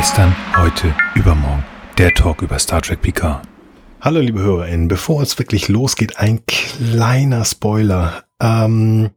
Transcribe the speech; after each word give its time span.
Gestern, 0.00 0.34
heute, 0.56 0.94
übermorgen. 1.14 1.62
Der 1.98 2.14
Talk 2.14 2.40
über 2.40 2.58
Star 2.58 2.80
Trek 2.80 3.02
Picard. 3.02 3.46
Hallo 4.00 4.20
liebe 4.20 4.40
HörerInnen, 4.40 4.88
bevor 4.88 5.20
es 5.20 5.38
wirklich 5.38 5.68
losgeht, 5.68 6.16
ein 6.16 6.40
kleiner 6.46 7.44
Spoiler. 7.44 8.24
Ähm, 8.40 9.10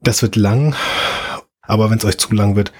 das 0.00 0.22
wird 0.22 0.36
lang, 0.36 0.74
aber 1.60 1.90
wenn 1.90 1.98
es 1.98 2.06
euch 2.06 2.16
zu 2.16 2.32
lang 2.32 2.56
wird, 2.56 2.72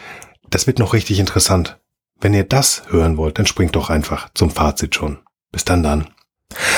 das 0.48 0.66
wird 0.66 0.78
noch 0.78 0.94
richtig 0.94 1.18
interessant. 1.18 1.78
Wenn 2.18 2.32
ihr 2.32 2.44
das 2.44 2.84
hören 2.88 3.18
wollt, 3.18 3.38
dann 3.38 3.44
springt 3.44 3.76
doch 3.76 3.90
einfach 3.90 4.30
zum 4.32 4.50
Fazit 4.50 4.94
schon. 4.94 5.18
Bis 5.52 5.66
dann 5.66 5.82
dann. 5.82 6.06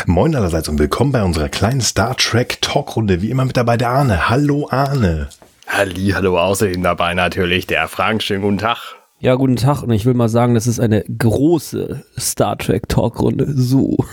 Moin 0.06 0.34
allerseits 0.34 0.68
und 0.68 0.80
willkommen 0.80 1.12
bei 1.12 1.22
unserer 1.22 1.48
kleinen 1.48 1.80
Star 1.80 2.16
Trek 2.16 2.60
Talkrunde. 2.60 3.22
Wie 3.22 3.30
immer 3.30 3.44
mit 3.44 3.56
dabei 3.56 3.76
der 3.76 3.90
Arne. 3.90 4.28
Hallo 4.28 4.66
Arne. 4.68 5.28
Halli, 5.68 6.10
hallo, 6.10 6.40
außerdem 6.40 6.82
dabei 6.82 7.14
natürlich 7.14 7.68
der 7.68 7.86
Frank. 7.86 8.24
Schönen 8.24 8.42
guten 8.42 8.58
Tag. 8.58 8.96
Ja, 9.22 9.36
guten 9.36 9.54
Tag. 9.54 9.84
Und 9.84 9.92
ich 9.92 10.04
will 10.04 10.14
mal 10.14 10.28
sagen, 10.28 10.54
das 10.54 10.66
ist 10.66 10.80
eine 10.80 11.04
große 11.04 12.02
Star 12.18 12.58
Trek 12.58 12.88
Talkrunde. 12.88 13.46
So. 13.54 13.96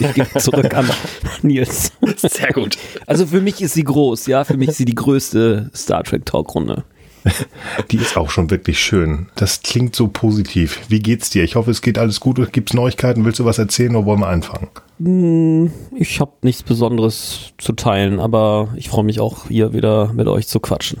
Ich 0.00 0.14
gebe 0.14 0.38
zurück 0.40 0.74
an 0.74 0.90
Nils. 1.42 1.92
Sehr 2.16 2.52
gut. 2.52 2.76
Also 3.06 3.26
für 3.26 3.40
mich 3.40 3.60
ist 3.62 3.74
sie 3.74 3.84
groß, 3.84 4.26
ja. 4.26 4.42
Für 4.42 4.56
mich 4.56 4.70
ist 4.70 4.78
sie 4.78 4.84
die 4.84 4.96
größte 4.96 5.70
Star 5.74 6.02
Trek 6.02 6.24
Talkrunde. 6.26 6.82
Die 7.90 7.96
ist 7.98 8.16
auch 8.16 8.30
schon 8.30 8.50
wirklich 8.50 8.78
schön. 8.80 9.28
Das 9.34 9.60
klingt 9.62 9.94
so 9.94 10.08
positiv. 10.08 10.80
Wie 10.88 11.00
geht's 11.00 11.28
dir? 11.30 11.44
Ich 11.44 11.54
hoffe, 11.56 11.70
es 11.70 11.82
geht 11.82 11.98
alles 11.98 12.18
gut. 12.20 12.52
Gibt's 12.52 12.72
Neuigkeiten? 12.72 13.24
Willst 13.24 13.38
du 13.40 13.44
was 13.44 13.58
erzählen 13.58 13.94
oder 13.94 14.06
wollen 14.06 14.20
wir 14.20 14.28
anfangen? 14.28 14.68
Hm, 14.98 15.70
Ich 15.94 16.20
habe 16.20 16.32
nichts 16.42 16.62
Besonderes 16.62 17.52
zu 17.58 17.72
teilen, 17.74 18.18
aber 18.20 18.68
ich 18.76 18.88
freue 18.88 19.04
mich 19.04 19.20
auch 19.20 19.48
hier 19.48 19.72
wieder 19.72 20.12
mit 20.14 20.26
euch 20.28 20.48
zu 20.48 20.60
quatschen. 20.60 21.00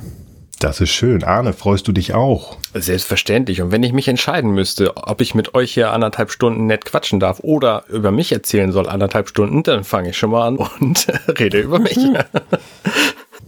Das 0.66 0.80
ist 0.80 0.90
schön. 0.90 1.22
Arne, 1.22 1.52
freust 1.52 1.86
du 1.86 1.92
dich 1.92 2.12
auch? 2.12 2.56
Selbstverständlich. 2.74 3.62
Und 3.62 3.70
wenn 3.70 3.84
ich 3.84 3.92
mich 3.92 4.08
entscheiden 4.08 4.50
müsste, 4.50 4.96
ob 4.96 5.20
ich 5.20 5.32
mit 5.32 5.54
euch 5.54 5.72
hier 5.72 5.92
anderthalb 5.92 6.32
Stunden 6.32 6.66
nett 6.66 6.84
quatschen 6.84 7.20
darf 7.20 7.38
oder 7.38 7.84
über 7.88 8.10
mich 8.10 8.32
erzählen 8.32 8.72
soll 8.72 8.88
anderthalb 8.88 9.28
Stunden, 9.28 9.62
dann 9.62 9.84
fange 9.84 10.10
ich 10.10 10.18
schon 10.18 10.30
mal 10.30 10.44
an 10.44 10.56
und 10.56 11.06
rede 11.38 11.60
über 11.60 11.78
mich. 11.78 11.96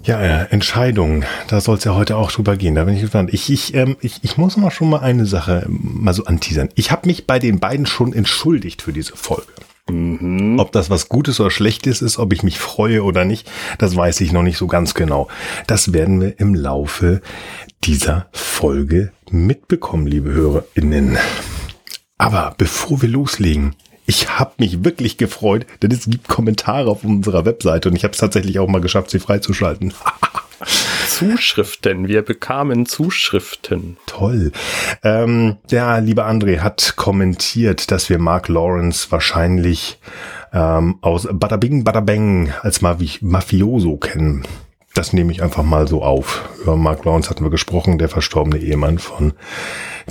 Ja, 0.04 0.24
ja, 0.24 0.42
Entscheidungen. 0.44 1.24
Da 1.48 1.60
soll 1.60 1.76
es 1.78 1.82
ja 1.82 1.96
heute 1.96 2.16
auch 2.16 2.30
drüber 2.30 2.56
gehen. 2.56 2.76
Da 2.76 2.84
bin 2.84 2.94
ich 2.94 3.00
gespannt. 3.00 3.34
Ich, 3.34 3.50
ich, 3.50 3.74
ähm, 3.74 3.96
ich, 4.00 4.20
ich 4.22 4.36
muss 4.36 4.56
mal 4.56 4.70
schon 4.70 4.88
mal 4.88 5.00
eine 5.00 5.26
Sache 5.26 5.66
mal 5.66 6.14
so 6.14 6.24
anteasern. 6.24 6.68
Ich 6.76 6.92
habe 6.92 7.08
mich 7.08 7.26
bei 7.26 7.40
den 7.40 7.58
beiden 7.58 7.86
schon 7.86 8.12
entschuldigt 8.12 8.80
für 8.80 8.92
diese 8.92 9.16
Folge. 9.16 9.48
Ob 9.88 10.72
das 10.72 10.90
was 10.90 11.08
Gutes 11.08 11.40
oder 11.40 11.50
Schlechtes 11.50 12.02
ist, 12.02 12.18
ob 12.18 12.32
ich 12.32 12.42
mich 12.42 12.58
freue 12.58 13.02
oder 13.02 13.24
nicht, 13.24 13.50
das 13.78 13.96
weiß 13.96 14.20
ich 14.20 14.32
noch 14.32 14.42
nicht 14.42 14.58
so 14.58 14.66
ganz 14.66 14.94
genau. 14.94 15.28
Das 15.66 15.92
werden 15.92 16.20
wir 16.20 16.38
im 16.38 16.54
Laufe 16.54 17.22
dieser 17.84 18.26
Folge 18.32 19.12
mitbekommen, 19.30 20.06
liebe 20.06 20.30
HörerInnen. 20.30 21.16
Aber 22.18 22.54
bevor 22.58 23.00
wir 23.00 23.08
loslegen, 23.08 23.76
ich 24.04 24.38
habe 24.38 24.54
mich 24.58 24.84
wirklich 24.84 25.16
gefreut, 25.16 25.66
denn 25.82 25.90
es 25.90 26.06
gibt 26.06 26.28
Kommentare 26.28 26.90
auf 26.90 27.04
unserer 27.04 27.44
Webseite 27.44 27.88
und 27.88 27.96
ich 27.96 28.04
habe 28.04 28.12
es 28.12 28.18
tatsächlich 28.18 28.58
auch 28.58 28.68
mal 28.68 28.80
geschafft, 28.80 29.10
sie 29.10 29.20
freizuschalten. 29.20 29.94
Zuschriften. 31.18 32.06
Wir 32.06 32.22
bekamen 32.22 32.86
Zuschriften. 32.86 33.96
Toll. 34.06 34.52
Ähm, 35.02 35.56
der 35.68 36.00
liebe 36.00 36.24
André 36.24 36.60
hat 36.60 36.94
kommentiert, 36.94 37.90
dass 37.90 38.08
wir 38.08 38.20
Mark 38.20 38.46
Lawrence 38.46 39.10
wahrscheinlich 39.10 39.98
ähm, 40.52 40.98
aus 41.00 41.26
Bada 41.32 41.56
Bing 41.56 41.82
Bada 41.82 41.98
Bang 41.98 42.52
als 42.62 42.82
Mavi 42.82 43.18
Mafioso 43.20 43.96
kennen. 43.96 44.44
Das 44.94 45.12
nehme 45.12 45.32
ich 45.32 45.42
einfach 45.42 45.64
mal 45.64 45.88
so 45.88 46.04
auf. 46.04 46.48
Über 46.62 46.76
Mark 46.76 47.04
Lawrence 47.04 47.30
hatten 47.30 47.42
wir 47.42 47.50
gesprochen, 47.50 47.98
der 47.98 48.08
verstorbene 48.08 48.58
Ehemann 48.58 49.00
von 49.00 49.32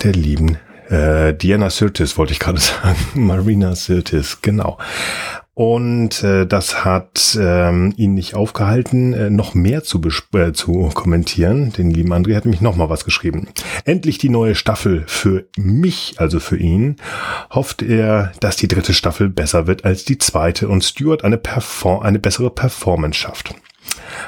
der 0.02 0.12
lieben 0.12 0.58
äh, 0.88 1.34
Diana 1.34 1.70
Sirtis, 1.70 2.16
wollte 2.18 2.32
ich 2.32 2.38
gerade 2.38 2.60
sagen. 2.60 2.96
Marina 3.14 3.74
Sirtis, 3.74 4.40
genau. 4.42 4.78
Und 5.58 6.22
äh, 6.22 6.46
das 6.46 6.84
hat 6.84 7.36
ähm, 7.36 7.92
ihn 7.96 8.14
nicht 8.14 8.36
aufgehalten, 8.36 9.12
äh, 9.12 9.28
noch 9.28 9.54
mehr 9.54 9.82
zu, 9.82 10.00
äh, 10.34 10.52
zu 10.52 10.90
kommentieren. 10.94 11.72
Den 11.72 11.90
lieben 11.90 12.12
André 12.12 12.36
hat 12.36 12.44
mich 12.44 12.60
noch 12.60 12.76
mal 12.76 12.90
was 12.90 13.04
geschrieben. 13.04 13.48
Endlich 13.84 14.18
die 14.18 14.28
neue 14.28 14.54
Staffel 14.54 15.02
für 15.08 15.48
mich, 15.56 16.14
also 16.18 16.38
für 16.38 16.58
ihn. 16.58 16.94
Hofft 17.50 17.82
er, 17.82 18.30
dass 18.38 18.54
die 18.54 18.68
dritte 18.68 18.94
Staffel 18.94 19.28
besser 19.30 19.66
wird 19.66 19.84
als 19.84 20.04
die 20.04 20.18
zweite 20.18 20.68
und 20.68 20.84
Stuart 20.84 21.24
eine, 21.24 21.38
Perform 21.38 22.04
eine 22.04 22.20
bessere 22.20 22.50
Performance 22.50 23.18
schafft. 23.18 23.52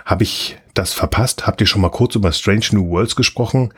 Habe 0.04 0.24
ich 0.24 0.58
das 0.74 0.92
verpasst? 0.92 1.46
Habt 1.46 1.60
ihr 1.60 1.68
schon 1.68 1.82
mal 1.82 1.90
kurz 1.90 2.16
über 2.16 2.32
Strange 2.32 2.66
New 2.72 2.88
Worlds 2.88 3.14
gesprochen? 3.14 3.72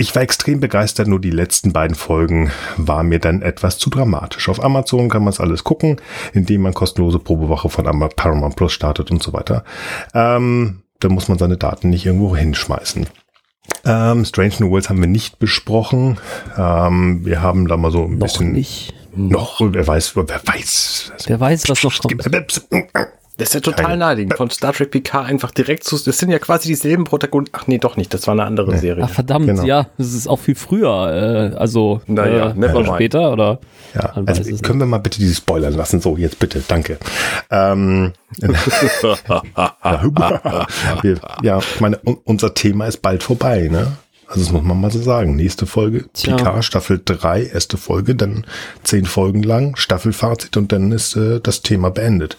Ich 0.00 0.14
war 0.14 0.22
extrem 0.22 0.60
begeistert, 0.60 1.08
nur 1.08 1.20
die 1.20 1.30
letzten 1.30 1.74
beiden 1.74 1.94
Folgen 1.94 2.50
war 2.78 3.02
mir 3.02 3.18
dann 3.18 3.42
etwas 3.42 3.76
zu 3.76 3.90
dramatisch. 3.90 4.48
Auf 4.48 4.64
Amazon 4.64 5.10
kann 5.10 5.22
man 5.22 5.30
es 5.30 5.40
alles 5.40 5.62
gucken, 5.62 6.00
indem 6.32 6.62
man 6.62 6.72
kostenlose 6.72 7.18
Probewoche 7.18 7.68
von 7.68 7.84
Paramount 8.16 8.56
Plus 8.56 8.72
startet 8.72 9.10
und 9.10 9.22
so 9.22 9.34
weiter. 9.34 9.62
Ähm, 10.14 10.84
da 11.00 11.10
muss 11.10 11.28
man 11.28 11.36
seine 11.36 11.58
Daten 11.58 11.90
nicht 11.90 12.06
irgendwo 12.06 12.34
hinschmeißen. 12.34 13.08
Ähm, 13.84 14.24
Strange 14.24 14.54
New 14.60 14.70
Worlds 14.70 14.88
haben 14.88 15.02
wir 15.02 15.06
nicht 15.06 15.38
besprochen. 15.38 16.16
Ähm, 16.56 17.26
wir 17.26 17.42
haben 17.42 17.68
da 17.68 17.76
mal 17.76 17.92
so 17.92 18.06
ein 18.06 18.12
Noch 18.16 18.20
bisschen... 18.20 18.52
nicht. 18.52 18.94
Noch, 19.14 19.60
wer 19.60 19.86
weiß, 19.86 20.16
wer 20.16 20.26
weiß. 20.46 21.12
Wer 21.26 21.40
weiß, 21.40 21.68
was 21.68 21.82
noch 21.82 21.98
kommt. 21.98 22.24
Das 23.40 23.48
ist 23.48 23.54
ja 23.54 23.60
total 23.60 23.86
Keine- 23.86 23.98
naheliegend. 23.98 24.36
Von 24.36 24.50
Star 24.50 24.72
Trek 24.72 24.90
PK 24.90 25.22
einfach 25.22 25.50
direkt 25.50 25.84
zu. 25.84 25.98
Das 25.98 26.18
sind 26.18 26.30
ja 26.30 26.38
quasi 26.38 26.68
dieselben 26.68 27.04
Protagonisten. 27.04 27.56
Ach 27.58 27.66
nee, 27.66 27.78
doch 27.78 27.96
nicht. 27.96 28.12
Das 28.14 28.26
war 28.26 28.32
eine 28.32 28.44
andere 28.44 28.76
Serie. 28.78 29.04
Ach 29.04 29.10
verdammt, 29.10 29.46
Genau. 29.46 29.64
ja, 29.64 29.86
das 29.98 30.14
ist 30.14 30.28
auch 30.28 30.38
viel 30.38 30.54
früher, 30.54 31.52
äh, 31.54 31.56
also 31.56 32.00
Naja, 32.06 32.50
äh, 32.50 32.54
never 32.54 32.76
oder 32.76 32.84
mind. 32.86 32.94
später 32.96 33.32
oder 33.32 33.58
Ja, 33.94 34.12
also 34.26 34.56
können 34.62 34.78
wir 34.80 34.86
mal 34.86 34.98
bitte 34.98 35.18
dieses 35.18 35.38
Spoilern 35.38 35.74
lassen? 35.74 36.00
So, 36.00 36.16
jetzt 36.16 36.38
bitte, 36.38 36.62
danke. 36.68 36.98
Ähm, 37.50 38.12
ja, 41.42 41.58
ich 41.58 41.80
meine, 41.80 41.98
un 42.04 42.18
unser 42.24 42.54
Thema 42.54 42.86
ist 42.86 43.02
bald 43.02 43.22
vorbei, 43.22 43.68
ne? 43.70 43.92
Also 44.30 44.42
das 44.44 44.52
muss 44.52 44.62
man 44.62 44.80
mal 44.80 44.92
so 44.92 45.00
sagen. 45.02 45.34
Nächste 45.34 45.66
Folge, 45.66 46.04
Tja. 46.12 46.36
PK, 46.36 46.62
Staffel 46.62 47.00
3, 47.04 47.46
erste 47.46 47.76
Folge, 47.76 48.14
dann 48.14 48.46
zehn 48.84 49.04
Folgen 49.04 49.42
lang, 49.42 49.74
Staffelfazit 49.74 50.56
und 50.56 50.70
dann 50.70 50.92
ist 50.92 51.16
äh, 51.16 51.40
das 51.40 51.62
Thema 51.62 51.90
beendet. 51.90 52.36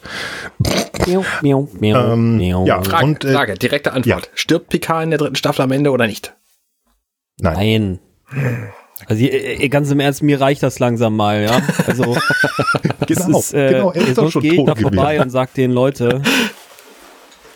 miau, 1.06 1.26
miau, 1.42 1.68
miau, 1.82 2.14
Ähm, 2.14 2.38
miau. 2.38 2.66
ja. 2.66 2.82
Frage, 2.82 3.06
Und, 3.06 3.26
äh, 3.26 3.34
Frage, 3.34 3.56
direkte 3.56 3.92
Antwort. 3.92 4.30
Stirbt 4.36 4.70
Picard 4.70 5.04
in 5.04 5.10
der 5.10 5.20
dritten 5.20 5.36
Staffel 5.36 5.64
am 5.64 5.72
Ende 5.74 5.92
oder 5.92 6.08
nicht? 6.08 6.34
Nein. 7.42 8.00
Nein. 8.32 8.70
Also 9.08 9.26
äh, 9.26 9.56
äh, 9.66 9.68
ganz 9.68 9.92
im 9.92 10.00
Ernst, 10.00 10.24
mir 10.24 10.40
reicht 10.40 10.64
das 10.64 10.80
langsam 10.80 11.18
mal, 11.18 11.44
ja. 11.44 11.62
Also 11.88 12.16
Genau, 13.08 13.40
ist, 13.40 13.54
äh, 13.54 13.70
genau, 13.74 13.92
er 13.92 14.08
ist 14.08 14.18
doch 14.18 14.32
schon 14.32 14.44
tot 14.48 14.68
da 14.70 14.76
vorbei 14.76 15.14
gewesen. 15.16 15.24
und 15.24 15.30
sag 15.32 15.54
den 15.56 15.72
Leute, 15.72 16.22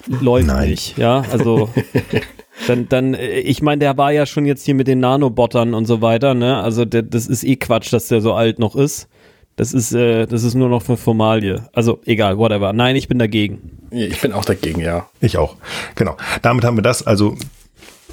läuft 0.08 0.48
Nein. 0.48 0.72
nicht, 0.72 0.98
ja. 0.98 1.24
Also 1.32 1.70
dann, 2.68 2.90
dann, 2.90 3.14
äh, 3.14 3.40
ich 3.40 3.62
meine, 3.62 3.80
der 3.80 3.98
war 3.98 4.12
ja 4.12 4.26
schon 4.26 4.46
jetzt 4.46 4.66
hier 4.66 4.76
mit 4.76 4.88
den 4.88 5.00
Nanobotern 5.00 5.74
und 5.74 5.86
so 5.86 6.02
weiter, 6.02 6.34
ne? 6.34 6.58
Also 6.58 6.86
der, 6.86 7.02
das 7.04 7.28
ist 7.28 7.44
eh 7.44 7.56
Quatsch, 7.56 7.92
dass 7.92 8.08
der 8.08 8.22
so 8.22 8.34
alt 8.34 8.60
noch 8.60 8.76
ist. 8.76 9.08
Das 9.56 9.74
ist, 9.74 9.94
äh, 9.94 10.26
das 10.26 10.44
ist 10.44 10.56
nur 10.56 10.70
noch 10.70 10.82
für 10.82 10.98
Formalie. 10.98 11.68
Also 11.74 12.02
egal, 12.06 12.38
whatever. 12.38 12.74
Nein, 12.74 12.96
ich 12.96 13.08
bin 13.08 13.20
dagegen. 13.20 13.88
Ich 13.92 14.20
bin 14.20 14.34
auch 14.34 14.46
dagegen, 14.46 14.82
ja. 14.82 15.08
Ich 15.22 15.38
auch. 15.38 15.56
Genau. 15.96 16.18
Damit 16.42 16.66
haben 16.66 16.78
wir 16.78 16.82
das. 16.82 17.08
Also, 17.08 17.38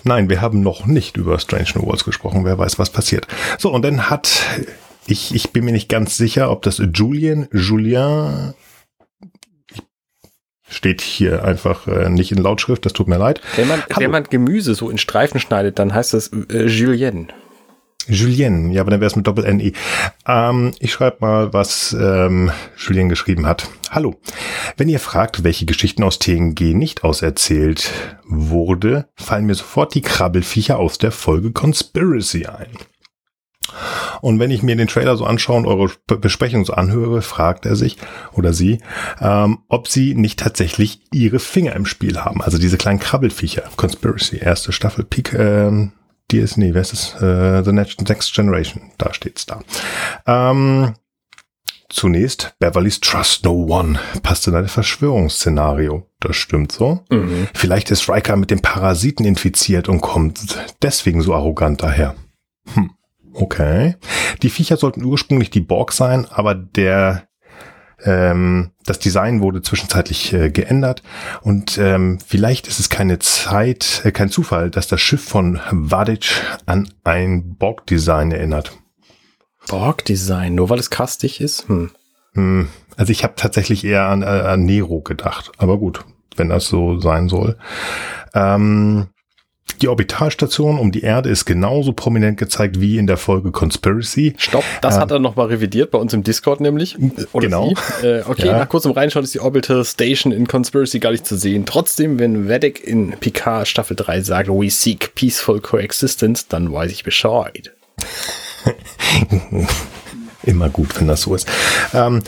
nein, 0.04 0.30
wir 0.30 0.41
haben 0.41 0.62
noch 0.62 0.86
nicht 0.86 1.16
über 1.16 1.38
Strange 1.41 1.69
New 1.74 1.86
Worlds 1.86 2.04
gesprochen. 2.04 2.44
Wer 2.44 2.59
weiß, 2.59 2.78
was 2.78 2.91
passiert. 2.91 3.26
So, 3.59 3.72
und 3.72 3.82
dann 3.82 4.09
hat, 4.09 4.44
ich, 5.06 5.34
ich 5.34 5.50
bin 5.50 5.64
mir 5.64 5.72
nicht 5.72 5.88
ganz 5.88 6.16
sicher, 6.16 6.50
ob 6.50 6.62
das 6.62 6.80
Julien, 6.94 7.48
Julien, 7.53 8.54
steht 10.72 11.00
hier 11.00 11.44
einfach 11.44 11.86
äh, 11.86 12.09
nicht 12.09 12.33
in 12.33 12.39
Lautschrift, 12.39 12.84
das 12.84 12.92
tut 12.92 13.09
mir 13.09 13.19
leid. 13.19 13.41
Wenn 13.57 13.69
man, 13.69 13.80
Hallo. 13.80 14.01
wenn 14.01 14.10
man 14.10 14.24
Gemüse 14.24 14.74
so 14.74 14.91
in 14.91 14.98
Streifen 14.98 15.41
schneidet, 15.41 15.78
dann 15.78 15.95
heißt 15.95 16.15
das 16.15 16.30
äh, 16.51 16.66
Julien. 16.66 17.33
Julien, 18.09 18.72
ja, 18.72 18.80
aber 18.80 18.91
dann 18.91 19.01
wäre 19.01 19.07
es 19.09 19.16
mit 19.16 19.27
Doppel-N-I. 19.27 19.74
Ähm, 20.27 20.72
ich 20.80 20.92
schreibe 20.92 21.19
mal, 21.21 21.53
was 21.53 21.97
ähm, 21.98 22.51
Julien 22.77 23.09
geschrieben 23.09 23.47
hat. 23.47 23.69
Hallo. 23.91 24.16
Wenn 24.77 24.89
ihr 24.89 24.98
fragt, 24.98 25.45
welche 25.45 25.66
Geschichten 25.66 26.03
aus 26.03 26.19
TNG 26.19 26.74
nicht 26.74 27.04
auserzählt 27.04 27.92
wurde, 28.24 29.07
fallen 29.15 29.47
mir 29.47 29.54
sofort 29.54 29.95
die 29.95 30.01
Krabbelfiecher 30.01 30.78
aus 30.78 30.98
der 30.98 31.13
Folge 31.13 31.53
Conspiracy 31.53 32.47
ein. 32.47 32.71
Und 34.20 34.38
wenn 34.38 34.50
ich 34.50 34.62
mir 34.62 34.76
den 34.76 34.88
Trailer 34.88 35.16
so 35.16 35.24
anschaue 35.24 35.56
und 35.59 35.66
eure 35.66 35.91
Be- 36.06 36.18
Besprechung 36.18 36.64
so 36.64 36.74
anhöre, 36.74 37.22
fragt 37.22 37.66
er 37.66 37.76
sich 37.76 37.97
oder 38.32 38.53
sie, 38.53 38.80
ähm, 39.20 39.59
ob 39.68 39.88
sie 39.88 40.14
nicht 40.14 40.38
tatsächlich 40.38 41.00
ihre 41.12 41.38
Finger 41.38 41.74
im 41.74 41.86
Spiel 41.86 42.18
haben. 42.20 42.42
Also 42.42 42.59
diese 42.59 42.78
kleinen 42.78 43.00
Krabbelfiecher. 43.00 43.64
Conspiracy, 43.76 44.36
erste 44.38 44.72
Staffel, 44.72 45.04
Peak, 45.04 45.32
ähm, 45.34 45.92
DS, 46.30 46.56
nee, 46.56 46.72
wer 46.74 46.82
ist 46.82 46.92
es? 46.92 47.14
Äh, 47.20 47.62
The 47.64 47.72
Next, 47.72 48.00
Next 48.09 48.32
Generation, 48.34 48.91
da 48.98 49.12
steht's 49.12 49.44
da. 49.47 49.60
Ähm, 50.26 50.94
zunächst, 51.88 52.54
Beverly's 52.59 53.00
Trust 53.00 53.44
No 53.44 53.53
One 53.68 53.98
passt 54.22 54.47
in 54.48 54.54
ein 54.54 54.68
Verschwörungsszenario. 54.68 56.06
Das 56.20 56.36
stimmt 56.36 56.72
so. 56.72 57.04
Mhm. 57.10 57.48
Vielleicht 57.54 57.91
ist 57.91 58.09
Riker 58.09 58.36
mit 58.36 58.50
dem 58.50 58.60
Parasiten 58.62 59.26
infiziert 59.26 59.88
und 59.88 60.00
kommt 60.00 60.56
deswegen 60.82 61.20
so 61.22 61.34
arrogant 61.34 61.82
daher. 61.82 62.14
Hm. 62.74 62.91
Okay. 63.34 63.97
Die 64.43 64.51
Viecher 64.51 64.77
sollten 64.77 65.05
ursprünglich 65.05 65.51
die 65.51 65.61
Borg 65.61 65.93
sein, 65.93 66.27
aber 66.31 66.55
der 66.55 67.29
ähm, 68.05 68.73
das 68.84 68.99
Design 68.99 69.41
wurde 69.43 69.63
zwischenzeitlich 69.63 70.33
äh, 70.33 70.51
geändert 70.51 71.03
und 71.43 71.79
ähm, 71.79 72.19
vielleicht 72.25 72.67
ist 72.67 72.81
es 72.81 72.89
keine 72.89 73.21
Zeit, 73.21 74.03
äh, 74.05 74.11
kein 74.11 74.29
Zufall, 74.29 74.71
dass 74.71 74.89
das 74.89 75.01
Schiff 75.01 75.23
von 75.23 75.61
Vadic 75.71 76.43
an 76.67 76.89
ein 77.05 77.55
Borg-Design 77.57 78.33
erinnert. 78.33 78.73
Borg-Design, 79.69 80.55
nur 80.55 80.69
weil 80.71 80.81
es 80.81 80.91
kastig 80.91 81.41
ist? 81.41 81.69
Hm. 81.69 81.91
Hm, 82.34 82.69
also 82.97 83.13
ich 83.13 83.23
habe 83.23 83.34
tatsächlich 83.37 83.84
eher 83.84 84.07
an, 84.07 84.23
äh, 84.23 84.27
an 84.27 84.65
Nero 84.65 85.01
gedacht, 85.01 85.53
aber 85.59 85.79
gut, 85.79 86.05
wenn 86.37 86.49
das 86.49 86.67
so 86.67 86.99
sein 86.99 87.29
soll. 87.29 87.57
Ähm, 88.34 89.09
die 89.83 89.89
Orbitalstation 89.89 90.79
um 90.79 90.93
die 90.93 91.03
Erde 91.03 91.29
ist 91.29 91.45
genauso 91.45 91.93
prominent 91.93 92.39
gezeigt 92.39 92.81
wie 92.81 92.99
in 92.99 93.07
der 93.09 93.17
Folge 93.17 93.51
Conspiracy. 93.51 94.34
Stopp, 94.39 94.65
das 94.81 94.97
äh, 94.97 95.01
hat 95.01 95.11
er 95.11 95.19
nochmal 95.19 95.49
revidiert 95.49 95.91
bei 95.91 95.99
uns 95.99 96.15
im 96.15 96.23
Discord 96.23 96.61
nämlich. 96.61 96.97
Oder 97.33 97.47
genau. 97.47 97.73
Äh, 98.03 98.23
okay, 98.27 98.47
ja. 98.47 98.59
nach 98.59 98.69
kurzem 98.69 98.93
Reinschauen 98.93 99.25
ist 99.25 99.34
die 99.34 99.41
Orbital 99.41 99.84
Station 99.84 100.33
in 100.33 100.47
Conspiracy 100.47 101.01
gar 101.01 101.11
nicht 101.11 101.27
zu 101.27 101.37
sehen. 101.37 101.67
Trotzdem, 101.67 102.19
wenn 102.19 102.49
Vedic 102.49 102.83
in 102.87 103.11
Picard 103.19 103.67
Staffel 103.67 103.97
3 103.97 104.23
sagt, 104.23 104.49
we 104.49 104.71
seek 104.71 105.15
peaceful 105.15 105.61
coexistence, 105.61 106.47
dann 106.47 106.73
weiß 106.73 106.93
ich 106.93 107.03
Bescheid. 107.03 107.73
Immer 110.45 110.69
gut, 110.69 110.99
wenn 110.99 111.09
das 111.09 111.23
so 111.23 111.34
ist. 111.34 111.49
Ähm, 111.93 112.23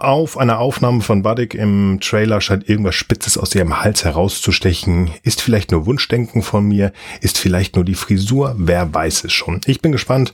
auf 0.00 0.38
einer 0.38 0.58
Aufnahme 0.58 1.00
von 1.02 1.22
Buddick 1.22 1.54
im 1.54 1.98
Trailer 2.00 2.40
scheint 2.40 2.68
irgendwas 2.68 2.94
Spitzes 2.94 3.38
aus 3.38 3.54
ihrem 3.54 3.80
Hals 3.80 4.04
herauszustechen. 4.04 5.10
Ist 5.22 5.42
vielleicht 5.42 5.70
nur 5.70 5.86
Wunschdenken 5.86 6.42
von 6.42 6.66
mir? 6.66 6.92
Ist 7.20 7.38
vielleicht 7.38 7.76
nur 7.76 7.84
die 7.84 7.94
Frisur? 7.94 8.54
Wer 8.58 8.92
weiß 8.92 9.24
es 9.24 9.32
schon. 9.32 9.60
Ich 9.66 9.80
bin 9.80 9.92
gespannt, 9.92 10.32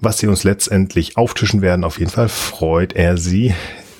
was 0.00 0.18
sie 0.18 0.26
uns 0.26 0.44
letztendlich 0.44 1.16
auftischen 1.16 1.62
werden. 1.62 1.84
Auf 1.84 1.98
jeden 1.98 2.10
Fall 2.10 2.28
freut 2.28 2.94
er 2.94 3.16
sie, 3.16 3.54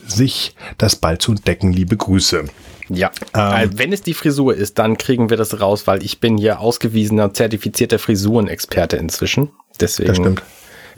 sich 0.07 0.55
das 0.79 0.97
bald 0.97 1.23
zu 1.23 1.33
entdecken. 1.33 1.73
Liebe 1.73 1.97
Grüße. 1.97 2.45
Ja, 2.89 3.11
ähm, 3.35 3.71
wenn 3.75 3.93
es 3.93 4.03
die 4.03 4.15
Frisur 4.15 4.55
ist, 4.55 4.79
dann 4.79 4.97
kriegen 4.97 5.31
wir 5.31 5.37
das 5.37 5.61
raus, 5.61 5.87
weil 5.87 6.03
ich 6.03 6.21
bin 6.21 6.39
hier 6.39 6.61
ausgewiesener, 6.61 7.35
zertifizierter 7.35 7.99
Frisurenexperte 7.99 8.97
inzwischen. 8.97 9.51
Deswegen. 9.81 10.09
Das 10.09 10.17
stimmt. 10.17 10.43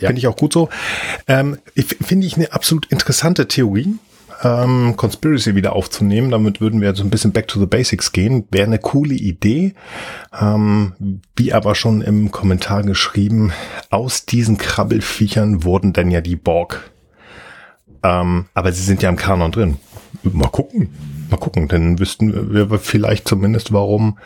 Ja. 0.00 0.08
Finde 0.08 0.20
ich 0.20 0.26
auch 0.26 0.37
gut 0.37 0.52
so. 0.52 0.69
Ähm, 1.26 1.58
Finde 1.76 2.26
ich 2.26 2.37
eine 2.37 2.52
absolut 2.52 2.87
interessante 2.87 3.49
Theorie 3.49 3.99
ähm, 4.43 4.94
Conspiracy 4.97 5.55
wieder 5.55 5.75
aufzunehmen. 5.75 6.31
Damit 6.31 6.61
würden 6.61 6.81
wir 6.81 6.94
so 6.94 7.02
ein 7.02 7.11
bisschen 7.11 7.32
back 7.32 7.49
to 7.49 7.61
the 7.61 7.67
basics 7.67 8.12
gehen. 8.12 8.44
Wäre 8.50 8.67
eine 8.67 8.79
coole 8.79 9.14
Idee. 9.14 9.75
Ähm, 10.38 11.23
wie 11.37 11.52
aber 11.52 11.75
schon 11.75 12.00
im 12.02 12.31
Kommentar 12.31 12.82
geschrieben, 12.82 13.52
aus 13.91 14.26
diesen 14.26 14.58
Krabbelfiechern 14.58 15.64
wurden 15.64 15.93
dann 15.93 16.11
ja 16.11 16.20
die 16.20 16.37
Borg. 16.37 16.91
Ähm, 18.03 18.46
aber 18.55 18.73
sie 18.73 18.82
sind 18.82 19.03
ja 19.03 19.08
im 19.08 19.17
Kanon 19.17 19.53
drin. 19.53 19.76
Mal 20.23 20.49
gucken. 20.49 20.88
Mal 21.31 21.38
gucken, 21.38 21.69
dann 21.69 21.99
wüssten 21.99 22.53
wir 22.53 22.79
vielleicht 22.79 23.29
zumindest, 23.29 23.73
warum 23.73 24.19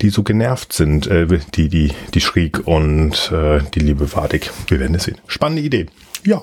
die 0.00 0.10
so 0.10 0.22
genervt 0.22 0.72
sind, 0.72 1.06
äh, 1.06 1.26
die, 1.54 1.68
die, 1.68 1.92
die 2.14 2.20
Schrieg 2.20 2.66
und 2.66 3.30
äh, 3.32 3.60
die 3.74 3.80
liebe 3.80 4.14
Vadik. 4.14 4.50
Wir 4.68 4.80
werden 4.80 4.94
es 4.94 5.04
sehen. 5.04 5.18
Spannende 5.26 5.62
Idee. 5.62 5.86
Ja. 6.24 6.42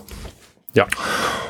Ja. 0.74 0.88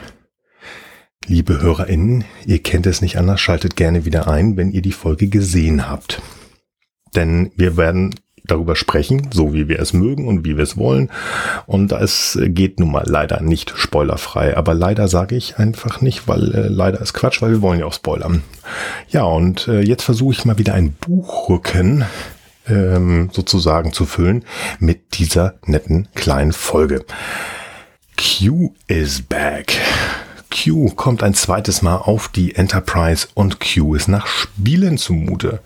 Liebe 1.25 1.61
HörerInnen, 1.61 2.25
ihr 2.47 2.61
kennt 2.61 2.87
es 2.87 3.01
nicht 3.01 3.17
anders, 3.17 3.41
schaltet 3.41 3.77
gerne 3.77 4.05
wieder 4.05 4.27
ein, 4.27 4.57
wenn 4.57 4.73
ihr 4.73 4.83
die 4.83 4.91
Folge 4.91 5.29
gesehen 5.29 5.89
habt. 5.89 6.21
Denn 7.15 7.53
wir 7.55 7.77
werden 7.77 8.17
darüber 8.45 8.75
sprechen, 8.75 9.29
so 9.33 9.53
wie 9.53 9.69
wir 9.69 9.79
es 9.79 9.93
mögen 9.93 10.27
und 10.27 10.45
wie 10.45 10.57
wir 10.57 10.65
es 10.65 10.77
wollen. 10.77 11.13
Und 11.67 11.93
es 11.93 12.37
geht 12.43 12.81
nun 12.81 12.91
mal 12.91 13.05
leider 13.07 13.41
nicht 13.41 13.73
spoilerfrei. 13.77 14.57
Aber 14.57 14.75
leider 14.75 15.07
sage 15.07 15.37
ich 15.37 15.59
einfach 15.59 16.01
nicht, 16.01 16.27
weil 16.27 16.53
äh, 16.57 16.67
leider 16.67 17.01
ist 17.01 17.13
Quatsch, 17.13 17.41
weil 17.41 17.53
wir 17.53 17.63
wollen 17.63 17.79
ja 17.79 17.87
auch 17.87 17.93
spoilern. 17.93 18.43
Ja, 19.11 19.23
und 19.23 19.69
äh, 19.69 19.83
jetzt 19.83 20.03
versuche 20.03 20.33
ich 20.33 20.45
mal 20.45 20.59
wieder 20.59 20.75
ein 20.75 20.95
Buchrücken 20.95 22.05
ähm, 22.69 23.31
sozusagen 23.33 23.93
zu 23.93 24.07
füllen 24.07 24.45
mit 24.79 25.19
dieser 25.19 25.55
netten 25.65 26.09
kleinen 26.15 26.53
Folge. 26.53 27.05
Q 28.17 28.75
is 28.87 29.23
back. 29.23 29.79
Q 30.51 30.91
kommt 30.91 31.23
ein 31.23 31.35
zweites 31.35 31.83
Mal 31.83 31.97
auf 31.97 32.29
die 32.29 32.55
Enterprise 32.55 33.29
und 33.35 33.59
Q 33.61 33.95
ist 33.95 34.09
nach 34.09 34.27
Spielen 34.27 34.99
zumute. 34.99 35.61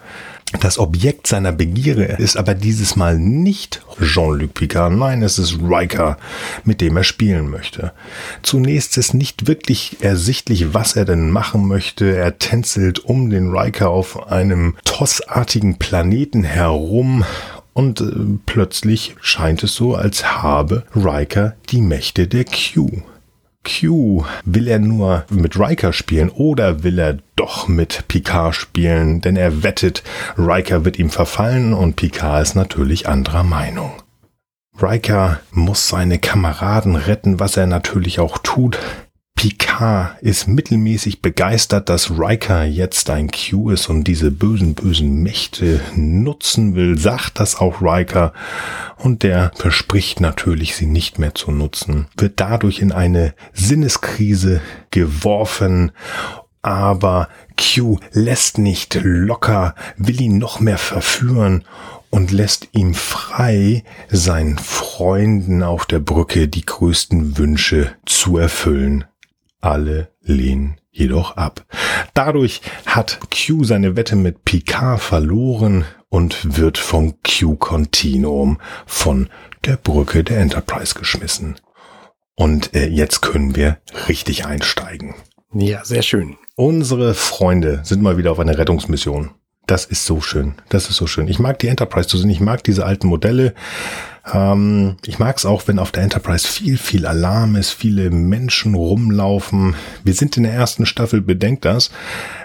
Das 0.61 0.79
Objekt 0.79 1.27
seiner 1.27 1.53
Begierde 1.53 2.05
ist 2.05 2.37
aber 2.37 2.55
dieses 2.55 2.95
Mal 2.95 3.19
nicht 3.19 3.83
Jean-Luc 4.03 4.53
Picard, 4.55 4.93
nein, 4.93 5.23
es 5.23 5.39
ist 5.39 5.59
Riker, 5.63 6.19
mit 6.65 6.81
dem 6.81 6.97
er 6.97 7.05
spielen 7.05 7.49
möchte. 7.49 7.93
Zunächst 8.43 8.99
ist 8.99 9.15
nicht 9.15 9.47
wirklich 9.47 9.99
ersichtlich, 10.01 10.75
was 10.75 10.95
er 10.95 11.07
denn 11.07 11.31
machen 11.31 11.67
möchte. 11.67 12.15
Er 12.15 12.39
tänzelt 12.39 12.99
um 12.99 13.31
den 13.31 13.57
Riker 13.57 13.89
auf 13.89 14.31
einem 14.31 14.77
tossartigen 14.85 15.79
Planeten 15.79 16.45
herum 16.45 17.25
und 17.73 18.03
äh, 18.03 18.13
plötzlich 18.45 19.17
scheint 19.21 19.63
es 19.63 19.75
so, 19.75 19.95
als 19.95 20.43
habe 20.43 20.85
Riker 20.95 21.57
die 21.71 21.81
Mächte 21.81 22.29
der 22.29 22.45
Q. 22.45 23.03
Q, 23.65 24.25
will 24.45 24.69
er 24.69 24.79
nur 24.79 25.25
mit 25.31 25.59
Riker 25.59 25.93
spielen 25.93 26.31
oder 26.31 26.83
will 26.83 26.99
er 26.99 27.19
doch 27.37 27.69
mit 27.69 28.09
Picard 28.09 28.55
spielen? 28.55 29.21
Denn 29.21 29.37
er 29.37 29.63
wettet, 29.63 30.03
Riker 30.37 30.85
wird 30.85 30.99
ihm 30.99 31.11
verfallen 31.11 31.73
und 31.73 31.97
Picard 31.97 32.43
ist 32.43 32.55
natürlich 32.55 33.09
anderer 33.09 33.45
Meinung. 33.45 33.93
Riker 34.81 35.41
muss 35.53 35.89
seine 35.89 36.19
Kameraden 36.19 36.97
retten, 36.97 37.39
was 37.39 37.57
er 37.57 37.67
natürlich 37.67 38.19
auch 38.19 38.39
tut. 38.39 38.79
Picard 39.43 40.23
ist 40.23 40.47
mittelmäßig 40.47 41.21
begeistert, 41.21 41.89
dass 41.89 42.13
Riker 42.13 42.65
jetzt 42.65 43.11
ein 43.11 43.29
Q 43.29 43.71
ist 43.71 43.89
und 43.89 44.05
diese 44.05 44.31
bösen, 44.31 44.75
bösen 44.75 45.21
Mächte 45.25 45.81
nutzen 45.97 46.77
will, 46.77 46.97
sagt 46.97 47.41
das 47.41 47.57
auch 47.57 47.83
Riker. 47.83 48.33
Und 48.99 49.25
der 49.25 49.51
verspricht 49.57 50.21
natürlich, 50.21 50.77
sie 50.77 50.87
nicht 50.87 51.19
mehr 51.19 51.35
zu 51.35 51.51
nutzen, 51.51 52.07
wird 52.17 52.39
dadurch 52.39 52.79
in 52.79 52.93
eine 52.93 53.35
Sinneskrise 53.53 54.61
geworfen. 54.93 55.91
Aber 56.63 57.29
Q 57.57 57.99
lässt 58.13 58.59
nicht 58.59 59.01
locker, 59.03 59.75
will 59.97 60.21
ihn 60.21 60.39
noch 60.39 60.61
mehr 60.61 60.79
verführen 60.79 61.65
und 62.11 62.31
lässt 62.31 62.69
ihm 62.75 62.95
frei, 62.95 63.83
seinen 64.09 64.59
Freunden 64.59 65.65
auf 65.65 65.85
der 65.85 65.99
Brücke 65.99 66.47
die 66.47 66.65
größten 66.65 67.39
Wünsche 67.39 67.97
zu 68.07 68.37
erfüllen. 68.37 69.05
Alle 69.63 70.09
lehnen 70.21 70.77
jedoch 70.91 71.37
ab. 71.37 71.65
Dadurch 72.15 72.61
hat 72.85 73.21
Q 73.31 73.65
seine 73.65 73.97
Wette 73.97 74.17
mit 74.17 74.45
Picard 74.45 75.01
verloren 75.01 75.87
und 76.09 76.59
wird 76.59 76.77
vom 76.77 77.15
Q-Kontinuum 77.23 78.59
von 78.87 79.31
der 79.65 79.77
Brücke 79.77 80.25
der 80.25 80.41
Enterprise 80.41 80.95
geschmissen. 80.99 81.57
Und 82.35 82.75
äh, 82.75 82.89
jetzt 82.89 83.23
können 83.23 83.55
wir 83.55 83.79
richtig 84.09 84.45
einsteigen. 84.47 85.15
Ja, 85.55 85.85
sehr 85.85 86.03
schön. 86.03 86.37
Unsere 86.57 87.15
Freunde 87.15 87.81
sind 87.85 88.03
mal 88.03 88.17
wieder 88.17 88.33
auf 88.33 88.41
einer 88.41 88.59
Rettungsmission. 88.59 89.31
Das 89.67 89.85
ist 89.85 90.07
so 90.07 90.21
schön. 90.21 90.55
Das 90.71 90.91
ist 90.91 90.97
so 90.97 91.07
schön. 91.07 91.29
Ich 91.29 91.39
mag 91.39 91.61
die 91.61 91.69
Enterprise 91.69 92.09
zu 92.09 92.19
sehen. 92.19 92.31
Ich 92.31 92.41
mag 92.41 92.65
diese 92.65 92.85
alten 92.85 93.07
Modelle. 93.07 93.55
Ähm, 94.33 94.97
ich 95.05 95.19
mag 95.19 95.37
es 95.37 95.47
auch, 95.47 95.67
wenn 95.67 95.79
auf 95.79 95.91
der 95.91 96.05
Enterprise 96.05 96.47
viel, 96.47 96.79
viel 96.79 97.07
Alarm 97.07 97.57
ist, 97.57 97.71
viele 97.71 98.11
Menschen 98.11 98.75
rumlaufen. 98.75 99.75
Wir 100.05 100.15
sind 100.15 100.37
in 100.37 100.45
der 100.45 100.53
ersten 100.53 100.87
Staffel, 100.87 101.21
bedenkt 101.21 101.65
das. 101.65 101.91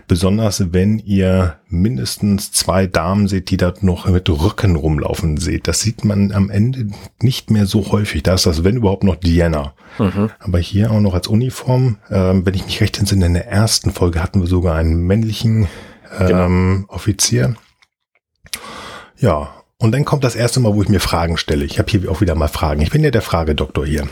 Besonders 0.08 0.74
wenn 0.74 1.00
ihr 1.00 1.58
mindestens 1.68 2.52
zwei 2.52 2.88
Damen 2.88 3.28
seht, 3.28 3.50
die 3.52 3.58
dort 3.58 3.84
noch 3.84 4.08
mit 4.08 4.30
Rücken 4.30 4.76
rumlaufen 4.76 5.38
seht. 5.38 5.68
Das 5.68 5.82
sieht 5.82 6.06
man 6.06 6.32
am 6.32 6.50
Ende 6.50 6.88
nicht 7.22 7.52
mehr 7.52 7.66
so 7.66 7.92
häufig. 7.92 8.24
Da 8.24 8.36
ist 8.36 8.46
das, 8.46 8.64
wenn 8.64 8.78
überhaupt, 8.78 9.04
noch 9.04 9.16
Diana. 9.16 9.74
Mhm. 10.00 10.30
Aber 10.40 10.60
hier 10.60 10.92
auch 10.92 11.02
noch 11.02 11.14
als 11.14 11.28
Uniform. 11.28 11.98
Ähm, 12.10 12.46
wenn 12.46 12.54
ich 12.54 12.66
mich 12.66 12.82
recht 12.82 12.98
entsinne, 12.98 13.26
in 13.26 13.34
der 13.34 13.48
ersten 13.48 13.92
Folge 13.92 14.24
hatten 14.24 14.40
wir 14.40 14.48
sogar 14.48 14.76
einen 14.76 15.02
männlichen 15.02 15.68
ähm, 16.20 16.28
genau. 16.28 16.94
Offizier. 16.94 17.56
Ja, 19.18 19.57
und 19.80 19.92
dann 19.92 20.06
kommt 20.06 20.24
das 20.24 20.36
erste 20.36 20.60
Mal, 20.60 20.74
wo 20.76 20.82
ich 20.82 20.90
mir 20.90 21.00
Fragen 21.00 21.38
stelle. 21.38 21.66
Ich 21.66 21.80
habe 21.80 21.90
hier 21.90 22.10
auch 22.12 22.22
wieder 22.22 22.36
mal 22.36 22.48
Fragen. 22.48 22.82
Ich 22.82 22.92
bin 22.92 23.04
ja 23.04 23.12
der 23.12 23.22
Fragedoktor 23.22 23.86
hier. 23.86 24.08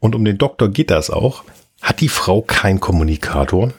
Und 0.00 0.14
um 0.14 0.24
den 0.24 0.38
Doktor 0.38 0.68
geht 0.68 0.90
das 0.90 1.10
auch. 1.10 1.44
Hat 1.82 2.00
die 2.00 2.08
Frau 2.08 2.42
keinen 2.42 2.80
Kommunikator? 2.80 3.72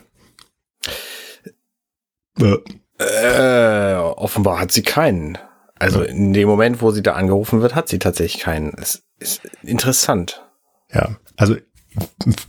Äh, 2.40 2.56
Äh, 2.98 3.94
offenbar 3.94 4.58
hat 4.58 4.72
sie 4.72 4.82
keinen. 4.82 5.38
Also 5.78 6.02
in 6.02 6.32
dem 6.32 6.48
Moment, 6.48 6.82
wo 6.82 6.90
sie 6.90 7.02
da 7.02 7.12
angerufen 7.12 7.60
wird, 7.60 7.76
hat 7.76 7.88
sie 7.88 8.00
tatsächlich 8.00 8.42
keinen. 8.42 8.74
Es 8.76 9.04
ist 9.20 9.42
interessant. 9.62 10.42
Ja, 10.92 11.10
also 11.36 11.54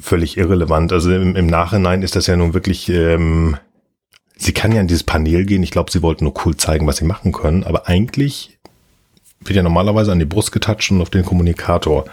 völlig 0.02 0.38
irrelevant. 0.38 0.92
Also 0.92 1.12
im, 1.14 1.36
im 1.36 1.46
Nachhinein 1.46 2.02
ist 2.02 2.16
das 2.16 2.26
ja 2.26 2.36
nun 2.36 2.56
wirklich, 2.56 2.90
ähm, 2.90 3.58
sie 4.40 4.54
kann 4.54 4.72
ja 4.72 4.82
in 4.82 4.88
dieses 4.88 5.04
Panel 5.04 5.46
gehen. 5.46 5.62
Ich 5.62 5.72
glaube, 5.72 5.92
sie 5.92 6.02
wollten 6.02 6.24
nur 6.24 6.34
cool 6.46 6.58
zeigen, 6.58 6.88
was 6.88 6.98
sie 6.98 7.06
machen 7.06 7.32
können. 7.32 7.64
Aber 7.64 7.88
eigentlich 7.88 8.58
wird 9.42 9.56
ja 9.56 9.64
normalerweise 9.64 10.12
an 10.12 10.20
die 10.20 10.26
Brust 10.26 10.52
getatscht 10.52 10.92
und 10.92 11.02
auf 11.02 11.10
den 11.10 11.26
Kommunikator. 11.26 12.06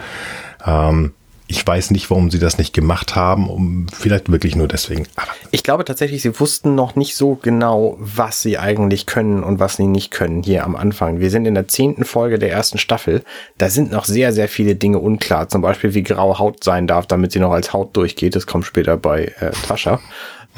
Ähm, 0.64 1.12
ich 1.48 1.64
weiß 1.64 1.92
nicht, 1.92 2.10
warum 2.10 2.32
sie 2.32 2.40
das 2.40 2.58
nicht 2.58 2.74
gemacht 2.74 3.14
haben, 3.14 3.48
um 3.48 3.86
vielleicht 3.92 4.32
wirklich 4.32 4.56
nur 4.56 4.66
deswegen. 4.66 5.06
Aber 5.14 5.30
Ich 5.52 5.62
glaube 5.62 5.84
tatsächlich, 5.84 6.22
sie 6.22 6.40
wussten 6.40 6.74
noch 6.74 6.96
nicht 6.96 7.14
so 7.14 7.36
genau, 7.36 7.96
was 8.00 8.42
sie 8.42 8.58
eigentlich 8.58 9.06
können 9.06 9.44
und 9.44 9.60
was 9.60 9.76
sie 9.76 9.86
nicht 9.86 10.10
können 10.10 10.42
hier 10.42 10.64
am 10.64 10.74
Anfang. 10.74 11.20
Wir 11.20 11.30
sind 11.30 11.46
in 11.46 11.54
der 11.54 11.68
zehnten 11.68 12.04
Folge 12.04 12.40
der 12.40 12.50
ersten 12.50 12.78
Staffel. 12.78 13.22
Da 13.58 13.70
sind 13.70 13.92
noch 13.92 14.06
sehr, 14.06 14.32
sehr 14.32 14.48
viele 14.48 14.74
Dinge 14.74 14.98
unklar. 14.98 15.48
Zum 15.48 15.62
Beispiel, 15.62 15.94
wie 15.94 16.02
graue 16.02 16.40
Haut 16.40 16.64
sein 16.64 16.88
darf, 16.88 17.06
damit 17.06 17.30
sie 17.30 17.38
noch 17.38 17.52
als 17.52 17.72
Haut 17.72 17.96
durchgeht. 17.96 18.34
Das 18.34 18.48
kommt 18.48 18.64
später 18.64 18.96
bei 18.96 19.26
äh, 19.38 19.52
Tascha. 19.68 20.00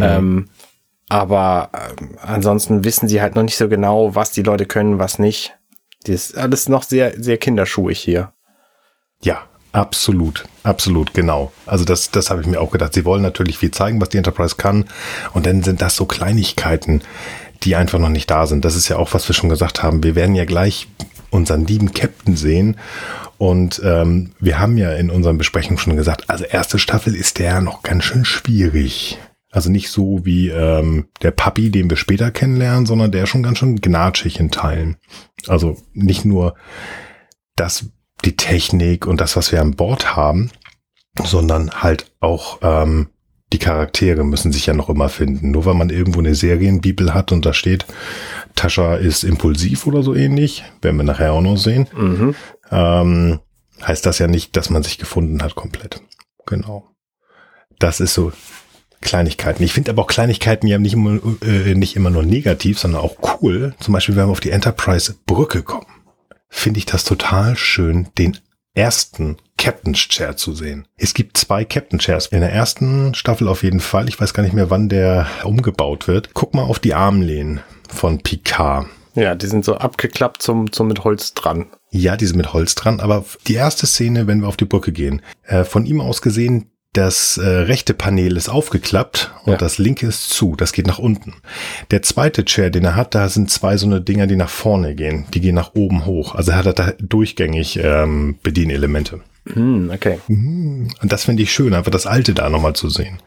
Ähm, 0.01 0.49
aber 1.09 1.71
ähm, 2.01 2.17
ansonsten 2.21 2.85
wissen 2.85 3.09
sie 3.09 3.21
halt 3.21 3.35
noch 3.35 3.43
nicht 3.43 3.57
so 3.57 3.69
genau, 3.69 4.15
was 4.15 4.31
die 4.31 4.43
Leute 4.43 4.67
können, 4.67 4.99
was 4.99 5.19
nicht. 5.19 5.57
Das 6.05 6.15
ist 6.15 6.37
alles 6.37 6.69
noch 6.69 6.83
sehr, 6.83 7.21
sehr 7.21 7.39
kinderschuhig 7.39 7.99
hier. 7.99 8.33
Ja, 9.23 9.43
absolut, 9.73 10.45
absolut, 10.63 11.15
genau. 11.15 11.53
Also 11.67 11.85
das, 11.85 12.11
das 12.11 12.31
habe 12.31 12.41
ich 12.43 12.47
mir 12.47 12.61
auch 12.61 12.71
gedacht. 12.71 12.95
Sie 12.95 13.05
wollen 13.05 13.23
natürlich 13.23 13.59
viel 13.59 13.71
zeigen, 13.71 14.01
was 14.01 14.11
die 14.11 14.19
Enterprise 14.19 14.57
kann. 14.57 14.85
Und 15.33 15.47
dann 15.47 15.63
sind 15.63 15.81
das 15.81 15.97
so 15.97 16.05
Kleinigkeiten, 16.05 17.03
die 17.65 17.75
einfach 17.75 17.99
noch 17.99 18.11
nicht 18.11 18.31
da 18.31 18.47
sind. 18.47 18.65
Das 18.65 18.77
ist 18.77 18.89
ja 18.89 18.97
auch, 18.97 19.15
was 19.15 19.29
wir 19.29 19.35
schon 19.35 19.51
gesagt 19.51 19.83
haben. 19.83 20.05
Wir 20.05 20.15
werden 20.15 20.35
ja 20.35 20.45
gleich 20.45 20.89
unseren 21.31 21.67
lieben 21.67 21.93
Captain 21.93 22.37
sehen. 22.37 22.77
Und 23.39 23.81
ähm, 23.85 24.33
wir 24.41 24.59
haben 24.59 24.77
ja 24.77 24.93
in 24.93 25.11
unseren 25.11 25.39
Besprechungen 25.39 25.79
schon 25.79 25.97
gesagt, 25.97 26.29
also 26.29 26.45
erste 26.45 26.79
Staffel 26.79 27.15
ist 27.15 27.39
der 27.39 27.61
noch 27.61 27.83
ganz 27.83 28.05
schön 28.05 28.25
schwierig. 28.25 29.19
Also 29.51 29.71
nicht 29.71 29.89
so 29.91 30.25
wie 30.25 30.49
ähm, 30.49 31.09
der 31.23 31.31
Papi, 31.31 31.71
den 31.71 31.89
wir 31.89 31.97
später 31.97 32.31
kennenlernen, 32.31 32.85
sondern 32.87 33.11
der 33.13 33.27
schon 33.27 33.43
ganz 33.43 33.59
schön 33.59 33.81
gnatschig 33.81 34.39
in 34.39 34.51
Teilen. 34.51 34.97
Also 35.47 35.77
nicht 35.95 36.25
nur 36.25 36.55
das, 37.57 37.87
die 38.25 38.37
Technik 38.37 39.07
und 39.07 39.21
das, 39.21 39.37
was 39.37 39.51
wir 39.53 39.63
an 39.63 39.75
Bord 39.75 40.17
haben, 40.17 40.51
sondern 41.25 41.71
halt 41.71 42.11
auch 42.21 42.59
ähm, 42.63 43.09
die 43.53 43.59
Charaktere 43.59 44.25
müssen 44.25 44.53
sich 44.53 44.67
ja 44.67 44.75
noch 44.75 44.91
immer 44.91 45.09
finden. 45.09 45.51
Nur 45.51 45.65
weil 45.65 45.75
man 45.75 45.89
irgendwo 45.89 46.19
eine 46.19 46.35
Serienbibel 46.35 47.15
hat 47.15 47.33
und 47.33 47.47
da 47.47 47.55
steht, 47.55 47.87
Tascha 48.55 48.97
ist 48.97 49.25
impulsiv 49.25 49.87
oder 49.87 50.03
so 50.03 50.15
ähnlich, 50.15 50.65
werden 50.83 50.99
wir 50.99 51.05
nachher 51.05 51.33
auch 51.33 51.41
noch 51.41 51.57
sehen, 51.57 51.89
Mhm. 51.97 52.35
ähm, 52.71 53.41
heißt 53.83 54.05
das 54.05 54.19
ja 54.19 54.27
nicht, 54.27 54.57
dass 54.57 54.69
man 54.69 54.83
sich 54.83 54.99
gefunden 54.99 55.43
hat 55.43 55.55
komplett. 55.55 56.03
Genau. 56.45 56.91
Das 57.79 58.01
ist 58.01 58.13
so 58.13 58.33
Kleinigkeiten. 59.01 59.63
Ich 59.63 59.73
finde 59.73 59.91
aber 59.91 60.03
auch 60.03 60.09
Kleinigkeiten 60.09 60.67
ja 60.67 60.79
nicht 60.79 60.95
immer, 60.95 61.21
äh, 61.43 61.75
nicht 61.75 61.97
immer 61.97 62.11
nur 62.11 62.23
negativ, 62.23 62.79
sondern 62.79 63.01
auch 63.01 63.17
cool. 63.41 63.75
Zum 63.81 63.95
Beispiel, 63.95 64.17
wenn 64.17 64.27
wir 64.27 64.33
auf 64.33 64.41
die 64.41 64.51
Enterprise-Brücke 64.51 65.63
kommen, 65.63 65.87
finde 66.49 66.79
ich 66.79 66.87
das 66.87 67.05
total 67.05 67.57
schön, 67.57 68.09
den 68.19 68.39
ersten 68.75 69.37
Captain's 69.57 69.99
Chair 69.99 70.37
zu 70.37 70.55
sehen. 70.55 70.87
Es 70.97 71.13
gibt 71.15 71.37
zwei 71.37 71.65
Captain 71.65 71.99
Chairs. 71.99 72.29
In 72.29 72.41
der 72.41 72.53
ersten 72.53 73.15
Staffel 73.15 73.49
auf 73.49 73.65
jeden 73.65 73.81
Fall. 73.81 74.09
Ich 74.09 74.21
weiß 74.21 74.33
gar 74.33 74.45
nicht 74.45 74.53
mehr, 74.53 74.71
wann 74.71 74.89
der 74.89 75.27
umgebaut 75.45 76.07
wird. 76.07 76.31
Guck 76.33 76.55
mal 76.55 76.63
auf 76.63 76.79
die 76.79 76.95
Armlehnen 76.95 77.61
von 77.89 78.19
Picard. 78.21 78.87
Ja, 79.15 79.35
die 79.35 79.49
sind 79.49 79.65
so 79.65 79.75
abgeklappt 79.75 80.43
zum, 80.43 80.71
zum 80.71 80.87
mit 80.87 81.03
Holz 81.03 81.35
dran. 81.35 81.67
Ja, 81.91 82.17
die 82.17 82.27
sind 82.27 82.37
mit 82.37 82.53
Holz 82.53 82.77
dran, 82.77 83.01
aber 83.01 83.25
die 83.49 83.55
erste 83.55 83.87
Szene, 83.87 84.29
wenn 84.29 84.43
wir 84.43 84.49
auf 84.49 84.57
die 84.57 84.65
Brücke 84.65 84.93
gehen, 84.93 85.23
äh, 85.45 85.65
von 85.65 85.87
ihm 85.87 86.01
aus 86.01 86.23
gesehen, 86.23 86.71
das 86.95 87.37
äh, 87.39 87.47
rechte 87.47 87.95
Panel 87.95 88.37
ist 88.37 88.49
aufgeklappt 88.49 89.31
und 89.45 89.53
Ja. 89.53 89.59
das 89.59 89.79
linke 89.79 90.07
ist 90.07 90.31
zu, 90.31 90.57
das 90.57 90.73
geht 90.73 90.87
nach 90.87 90.99
unten. 90.99 91.35
Der 91.91 92.03
zweite 92.03 92.45
Chair, 92.45 92.71
den 92.71 92.85
er 92.85 92.97
hat, 92.97 93.15
da 93.15 93.29
sind 93.29 93.51
zwei 93.51 93.77
so 93.77 93.87
eine 93.87 94.01
Dinger, 94.01 94.27
die 94.27 94.37
nach 94.37 94.49
vorne 94.49 94.95
gehen, 94.95 95.27
die 95.35 95.41
gehen 95.41 95.55
nach 95.55 95.75
oben 95.75 96.07
hoch. 96.07 96.35
Also 96.35 96.53
er 96.53 96.59
hat 96.65 96.79
da 96.79 96.93
durchgängig 96.99 97.79
ähm, 97.83 98.39
Bedienelemente. 98.43 99.21
Hm, 99.53 99.91
okay. 99.95 100.19
Und 100.29 100.91
das 101.03 101.25
finde 101.25 101.43
ich 101.43 101.53
schön, 101.53 101.73
einfach 101.75 101.91
das 101.91 102.07
alte 102.07 102.35
da 102.35 102.49
nochmal 102.51 102.75
zu 102.75 102.89
sehen. 102.91 103.19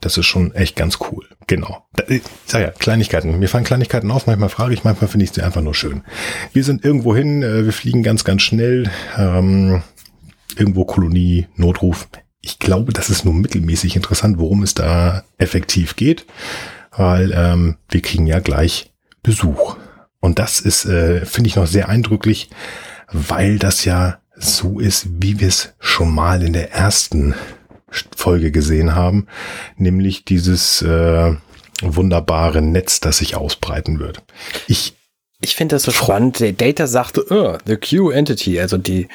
Das 0.00 0.16
ist 0.16 0.26
schon 0.26 0.54
echt 0.54 0.76
ganz 0.76 0.98
cool. 1.10 1.26
Genau. 1.46 1.84
Da- 1.94 2.04
Ich 2.08 2.22
sag 2.46 2.60
ja, 2.62 2.70
Kleinigkeiten. 2.70 3.38
Mir 3.38 3.48
fallen 3.48 3.64
Kleinigkeiten 3.64 4.10
auf, 4.10 4.26
manchmal 4.26 4.48
frage 4.48 4.72
ich, 4.74 4.84
manchmal 4.84 5.08
finde 5.08 5.24
ich 5.24 5.32
sie 5.32 5.42
einfach 5.42 5.60
nur 5.60 5.74
schön. 5.74 6.02
Wir 6.52 6.62
sind 6.62 6.84
irgendwo 6.84 7.16
hin, 7.16 7.42
äh, 7.42 7.64
wir 7.64 7.72
fliegen 7.72 8.02
ganz, 8.02 8.24
ganz 8.24 8.42
schnell. 8.42 8.90
Ähm, 9.16 9.82
irgendwo 10.56 10.84
Kolonie, 10.84 11.46
Notruf. 11.56 12.08
Ich 12.48 12.58
glaube, 12.58 12.94
das 12.94 13.10
ist 13.10 13.26
nur 13.26 13.34
mittelmäßig 13.34 13.94
interessant, 13.94 14.38
worum 14.38 14.62
es 14.62 14.72
da 14.72 15.22
effektiv 15.36 15.96
geht, 15.96 16.24
weil 16.96 17.30
ähm, 17.34 17.76
wir 17.90 18.00
kriegen 18.00 18.26
ja 18.26 18.38
gleich 18.38 18.90
Besuch. 19.22 19.76
Und 20.20 20.38
das 20.38 20.58
ist, 20.58 20.86
äh, 20.86 21.26
finde 21.26 21.48
ich, 21.48 21.56
noch 21.56 21.66
sehr 21.66 21.90
eindrücklich, 21.90 22.48
weil 23.12 23.58
das 23.58 23.84
ja 23.84 24.22
so 24.34 24.80
ist, 24.80 25.08
wie 25.20 25.40
wir 25.40 25.48
es 25.48 25.74
schon 25.78 26.10
mal 26.14 26.42
in 26.42 26.54
der 26.54 26.72
ersten 26.72 27.34
Folge 28.16 28.50
gesehen 28.50 28.94
haben, 28.94 29.26
nämlich 29.76 30.24
dieses 30.24 30.80
äh, 30.80 31.34
wunderbare 31.82 32.62
Netz, 32.62 33.00
das 33.00 33.18
sich 33.18 33.36
ausbreiten 33.36 33.98
wird. 33.98 34.22
Ich 34.68 34.94
Ich 35.42 35.54
finde 35.54 35.74
das 35.74 35.82
so 35.82 35.90
spannend. 35.90 36.40
Der 36.40 36.52
Data 36.52 36.86
sagte, 36.86 37.26
oh, 37.28 37.58
the 37.66 37.76
Q-Entity, 37.76 38.58
also 38.58 38.78
die, 38.78 39.08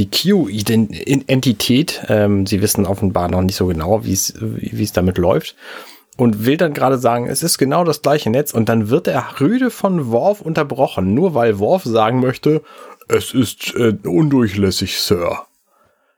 die 0.00 0.10
Q-Entität. 0.10 2.00
Ähm, 2.08 2.46
sie 2.46 2.62
wissen 2.62 2.86
offenbar 2.86 3.30
noch 3.30 3.42
nicht 3.42 3.56
so 3.56 3.66
genau, 3.66 4.02
wie 4.04 4.12
es 4.12 4.92
damit 4.92 5.18
läuft. 5.18 5.54
Und 6.16 6.44
will 6.44 6.56
dann 6.56 6.74
gerade 6.74 6.98
sagen, 6.98 7.28
es 7.28 7.42
ist 7.42 7.58
genau 7.58 7.84
das 7.84 8.02
gleiche 8.02 8.30
Netz. 8.30 8.52
Und 8.52 8.68
dann 8.68 8.90
wird 8.90 9.06
er 9.08 9.40
rüde 9.40 9.70
von 9.70 10.10
Worf 10.10 10.40
unterbrochen, 10.40 11.14
nur 11.14 11.34
weil 11.34 11.58
Worf 11.58 11.84
sagen 11.84 12.20
möchte, 12.20 12.62
es 13.08 13.32
ist 13.34 13.74
äh, 13.74 13.96
undurchlässig, 14.04 14.98
Sir. 14.98 15.46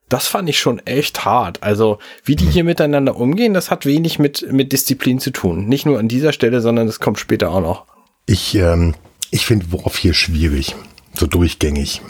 Das 0.08 0.26
fand 0.26 0.48
ich 0.48 0.58
schon 0.58 0.78
echt 0.80 1.24
hart. 1.24 1.62
Also, 1.62 1.98
wie 2.24 2.36
die 2.36 2.46
hier 2.46 2.64
miteinander 2.64 3.16
umgehen, 3.16 3.54
das 3.54 3.70
hat 3.70 3.86
wenig 3.86 4.18
mit, 4.18 4.50
mit 4.52 4.72
Disziplin 4.72 5.20
zu 5.20 5.30
tun. 5.30 5.66
Nicht 5.66 5.86
nur 5.86 5.98
an 5.98 6.08
dieser 6.08 6.32
Stelle, 6.32 6.60
sondern 6.60 6.86
das 6.86 7.00
kommt 7.00 7.18
später 7.18 7.50
auch 7.50 7.60
noch. 7.62 7.86
Ich, 8.26 8.54
ähm, 8.54 8.94
ich 9.30 9.46
finde 9.46 9.72
Worf 9.72 9.96
hier 9.96 10.14
schwierig, 10.14 10.74
so 11.14 11.26
durchgängig. 11.26 12.02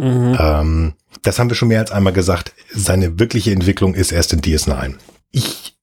Ähm, 0.00 0.94
das 1.22 1.38
haben 1.38 1.50
wir 1.50 1.56
schon 1.56 1.68
mehr 1.68 1.80
als 1.80 1.90
einmal 1.90 2.12
gesagt. 2.12 2.54
Seine 2.72 3.18
wirkliche 3.18 3.52
Entwicklung 3.52 3.94
ist 3.94 4.12
erst 4.12 4.32
in 4.32 4.40
DS9. 4.40 4.94
Ich 5.30 5.76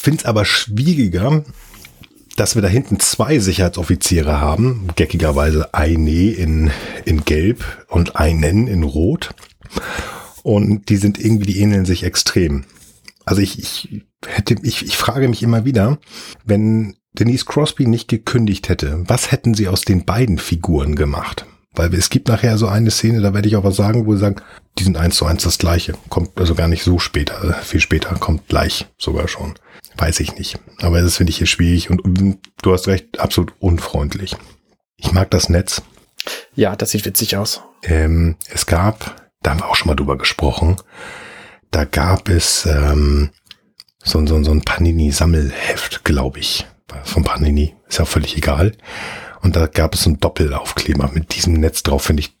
finde 0.00 0.20
es 0.20 0.24
aber 0.24 0.44
schwieriger, 0.44 1.44
dass 2.36 2.54
wir 2.54 2.62
da 2.62 2.68
hinten 2.68 2.98
zwei 3.00 3.38
Sicherheitsoffiziere 3.38 4.40
haben. 4.40 4.88
Geckigerweise 4.96 5.74
eine 5.74 6.30
in, 6.32 6.70
in 7.04 7.24
Gelb 7.24 7.86
und 7.88 8.16
einen 8.16 8.66
in 8.66 8.82
Rot. 8.82 9.34
Und 10.42 10.88
die 10.88 10.96
sind 10.96 11.18
irgendwie, 11.18 11.46
die 11.46 11.60
ähneln 11.60 11.84
sich 11.84 12.04
extrem. 12.04 12.64
Also 13.24 13.42
ich, 13.42 13.58
ich 13.58 14.02
hätte, 14.26 14.56
ich, 14.62 14.84
ich 14.84 14.96
frage 14.96 15.28
mich 15.28 15.42
immer 15.42 15.64
wieder, 15.64 15.98
wenn 16.44 16.96
Denise 17.12 17.44
Crosby 17.44 17.86
nicht 17.86 18.08
gekündigt 18.08 18.68
hätte, 18.68 19.04
was 19.06 19.30
hätten 19.30 19.54
sie 19.54 19.68
aus 19.68 19.82
den 19.82 20.04
beiden 20.04 20.38
Figuren 20.38 20.96
gemacht? 20.96 21.46
Weil 21.74 21.94
es 21.94 22.10
gibt 22.10 22.28
nachher 22.28 22.58
so 22.58 22.66
eine 22.66 22.90
Szene, 22.90 23.20
da 23.20 23.32
werde 23.32 23.48
ich 23.48 23.56
auch 23.56 23.64
was 23.64 23.76
sagen, 23.76 24.06
wo 24.06 24.12
sie 24.12 24.20
sagen, 24.20 24.36
die 24.78 24.84
sind 24.84 24.96
eins 24.96 25.16
zu 25.16 25.24
eins 25.24 25.44
das 25.44 25.58
gleiche. 25.58 25.94
Kommt 26.10 26.38
also 26.38 26.54
gar 26.54 26.68
nicht 26.68 26.82
so 26.82 26.98
später, 26.98 27.42
äh, 27.42 27.62
viel 27.62 27.80
später, 27.80 28.14
kommt 28.16 28.48
gleich 28.48 28.86
sogar 28.98 29.28
schon. 29.28 29.54
Weiß 29.96 30.20
ich 30.20 30.36
nicht. 30.36 30.58
Aber 30.80 31.00
das 31.00 31.16
finde 31.16 31.30
ich 31.30 31.38
hier 31.38 31.46
schwierig 31.46 31.90
und, 31.90 32.04
und 32.04 32.38
du 32.62 32.72
hast 32.72 32.88
recht, 32.88 33.20
absolut 33.20 33.54
unfreundlich. 33.58 34.36
Ich 34.96 35.12
mag 35.12 35.30
das 35.30 35.48
Netz. 35.48 35.82
Ja, 36.54 36.76
das 36.76 36.90
sieht 36.90 37.04
witzig 37.04 37.36
aus. 37.36 37.62
Ähm, 37.82 38.36
es 38.50 38.66
gab, 38.66 39.30
da 39.42 39.50
haben 39.50 39.60
wir 39.60 39.68
auch 39.68 39.76
schon 39.76 39.88
mal 39.88 39.96
drüber 39.96 40.16
gesprochen, 40.18 40.76
da 41.70 41.84
gab 41.84 42.28
es 42.28 42.66
ähm, 42.66 43.30
so, 44.04 44.24
so, 44.26 44.42
so 44.42 44.50
ein 44.50 44.62
Panini-Sammelheft, 44.62 46.04
glaube 46.04 46.38
ich. 46.38 46.66
Von 47.04 47.24
Panini, 47.24 47.74
ist 47.88 47.98
ja 47.98 48.04
völlig 48.04 48.36
egal. 48.36 48.72
Und 49.42 49.56
da 49.56 49.66
gab 49.66 49.94
es 49.94 50.04
so 50.04 50.10
einen 50.10 50.20
Doppelaufkleber 50.20 51.10
mit 51.12 51.34
diesem 51.34 51.54
Netz 51.54 51.82
drauf, 51.82 52.04
finde 52.04 52.22
ich. 52.22 52.32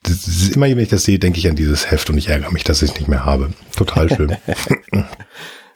Immer, 0.54 0.66
wenn 0.66 0.78
ich 0.78 0.88
das 0.88 1.02
sehe, 1.02 1.18
denke 1.18 1.38
ich 1.38 1.48
an 1.48 1.56
dieses 1.56 1.90
Heft 1.90 2.08
und 2.10 2.18
ich 2.18 2.28
ärgere 2.28 2.52
mich, 2.52 2.64
dass 2.64 2.80
ich 2.80 2.90
es 2.92 2.96
nicht 2.96 3.08
mehr 3.08 3.24
habe. 3.24 3.52
Total 3.76 4.08
schön. 4.08 4.36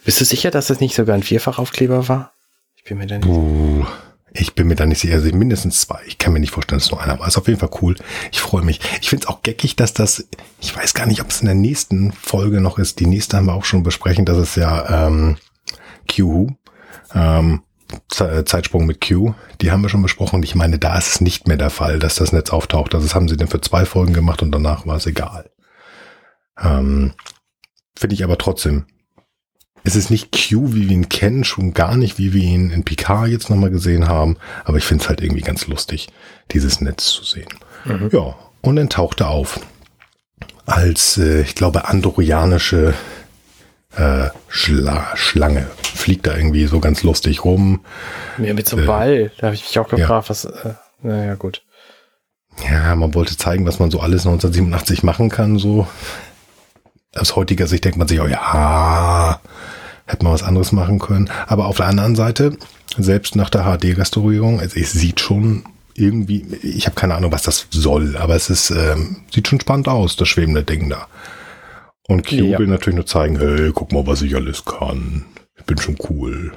Bist 0.04 0.21
du 0.21 0.25
sicher, 0.25 0.52
dass 0.52 0.68
das 0.68 0.78
nicht 0.78 0.95
sogar 0.95 1.16
ein 1.16 1.25
Vierfachaufkleber 1.25 2.09
war? 2.09 2.33
Ich 2.76 2.85
bin 2.85 2.99
mir 2.99 3.09
da 3.09 3.18
nicht. 3.18 3.26
Uh, 3.26 3.85
ich 4.33 4.54
bin 4.54 4.68
mir 4.68 4.76
da 4.76 4.87
nicht 4.87 5.00
sicher. 5.00 5.14
Also 5.14 5.35
mindestens 5.35 5.80
zwei. 5.80 6.00
Ich 6.06 6.18
kann 6.18 6.33
mir 6.33 6.38
nicht 6.38 6.52
vorstellen, 6.52 6.78
dass 6.78 6.87
es 6.87 6.92
nur 6.92 7.02
einer 7.02 7.18
war. 7.18 7.26
Ist 7.26 7.38
auf 7.38 7.49
jeden 7.49 7.59
Fall 7.59 7.71
cool. 7.83 7.97
Ich 8.30 8.40
freue 8.40 8.62
mich. 8.62 8.80
Ich 9.00 9.09
finde 9.09 9.25
es 9.25 9.28
auch 9.28 9.42
geckig, 9.42 9.75
dass 9.75 9.95
das, 9.95 10.28
ich 10.61 10.76
weiß 10.76 10.95
gar 10.95 11.06
nicht, 11.06 11.21
ob 11.21 11.30
es 11.30 11.40
in 11.40 11.47
der 11.47 11.56
nächsten 11.56 12.12
Folge 12.12 12.61
noch 12.61 12.78
ist. 12.78 13.00
Die 13.00 13.06
nächste 13.06 13.37
haben 13.37 13.47
wir 13.47 13.54
auch 13.54 13.64
schon 13.64 13.83
besprechen. 13.83 14.25
Das 14.25 14.38
ist 14.38 14.56
ja 14.56 15.06
ähm, 15.09 15.38
Q, 16.09 16.52
ähm, 17.12 17.62
Zeitsprung 18.09 18.87
mit 18.87 19.07
Q, 19.07 19.35
die 19.61 19.71
haben 19.71 19.83
wir 19.83 19.88
schon 19.88 20.02
besprochen. 20.02 20.43
Ich 20.43 20.55
meine, 20.55 20.78
da 20.78 20.97
ist 20.99 21.09
es 21.09 21.21
nicht 21.21 21.49
mehr 21.49 21.57
der 21.57 21.71
Fall, 21.71 21.99
dass 21.99 22.16
das 22.16 22.33
Netz 22.33 22.50
auftaucht. 22.50 22.95
Also 22.95 23.07
das 23.07 23.14
haben 23.14 23.28
sie 23.28 23.37
dann 23.37 23.49
für 23.49 23.61
zwei 23.61 23.85
Folgen 23.85 24.12
gemacht 24.12 24.43
und 24.43 24.52
danach 24.52 24.87
war 24.87 24.97
es 24.97 25.07
egal. 25.07 25.50
Ähm, 26.61 27.12
Finde 27.99 28.14
ich 28.14 28.25
aber 28.25 28.38
trotzdem. 28.38 28.87
Es 29.85 29.95
ist 29.95 30.11
nicht 30.11 30.33
Q, 30.33 30.75
wie 30.75 30.88
wir 30.88 30.97
ihn 30.97 31.09
kennen, 31.09 31.45
schon 31.45 31.73
gar 31.73 31.97
nicht, 31.97 32.19
wie 32.19 32.33
wir 32.33 32.43
ihn 32.43 32.71
in 32.71 32.85
Picard 32.85 33.28
jetzt 33.28 33.50
nochmal 33.50 33.71
gesehen 33.71 34.09
haben. 34.09 34.37
Aber 34.64 34.78
ich 34.78 34.85
finde 34.85 35.05
es 35.05 35.09
halt 35.09 35.21
irgendwie 35.21 35.43
ganz 35.43 35.69
lustig, 35.69 36.09
dieses 36.50 36.81
Netz 36.81 37.07
zu 37.07 37.25
sehen. 37.25 37.49
Ja, 38.11 38.35
und 38.62 38.76
dann 38.76 38.88
taucht 38.88 39.21
er 39.21 39.31
auf. 39.31 39.61
Als, 40.64 41.19
äh, 41.19 41.43
ich 41.43 41.55
glaube, 41.55 41.87
andorianische 41.87 42.95
äh, 43.97 44.29
Schla 44.49 45.07
Schlange. 45.17 45.67
Fliegt 45.83 46.26
da 46.26 46.37
irgendwie 46.37 46.67
so 46.67 46.81
ganz 46.81 47.03
lustig 47.03 47.45
rum. 47.45 47.81
Mir 48.37 48.55
mit 48.55 48.69
so 48.69 48.76
Äh, 48.76 48.81
einem 48.81 48.87
Ball, 48.87 49.33
da 49.38 49.47
habe 49.47 49.55
ich 49.55 49.62
mich 49.62 49.79
auch 49.79 49.88
gefragt, 49.88 50.31
was, 50.31 50.45
äh, 50.45 50.75
naja, 51.03 51.35
gut. 51.35 51.62
Ja, 52.71 52.95
man 52.95 53.15
wollte 53.15 53.37
zeigen, 53.37 53.67
was 53.67 53.79
man 53.79 53.91
so 53.91 54.00
alles 54.00 54.26
1987 54.26 55.03
machen 55.03 55.29
kann, 55.29 55.59
so. 55.59 55.87
Aus 57.15 57.37
heutiger 57.37 57.67
Sicht 57.67 57.85
denkt 57.85 57.99
man 57.99 58.09
sich, 58.09 58.21
oh 58.21 58.26
ja, 58.26 59.41
hätte 60.07 60.25
man 60.25 60.33
was 60.33 60.43
anderes 60.43 60.73
machen 60.73 60.99
können. 60.99 61.31
Aber 61.47 61.67
auf 61.67 61.79
der 61.79 61.87
anderen 61.87 62.15
Seite, 62.17 62.57
selbst 62.99 63.37
nach 63.37 63.50
der 63.50 63.62
HD-Restaurierung, 63.65 64.61
also 64.61 64.79
es 64.79 64.93
sieht 64.93 65.21
schon 65.21 65.65
irgendwie, 65.95 66.47
ich 66.62 66.87
habe 66.87 66.95
keine 66.95 67.15
Ahnung, 67.15 67.33
was 67.33 67.43
das 67.43 67.67
soll, 67.71 68.17
aber 68.19 68.35
es 68.37 68.50
ist, 68.50 68.71
ähm, 68.71 69.25
sieht 69.35 69.49
schon 69.49 69.61
spannend 69.61 69.88
aus, 69.88 70.17
das 70.17 70.29
schwebende 70.29 70.62
Ding 70.62 70.91
da. 70.91 71.09
Und 72.08 72.26
Q 72.26 72.36
Ja. 72.36 72.58
will 72.58 72.66
natürlich 72.68 72.96
nur 72.96 73.06
zeigen, 73.06 73.38
hey, 73.38 73.70
guck 73.75 73.92
mal, 73.92 74.06
was 74.06 74.22
ich 74.22 74.34
alles 74.36 74.64
kann. 74.64 75.25
Ich 75.58 75.64
bin 75.64 75.78
schon 75.78 75.96
cool. 76.10 76.52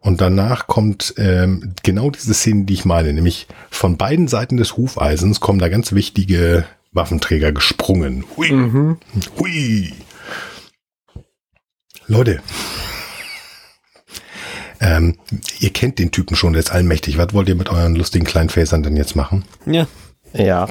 Und 0.00 0.20
danach 0.20 0.66
kommt 0.66 1.14
ähm, 1.18 1.74
genau 1.82 2.10
diese 2.10 2.32
Szene, 2.32 2.64
die 2.64 2.74
ich 2.74 2.84
meine, 2.84 3.12
nämlich 3.12 3.48
von 3.70 3.96
beiden 3.96 4.28
Seiten 4.28 4.56
des 4.56 4.76
Hufeisens 4.76 5.40
kommen 5.40 5.58
da 5.58 5.68
ganz 5.68 5.92
wichtige 5.92 6.64
Waffenträger 6.92 7.52
gesprungen. 7.52 8.24
Hui, 8.36 8.52
Mhm. 8.52 8.98
hui. 9.38 9.92
Leute, 12.06 12.40
ähm, 14.80 15.16
ihr 15.58 15.70
kennt 15.72 15.98
den 15.98 16.12
Typen 16.12 16.36
schon, 16.36 16.52
der 16.52 16.60
ist 16.60 16.70
allmächtig. 16.70 17.18
Was 17.18 17.32
wollt 17.34 17.48
ihr 17.48 17.54
mit 17.56 17.68
euren 17.68 17.96
lustigen 17.96 18.24
kleinen 18.24 18.48
Fäsern 18.50 18.82
denn 18.82 18.96
jetzt 18.96 19.16
machen? 19.16 19.44
Ja. 19.66 19.86
Ja. 20.32 20.68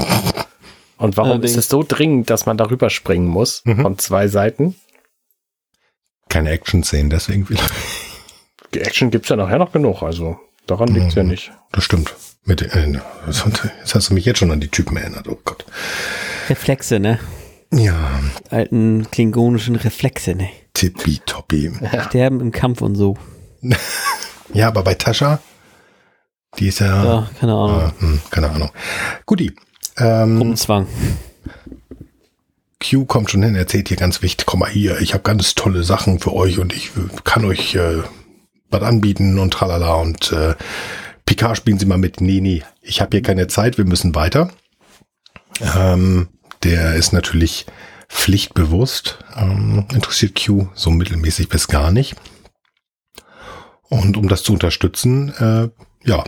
Und 0.97 1.17
warum 1.17 1.31
Allerdings. 1.31 1.51
ist 1.51 1.57
es 1.57 1.69
so 1.69 1.83
dringend, 1.87 2.29
dass 2.29 2.45
man 2.45 2.57
darüber 2.57 2.89
springen 2.89 3.27
muss? 3.27 3.61
Mhm. 3.65 3.81
Von 3.81 3.97
zwei 3.97 4.27
Seiten? 4.27 4.75
Keine 6.29 6.49
Action-Szenen, 6.51 7.09
deswegen 7.09 7.45
vielleicht. 7.45 7.71
Die 8.73 8.81
Action 8.81 9.11
gibt's 9.11 9.29
ja 9.29 9.35
nachher 9.35 9.57
noch 9.57 9.71
genug, 9.71 10.01
also 10.03 10.37
daran 10.67 10.87
liegt's 10.89 11.15
ja 11.15 11.23
Mhm. 11.23 11.29
nicht. 11.29 11.51
Das 11.71 11.83
stimmt. 11.83 12.13
Mit, 12.43 12.61
äh, 12.61 12.91
jetzt 13.27 13.95
hast 13.95 14.09
du 14.09 14.13
mich 14.13 14.25
jetzt 14.25 14.39
schon 14.39 14.51
an 14.51 14.59
die 14.59 14.67
Typen 14.67 14.97
erinnert. 14.97 15.27
Oh 15.27 15.37
Gott. 15.43 15.65
Reflexe, 16.49 16.99
ne? 16.99 17.19
Ja, 17.73 18.19
Alten 18.51 19.07
klingonischen 19.11 19.75
Reflexe, 19.75 20.35
ne? 20.35 20.49
tippitoppi. 20.73 21.71
Sterben 22.07 22.39
im 22.41 22.51
Kampf 22.51 22.81
und 22.81 22.95
so. 22.95 23.17
Ja, 24.53 24.67
aber 24.67 24.83
bei 24.83 24.93
Tascha, 24.93 25.39
die 26.59 26.67
ist 26.67 26.79
ja, 26.79 27.03
Ja, 27.03 27.29
keine 27.39 27.53
Ahnung. 27.53 27.81
äh, 27.81 28.01
hm, 28.01 28.21
keine 28.29 28.49
Ahnung. 28.51 28.69
Guti. 29.25 29.53
Ähm, 29.97 30.41
Umzwang. 30.41 30.87
Q 32.81 33.05
kommt 33.05 33.31
schon 33.31 33.43
hin, 33.43 33.55
erzählt 33.55 33.87
hier 33.87 33.97
ganz 33.97 34.21
wichtig, 34.21 34.45
komm 34.45 34.59
mal 34.59 34.69
hier, 34.69 34.99
ich 34.99 35.13
habe 35.13 35.23
ganz 35.23 35.55
tolle 35.55 35.83
Sachen 35.83 36.19
für 36.19 36.33
euch 36.33 36.59
und 36.59 36.73
ich 36.73 36.91
kann 37.23 37.45
euch 37.45 37.75
äh, 37.75 38.03
was 38.69 38.81
anbieten 38.83 39.39
und 39.39 39.51
tralala 39.51 39.95
und 39.95 40.31
äh, 40.31 40.55
Picard 41.25 41.57
spielen 41.57 41.79
Sie 41.79 41.85
mal 41.85 41.97
mit. 41.97 42.21
Nee, 42.21 42.41
nee, 42.41 42.63
ich 42.81 43.01
habe 43.01 43.17
hier 43.17 43.23
keine 43.23 43.47
Zeit, 43.47 43.77
wir 43.77 43.85
müssen 43.85 44.13
weiter. 44.13 44.51
Ähm, 45.75 46.27
der 46.63 46.95
ist 46.95 47.13
natürlich 47.13 47.65
pflichtbewusst, 48.09 49.19
ähm, 49.35 49.85
interessiert 49.93 50.39
Q 50.39 50.67
so 50.73 50.91
mittelmäßig 50.91 51.49
bis 51.49 51.67
gar 51.67 51.91
nicht. 51.91 52.15
Und 53.89 54.17
um 54.17 54.27
das 54.27 54.43
zu 54.43 54.53
unterstützen, 54.53 55.29
äh, 55.39 55.69
ja, 56.07 56.23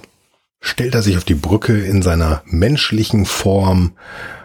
stellt 0.59 0.95
er 0.95 1.01
sich 1.01 1.17
auf 1.17 1.23
die 1.23 1.35
Brücke 1.35 1.79
in 1.83 2.01
seiner 2.01 2.41
menschlichen 2.45 3.25
Form 3.25 3.93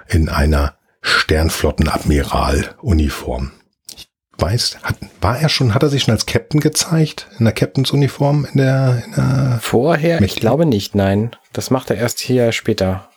in 0.09 0.29
einer 0.29 0.75
Sternflottenadmiral-Uniform. 1.01 3.51
Ich 3.97 4.09
weiß, 4.39 4.79
hat, 4.83 4.97
war 5.21 5.39
er 5.39 5.49
schon, 5.49 5.75
hat 5.75 5.83
er 5.83 5.89
sich 5.89 6.03
schon 6.05 6.13
als 6.13 6.27
Captain 6.27 6.61
gezeigt? 6.61 7.29
In 7.39 7.45
der 7.45 7.55
Captains-Uniform? 7.55 8.47
In 8.53 8.59
der, 8.59 9.03
in 9.07 9.13
der, 9.15 9.59
Vorher? 9.61 10.17
Ich 10.17 10.21
Mächtig. 10.21 10.41
glaube 10.41 10.67
nicht, 10.67 10.95
nein. 10.95 11.31
Das 11.53 11.71
macht 11.71 11.91
er 11.91 11.97
erst 11.97 12.21
hier 12.21 12.53
später. 12.53 13.09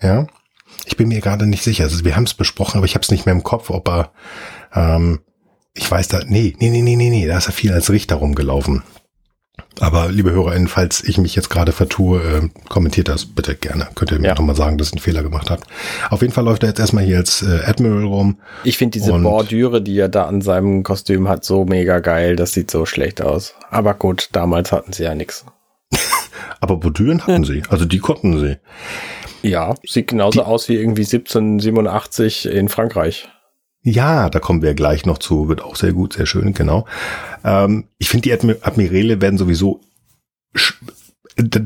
ja? 0.00 0.26
Ich 0.84 0.96
bin 0.96 1.08
mir 1.08 1.20
gerade 1.20 1.46
nicht 1.46 1.62
sicher. 1.62 1.84
Also 1.84 2.04
wir 2.04 2.16
haben 2.16 2.24
es 2.24 2.34
besprochen, 2.34 2.78
aber 2.78 2.86
ich 2.86 2.94
habe 2.94 3.02
es 3.02 3.10
nicht 3.10 3.24
mehr 3.24 3.34
im 3.34 3.42
Kopf, 3.44 3.70
ob 3.70 3.88
er, 3.88 4.10
ähm, 4.74 5.20
ich 5.74 5.90
weiß 5.90 6.08
da, 6.08 6.20
nee, 6.26 6.54
nee, 6.58 6.70
nee, 6.70 6.82
nee, 6.82 6.96
nee, 6.96 7.10
nee, 7.10 7.26
da 7.26 7.38
ist 7.38 7.46
er 7.46 7.52
viel 7.52 7.72
als 7.72 7.90
Richter 7.90 8.16
rumgelaufen. 8.16 8.82
Aber 9.80 10.08
liebe 10.10 10.32
HörerInnen, 10.32 10.68
falls 10.68 11.04
ich 11.04 11.18
mich 11.18 11.34
jetzt 11.36 11.50
gerade 11.50 11.72
vertue, 11.72 12.20
äh, 12.22 12.48
kommentiert 12.68 13.08
das 13.08 13.26
bitte 13.26 13.54
gerne. 13.54 13.88
Könnt 13.94 14.10
ihr 14.10 14.18
mir 14.18 14.28
Ja. 14.28 14.34
doch 14.34 14.42
mal 14.44 14.56
sagen, 14.56 14.78
dass 14.78 14.88
ich 14.88 14.94
einen 14.94 15.02
Fehler 15.02 15.22
gemacht 15.22 15.50
habt. 15.50 15.64
Auf 16.10 16.22
jeden 16.22 16.32
Fall 16.32 16.44
läuft 16.44 16.62
er 16.62 16.70
jetzt 16.70 16.78
erstmal 16.78 17.04
hier 17.04 17.18
als 17.18 17.42
äh, 17.42 17.60
Admiral 17.66 18.04
rum. 18.04 18.38
Ich 18.64 18.78
finde 18.78 18.92
diese 18.98 19.12
Bordüre, 19.12 19.82
die 19.82 19.98
er 19.98 20.08
da 20.08 20.24
an 20.24 20.40
seinem 20.40 20.82
Kostüm 20.82 21.28
hat, 21.28 21.44
so 21.44 21.64
mega 21.66 21.98
geil. 21.98 22.36
Das 22.36 22.52
sieht 22.52 22.70
so 22.70 22.86
schlecht 22.86 23.20
aus. 23.20 23.54
Aber 23.70 23.92
gut, 23.94 24.30
damals 24.32 24.72
hatten 24.72 24.92
sie 24.94 25.02
ja 25.04 25.14
nix. 25.14 25.44
Aber 26.60 26.76
Bordüren 26.78 27.26
hatten 27.26 27.44
sie, 27.44 27.62
also 27.68 27.84
die 27.84 27.98
konnten 27.98 28.38
sie. 28.40 28.56
Ja, 29.42 29.74
sieht 29.86 30.08
genauso 30.08 30.42
aus 30.42 30.68
wie 30.68 30.76
irgendwie 30.76 31.02
1787 31.02 32.46
in 32.46 32.68
Frankreich. 32.68 33.28
Ja, 33.88 34.30
da 34.30 34.40
kommen 34.40 34.62
wir 34.62 34.74
gleich 34.74 35.06
noch 35.06 35.18
zu, 35.18 35.48
wird 35.48 35.62
auch 35.62 35.76
sehr 35.76 35.92
gut, 35.92 36.14
sehr 36.14 36.26
schön, 36.26 36.54
genau. 36.54 36.86
Ähm, 37.44 37.84
ich 37.98 38.08
finde, 38.08 38.22
die 38.22 38.32
Admi 38.32 38.56
Admiräle 38.60 39.20
werden 39.20 39.38
sowieso. 39.38 39.80
Da, 41.36 41.60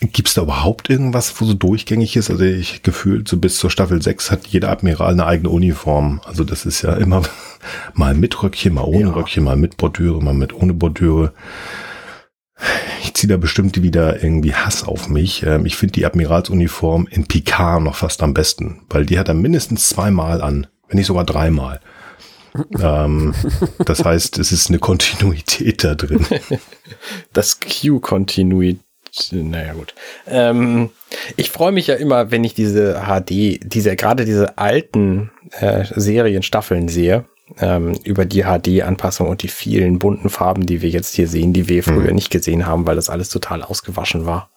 Gibt's 0.00 0.34
da 0.34 0.42
überhaupt 0.42 0.90
irgendwas, 0.90 1.40
wo 1.40 1.46
so 1.46 1.54
durchgängig 1.54 2.16
ist? 2.16 2.28
Also 2.28 2.44
ich 2.44 2.82
gefühlt, 2.82 3.28
so 3.28 3.38
bis 3.38 3.56
zur 3.56 3.70
Staffel 3.70 4.02
6 4.02 4.30
hat 4.30 4.46
jeder 4.46 4.68
Admiral 4.70 5.12
eine 5.12 5.24
eigene 5.24 5.48
Uniform. 5.48 6.20
Also 6.26 6.44
das 6.44 6.66
ist 6.66 6.82
ja 6.82 6.96
immer 6.96 7.22
mal 7.94 8.12
mit 8.12 8.42
Röckchen, 8.42 8.74
mal 8.74 8.82
ohne 8.82 9.08
Ja. 9.08 9.12
Röckchen, 9.12 9.44
mal 9.44 9.56
mit 9.56 9.78
Bordüre, 9.78 10.22
mal 10.22 10.34
mit 10.34 10.52
ohne 10.52 10.74
Bordüre. 10.74 11.32
Ich 13.02 13.14
ziehe 13.14 13.30
da 13.30 13.38
bestimmt 13.38 13.82
wieder 13.82 14.22
irgendwie 14.22 14.54
Hass 14.54 14.84
auf 14.84 15.08
mich. 15.08 15.44
Ähm, 15.44 15.64
ich 15.64 15.76
finde 15.76 15.92
die 15.92 16.04
Admiralsuniform 16.04 17.06
in 17.10 17.26
Picard 17.26 17.82
noch 17.82 17.96
fast 17.96 18.22
am 18.22 18.34
besten, 18.34 18.82
weil 18.90 19.06
die 19.06 19.18
hat 19.18 19.28
er 19.28 19.34
mindestens 19.34 19.88
zweimal 19.88 20.42
an, 20.42 20.66
wenn 20.94 20.98
nicht 20.98 21.06
sogar 21.08 21.24
dreimal. 21.24 21.80
ähm, 22.80 23.34
das 23.84 24.04
heißt, 24.04 24.38
es 24.38 24.52
ist 24.52 24.68
eine 24.68 24.78
Kontinuität 24.78 25.82
da 25.82 25.94
drin. 25.96 26.24
Das 27.32 27.58
Q-Kontinuität. 27.60 28.78
Naja, 29.32 29.72
gut. 29.72 29.94
Ähm, 30.28 30.90
ich 31.36 31.50
freue 31.50 31.72
mich 31.72 31.86
ja 31.88 31.94
immer, 31.96 32.30
wenn 32.30 32.44
ich 32.44 32.54
diese 32.54 33.02
HD, 33.06 33.58
diese, 33.64 33.96
gerade 33.96 34.24
diese 34.24 34.56
alten 34.58 35.30
äh, 35.60 35.84
Serienstaffeln 35.94 36.88
sehe, 36.88 37.24
ähm, 37.58 37.94
über 38.04 38.24
die 38.24 38.42
HD-Anpassung 38.44 39.28
und 39.28 39.42
die 39.42 39.48
vielen 39.48 39.98
bunten 39.98 40.30
Farben, 40.30 40.66
die 40.66 40.80
wir 40.82 40.90
jetzt 40.90 41.14
hier 41.14 41.26
sehen, 41.28 41.52
die 41.52 41.68
wir 41.68 41.82
früher 41.82 42.10
Mhm. 42.10 42.14
nicht 42.14 42.30
gesehen 42.30 42.66
haben, 42.66 42.86
weil 42.86 42.96
das 42.96 43.10
alles 43.10 43.28
total 43.30 43.62
ausgewaschen 43.62 44.26
war. 44.26 44.48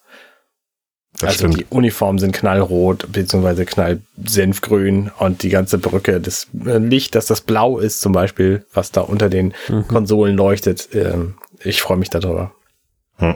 Das 1.20 1.42
also 1.42 1.48
die 1.48 1.66
Uniformen 1.70 2.18
sind 2.18 2.32
knallrot 2.32 3.10
beziehungsweise 3.10 3.64
knallsenfgrün 3.64 5.10
und 5.18 5.42
die 5.42 5.48
ganze 5.48 5.78
Brücke, 5.78 6.20
das 6.20 6.46
äh, 6.64 6.78
Licht, 6.78 7.16
dass 7.16 7.26
das 7.26 7.40
blau 7.40 7.78
ist 7.78 8.00
zum 8.00 8.12
Beispiel, 8.12 8.64
was 8.72 8.92
da 8.92 9.00
unter 9.00 9.28
den 9.28 9.52
Konsolen 9.88 10.36
leuchtet. 10.36 10.88
Ähm, 10.92 11.34
ich 11.64 11.82
freue 11.82 11.96
mich 11.96 12.10
darüber. 12.10 12.52
Hm. 13.16 13.34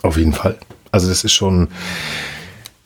Auf 0.00 0.16
jeden 0.16 0.32
Fall. 0.32 0.56
Also 0.90 1.08
das 1.08 1.24
ist 1.24 1.32
schon. 1.32 1.68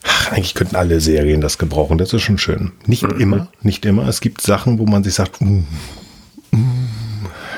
Ach, 0.02 0.32
eigentlich 0.32 0.54
könnten 0.54 0.76
alle 0.76 1.00
Serien 1.00 1.40
das 1.40 1.58
gebrauchen. 1.58 1.98
Das 1.98 2.12
ist 2.12 2.22
schon 2.22 2.38
schön. 2.38 2.72
Nicht 2.86 3.02
immer, 3.02 3.48
nicht 3.62 3.84
immer. 3.84 4.06
Es 4.06 4.20
gibt 4.20 4.40
Sachen, 4.40 4.78
wo 4.78 4.86
man 4.86 5.02
sich 5.02 5.14
sagt, 5.14 5.40
mm, 5.40 5.64
mm. 6.52 6.88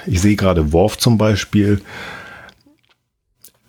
ich 0.07 0.21
sehe 0.23 0.37
gerade 0.37 0.73
Worf 0.73 0.97
zum 0.97 1.19
Beispiel. 1.19 1.83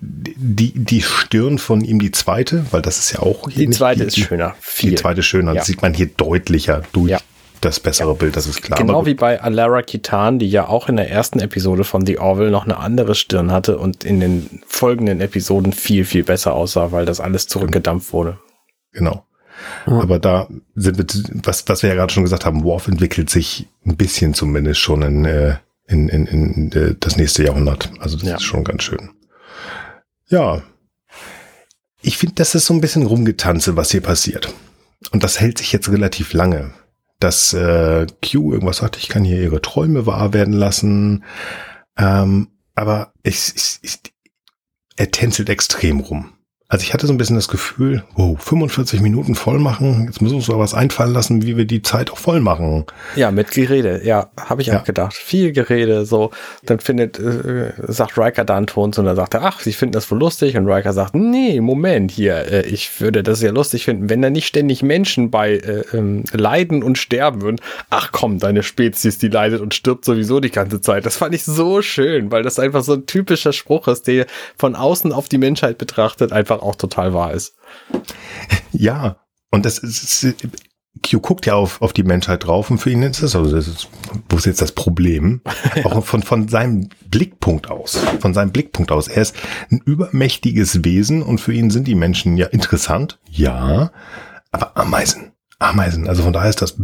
Die, 0.01 0.71
die 0.73 1.01
Stirn 1.01 1.57
von 1.57 1.81
ihm, 1.81 1.99
die 1.99 2.11
zweite, 2.11 2.65
weil 2.71 2.81
das 2.81 2.99
ist 2.99 3.11
ja 3.11 3.19
auch 3.19 3.49
hier 3.49 3.59
Die 3.63 3.67
nicht 3.67 3.77
zweite 3.77 4.01
die, 4.01 4.07
ist 4.07 4.17
schöner. 4.17 4.55
Viel. 4.61 4.91
Die 4.91 4.95
zweite 4.95 5.19
ist 5.19 5.25
schöner. 5.25 5.51
Ja. 5.51 5.57
Das 5.57 5.67
sieht 5.67 5.81
man 5.81 5.93
hier 5.93 6.07
deutlicher 6.07 6.83
durch 6.93 7.09
Ja. 7.11 7.19
das 7.59 7.81
bessere 7.81 8.15
Bild, 8.15 8.37
das 8.37 8.47
ist 8.47 8.61
klar. 8.61 8.79
Genau 8.79 9.05
wie 9.05 9.13
bei 9.13 9.41
Alara 9.41 9.81
Kitan, 9.81 10.39
die 10.39 10.49
ja 10.49 10.67
auch 10.69 10.87
in 10.87 10.95
der 10.95 11.11
ersten 11.11 11.39
Episode 11.41 11.83
von 11.83 12.05
The 12.05 12.17
Orville 12.17 12.49
noch 12.49 12.63
eine 12.63 12.77
andere 12.77 13.13
Stirn 13.13 13.51
hatte 13.51 13.77
und 13.77 14.05
in 14.05 14.21
den 14.21 14.61
folgenden 14.67 15.19
Episoden 15.19 15.73
viel, 15.73 16.05
viel 16.05 16.23
besser 16.23 16.53
aussah, 16.53 16.93
weil 16.93 17.05
das 17.05 17.19
alles 17.19 17.47
zurückgedampft 17.47 18.13
wurde. 18.13 18.39
Genau. 18.93 19.25
Aber 19.85 20.19
da 20.19 20.47
sind 20.75 20.97
wir, 20.97 21.05
was, 21.43 21.67
was 21.67 21.83
wir 21.83 21.89
ja 21.89 21.95
gerade 21.95 22.13
schon 22.13 22.23
gesagt 22.23 22.45
haben, 22.45 22.63
Worf 22.63 22.87
entwickelt 22.87 23.29
sich 23.29 23.67
ein 23.85 23.97
bisschen 23.97 24.33
zumindest 24.33 24.79
schon 24.79 25.01
in, 25.01 25.25
äh, 25.25 25.55
in, 25.87 26.07
in, 26.07 26.25
in 26.27 26.71
äh, 26.71 26.95
das 26.97 27.17
nächste 27.17 27.43
Jahrhundert. 27.43 27.91
Also 27.99 28.15
das 28.17 28.29
Ja. 28.29 28.35
ist 28.35 28.43
schon 28.43 28.63
ganz 28.63 28.83
schön. 28.83 29.09
Ja. 30.29 30.61
Ich 32.01 32.17
finde, 32.17 32.35
das 32.35 32.55
ist 32.55 32.65
so 32.65 32.73
ein 32.73 32.81
bisschen 32.81 33.05
Rumgetanze, 33.05 33.75
was 33.75 33.91
hier 33.91 34.01
passiert. 34.01 34.53
Und 35.11 35.23
das 35.23 35.39
hält 35.39 35.57
sich 35.57 35.71
jetzt 35.71 35.89
relativ 35.89 36.33
lange. 36.33 36.73
Dass 37.19 37.51
äh, 37.53 38.07
Q 38.23 38.53
irgendwas 38.53 38.77
sagt, 38.77 38.97
ich 38.97 39.09
kann 39.09 39.25
hier 39.25 39.41
ihre 39.41 39.61
Träume 39.61 40.05
wahr 40.05 40.33
werden 40.33 40.53
lassen. 40.53 41.25
Ähm, 41.97 42.49
aber 42.75 43.11
ich, 43.23 43.53
ich, 43.55 43.79
ich, 43.81 43.99
er 44.95 45.11
tänzelt 45.11 45.49
extrem 45.49 45.99
rum. 45.99 46.33
Also 46.71 46.83
ich 46.83 46.93
hatte 46.93 47.07
so 47.07 47.13
ein 47.13 47.17
bisschen 47.17 47.35
das 47.35 47.47
Gefühl, 47.47 48.03
wow, 48.15 48.39
45 48.39 49.01
Minuten 49.01 49.33
voll 49.33 49.57
machen, 49.57 50.05
jetzt 50.05 50.21
müssen 50.21 50.33
wir 50.33 50.37
uns 50.37 50.47
mal 50.49 50.59
was 50.59 50.75
einfallen 50.75 51.13
lassen, 51.13 51.41
wie 51.41 51.57
wir 51.57 51.65
die 51.65 51.81
Zeit 51.81 52.11
auch 52.11 52.19
voll 52.19 52.41
machen. 52.41 52.85
Ja, 53.15 53.31
mit 53.31 53.49
Gerede, 53.49 54.01
ja, 54.03 54.29
habe 54.39 54.61
ich 54.61 54.67
ja. 54.67 54.79
auch 54.79 54.83
gedacht. 54.83 55.15
Viel 55.15 55.51
Gerede, 55.51 56.05
so. 56.05 56.29
Dann 56.63 56.79
findet, 56.79 57.17
äh, 57.17 57.73
sagt 57.87 58.19
Riker 58.19 58.45
da 58.45 58.55
einen 58.55 58.67
Ton 58.67 58.91
und 58.95 59.03
dann 59.03 59.15
sagt 59.15 59.33
er, 59.33 59.45
ach, 59.45 59.61
sie 59.61 59.73
finden 59.73 59.93
das 59.93 60.11
wohl 60.11 60.19
lustig. 60.19 60.55
Und 60.57 60.67
Riker 60.67 60.93
sagt, 60.93 61.15
nee, 61.15 61.59
Moment 61.59 62.11
hier, 62.11 62.35
äh, 62.35 62.67
ich 62.67 63.01
würde 63.01 63.23
das 63.23 63.41
ja 63.41 63.49
lustig 63.49 63.85
finden, 63.85 64.11
wenn 64.11 64.21
da 64.21 64.29
nicht 64.29 64.45
ständig 64.45 64.83
Menschen 64.83 65.31
bei 65.31 65.53
äh, 65.53 65.83
ähm, 65.93 66.23
leiden 66.33 66.83
und 66.83 66.99
sterben 66.99 67.41
würden. 67.41 67.59
Ach 67.89 68.11
komm, 68.11 68.37
deine 68.37 68.61
Spezies, 68.61 69.17
die 69.17 69.29
leidet 69.29 69.61
und 69.61 69.73
stirbt 69.73 70.05
sowieso 70.05 70.39
die 70.39 70.51
ganze 70.51 70.81
Zeit. 70.81 71.07
Das 71.07 71.17
fand 71.17 71.33
ich 71.33 71.45
so 71.45 71.81
schön, 71.81 72.31
weil 72.31 72.43
das 72.43 72.59
einfach 72.59 72.83
so 72.83 72.93
ein 72.93 73.07
typischer 73.07 73.53
Spruch 73.53 73.87
ist, 73.87 74.05
der 74.05 74.27
von 74.55 74.75
außen 74.75 75.11
auf 75.11 75.29
die 75.29 75.39
Menschheit 75.39 75.79
betrachtet 75.79 76.31
einfach 76.31 76.58
auch 76.59 76.75
total 76.75 77.13
wahr 77.13 77.33
ist. 77.33 77.55
Ja, 78.71 79.17
und 79.51 79.65
das 79.65 79.79
ist, 79.79 80.35
Q 81.07 81.19
guckt 81.19 81.45
ja 81.45 81.55
auf, 81.55 81.81
auf 81.81 81.93
die 81.93 82.03
Menschheit 82.03 82.45
drauf 82.45 82.69
und 82.69 82.79
für 82.79 82.89
ihn 82.89 83.03
ist 83.03 83.23
das, 83.23 83.35
also 83.35 83.55
das 83.55 83.67
ist, 83.67 83.89
wo 84.29 84.37
ist 84.37 84.45
jetzt 84.45 84.61
das 84.61 84.71
Problem? 84.71 85.41
Auch 85.83 86.05
von, 86.05 86.23
von 86.23 86.47
seinem 86.47 86.89
Blickpunkt 87.09 87.69
aus, 87.69 87.97
von 88.19 88.33
seinem 88.33 88.51
Blickpunkt 88.51 88.91
aus. 88.91 89.07
Er 89.07 89.21
ist 89.21 89.35
ein 89.71 89.81
übermächtiges 89.85 90.83
Wesen 90.83 91.21
und 91.21 91.39
für 91.39 91.53
ihn 91.53 91.69
sind 91.69 91.87
die 91.87 91.95
Menschen 91.95 92.37
ja 92.37 92.47
interessant, 92.47 93.19
ja, 93.29 93.91
aber 94.51 94.75
Ameisen, 94.77 95.31
Ameisen, 95.59 96.07
also 96.07 96.23
von 96.23 96.33
daher 96.33 96.49
ist 96.49 96.61
das 96.61 96.77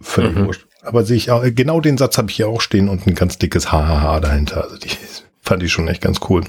völlig 0.00 0.36
mhm. 0.36 0.46
wurscht. 0.46 0.66
Aber 0.82 1.04
sehe 1.04 1.16
ich 1.16 1.30
auch, 1.30 1.44
genau 1.44 1.80
den 1.80 1.96
Satz 1.96 2.18
habe 2.18 2.30
ich 2.30 2.36
hier 2.36 2.48
auch 2.48 2.60
stehen 2.60 2.88
und 2.88 3.06
ein 3.06 3.14
ganz 3.14 3.38
dickes 3.38 3.70
Hahaha 3.70 4.18
dahinter. 4.18 4.64
Also 4.64 4.76
die 4.76 4.90
fand 5.40 5.62
ich 5.62 5.72
schon 5.72 5.86
echt 5.86 6.02
ganz 6.02 6.18
cool. 6.28 6.42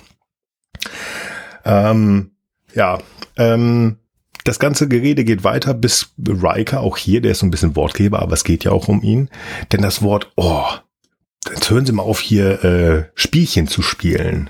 Ähm, 1.66 2.32
ja, 2.74 3.00
ähm, 3.38 3.98
das 4.44 4.60
ganze 4.60 4.88
Gerede 4.88 5.24
geht 5.24 5.44
weiter 5.44 5.74
bis 5.74 6.14
Riker, 6.18 6.82
auch 6.82 6.98
hier, 6.98 7.22
der 7.22 7.32
ist 7.32 7.40
so 7.40 7.46
ein 7.46 7.52
bisschen 7.52 7.76
Wortgeber, 7.76 8.22
aber 8.22 8.34
es 8.34 8.44
geht 8.44 8.64
ja 8.64 8.72
auch 8.72 8.88
um 8.88 9.02
ihn. 9.02 9.30
Denn 9.72 9.82
das 9.82 10.02
Wort, 10.02 10.32
oh, 10.36 10.66
jetzt 11.50 11.70
hören 11.70 11.86
Sie 11.86 11.94
mal 11.94 12.04
auf, 12.04 12.20
hier 12.20 12.64
äh, 12.64 13.06
Spielchen 13.16 13.68
zu 13.68 13.82
spielen. 13.82 14.50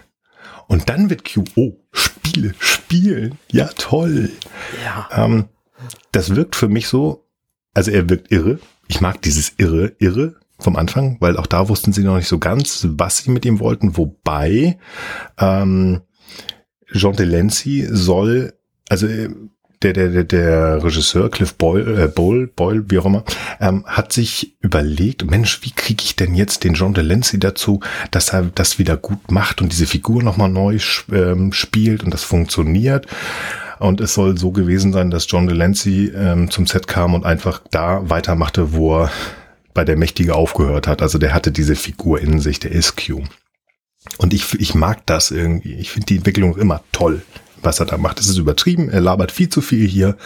Und 0.67 0.89
dann 0.89 1.09
wird 1.09 1.31
Q, 1.31 1.43
oh, 1.55 1.73
Spiele, 1.91 2.55
spielen, 2.57 3.38
ja 3.51 3.69
toll. 3.77 4.31
Ja. 4.83 5.09
Ähm, 5.12 5.45
das 6.12 6.36
wirkt 6.36 6.55
für 6.55 6.69
mich 6.69 6.88
so, 6.88 7.27
also 7.73 7.91
er 7.91 8.09
wirkt 8.09 8.31
irre. 8.31 8.59
Ich 8.88 9.01
mag 9.01 9.21
dieses 9.21 9.53
irre, 9.57 9.95
irre 9.99 10.36
vom 10.59 10.75
Anfang, 10.75 11.17
weil 11.19 11.38
auch 11.38 11.47
da 11.47 11.69
wussten 11.69 11.93
sie 11.93 12.03
noch 12.03 12.15
nicht 12.15 12.27
so 12.27 12.39
ganz, 12.39 12.88
was 12.89 13.17
sie 13.17 13.31
mit 13.31 13.45
ihm 13.45 13.59
wollten. 13.59 13.97
Wobei 13.97 14.79
ähm, 15.38 16.01
Jean 16.93 17.15
Delancey 17.15 17.88
soll, 17.89 18.53
also 18.89 19.08
äh, 19.08 19.29
der, 19.84 19.93
der, 19.93 20.10
der, 20.10 20.23
der 20.23 20.84
Regisseur 20.84 21.29
Cliff 21.29 21.56
Boyle, 21.56 22.03
äh, 22.03 22.08
Boyle, 22.08 22.47
Boyle, 22.47 22.86
wie 22.88 22.99
auch 22.99 23.06
immer, 23.06 23.23
ähm, 23.60 23.84
hat 23.86 24.13
sich 24.13 24.56
überlegt, 24.62 25.29
Mensch, 25.29 25.60
wie 25.63 25.71
kriege 25.71 26.03
ich 26.03 26.15
denn 26.15 26.36
jetzt 26.36 26.63
den 26.63 26.73
John 26.73 26.93
Delancey 26.93 27.39
dazu, 27.39 27.82
dass 28.12 28.29
er 28.29 28.43
das 28.56 28.79
wieder 28.79 28.97
gut 28.97 29.32
macht 29.32 29.62
und 29.62 29.71
diese 29.71 29.86
Figur 29.86 30.23
nochmal 30.23 30.49
neu 30.49 30.77
ähm, 31.12 31.51
spielt 31.51 32.03
und 32.03 32.13
das 32.13 32.23
funktioniert. 32.23 33.08
Und 33.79 33.99
es 33.99 34.13
soll 34.13 34.38
so 34.38 34.51
gewesen 34.51 34.93
sein, 34.93 35.12
dass 35.12 35.29
John 35.29 35.47
Delancey 35.47 36.13
ähm, 36.15 36.49
zum 36.49 36.67
Set 36.67 36.88
kam 36.88 37.13
und 37.13 37.25
einfach 37.25 37.62
da 37.69 38.10
weitermachte, 38.10 38.73
wo 38.73 39.01
er 39.01 39.12
bei 39.73 39.84
der 39.84 39.97
Mächtige 39.97 40.36
aufgehört 40.36 40.88
hat. 40.88 41.01
Also 41.01 41.17
der 41.17 41.34
hatte 41.34 41.51
diese 41.51 41.75
Figur 41.75 42.21
in 42.21 42.39
sich, 42.39 42.60
der 42.60 42.71
ist 42.71 42.95
Q. 42.95 43.23
Und 44.17 44.33
ich, 44.33 44.53
ich 44.59 44.75
mag 44.75 45.05
das 45.05 45.31
irgendwie. 45.31 45.73
Ich 45.73 45.91
finde 45.91 46.07
die 46.07 46.17
Entwicklung 46.17 46.57
immer 46.57 46.83
toll, 46.91 47.21
was 47.61 47.79
er 47.79 47.85
da 47.85 47.97
macht. 47.97 48.19
Es 48.19 48.27
ist 48.27 48.37
übertrieben, 48.37 48.89
er 48.89 49.01
labert 49.01 49.31
viel 49.31 49.49
zu 49.49 49.61
viel 49.61 49.87
hier. 49.87 50.17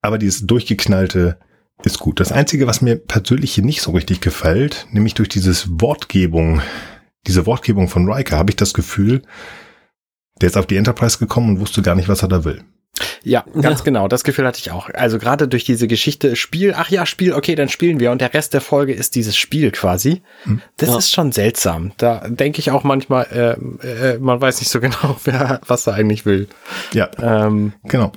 Aber 0.00 0.18
dieses 0.18 0.46
durchgeknallte 0.46 1.38
ist 1.84 1.98
gut. 1.98 2.20
Das 2.20 2.32
Einzige, 2.32 2.66
was 2.66 2.82
mir 2.82 2.96
persönlich 2.96 3.54
hier 3.54 3.64
nicht 3.64 3.82
so 3.82 3.92
richtig 3.92 4.20
gefällt, 4.20 4.86
nämlich 4.90 5.14
durch 5.14 5.28
dieses 5.28 5.68
Wortgebung, 5.80 6.60
diese 7.26 7.46
Wortgebung 7.46 7.88
von 7.88 8.10
Riker, 8.10 8.38
habe 8.38 8.50
ich 8.50 8.56
das 8.56 8.74
Gefühl, 8.74 9.22
der 10.40 10.48
ist 10.48 10.56
auf 10.56 10.66
die 10.66 10.76
Enterprise 10.76 11.18
gekommen 11.18 11.50
und 11.50 11.60
wusste 11.60 11.82
gar 11.82 11.94
nicht, 11.94 12.08
was 12.08 12.22
er 12.22 12.28
da 12.28 12.44
will. 12.44 12.64
Ja, 13.24 13.44
ganz 13.60 13.80
ja. 13.80 13.84
genau. 13.84 14.08
Das 14.08 14.24
Gefühl 14.24 14.46
hatte 14.46 14.58
ich 14.58 14.72
auch. 14.72 14.90
Also 14.94 15.18
gerade 15.18 15.46
durch 15.46 15.64
diese 15.64 15.86
Geschichte 15.86 16.34
Spiel, 16.34 16.74
ach 16.76 16.90
ja, 16.90 17.06
Spiel, 17.06 17.34
okay, 17.34 17.54
dann 17.54 17.68
spielen 17.68 18.00
wir 18.00 18.10
und 18.10 18.20
der 18.20 18.34
Rest 18.34 18.52
der 18.52 18.60
Folge 18.60 18.92
ist 18.92 19.14
dieses 19.14 19.36
Spiel 19.36 19.70
quasi. 19.70 20.22
Hm. 20.44 20.60
Das 20.76 20.88
ja. 20.88 20.98
ist 20.98 21.12
schon 21.12 21.30
seltsam. 21.30 21.92
Da 21.98 22.26
denke 22.28 22.58
ich 22.58 22.70
auch 22.70 22.82
manchmal, 22.82 23.26
äh, 23.82 23.86
äh, 23.86 24.18
man 24.18 24.40
weiß 24.40 24.60
nicht 24.60 24.70
so 24.70 24.80
genau, 24.80 25.16
wer 25.24 25.60
was 25.66 25.86
er 25.86 25.94
eigentlich 25.94 26.26
will. 26.26 26.48
Ja, 26.92 27.10
ähm, 27.20 27.74
genau. 27.84 28.12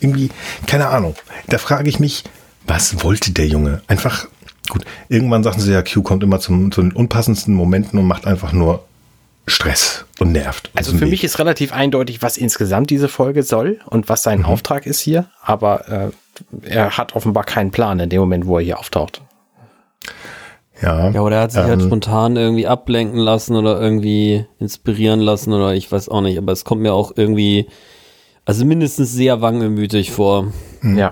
Irgendwie, 0.00 0.30
keine 0.66 0.88
Ahnung. 0.88 1.14
Da 1.48 1.58
frage 1.58 1.88
ich 1.88 2.00
mich, 2.00 2.24
was 2.66 3.02
wollte 3.02 3.32
der 3.32 3.46
Junge? 3.46 3.82
Einfach, 3.86 4.28
gut, 4.68 4.84
irgendwann 5.08 5.42
sagten 5.42 5.60
sie 5.60 5.72
ja, 5.72 5.82
Q 5.82 6.02
kommt 6.02 6.22
immer 6.22 6.40
zum, 6.40 6.72
zu 6.72 6.80
den 6.82 6.92
unpassendsten 6.92 7.54
Momenten 7.54 7.98
und 7.98 8.06
macht 8.06 8.26
einfach 8.26 8.52
nur 8.52 8.84
Stress 9.50 10.04
und 10.18 10.32
nervt. 10.32 10.70
Also 10.74 10.96
für 10.96 11.06
mich 11.06 11.24
ist 11.24 11.38
relativ 11.38 11.72
eindeutig, 11.72 12.22
was 12.22 12.36
insgesamt 12.36 12.90
diese 12.90 13.08
Folge 13.08 13.42
soll 13.42 13.80
und 13.86 14.08
was 14.08 14.22
sein 14.22 14.40
mhm. 14.40 14.44
Auftrag 14.46 14.86
ist 14.86 15.00
hier, 15.00 15.26
aber 15.42 15.88
äh, 15.88 16.10
er 16.62 16.96
hat 16.96 17.14
offenbar 17.14 17.44
keinen 17.44 17.70
Plan 17.70 18.00
in 18.00 18.08
dem 18.08 18.20
Moment, 18.20 18.46
wo 18.46 18.58
er 18.58 18.64
hier 18.64 18.78
auftaucht. 18.78 19.20
Ja. 20.82 21.10
Ja, 21.10 21.20
oder 21.20 21.36
er 21.36 21.42
hat 21.42 21.52
sich 21.52 21.60
halt 21.60 21.72
ähm, 21.72 21.78
halt 21.80 21.88
spontan 21.88 22.36
irgendwie 22.36 22.66
ablenken 22.66 23.18
lassen 23.18 23.54
oder 23.54 23.80
irgendwie 23.80 24.46
inspirieren 24.58 25.20
lassen 25.20 25.52
oder 25.52 25.74
ich 25.74 25.90
weiß 25.90 26.08
auch 26.08 26.22
nicht, 26.22 26.38
aber 26.38 26.52
es 26.52 26.64
kommt 26.64 26.80
mir 26.80 26.94
auch 26.94 27.12
irgendwie, 27.16 27.66
also 28.46 28.64
mindestens 28.64 29.12
sehr 29.12 29.42
wangelmütig 29.42 30.10
vor. 30.10 30.52
Mhm. 30.80 30.96
Ja. 30.96 31.10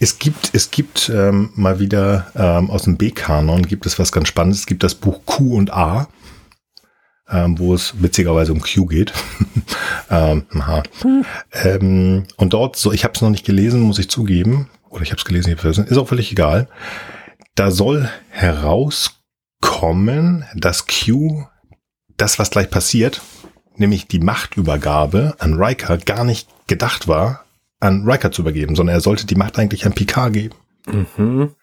Es 0.00 0.18
gibt, 0.18 0.50
es 0.52 0.70
gibt 0.70 1.10
ähm, 1.14 1.50
mal 1.54 1.80
wieder 1.80 2.26
ähm, 2.36 2.70
aus 2.70 2.82
dem 2.82 2.98
B-Kanon 2.98 3.66
gibt 3.66 3.86
es 3.86 3.98
was 3.98 4.12
ganz 4.12 4.28
Spannendes. 4.28 4.60
Es 4.60 4.66
gibt 4.66 4.82
das 4.82 4.94
Buch 4.94 5.20
Q 5.24 5.56
und 5.56 5.72
A 5.72 6.08
ähm, 7.30 7.58
wo 7.58 7.74
es 7.74 8.00
witzigerweise 8.02 8.52
um 8.52 8.60
Q 8.60 8.86
geht. 8.86 9.12
ähm, 10.10 10.44
hm. 11.02 11.24
ähm, 11.64 12.24
und 12.36 12.52
dort, 12.52 12.76
so 12.76 12.92
ich 12.92 13.04
habe 13.04 13.14
es 13.14 13.22
noch 13.22 13.30
nicht 13.30 13.46
gelesen, 13.46 13.80
muss 13.80 13.98
ich 13.98 14.08
zugeben, 14.10 14.68
oder 14.90 15.02
ich 15.02 15.10
habe 15.10 15.18
es 15.18 15.24
gelesen, 15.24 15.52
ich 15.52 15.60
vergessen, 15.60 15.86
ist 15.86 15.98
auch 15.98 16.08
völlig 16.08 16.32
egal. 16.32 16.68
Da 17.54 17.70
soll 17.70 18.08
herauskommen, 18.30 19.14
dass 20.54 20.86
Q 20.86 21.44
das, 22.16 22.38
was 22.38 22.50
gleich 22.50 22.70
passiert, 22.70 23.20
nämlich 23.76 24.08
die 24.08 24.20
Machtübergabe 24.20 25.36
an 25.38 25.54
Riker, 25.54 25.98
gar 25.98 26.24
nicht 26.24 26.48
gedacht 26.66 27.08
war, 27.08 27.44
an 27.80 28.08
Riker 28.08 28.32
zu 28.32 28.42
übergeben, 28.42 28.74
sondern 28.74 28.96
er 28.96 29.00
sollte 29.00 29.26
die 29.26 29.36
Macht 29.36 29.58
eigentlich 29.58 29.86
an 29.86 29.92
Picard 29.92 30.32
geben. 30.32 30.54
Mhm 30.86 31.54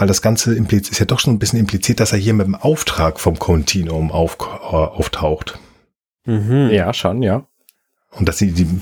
weil 0.00 0.08
das 0.08 0.22
Ganze 0.22 0.54
ist 0.54 0.98
ja 0.98 1.04
doch 1.04 1.20
schon 1.20 1.34
ein 1.34 1.38
bisschen 1.38 1.58
impliziert, 1.58 2.00
dass 2.00 2.12
er 2.12 2.18
hier 2.18 2.32
mit 2.32 2.46
dem 2.46 2.54
Auftrag 2.54 3.20
vom 3.20 3.38
Continuum 3.38 4.10
auf, 4.10 4.38
äh, 4.40 4.74
auftaucht. 4.74 5.58
Mhm. 6.24 6.70
Ja, 6.70 6.94
schon, 6.94 7.22
ja. 7.22 7.44
Und 8.12 8.26
dass 8.26 8.38
sie 8.38 8.52
die 8.52 8.80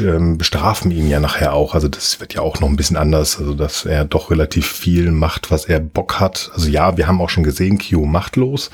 ähm, 0.00 0.36
bestrafen 0.36 0.90
ihn 0.90 1.08
ja 1.08 1.18
nachher 1.18 1.54
auch. 1.54 1.74
Also 1.74 1.88
das 1.88 2.20
wird 2.20 2.34
ja 2.34 2.42
auch 2.42 2.60
noch 2.60 2.68
ein 2.68 2.76
bisschen 2.76 2.98
anders. 2.98 3.38
Also 3.38 3.54
dass 3.54 3.86
er 3.86 4.04
doch 4.04 4.30
relativ 4.30 4.66
viel 4.70 5.10
macht, 5.12 5.50
was 5.50 5.64
er 5.64 5.80
Bock 5.80 6.20
hat. 6.20 6.50
Also 6.52 6.68
ja, 6.68 6.98
wir 6.98 7.06
haben 7.06 7.22
auch 7.22 7.30
schon 7.30 7.42
gesehen, 7.42 7.78
Q 7.78 8.04
machtlos. 8.04 8.70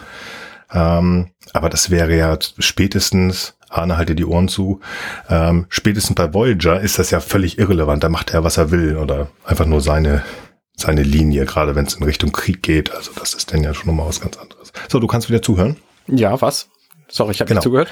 Ähm, 0.72 1.30
aber 1.52 1.68
das 1.68 1.90
wäre 1.90 2.16
ja 2.16 2.36
spätestens, 2.58 3.54
Arne 3.68 3.96
halte 3.96 4.16
die 4.16 4.24
Ohren 4.24 4.48
zu, 4.48 4.80
ähm, 5.28 5.66
spätestens 5.68 6.16
bei 6.16 6.34
Voyager 6.34 6.80
ist 6.80 6.98
das 6.98 7.10
ja 7.12 7.20
völlig 7.20 7.58
irrelevant. 7.58 8.02
Da 8.02 8.08
macht 8.08 8.34
er, 8.34 8.42
was 8.42 8.56
er 8.56 8.72
will 8.72 8.96
oder 8.96 9.28
einfach 9.44 9.66
nur 9.66 9.80
seine 9.80 10.22
seine 10.76 11.02
Linie, 11.02 11.44
gerade 11.44 11.74
wenn 11.74 11.86
es 11.86 11.94
in 11.94 12.02
Richtung 12.02 12.32
Krieg 12.32 12.62
geht. 12.62 12.92
Also 12.92 13.12
das 13.18 13.34
ist 13.34 13.52
dann 13.52 13.62
ja 13.62 13.74
schon 13.74 13.86
nochmal 13.86 14.08
was 14.08 14.20
ganz 14.20 14.36
anderes. 14.36 14.72
So, 14.88 14.98
du 14.98 15.06
kannst 15.06 15.28
wieder 15.28 15.42
zuhören. 15.42 15.76
Ja, 16.06 16.40
was? 16.40 16.68
Sorry, 17.08 17.32
ich 17.32 17.40
habe 17.40 17.48
genau. 17.48 17.58
nicht 17.58 17.64
zugehört. 17.64 17.88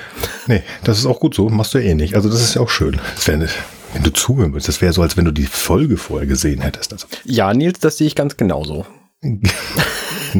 Nee, 0.46 0.62
das 0.84 0.98
ist 0.98 1.06
auch 1.06 1.20
gut 1.20 1.34
so. 1.34 1.48
Machst 1.48 1.74
du 1.74 1.78
eh 1.78 1.94
nicht. 1.94 2.14
Also 2.14 2.28
das 2.28 2.40
ist 2.40 2.54
ja 2.54 2.62
auch 2.62 2.70
schön. 2.70 3.00
Das 3.16 3.26
wäre 3.26 3.48
wenn 3.92 4.02
du 4.02 4.12
zuhören 4.12 4.52
würdest, 4.52 4.68
das 4.68 4.82
wäre 4.82 4.92
so, 4.92 5.02
als 5.02 5.16
wenn 5.16 5.24
du 5.24 5.32
die 5.32 5.46
Folge 5.46 5.96
vorher 5.96 6.26
gesehen 6.26 6.60
hättest. 6.60 6.92
Also. 6.92 7.06
Ja, 7.24 7.52
Nils, 7.54 7.78
das 7.80 7.96
sehe 7.96 8.06
ich 8.06 8.14
ganz 8.14 8.36
genauso. 8.36 8.86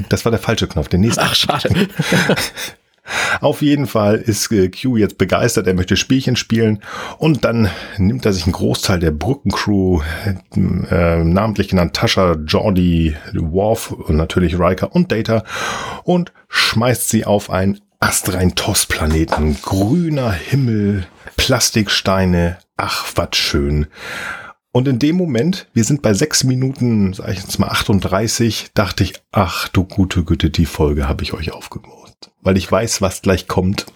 das 0.08 0.24
war 0.24 0.30
der 0.30 0.40
falsche 0.40 0.68
Knopf. 0.68 0.88
Den 0.88 1.00
nächsten. 1.00 1.20
Ach, 1.20 1.34
schade. 1.34 1.70
Auf 3.40 3.62
jeden 3.62 3.86
Fall 3.86 4.16
ist 4.16 4.50
äh, 4.52 4.68
Q 4.68 4.96
jetzt 4.96 5.18
begeistert, 5.18 5.66
er 5.66 5.74
möchte 5.74 5.96
Spielchen 5.96 6.36
spielen 6.36 6.82
und 7.18 7.44
dann 7.44 7.70
nimmt 7.96 8.26
er 8.26 8.32
sich 8.32 8.44
einen 8.44 8.52
Großteil 8.52 8.98
der 8.98 9.10
Brückencrew, 9.10 10.00
äh, 10.54 11.24
namentlich 11.24 11.68
genannt 11.68 11.94
Tascha, 11.94 12.32
Jordi, 12.46 13.16
Worf 13.34 13.92
und 13.92 14.16
natürlich 14.16 14.58
Riker 14.58 14.94
und 14.94 15.12
Data 15.12 15.44
und 16.04 16.32
schmeißt 16.48 17.08
sie 17.08 17.24
auf 17.24 17.50
ein 17.50 17.80
astrein 18.00 18.54
Toss-Planeten, 18.54 19.58
grüner 19.62 20.30
Himmel, 20.30 21.06
Plastiksteine, 21.36 22.58
ach, 22.76 23.06
was 23.16 23.36
schön. 23.36 23.86
Und 24.70 24.86
in 24.86 24.98
dem 24.98 25.16
Moment, 25.16 25.68
wir 25.72 25.82
sind 25.82 26.02
bei 26.02 26.14
sechs 26.14 26.44
Minuten, 26.44 27.12
sag 27.12 27.30
ich 27.30 27.38
jetzt 27.40 27.58
mal 27.58 27.68
38, 27.68 28.70
dachte 28.74 29.02
ich, 29.02 29.14
ach 29.32 29.68
du 29.68 29.84
gute 29.84 30.24
Güte, 30.24 30.50
die 30.50 30.66
Folge 30.66 31.08
habe 31.08 31.24
ich 31.24 31.32
euch 31.32 31.52
aufgebaut. 31.52 31.97
Weil 32.40 32.56
ich 32.56 32.70
weiß, 32.70 33.02
was 33.02 33.22
gleich 33.22 33.48
kommt. 33.48 33.86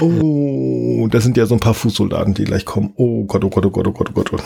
Oh, 0.00 1.08
das 1.10 1.24
sind 1.24 1.36
ja 1.36 1.46
so 1.46 1.54
ein 1.54 1.60
paar 1.60 1.74
Fußsoldaten, 1.74 2.34
die 2.34 2.44
gleich 2.44 2.64
kommen. 2.64 2.92
Oh 2.96 3.24
Gott, 3.24 3.44
oh 3.44 3.50
Gott, 3.50 3.64
oh 3.66 3.70
Gott, 3.70 3.88
oh 3.88 3.92
Gott, 3.92 4.10
oh 4.10 4.12
Gott. 4.12 4.42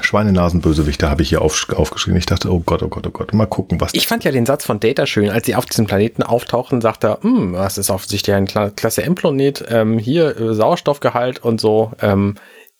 Schweinenasenbösewichte 0.00 1.08
habe 1.08 1.22
ich 1.22 1.30
hier 1.30 1.42
auf, 1.42 1.68
aufgeschrieben. 1.74 2.18
Ich 2.18 2.26
dachte, 2.26 2.52
oh 2.52 2.60
Gott, 2.60 2.82
oh 2.82 2.88
Gott, 2.88 3.06
oh 3.06 3.10
Gott, 3.10 3.32
mal 3.32 3.46
gucken, 3.46 3.80
was. 3.80 3.94
Ich 3.94 4.06
fand 4.06 4.24
ja 4.24 4.32
den 4.32 4.46
Satz 4.46 4.64
von 4.64 4.80
Data 4.80 5.06
schön, 5.06 5.30
als 5.30 5.46
sie 5.46 5.54
auf 5.54 5.66
diesem 5.66 5.86
Planeten 5.86 6.22
auftauchen, 6.22 6.80
sagt 6.80 7.04
er, 7.04 7.18
hm, 7.22 7.54
das 7.54 7.78
ist 7.78 7.90
offensichtlich 7.90 8.34
ein 8.34 8.46
Klasse 8.46 9.02
M-Planet, 9.02 9.64
ähm, 9.68 9.98
hier 9.98 10.38
äh, 10.38 10.54
Sauerstoffgehalt 10.54 11.42
und 11.42 11.60
so, 11.60 11.92
ähm, 12.00 12.36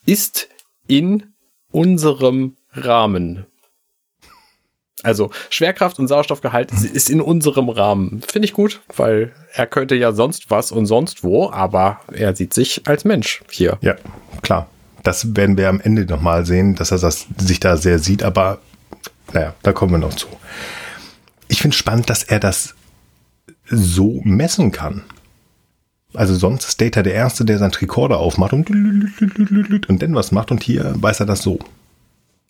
ist 0.06 0.48
in 0.86 1.34
unserem 1.70 2.56
Rahmen. 2.72 3.46
Also 5.04 5.30
Schwerkraft 5.50 5.98
und 5.98 6.08
Sauerstoffgehalt 6.08 6.72
ist 6.72 7.10
in 7.10 7.20
unserem 7.20 7.68
Rahmen. 7.68 8.22
Finde 8.26 8.46
ich 8.46 8.52
gut, 8.52 8.80
weil 8.96 9.32
er 9.52 9.66
könnte 9.66 9.94
ja 9.94 10.12
sonst 10.12 10.50
was 10.50 10.72
und 10.72 10.86
sonst 10.86 11.22
wo, 11.22 11.50
aber 11.50 12.00
er 12.12 12.34
sieht 12.34 12.54
sich 12.54 12.82
als 12.86 13.04
Mensch 13.04 13.42
hier. 13.50 13.78
Ja, 13.80 13.96
klar. 14.42 14.68
Das 15.02 15.36
werden 15.36 15.58
wir 15.58 15.68
am 15.68 15.80
Ende 15.80 16.06
nochmal 16.06 16.46
sehen, 16.46 16.76
dass 16.76 16.90
er 16.90 16.98
das, 16.98 17.26
sich 17.36 17.60
da 17.60 17.76
sehr 17.76 17.98
sieht, 17.98 18.22
aber 18.22 18.58
naja, 19.34 19.54
da 19.62 19.72
kommen 19.72 19.92
wir 19.92 19.98
noch 19.98 20.14
zu. 20.14 20.28
Ich 21.48 21.60
finde 21.60 21.76
spannend, 21.76 22.08
dass 22.08 22.22
er 22.22 22.40
das 22.40 22.74
so 23.68 24.22
messen 24.24 24.72
kann. 24.72 25.02
Also 26.14 26.34
sonst 26.34 26.66
ist 26.66 26.80
Data 26.80 27.02
der 27.02 27.14
Erste, 27.14 27.44
der 27.44 27.58
sein 27.58 27.72
Tricorder 27.72 28.18
aufmacht 28.18 28.52
und, 28.52 28.70
und 28.70 30.02
dann 30.02 30.14
was 30.14 30.32
macht 30.32 30.50
und 30.50 30.62
hier 30.62 30.94
weiß 30.96 31.20
er 31.20 31.26
das 31.26 31.42
so. 31.42 31.58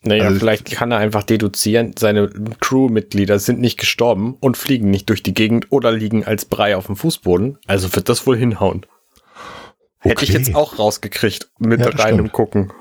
Naja, 0.05 0.25
also 0.25 0.39
vielleicht 0.39 0.71
kann 0.71 0.91
er 0.91 0.99
einfach 0.99 1.23
deduzieren, 1.23 1.93
seine 1.97 2.29
Crewmitglieder 2.59 3.39
sind 3.39 3.59
nicht 3.59 3.79
gestorben 3.79 4.37
und 4.39 4.55
fliegen 4.55 4.91
nicht 4.91 5.09
durch 5.09 5.23
die 5.23 5.33
Gegend 5.33 5.67
oder 5.71 5.91
liegen 5.91 6.23
als 6.23 6.45
Brei 6.45 6.75
auf 6.75 6.85
dem 6.85 6.95
Fußboden. 6.95 7.57
Also 7.65 7.93
wird 7.95 8.07
das 8.07 8.27
wohl 8.27 8.37
hinhauen. 8.37 8.85
Okay. 9.99 10.09
Hätte 10.09 10.25
ich 10.25 10.31
jetzt 10.31 10.55
auch 10.55 10.77
rausgekriegt 10.77 11.49
mit 11.57 11.79
ja, 11.79 11.89
reinem 11.89 12.19
stimmt. 12.19 12.33
Gucken. 12.33 12.73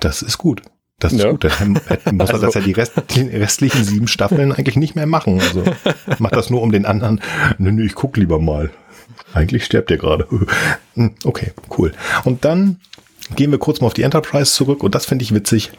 Das 0.00 0.22
ist 0.22 0.38
gut. 0.38 0.62
Das 0.98 1.12
ist 1.12 1.22
ja. 1.22 1.30
gut. 1.30 1.44
Dann 1.44 1.72
muss 2.12 2.30
er 2.30 2.34
also, 2.36 2.46
das 2.46 2.54
ja 2.54 2.60
die, 2.62 2.72
Rest, 2.72 2.92
die, 3.14 3.20
restlichen 3.20 3.84
sieben 3.84 4.08
Staffeln 4.08 4.50
eigentlich 4.52 4.76
nicht 4.76 4.96
mehr 4.96 5.06
machen. 5.06 5.40
Also 5.40 5.64
macht 6.18 6.34
das 6.34 6.48
nur 6.48 6.62
um 6.62 6.72
den 6.72 6.86
anderen. 6.86 7.20
Nö, 7.58 7.72
nö, 7.72 7.84
ich 7.84 7.94
guck 7.94 8.16
lieber 8.16 8.38
mal. 8.38 8.70
Eigentlich 9.34 9.66
stirbt 9.66 9.90
er 9.90 9.98
gerade. 9.98 10.26
Hm, 10.94 11.16
okay, 11.24 11.50
cool. 11.76 11.90
Und 12.22 12.44
dann 12.44 12.80
gehen 13.34 13.50
wir 13.50 13.58
kurz 13.58 13.80
mal 13.80 13.88
auf 13.88 13.94
die 13.94 14.02
Enterprise 14.02 14.52
zurück 14.52 14.84
und 14.84 14.94
das 14.94 15.06
finde 15.06 15.24
ich 15.24 15.34
witzig. 15.34 15.72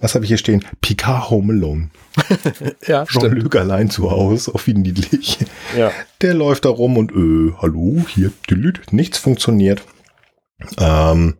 Was 0.00 0.14
habe 0.14 0.24
ich 0.24 0.28
hier 0.28 0.38
stehen? 0.38 0.64
Picard 0.82 1.30
Home 1.30 1.54
Alone. 1.54 1.90
ja, 2.86 3.04
Jean-Luc 3.06 3.56
allein 3.56 3.88
zu 3.88 4.10
Hause, 4.10 4.54
auf 4.54 4.66
wie 4.66 4.74
niedlich. 4.74 5.38
Ja. 5.76 5.90
Der 6.20 6.34
läuft 6.34 6.66
da 6.66 6.68
rum 6.68 6.98
und, 6.98 7.12
äh, 7.12 7.54
hallo, 7.60 8.04
hier, 8.08 8.30
nichts 8.90 9.18
funktioniert. 9.18 9.82
Ähm, 10.78 11.36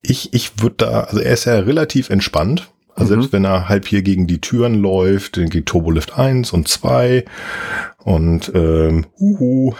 ich 0.00 0.32
ich 0.32 0.60
würde 0.60 0.76
da, 0.78 1.00
also 1.02 1.20
er 1.20 1.32
ist 1.32 1.44
ja 1.44 1.58
relativ 1.58 2.10
entspannt. 2.10 2.70
Also 2.94 3.14
mhm. 3.14 3.20
selbst 3.20 3.32
wenn 3.32 3.44
er 3.44 3.68
halb 3.68 3.86
hier 3.88 4.02
gegen 4.02 4.26
die 4.26 4.40
Türen 4.40 4.74
läuft, 4.74 5.36
dann 5.36 5.50
geht 5.50 5.66
Turbolift 5.66 6.18
1 6.18 6.52
und 6.52 6.68
2 6.68 7.24
und 7.98 8.52
ähm, 8.54 9.06
uhu. 9.18 9.74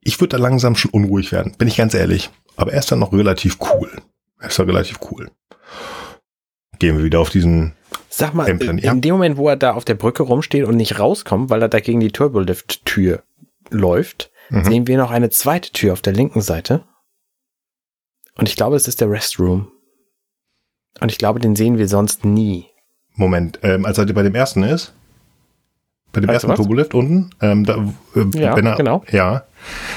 Ich 0.00 0.20
würde 0.20 0.36
da 0.36 0.42
langsam 0.42 0.76
schon 0.76 0.92
unruhig 0.92 1.32
werden, 1.32 1.54
bin 1.58 1.68
ich 1.68 1.76
ganz 1.76 1.94
ehrlich. 1.94 2.30
Aber 2.56 2.72
er 2.72 2.78
ist 2.78 2.90
dann 2.90 3.00
noch 3.00 3.12
relativ 3.12 3.58
cool. 3.60 3.90
Er 4.40 4.48
ist 4.48 4.58
ja 4.58 4.64
relativ 4.64 4.98
cool. 5.10 5.30
Gehen 6.78 6.96
wir 6.96 7.04
wieder 7.04 7.20
auf 7.20 7.30
diesen 7.30 7.72
Sag 8.08 8.34
mal, 8.34 8.46
Tempeln, 8.46 8.78
ja. 8.78 8.92
in 8.92 9.00
dem 9.00 9.12
Moment, 9.12 9.36
wo 9.36 9.48
er 9.48 9.56
da 9.56 9.74
auf 9.74 9.84
der 9.84 9.94
Brücke 9.94 10.22
rumsteht 10.22 10.64
und 10.64 10.76
nicht 10.76 10.98
rauskommt, 10.98 11.50
weil 11.50 11.62
er 11.62 11.68
da 11.68 11.80
gegen 11.80 12.00
die 12.00 12.10
Turbolift-Tür 12.10 13.22
läuft, 13.70 14.30
mhm. 14.50 14.64
sehen 14.64 14.86
wir 14.86 14.96
noch 14.96 15.10
eine 15.10 15.30
zweite 15.30 15.70
Tür 15.72 15.92
auf 15.92 16.02
der 16.02 16.12
linken 16.12 16.40
Seite. 16.40 16.84
Und 18.38 18.48
ich 18.48 18.56
glaube, 18.56 18.76
es 18.76 18.88
ist 18.88 19.00
der 19.00 19.10
Restroom. 19.10 19.68
Und 21.00 21.10
ich 21.10 21.18
glaube, 21.18 21.40
den 21.40 21.56
sehen 21.56 21.78
wir 21.78 21.88
sonst 21.88 22.24
nie. 22.24 22.66
Moment, 23.14 23.58
ähm, 23.62 23.84
als 23.84 23.98
er 23.98 24.06
bei 24.06 24.22
dem 24.22 24.34
ersten 24.34 24.62
ist? 24.62 24.92
Bei 26.12 26.20
dem 26.20 26.28
weißt 26.28 26.44
ersten 26.44 26.56
Turbolift 26.56 26.94
unten? 26.94 27.30
Ähm, 27.40 27.64
da, 27.64 27.76
äh, 28.14 28.38
ja, 28.38 28.56
er, 28.56 28.76
genau. 28.76 29.04
Ja, 29.10 29.44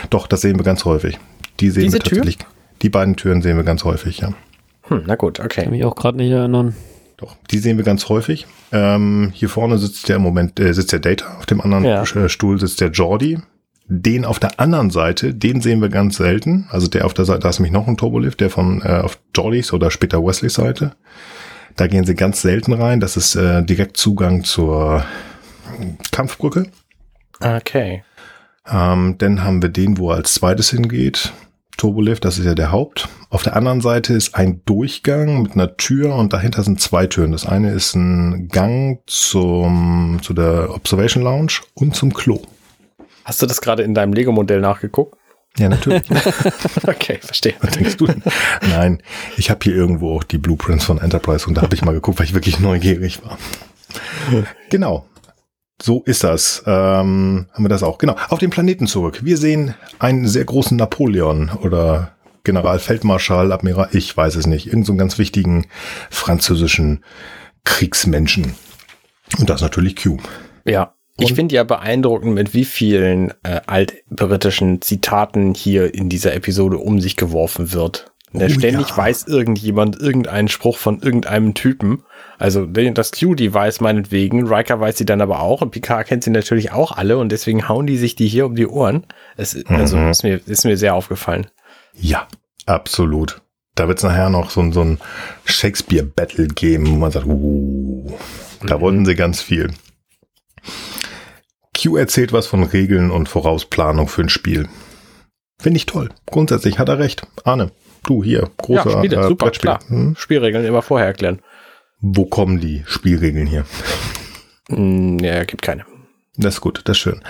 doch, 0.10 0.28
das 0.28 0.42
sehen 0.42 0.58
wir 0.58 0.64
ganz 0.64 0.84
häufig. 0.86 1.18
Die 1.60 1.70
sehen 1.70 1.84
Diese 1.84 1.96
wir 1.98 2.00
tatsächlich. 2.02 2.38
Tür? 2.38 2.48
Die 2.82 2.90
beiden 2.90 3.16
Türen 3.16 3.42
sehen 3.42 3.58
wir 3.58 3.64
ganz 3.64 3.84
häufig, 3.84 4.20
ja. 4.20 4.34
Hm, 4.90 5.04
na 5.06 5.16
gut, 5.16 5.40
okay. 5.40 5.64
Kann 5.64 5.72
mich 5.72 5.86
auch 5.86 5.96
gerade 5.96 6.18
nicht 6.18 6.32
erinnern. 6.32 6.76
Doch, 7.18 7.36
die 7.52 7.60
sehen 7.60 7.78
wir 7.78 7.84
ganz 7.84 8.08
häufig. 8.10 8.48
Ähm, 8.72 9.32
hier 9.34 9.50
vorne 9.50 9.78
sitzt 9.78 10.08
der 10.08 10.18
im 10.18 10.22
Moment, 10.22 10.60
äh, 10.60 10.74
sitzt 10.74 10.92
der 10.92 11.00
Data, 11.00 11.38
auf 11.38 11.46
dem 11.46 11.62
anderen 11.62 11.84
ja. 11.84 12.06
Stuhl 12.06 12.60
sitzt 12.60 12.82
der 12.82 12.90
Jordi. 12.90 13.40
Den 13.92 14.24
auf 14.24 14.40
der 14.40 14.60
anderen 14.60 14.92
Seite, 14.92 15.34
den 15.34 15.62
sehen 15.62 15.82
wir 15.82 15.90
ganz 15.90 16.18
selten. 16.18 16.68
Also 16.70 16.88
der 16.88 17.06
auf 17.06 17.16
der 17.16 17.26
Seite, 17.26 17.40
da 17.40 17.50
ist 17.50 17.60
nämlich 17.60 17.74
noch 17.74 17.88
ein 17.88 17.98
Turbolift, 17.98 18.40
der 18.40 18.52
von 18.52 18.84
äh, 18.84 19.02
auf 19.04 19.18
Jordys 19.36 19.74
oder 19.74 19.90
später 19.90 20.24
Wesleys 20.24 20.54
Seite. 20.54 20.92
Da 21.76 21.88
gehen 21.88 22.06
sie 22.06 22.14
ganz 22.14 22.42
selten 22.42 22.74
rein. 22.74 23.00
Das 23.00 23.18
ist 23.18 23.36
äh, 23.36 23.64
direkt 23.64 23.98
Zugang 23.98 24.44
zur 24.44 25.04
Kampfbrücke. 26.12 26.68
Okay. 27.42 28.04
Ähm, 28.70 29.16
dann 29.18 29.44
haben 29.44 29.62
wir 29.62 29.70
den, 29.70 29.98
wo 29.98 30.12
er 30.12 30.18
als 30.18 30.36
zweites 30.36 30.70
hingeht. 30.70 31.34
Turbolift, 31.80 32.26
das 32.26 32.38
ist 32.38 32.46
ja 32.46 32.56
der 32.56 32.72
Haupt. 32.72 33.08
Auf 33.30 33.42
der 33.42 33.56
anderen 33.56 33.82
Seite 33.82 34.14
ist 34.14 34.36
ein 34.36 34.62
Durchgang 34.66 35.42
mit 35.42 35.54
einer 35.54 35.78
Tür 35.78 36.14
und 36.16 36.34
dahinter 36.34 36.62
sind 36.62 36.82
zwei 36.82 37.08
Türen. 37.08 37.32
Das 37.32 37.46
eine 37.46 37.72
ist 37.72 37.96
ein 37.96 38.50
Gang 38.50 39.00
zum, 39.08 40.20
zu 40.22 40.34
der 40.34 40.76
Observation 40.76 41.24
Lounge 41.24 41.54
und 41.74 41.96
zum 41.96 42.14
Klo. 42.14 42.42
Hast 43.24 43.42
du 43.42 43.46
das 43.46 43.62
gerade 43.62 43.84
in 43.84 43.94
deinem 43.94 44.14
Lego-Modell 44.14 44.60
nachgeguckt? 44.60 45.18
Ja, 45.58 45.70
natürlich. 45.70 46.04
okay, 46.88 47.18
verstehe. 47.22 47.56
Was 47.62 47.72
denkst 47.72 47.98
du 47.98 48.08
denn? 48.08 48.24
Nein, 48.70 49.02
ich 49.38 49.50
habe 49.50 49.60
hier 49.64 49.74
irgendwo 49.74 50.18
auch 50.18 50.24
die 50.24 50.38
Blueprints 50.38 50.84
von 50.84 51.00
Enterprise 51.00 51.48
und 51.48 51.56
da 51.56 51.62
habe 51.62 51.76
ich 51.76 51.82
mal 51.82 51.94
geguckt, 51.94 52.20
weil 52.20 52.26
ich 52.26 52.34
wirklich 52.34 52.60
neugierig 52.60 53.24
war. 53.24 53.38
genau. 54.70 55.06
So 55.82 56.04
ist 56.06 56.24
das. 56.24 56.64
Ähm, 56.66 57.48
haben 57.52 57.64
wir 57.64 57.70
das 57.70 57.84
auch. 57.84 57.98
Genau. 57.98 58.16
Auf 58.30 58.40
dem 58.40 58.50
Planeten 58.50 58.88
zurück. 58.88 59.20
Wir 59.24 59.38
sehen 59.38 59.76
einen 59.98 60.28
sehr 60.28 60.46
großen 60.46 60.76
Napoleon 60.76 61.50
oder 61.62 62.12
Generalfeldmarschall, 62.44 63.52
Admiral, 63.52 63.90
ich 63.92 64.16
weiß 64.16 64.36
es 64.36 64.48
nicht. 64.48 64.68
Irgend 64.68 64.86
so 64.86 64.92
einen 64.92 65.00
ganz 65.00 65.18
wichtigen 65.18 65.68
französischen 66.10 67.04
Kriegsmenschen. 67.64 68.56
Und 69.38 69.50
das 69.50 69.62
natürlich 69.62 69.96
Q. 69.96 70.18
Ja, 70.66 70.94
ich 71.18 71.34
finde 71.34 71.56
ja 71.56 71.64
beeindruckend, 71.64 72.34
mit 72.34 72.54
wie 72.54 72.66
vielen 72.66 73.34
äh, 73.44 73.62
altbritischen 73.68 74.82
Zitaten 74.82 75.54
hier 75.54 75.94
in 75.94 76.10
dieser 76.10 76.34
Episode 76.34 76.78
um 76.78 77.02
sich 77.02 77.18
geworfen 77.18 77.74
wird. 77.74 78.12
Oh, 78.32 78.48
ständig 78.48 78.90
ja. 78.90 78.98
weiß 78.98 79.28
irgendjemand 79.28 80.00
irgendeinen 80.00 80.50
Spruch 80.50 80.78
von 80.78 81.02
irgendeinem 81.02 81.56
Typen. 81.56 82.04
Also 82.38 82.66
das 82.66 83.12
Cutie 83.12 83.54
weiß 83.54 83.82
meinetwegen, 83.82 84.48
Riker 84.48 84.80
weiß 84.80 84.98
sie 84.98 85.06
dann 85.06 85.22
aber 85.22 85.42
auch 85.42 85.62
und 85.62 85.72
Picard 85.72 86.08
kennt 86.08 86.24
sie 86.24 86.30
natürlich 86.30 86.72
auch 86.72 86.92
alle 86.92 87.18
und 87.18 87.32
deswegen 87.32 87.68
hauen 87.68 87.88
die 87.88 87.98
sich 87.98 88.16
die 88.16 88.28
hier 88.28 88.46
um 88.46 88.56
die 88.56 88.68
Ohren. 88.68 89.06
Es, 89.36 89.66
also 89.66 89.98
mhm. 89.98 90.10
ist, 90.10 90.24
mir, 90.24 90.40
ist 90.46 90.64
mir 90.64 90.78
sehr 90.78 90.94
aufgefallen. 90.94 91.48
Ja, 91.94 92.28
absolut. 92.66 93.42
Da 93.74 93.88
wird 93.88 93.98
es 93.98 94.04
nachher 94.04 94.30
noch 94.30 94.52
so, 94.52 94.72
so 94.72 94.82
ein 94.82 95.00
Shakespeare-Battle 95.46 96.48
geben, 96.50 96.88
wo 96.88 96.96
man 96.96 97.12
sagt, 97.12 97.26
uh, 97.26 98.14
da 98.62 98.78
mhm. 98.78 98.82
wollten 98.82 99.06
sie 99.06 99.16
ganz 99.16 99.42
viel. 99.42 99.72
Q 101.82 101.98
erzählt 101.98 102.32
was 102.32 102.46
von 102.46 102.64
Regeln 102.64 103.10
und 103.10 103.30
Vorausplanung 103.30 104.08
für 104.08 104.22
ein 104.22 104.30
Spiel. 104.30 104.68
Finde 105.60 105.78
ich 105.78 105.86
toll. 105.86 106.10
Grundsätzlich 106.26 106.78
hat 106.78 106.90
er 106.90 107.00
recht. 107.00 107.26
Arne, 107.44 107.72
du 108.04 108.24
hier, 108.24 108.50
großer 108.58 108.90
ja, 108.90 108.98
Spiele, 108.98 109.16
äh, 109.18 109.28
super, 109.28 109.52
klar. 109.52 109.80
Hm? 109.88 110.16
Spielregeln 110.18 110.66
immer 110.66 110.82
vorher 110.82 111.08
erklären. 111.08 111.42
Wo 112.00 112.26
kommen 112.26 112.60
die 112.60 112.84
Spielregeln 112.86 113.48
hier? 113.48 113.66
Hm, 114.70 115.20
ja, 115.20 115.44
gibt 115.44 115.62
keine. 115.62 115.86
Das 116.38 116.56
ist 116.56 116.62
gut, 116.62 116.82
das 116.86 116.98
ist 116.98 117.02
schön. 117.02 117.22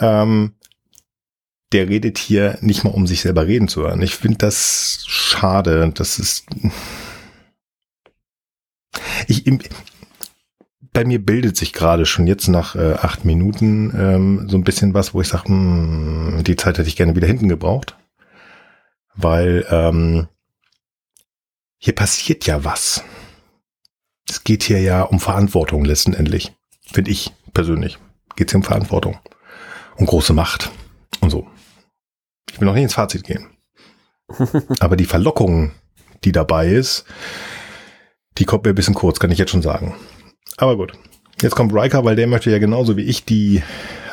Ähm, 0.00 0.52
der 1.72 1.88
redet 1.88 2.16
hier 2.16 2.58
nicht 2.60 2.84
mal, 2.84 2.90
um 2.90 3.06
sich 3.06 3.20
selber 3.20 3.46
reden 3.46 3.68
zu 3.68 3.82
hören. 3.82 4.00
Ich 4.02 4.14
finde 4.14 4.38
das 4.38 5.04
schade. 5.06 5.92
Das 5.94 6.18
ist. 6.18 6.46
Ich, 9.26 9.44
bei 10.92 11.04
mir 11.04 11.22
bildet 11.22 11.56
sich 11.56 11.74
gerade 11.74 12.06
schon 12.06 12.26
jetzt 12.26 12.48
nach 12.48 12.76
äh, 12.76 12.94
acht 12.94 13.24
Minuten 13.26 13.92
ähm, 13.94 14.48
so 14.48 14.56
ein 14.56 14.64
bisschen 14.64 14.94
was, 14.94 15.12
wo 15.12 15.20
ich 15.20 15.28
sage, 15.28 15.48
hm, 15.48 16.42
die 16.46 16.56
Zeit 16.56 16.78
hätte 16.78 16.88
ich 16.88 16.96
gerne 16.96 17.14
wieder 17.14 17.26
hinten 17.26 17.48
gebraucht. 17.48 17.96
Weil 19.16 19.66
ähm, 19.70 20.28
hier 21.78 21.94
passiert 21.94 22.46
ja 22.46 22.64
was. 22.64 23.02
Es 24.28 24.44
geht 24.44 24.62
hier 24.62 24.80
ja 24.80 25.02
um 25.02 25.20
Verantwortung 25.20 25.84
letztendlich. 25.84 26.52
Finde 26.92 27.10
ich 27.10 27.32
persönlich. 27.52 27.98
Geht 28.36 28.48
es 28.48 28.52
hier 28.52 28.58
um 28.58 28.64
Verantwortung. 28.64 29.18
Um 29.96 30.06
große 30.06 30.32
Macht 30.32 30.70
und 31.20 31.30
so. 31.30 31.48
Ich 32.50 32.60
will 32.60 32.66
noch 32.66 32.74
nicht 32.74 32.84
ins 32.84 32.94
Fazit 32.94 33.24
gehen. 33.24 33.48
Aber 34.80 34.96
die 34.96 35.04
Verlockung, 35.04 35.72
die 36.24 36.32
dabei 36.32 36.68
ist, 36.68 37.04
die 38.38 38.44
kommt 38.44 38.64
mir 38.64 38.70
ein 38.70 38.76
bisschen 38.76 38.94
kurz, 38.94 39.18
kann 39.18 39.30
ich 39.30 39.38
jetzt 39.38 39.50
schon 39.50 39.62
sagen. 39.62 39.94
Aber 40.56 40.76
gut. 40.76 40.92
Jetzt 41.40 41.54
kommt 41.54 41.74
Riker, 41.74 42.04
weil 42.04 42.16
der 42.16 42.26
möchte 42.26 42.50
ja 42.50 42.58
genauso 42.58 42.96
wie 42.96 43.02
ich 43.02 43.24
die, 43.24 43.62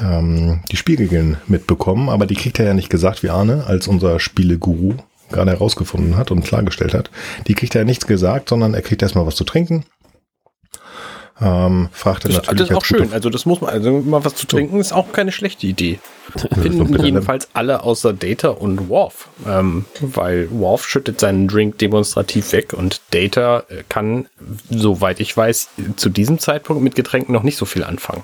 ähm, 0.02 0.60
die 0.72 0.76
Spielregeln 0.76 1.38
mitbekommen, 1.48 2.10
aber 2.10 2.26
die 2.26 2.36
kriegt 2.36 2.60
er 2.60 2.66
ja 2.66 2.74
nicht 2.74 2.90
gesagt 2.90 3.24
wie 3.24 3.30
Arne, 3.30 3.64
als 3.66 3.88
unser 3.88 4.20
Spieleguru 4.20 4.96
gerade 5.32 5.52
herausgefunden 5.52 6.18
hat 6.18 6.32
und 6.32 6.44
klargestellt 6.44 6.94
hat. 6.94 7.10
Die 7.48 7.56
kriegt 7.56 7.76
er 7.76 7.82
ja 7.82 7.86
nichts 7.86 8.08
gesagt, 8.08 8.50
sondern 8.50 8.74
er 8.74 8.82
kriegt 8.82 9.02
erstmal 9.02 9.26
was 9.26 9.36
zu 9.36 9.46
trinken 9.46 9.86
ähm, 11.42 11.90
fragt 11.92 12.26
er 12.26 12.30
das, 12.30 12.38
natürlich. 12.38 12.60
Das 12.60 12.70
ist 12.70 12.76
auch 12.76 12.86
schön. 12.86 13.12
Also 13.12 13.30
das 13.30 13.46
muss 13.46 13.62
man, 13.62 13.72
also 13.72 13.92
mal 13.92 14.24
was 14.24 14.36
zu 14.36 14.48
trinken 14.48 14.80
ist 14.80 14.94
auch 14.94 15.12
keine 15.12 15.32
schlechte 15.32 15.68
Idee. 15.68 16.00
Finden 16.62 17.04
jedenfalls 17.04 17.50
alle 17.54 17.84
außer 17.84 18.14
Data 18.14 18.50
und 18.50 18.90
Worf. 18.90 19.30
Ähm, 19.48 19.86
weil 20.00 20.50
Worf 20.52 20.86
schüttet 20.88 21.20
seinen 21.20 21.48
Drink 21.48 21.78
demonstrativ 21.80 22.52
weg 22.54 22.74
und 22.74 23.02
Data 23.12 23.64
kann, 23.90 24.28
soweit 24.70 25.20
ich 25.20 25.36
weiß, 25.36 25.70
zu 25.96 26.10
diesem 26.10 26.40
Zeitpunkt 26.40 26.84
mit 26.84 26.96
Getränken 26.96 27.34
noch 27.34 27.44
nicht 27.44 27.58
so 27.58 27.66
viel 27.66 27.84
anfangen 27.84 28.24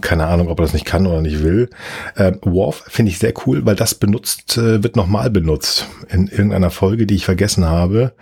keine 0.00 0.26
Ahnung, 0.26 0.48
ob 0.48 0.58
er 0.58 0.64
das 0.64 0.72
nicht 0.72 0.86
kann 0.86 1.06
oder 1.06 1.20
nicht 1.20 1.42
will. 1.42 1.70
Äh, 2.16 2.32
Worf 2.42 2.84
finde 2.88 3.10
ich 3.10 3.18
sehr 3.18 3.32
cool, 3.46 3.64
weil 3.64 3.76
das 3.76 3.94
benutzt, 3.94 4.56
äh, 4.56 4.82
wird 4.82 4.96
nochmal 4.96 5.30
benutzt 5.30 5.86
in 6.08 6.28
irgendeiner 6.28 6.70
Folge, 6.70 7.06
die 7.06 7.14
ich 7.14 7.24
vergessen 7.24 7.64
habe, 7.64 8.14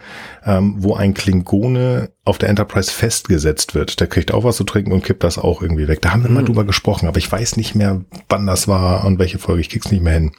ähm, 0.45 0.75
wo 0.79 0.95
ein 0.95 1.15
Klingone 1.15 2.11
auf 2.25 2.39
der 2.39 2.49
Enterprise 2.49 2.91
festgesetzt 2.91 3.75
wird. 3.75 4.01
Der 4.01 4.07
kriegt 4.07 4.33
auch 4.33 4.45
was 4.45 4.57
zu 4.57 4.65
trinken 4.65 4.93
und 4.93 5.05
kippt 5.05 5.25
das 5.25 5.39
auch 5.39 5.63
irgendwie 5.63 5.89
weg. 5.89 6.03
Da 6.03 6.13
haben 6.13 6.23
wir 6.23 6.31
mhm. 6.31 6.37
mal 6.37 6.45
drüber 6.45 6.65
gesprochen, 6.65 7.09
aber 7.09 7.19
ich 7.19 7.31
weiß 7.31 7.57
nicht 7.57 7.75
mehr, 7.75 8.03
wann 8.29 8.47
das 8.47 8.69
war 8.69 9.05
und 9.05 9.19
welche 9.19 9.39
Folge. 9.39 9.61
Ich 9.61 9.71
krieg's 9.71 9.91
nicht 9.91 10.03
mehr 10.03 10.15
hin. 10.15 10.33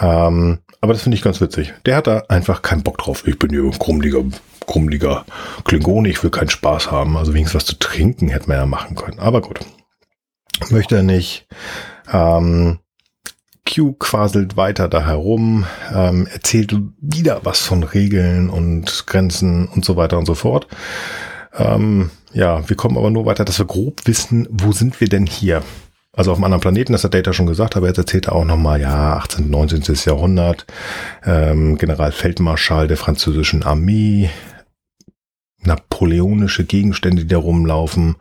Ähm, 0.00 0.58
aber 0.80 0.92
das 0.92 1.02
finde 1.02 1.16
ich 1.16 1.22
ganz 1.22 1.40
witzig. 1.40 1.74
Der 1.86 1.96
hat 1.96 2.06
da 2.06 2.24
einfach 2.28 2.62
keinen 2.62 2.82
Bock 2.82 2.98
drauf. 2.98 3.26
Ich 3.26 3.38
bin 3.38 3.50
hier 3.50 3.68
krummliger, 3.78 4.24
krummliger 4.66 5.24
Klingone, 5.64 6.08
ich 6.08 6.22
will 6.22 6.30
keinen 6.30 6.50
Spaß 6.50 6.90
haben. 6.90 7.16
Also 7.16 7.34
wenigstens 7.34 7.56
was 7.56 7.66
zu 7.66 7.78
trinken 7.78 8.28
hätte 8.28 8.48
man 8.48 8.58
ja 8.58 8.66
machen 8.66 8.94
können. 8.94 9.18
Aber 9.18 9.40
gut 9.40 9.60
möchte 10.70 10.96
er 10.96 11.02
nicht. 11.02 11.46
Ähm, 12.12 12.78
Q 13.68 13.92
quaselt 13.98 14.56
weiter 14.56 14.88
da 14.88 15.04
herum, 15.06 15.66
ähm, 15.94 16.26
erzählt 16.26 16.74
wieder 17.00 17.40
was 17.44 17.60
von 17.60 17.82
Regeln 17.82 18.48
und 18.48 19.06
Grenzen 19.06 19.68
und 19.68 19.84
so 19.84 19.96
weiter 19.96 20.18
und 20.18 20.26
so 20.26 20.34
fort. 20.34 20.66
Ähm, 21.54 22.10
ja, 22.32 22.68
wir 22.68 22.76
kommen 22.76 22.96
aber 22.96 23.10
nur 23.10 23.26
weiter, 23.26 23.44
dass 23.44 23.58
wir 23.58 23.66
grob 23.66 24.06
wissen, 24.06 24.48
wo 24.50 24.72
sind 24.72 25.00
wir 25.00 25.08
denn 25.08 25.26
hier? 25.26 25.62
Also 26.12 26.32
auf 26.32 26.38
einem 26.38 26.44
anderen 26.44 26.62
Planeten, 26.62 26.92
das 26.92 27.04
hat 27.04 27.14
Data 27.14 27.32
schon 27.32 27.46
gesagt, 27.46 27.76
aber 27.76 27.86
jetzt 27.86 27.98
erzählt 27.98 28.26
er 28.26 28.34
auch 28.34 28.44
nochmal, 28.44 28.80
ja, 28.80 29.16
18., 29.18 29.50
19. 29.50 29.82
Jahrhundert, 30.04 30.66
ähm, 31.24 31.78
Generalfeldmarschall 31.78 32.88
der 32.88 32.96
französischen 32.96 33.62
Armee, 33.62 34.30
napoleonische 35.60 36.64
Gegenstände, 36.64 37.22
die 37.22 37.28
da 37.28 37.38
rumlaufen. 37.38 38.16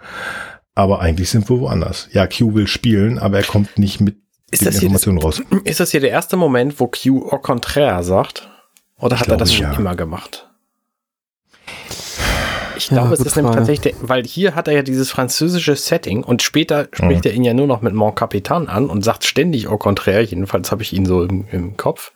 Aber 0.77 0.99
eigentlich 0.99 1.31
sind 1.31 1.49
wir 1.49 1.59
woanders. 1.59 2.07
Ja, 2.11 2.27
Q 2.27 2.53
will 2.53 2.67
spielen, 2.67 3.17
aber 3.17 3.37
er 3.37 3.43
kommt 3.43 3.79
nicht 3.79 3.99
mit 3.99 4.17
ist 4.51 4.63
den 4.63 4.73
Informationen 4.73 5.17
raus. 5.17 5.41
Ist 5.63 5.79
das 5.79 5.89
hier 5.89 6.01
der 6.01 6.11
erste 6.11 6.37
Moment, 6.37 6.79
wo 6.79 6.85
Q 6.85 7.27
au 7.31 7.39
contraire 7.39 8.03
sagt? 8.03 8.47
Oder 8.99 9.19
hat 9.19 9.27
er 9.27 9.37
das 9.37 9.51
schon 9.51 9.71
ja. 9.71 9.73
immer 9.73 9.95
gemacht? 9.95 10.47
Ich 12.77 12.89
glaube, 12.89 13.07
ja, 13.07 13.13
es 13.13 13.21
ist 13.21 13.35
nämlich 13.35 13.55
tatsächlich, 13.55 13.95
weil 14.01 14.23
hier 14.23 14.53
hat 14.53 14.67
er 14.67 14.75
ja 14.75 14.83
dieses 14.83 15.09
französische 15.09 15.75
Setting 15.75 16.23
und 16.23 16.43
später 16.43 16.87
spricht 16.91 17.25
mhm. 17.25 17.31
er 17.31 17.33
ihn 17.33 17.43
ja 17.43 17.55
nur 17.55 17.65
noch 17.65 17.81
mit 17.81 17.95
Mon 17.95 18.13
Capitan 18.13 18.67
an 18.67 18.87
und 18.87 19.03
sagt 19.03 19.25
ständig 19.25 19.67
au 19.67 19.79
contraire, 19.79 20.21
jedenfalls 20.21 20.71
habe 20.71 20.83
ich 20.83 20.93
ihn 20.93 21.07
so 21.07 21.23
im, 21.23 21.47
im 21.51 21.75
Kopf. 21.75 22.11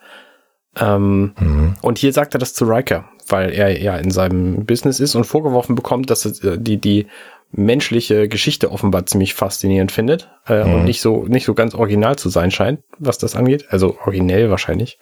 Ähm, 0.79 1.33
mhm. 1.39 1.73
Und 1.81 1.97
hier 1.97 2.13
sagt 2.13 2.35
er 2.35 2.39
das 2.39 2.53
zu 2.53 2.65
Riker, 2.65 3.05
weil 3.27 3.51
er 3.53 3.81
ja 3.81 3.97
in 3.97 4.11
seinem 4.11 4.67
Business 4.67 4.99
ist 4.99 5.15
und 5.15 5.23
vorgeworfen 5.23 5.73
bekommt, 5.73 6.11
dass 6.11 6.27
äh, 6.43 6.59
die, 6.59 6.77
die 6.77 7.07
menschliche 7.51 8.27
Geschichte 8.27 8.71
offenbar 8.71 9.05
ziemlich 9.05 9.33
faszinierend 9.33 9.91
findet 9.91 10.29
äh, 10.47 10.63
mhm. 10.63 10.73
und 10.73 10.83
nicht 10.85 11.01
so 11.01 11.25
nicht 11.25 11.45
so 11.45 11.53
ganz 11.53 11.75
original 11.75 12.17
zu 12.17 12.29
sein 12.29 12.51
scheint, 12.51 12.81
was 12.97 13.17
das 13.17 13.35
angeht. 13.35 13.65
Also 13.69 13.97
originell 14.05 14.49
wahrscheinlich. 14.49 14.99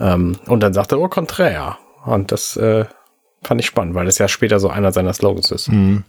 Ähm, 0.00 0.36
und 0.46 0.62
dann 0.62 0.72
sagt 0.72 0.92
er, 0.92 1.00
oh, 1.00 1.08
contraire. 1.08 1.76
Und 2.04 2.32
das 2.32 2.56
äh, 2.56 2.84
fand 3.42 3.60
ich 3.60 3.66
spannend, 3.66 3.94
weil 3.94 4.06
das 4.06 4.18
ja 4.18 4.28
später 4.28 4.60
so 4.60 4.68
einer 4.68 4.92
seiner 4.92 5.12
Slogans 5.12 5.50
ist. 5.50 5.68
Mhm. 5.68 6.04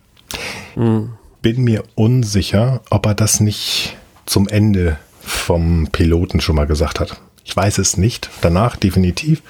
Mhm. 0.76 1.14
Bin 1.42 1.64
mir 1.64 1.84
unsicher, 1.96 2.82
ob 2.90 3.06
er 3.06 3.14
das 3.14 3.40
nicht 3.40 3.98
zum 4.26 4.48
Ende 4.48 4.98
vom 5.22 5.90
Piloten 5.92 6.42
schon 6.42 6.56
mal 6.56 6.68
gesagt 6.68 7.00
hat. 7.00 7.22
Ich 7.44 7.56
weiß 7.56 7.78
es 7.78 7.98
nicht. 7.98 8.30
Danach 8.42 8.76
definitiv. 8.76 9.44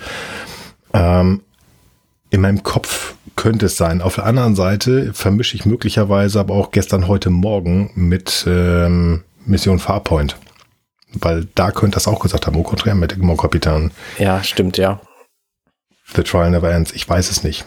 Ähm, 0.93 1.41
in 2.35 2.41
meinem 2.41 2.63
Kopf 2.63 3.15
könnte 3.37 3.67
es 3.67 3.77
sein. 3.77 4.01
Auf 4.01 4.15
der 4.15 4.25
anderen 4.25 4.55
Seite 4.55 5.13
vermische 5.13 5.55
ich 5.55 5.65
möglicherweise 5.65 6.39
aber 6.41 6.53
auch 6.53 6.71
gestern, 6.71 7.07
heute 7.07 7.29
Morgen 7.29 7.91
mit 7.95 8.45
ähm, 8.45 9.23
Mission 9.45 9.79
Farpoint. 9.79 10.35
Weil 11.13 11.47
da 11.55 11.71
könnte 11.71 11.95
das 11.95 12.07
auch 12.07 12.19
gesagt 12.19 12.45
haben, 12.45 12.57
au 12.57 12.63
contraire 12.63 12.95
mit 12.95 13.17
Mon 13.17 13.37
Kapitan. 13.37 13.91
Ja, 14.19 14.43
stimmt, 14.43 14.77
ja. 14.77 14.99
The 16.13 16.23
Trial 16.23 16.51
Never 16.51 16.69
Ends. 16.69 16.91
Ich 16.91 17.07
weiß 17.07 17.31
es 17.31 17.43
nicht. 17.43 17.63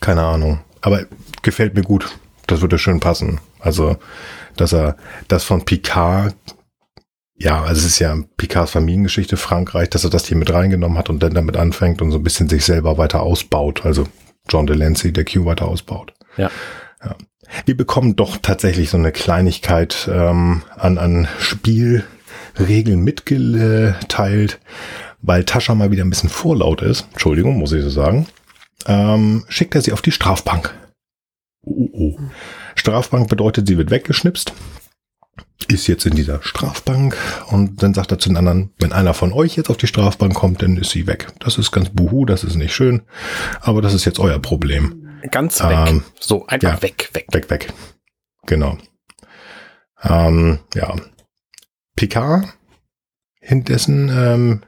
Keine 0.00 0.22
Ahnung. 0.22 0.60
Aber 0.80 1.04
gefällt 1.42 1.74
mir 1.74 1.82
gut. 1.82 2.18
Das 2.48 2.60
würde 2.60 2.76
schön 2.76 2.98
passen. 2.98 3.40
Also, 3.60 3.98
dass 4.56 4.72
er 4.72 4.96
das 5.28 5.44
von 5.44 5.64
Picard 5.64 6.34
ja, 7.40 7.62
also 7.62 7.80
es 7.80 7.86
ist 7.86 7.98
ja 8.00 8.16
Picards 8.36 8.72
Familiengeschichte 8.72 9.36
Frankreich, 9.36 9.90
dass 9.90 10.02
er 10.02 10.10
das 10.10 10.26
hier 10.26 10.36
mit 10.36 10.52
reingenommen 10.52 10.98
hat 10.98 11.08
und 11.08 11.22
dann 11.22 11.34
damit 11.34 11.56
anfängt 11.56 12.02
und 12.02 12.10
so 12.10 12.18
ein 12.18 12.24
bisschen 12.24 12.48
sich 12.48 12.64
selber 12.64 12.98
weiter 12.98 13.22
ausbaut. 13.22 13.86
Also 13.86 14.06
John 14.48 14.66
Delancey, 14.66 15.12
der 15.12 15.24
Q 15.24 15.44
weiter 15.44 15.68
ausbaut. 15.68 16.14
Ja. 16.36 16.50
ja. 17.04 17.14
Wir 17.64 17.76
bekommen 17.76 18.16
doch 18.16 18.38
tatsächlich 18.38 18.90
so 18.90 18.96
eine 18.96 19.12
Kleinigkeit 19.12 20.10
ähm, 20.12 20.62
an, 20.76 20.98
an 20.98 21.28
Spielregeln 21.38 23.04
mitgeteilt, 23.04 24.58
weil 25.22 25.44
Tascha 25.44 25.76
mal 25.76 25.92
wieder 25.92 26.04
ein 26.04 26.10
bisschen 26.10 26.30
vorlaut 26.30 26.82
ist. 26.82 27.06
Entschuldigung, 27.12 27.56
muss 27.56 27.72
ich 27.72 27.84
so 27.84 27.90
sagen. 27.90 28.26
Ähm, 28.86 29.44
schickt 29.48 29.76
er 29.76 29.82
sie 29.82 29.92
auf 29.92 30.02
die 30.02 30.12
Strafbank. 30.12 30.74
Oh, 31.62 31.88
oh. 31.92 32.18
Strafbank 32.74 33.28
bedeutet, 33.28 33.68
sie 33.68 33.78
wird 33.78 33.90
weggeschnipst 33.92 34.54
ist 35.68 35.86
jetzt 35.86 36.06
in 36.06 36.14
dieser 36.14 36.42
Strafbank 36.42 37.16
und 37.48 37.82
dann 37.82 37.94
sagt 37.94 38.12
er 38.12 38.18
zu 38.18 38.28
den 38.28 38.36
anderen, 38.36 38.70
wenn 38.78 38.92
einer 38.92 39.14
von 39.14 39.32
euch 39.32 39.56
jetzt 39.56 39.70
auf 39.70 39.76
die 39.76 39.86
Strafbank 39.86 40.34
kommt, 40.34 40.62
dann 40.62 40.76
ist 40.76 40.90
sie 40.90 41.06
weg. 41.06 41.28
Das 41.40 41.58
ist 41.58 41.72
ganz 41.72 41.90
buhu, 41.90 42.24
das 42.24 42.44
ist 42.44 42.56
nicht 42.56 42.74
schön, 42.74 43.02
aber 43.60 43.82
das 43.82 43.94
ist 43.94 44.04
jetzt 44.04 44.18
euer 44.18 44.38
Problem. 44.38 45.08
Ganz 45.30 45.60
weg. 45.62 45.88
Ähm, 45.88 46.04
so, 46.20 46.46
einfach 46.46 46.74
ja, 46.74 46.82
weg, 46.82 47.10
weg. 47.12 47.26
Weg, 47.32 47.50
weg. 47.50 47.72
Genau. 48.46 48.78
Ähm, 50.02 50.60
ja. 50.74 50.94
Picard 51.96 52.46
hindessen, 53.40 54.08
ähm, 54.08 54.62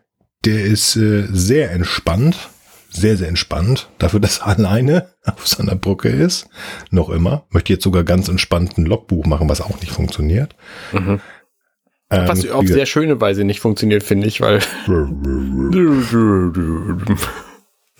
der 0.44 0.64
ist 0.64 0.96
äh, 0.96 1.26
sehr 1.30 1.70
entspannt 1.70 2.50
sehr, 2.90 3.16
sehr 3.16 3.28
entspannt. 3.28 3.88
Dafür, 3.98 4.20
dass 4.20 4.38
er 4.38 4.46
alleine 4.58 5.08
auf 5.24 5.46
seiner 5.46 5.76
Brücke 5.76 6.08
ist. 6.08 6.48
Noch 6.90 7.08
immer. 7.08 7.46
Möchte 7.50 7.72
jetzt 7.72 7.84
sogar 7.84 8.04
ganz 8.04 8.28
entspannt 8.28 8.78
ein 8.78 8.86
Logbuch 8.86 9.26
machen, 9.26 9.48
was 9.48 9.60
auch 9.60 9.80
nicht 9.80 9.92
funktioniert. 9.92 10.54
Mhm. 10.92 11.20
Ähm, 12.12 12.28
was 12.28 12.48
auf 12.48 12.66
sehr 12.66 12.86
schöne 12.86 13.20
Weise 13.20 13.44
nicht 13.44 13.60
funktioniert, 13.60 14.02
finde 14.02 14.26
ich, 14.26 14.40
weil. 14.40 14.58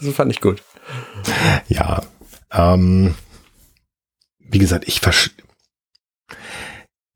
das 0.01 0.15
fand 0.15 0.33
ich 0.33 0.41
gut. 0.41 0.63
Ja. 1.69 2.03
Ähm, 2.53 3.15
wie 4.41 4.59
gesagt, 4.59 4.89
ich 4.89 5.01
verstehe 5.01 5.45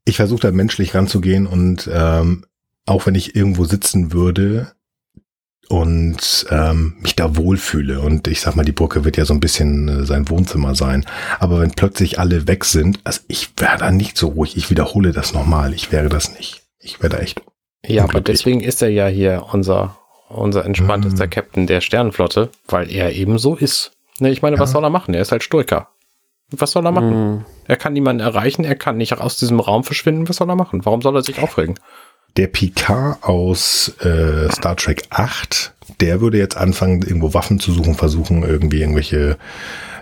ich 0.05 0.17
versuche 0.17 0.41
da 0.41 0.53
menschlich 0.53 0.95
ranzugehen 0.95 1.47
und 1.47 1.89
ähm, 1.93 2.45
auch 2.87 3.07
wenn 3.07 3.15
ich 3.15 3.35
irgendwo 3.35 3.65
sitzen 3.65 4.13
würde, 4.13 4.74
und 5.69 6.47
ähm, 6.51 6.97
mich 7.01 7.17
da 7.17 7.37
wohlfühle. 7.37 8.01
Und 8.01 8.29
ich 8.29 8.41
sag 8.41 8.57
mal, 8.57 8.65
die 8.65 8.73
Burke 8.73 9.05
wird 9.05 9.17
ja 9.17 9.25
so 9.25 9.35
ein 9.35 9.41
bisschen 9.41 9.89
äh, 9.89 10.05
sein 10.05 10.29
Wohnzimmer 10.29 10.75
sein. 10.75 11.05
Aber 11.39 11.61
wenn 11.61 11.73
plötzlich 11.73 12.19
alle 12.19 12.47
weg 12.47 12.65
sind, 12.65 13.01
also 13.05 13.21
ich 13.29 13.51
wäre 13.57 13.79
da 13.79 13.91
nicht 13.91 14.17
so 14.17 14.29
ruhig. 14.29 14.57
Ich 14.57 14.71
wiederhole 14.71 15.13
das 15.13 15.33
nochmal. 15.33 15.73
Ich 15.75 15.93
wäre 15.93 16.09
das 16.09 16.37
nicht. 16.37 16.63
Ich 16.79 17.01
wäre 17.01 17.17
da 17.17 17.19
echt. 17.19 17.43
Ja, 17.87 18.05
aber 18.05 18.21
deswegen 18.21 18.61
ist 18.61 18.83
er 18.83 18.89
ja 18.89 19.07
hier 19.07 19.47
unser, 19.53 19.99
unser 20.29 20.65
entspanntester 20.65 21.27
mhm. 21.27 21.31
Captain 21.31 21.67
der 21.67 21.81
Sternenflotte, 21.81 22.51
weil 22.69 22.91
er 22.91 23.13
eben 23.13 23.39
so 23.39 23.55
ist. 23.55 23.93
Ne, 24.21 24.31
ich 24.31 24.43
meine, 24.43 24.57
ja. 24.57 24.63
was 24.63 24.71
soll 24.71 24.85
er 24.85 24.91
machen? 24.91 25.15
Er 25.15 25.23
ist 25.23 25.33
halt 25.33 25.43
Stoiker. 25.43 25.89
Was 26.51 26.71
soll 26.71 26.87
er 26.87 26.93
machen? 26.93 27.35
Mhm. 27.35 27.45
Er 27.67 27.77
kann 27.77 27.95
niemanden 27.95 28.21
erreichen, 28.21 28.65
er 28.65 28.77
kann 28.77 28.97
nicht 28.97 29.13
aus 29.19 29.37
diesem 29.37 29.61
Raum 29.61 29.85
verschwinden. 29.85 30.29
Was 30.29 30.37
soll 30.37 30.49
er 30.49 30.57
machen? 30.57 30.85
Warum 30.85 31.03
soll 31.03 31.17
er 31.17 31.23
sich 31.23 31.41
aufregen? 31.41 31.75
Der 32.37 32.49
Picard 32.49 33.23
aus 33.23 33.93
äh, 34.01 34.51
Star 34.51 34.77
Trek 34.77 35.05
8, 35.11 35.73
der 36.01 36.21
würde 36.21 36.39
jetzt 36.39 36.57
anfangen, 36.57 37.03
irgendwo 37.03 37.33
Waffen 37.33 37.61
zu 37.61 37.73
suchen, 37.73 37.95
versuchen, 37.95 38.43
irgendwie 38.43 38.81
irgendwelche 38.81 39.39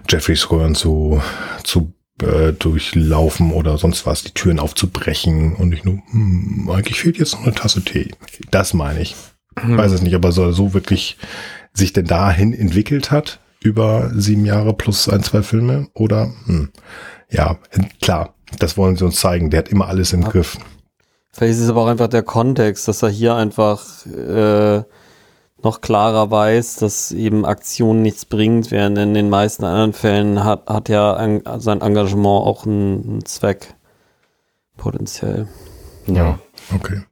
Jeffreys 0.08 0.50
Röhren 0.50 0.74
zu, 0.74 1.22
zu 1.62 1.92
äh, 2.22 2.52
durchlaufen 2.52 3.52
oder 3.52 3.76
sonst 3.76 4.06
was, 4.06 4.24
die 4.24 4.32
Türen 4.32 4.58
aufzubrechen 4.58 5.54
und 5.56 5.70
nicht 5.70 5.84
nur, 5.84 5.98
hm, 6.10 6.70
eigentlich 6.70 7.00
fehlt 7.00 7.18
jetzt 7.18 7.34
noch 7.34 7.42
eine 7.42 7.54
Tasse 7.54 7.82
Tee. 7.82 8.12
Das 8.50 8.72
meine 8.72 9.02
ich. 9.02 9.14
Hm. 9.58 9.76
Weiß 9.76 9.92
es 9.92 10.02
nicht, 10.02 10.14
aber 10.14 10.32
so, 10.32 10.52
so 10.52 10.72
wirklich 10.72 11.18
sich 11.74 11.92
denn 11.92 12.06
dahin 12.06 12.54
entwickelt 12.54 13.10
hat 13.10 13.40
über 13.60 14.10
sieben 14.14 14.44
Jahre 14.44 14.74
plus 14.74 15.08
ein, 15.08 15.22
zwei 15.22 15.42
Filme 15.42 15.88
oder, 15.94 16.32
hm, 16.46 16.70
ja, 17.30 17.58
klar, 18.00 18.34
das 18.58 18.76
wollen 18.76 18.96
sie 18.96 19.04
uns 19.04 19.16
zeigen. 19.16 19.50
Der 19.50 19.58
hat 19.58 19.68
immer 19.68 19.88
alles 19.88 20.12
im 20.12 20.22
Griff. 20.22 20.58
Vielleicht 21.32 21.54
ist 21.54 21.60
es 21.60 21.70
aber 21.70 21.82
auch 21.82 21.86
einfach 21.88 22.08
der 22.08 22.22
Kontext, 22.22 22.86
dass 22.88 23.02
er 23.02 23.08
hier 23.08 23.34
einfach 23.34 24.06
äh, 24.06 24.82
noch 25.62 25.80
klarer 25.80 26.30
weiß, 26.30 26.76
dass 26.76 27.12
eben 27.12 27.46
Aktion 27.46 28.02
nichts 28.02 28.24
bringt, 28.24 28.70
während 28.70 28.98
in 28.98 29.14
den 29.14 29.30
meisten 29.30 29.64
anderen 29.64 29.92
Fällen 29.92 30.44
hat, 30.44 30.66
hat 30.66 30.88
ja 30.88 31.14
ein, 31.14 31.42
sein 31.58 31.80
Engagement 31.80 32.46
auch 32.46 32.66
einen, 32.66 33.08
einen 33.08 33.24
Zweck. 33.24 33.74
Potenziell. 34.76 35.48
Ja, 36.06 36.38
okay. 36.74 37.02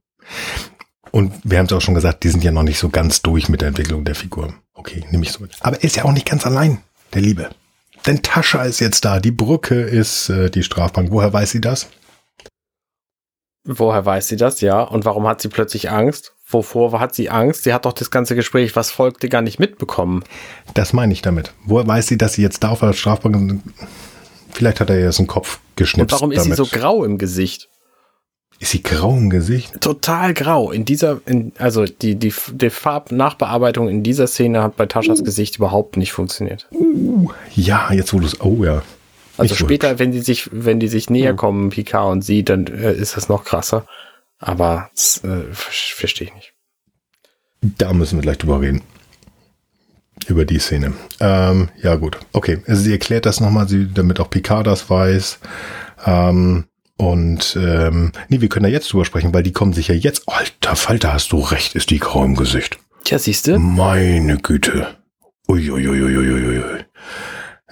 Und 1.13 1.33
wir 1.45 1.59
haben 1.59 1.67
es 1.67 1.73
auch 1.73 1.81
schon 1.81 1.95
gesagt, 1.95 2.25
die 2.25 2.29
sind 2.29 2.45
ja 2.45 2.51
noch 2.51 2.63
nicht 2.63 2.79
so 2.79 2.89
ganz 2.89 3.23
durch 3.23 3.49
mit 3.49 3.61
der 3.61 3.69
Entwicklung 3.69 4.05
der 4.05 4.15
Figur. 4.15 4.55
Okay, 4.75 5.05
nehme 5.11 5.25
ich 5.25 5.33
so 5.33 5.41
mit. 5.41 5.53
Aber 5.61 5.77
er 5.77 5.85
ist 5.85 5.97
ja 5.97 6.05
auch 6.05 6.13
nicht 6.13 6.27
ganz 6.27 6.47
allein, 6.47 6.79
der 7.15 7.23
Liebe. 7.23 7.51
Denn 8.07 8.23
Tascha 8.23 8.63
ist 8.63 8.81
jetzt 8.81 9.05
da, 9.05 9.21
die 9.21 9.31
Brücke 9.31 9.81
ist 9.81 10.31
äh, 10.31 10.51
die 10.51 10.63
Strafbank. 10.63 11.11
Woher 11.11 11.33
weiß 11.33 11.51
sie 11.51 11.61
das? 11.61 11.89
Woher 13.65 14.07
weiß 14.07 14.29
sie 14.29 14.37
das? 14.37 14.61
Ja. 14.61 14.83
Und 14.83 15.05
warum 15.05 15.27
hat 15.27 15.41
sie 15.41 15.49
plötzlich 15.49 15.91
Angst? 15.91 16.33
Wovor 16.49 16.99
hat 16.99 17.15
sie 17.15 17.31
Angst? 17.31 17.65
Sie 17.65 17.73
hat 17.73 17.85
doch 17.85 17.93
das 17.93 18.11
ganze 18.11 18.35
Gespräch, 18.35 18.75
was 18.75 18.91
folgte, 18.91 19.29
gar 19.29 19.43
nicht 19.43 19.61
mitbekommen. 19.61 20.25
Das 20.75 20.93
meine 20.93 21.13
ich 21.13 21.23
damit. 21.23 21.53
Woher 21.65 21.87
weiß 21.87 22.09
sie, 22.09 22.19
dass 22.19 22.33
sie 22.35 22.43
jetzt 22.43 22.65
da 22.65 22.71
auf 22.71 22.81
der 22.81 22.93
Strafbank 22.93 23.63
Vielleicht 24.53 24.81
hat 24.81 24.91
er 24.91 25.01
jetzt 25.01 25.19
einen 25.19 25.29
Kopf 25.29 25.61
geschnipst. 25.77 26.13
Und 26.13 26.21
warum 26.21 26.33
ist 26.33 26.45
damit. 26.45 26.57
sie 26.57 26.65
so 26.65 26.79
grau 26.79 27.05
im 27.05 27.19
Gesicht? 27.19 27.69
Ist 28.59 28.73
sie 28.73 28.83
grau 28.83 29.17
im 29.17 29.31
Gesicht? 29.31 29.81
Total 29.81 30.35
grau. 30.35 30.71
In 30.71 30.85
dieser, 30.85 31.21
in, 31.25 31.53
also 31.59 31.87
die, 31.87 32.17
die, 32.17 32.35
die 32.53 32.71
Farbnachbearbeitung 32.71 33.89
in 33.89 34.03
dieser 34.03 34.27
Szene 34.27 34.63
hat 34.63 34.77
bei 34.77 34.87
Taschas 34.87 35.25
Gesicht 35.25 35.57
überhaupt 35.57 35.97
nicht 35.97 36.13
funktioniert. 36.13 36.69
Uh, 36.73 37.31
ja, 37.55 37.91
jetzt 37.93 38.13
wo 38.13 38.21
du 38.21 38.27
es, 38.27 38.41
oh 38.41 38.63
ja. 38.63 38.83
Also 39.41 39.55
so 39.55 39.65
später, 39.65 39.99
wenn 39.99 40.13
die 40.13 40.21
sich, 40.21 40.49
wenn 40.53 40.81
die 40.81 40.89
sich 40.89 41.11
näher 41.11 41.35
kommen, 41.35 41.71
Picard 41.71 42.11
und 42.13 42.23
sie, 42.23 42.45
dann 42.45 42.67
äh, 42.67 42.93
ist 42.93 43.17
das 43.17 43.29
noch 43.29 43.45
krasser. 43.45 43.87
Aber 44.39 44.91
das, 44.95 45.23
äh, 45.25 45.43
ver- 45.53 45.73
verstehe 45.97 46.29
ich 46.29 46.35
nicht. 46.35 46.53
Da 47.61 47.93
müssen 47.93 48.17
wir 48.19 48.23
gleich 48.23 48.39
drüber 48.39 48.61
reden. 48.61 48.83
Über 50.27 50.45
die 50.45 50.59
Szene. 50.59 50.93
Ähm, 51.19 51.69
ja, 51.83 51.97
gut. 51.97 52.19
Okay. 52.33 52.63
Also 52.67 52.83
sie 52.83 52.93
erklärt 52.93 53.25
das 53.27 53.41
nochmal, 53.41 53.69
sie, 53.69 53.89
damit 53.93 54.21
auch 54.21 54.29
Picard 54.31 54.67
das 54.67 54.89
weiß. 54.91 55.39
Ähm, 56.07 56.65
und 56.97 57.57
ähm, 57.59 58.13
nee, 58.29 58.41
wir 58.43 58.49
können 58.51 58.65
da 58.65 58.69
jetzt 58.69 58.93
drüber 58.93 59.07
sprechen, 59.07 59.33
weil 59.33 59.43
die 59.43 59.53
kommen 59.53 59.73
sich 59.73 59.89
ja 59.89 59.95
jetzt. 59.95 60.25
Alter 60.29 60.77
Falter, 60.77 61.15
hast 61.15 61.33
du 61.33 61.39
recht, 61.41 61.75
ist 61.75 61.89
die 61.91 61.99
grau 61.99 62.25
im 62.25 62.37
Gesicht. 62.37 62.79
Tja, 63.05 63.19
siehst 63.19 63.47
du? 63.47 63.59
Meine 63.59 64.37
Güte. 64.37 64.89
Uiuiuiuiuiui. 65.49 66.85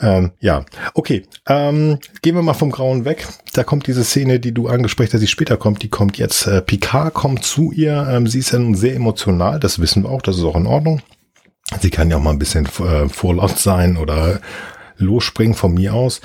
Ähm, 0.01 0.33
ja, 0.41 0.65
okay. 0.95 1.27
Ähm, 1.47 1.99
gehen 2.23 2.35
wir 2.35 2.43
mal 2.43 2.55
vom 2.55 2.71
Grauen 2.71 3.05
weg. 3.05 3.27
Da 3.55 3.65
kommt 3.65 3.87
diese 3.87 4.05
Szene, 4.05 4.41
die 4.41 4.53
du 4.53 4.69
angesprochen 4.69 5.11
hast, 5.13 5.21
die 5.21 5.27
später 5.27 5.57
kommt, 5.57 5.83
die 5.83 5.89
kommt 5.89 6.19
jetzt. 6.19 6.47
Äh, 6.47 6.63
Picard 6.63 7.15
kommt 7.15 7.45
zu 7.45 7.73
ihr. 7.73 8.07
Ähm, 8.11 8.27
sie 8.27 8.39
ist 8.39 8.53
ja 8.53 8.59
nun 8.59 8.75
sehr 8.75 8.95
emotional, 8.95 9.59
das 9.61 9.81
wissen 9.81 10.05
wir 10.05 10.11
auch, 10.11 10.23
das 10.23 10.37
ist 10.37 10.45
auch 10.45 10.57
in 10.57 10.67
Ordnung. 10.67 11.03
Sie 11.81 11.91
kann 11.91 12.11
ja 12.11 12.17
auch 12.17 12.23
mal 12.23 12.31
ein 12.31 12.39
bisschen 12.39 12.67
äh, 12.67 13.09
vorlaut 13.09 13.59
sein 13.59 13.97
oder 13.97 14.41
losspringen 14.99 15.55
von 15.55 15.75
mir 15.75 15.95
aus. 15.95 16.21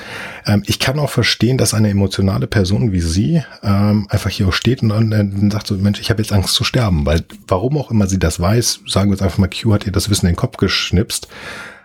Ähm, 0.46 0.64
ich 0.66 0.80
kann 0.80 1.00
auch 1.00 1.10
verstehen, 1.10 1.58
dass 1.58 1.74
eine 1.74 1.90
emotionale 1.90 2.48
Person 2.48 2.92
wie 2.92 3.02
sie 3.02 3.44
ähm, 3.62 4.08
einfach 4.10 4.30
hier 4.30 4.48
auch 4.48 4.54
steht 4.54 4.82
und 4.82 4.90
dann, 4.90 5.12
dann 5.12 5.52
sagt 5.52 5.68
so, 5.68 5.76
Mensch, 5.76 6.00
ich 6.00 6.10
habe 6.10 6.22
jetzt 6.22 6.34
Angst 6.34 6.56
zu 6.56 6.64
sterben, 6.64 7.06
weil 7.06 7.24
warum 7.48 7.78
auch 7.78 7.92
immer 7.92 8.08
sie 8.08 8.20
das 8.20 8.40
weiß, 8.40 8.82
sagen 8.88 9.10
wir 9.10 9.16
jetzt 9.16 9.22
einfach 9.22 9.38
mal, 9.38 9.50
Q 9.50 9.74
hat 9.74 9.86
ihr 9.86 9.92
das 9.92 10.10
Wissen 10.10 10.26
in 10.26 10.34
den 10.34 10.38
Kopf 10.38 10.58
geschnipst. 10.58 11.28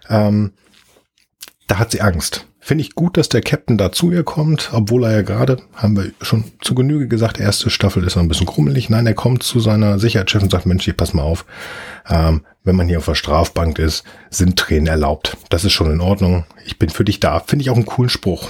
Ähm, 0.09 0.53
da 1.69 1.79
hat 1.79 1.93
sie 1.93 2.01
Angst. 2.01 2.47
Finde 2.61 2.83
ich 2.83 2.95
gut, 2.95 3.16
dass 3.16 3.29
der 3.29 3.41
Captain 3.41 3.79
da 3.79 3.93
zu 3.93 4.11
ihr 4.11 4.25
kommt, 4.25 4.71
obwohl 4.73 5.05
er 5.05 5.12
ja 5.12 5.23
gerade, 5.23 5.59
haben 5.75 5.97
wir 5.97 6.11
schon 6.21 6.45
zu 6.61 6.75
Genüge 6.75 7.07
gesagt, 7.07 7.39
erste 7.39 7.71
Staffel 7.71 8.05
ist 8.05 8.16
noch 8.16 8.23
ein 8.23 8.29
bisschen 8.29 8.47
krummelig. 8.47 8.91
Nein, 8.91 9.07
er 9.07 9.14
kommt 9.14 9.43
zu 9.43 9.61
seiner 9.61 9.99
Sicherheitschef 9.99 10.43
und 10.43 10.51
sagt, 10.51 10.66
Mensch, 10.66 10.85
hier, 10.85 10.95
pass 10.95 11.14
mal 11.14 11.23
auf, 11.23 11.47
ähm, 12.09 12.45
wenn 12.64 12.77
man 12.77 12.89
hier 12.89 12.99
auf 12.99 13.07
der 13.07 13.14
Strafbank 13.14 13.79
ist, 13.79 14.05
sind 14.29 14.59
Tränen 14.59 14.89
erlaubt. 14.89 15.37
Das 15.51 15.64
ist 15.64 15.73
schon 15.73 15.91
in 15.91 16.01
Ordnung. 16.01 16.45
Ich 16.66 16.79
bin 16.79 16.91
für 16.91 17.05
dich 17.05 17.21
da. 17.21 17.41
Finde 17.41 17.62
ich 17.62 17.71
auch 17.71 17.77
einen 17.77 17.87
coolen 17.87 18.11
Spruch. 18.11 18.49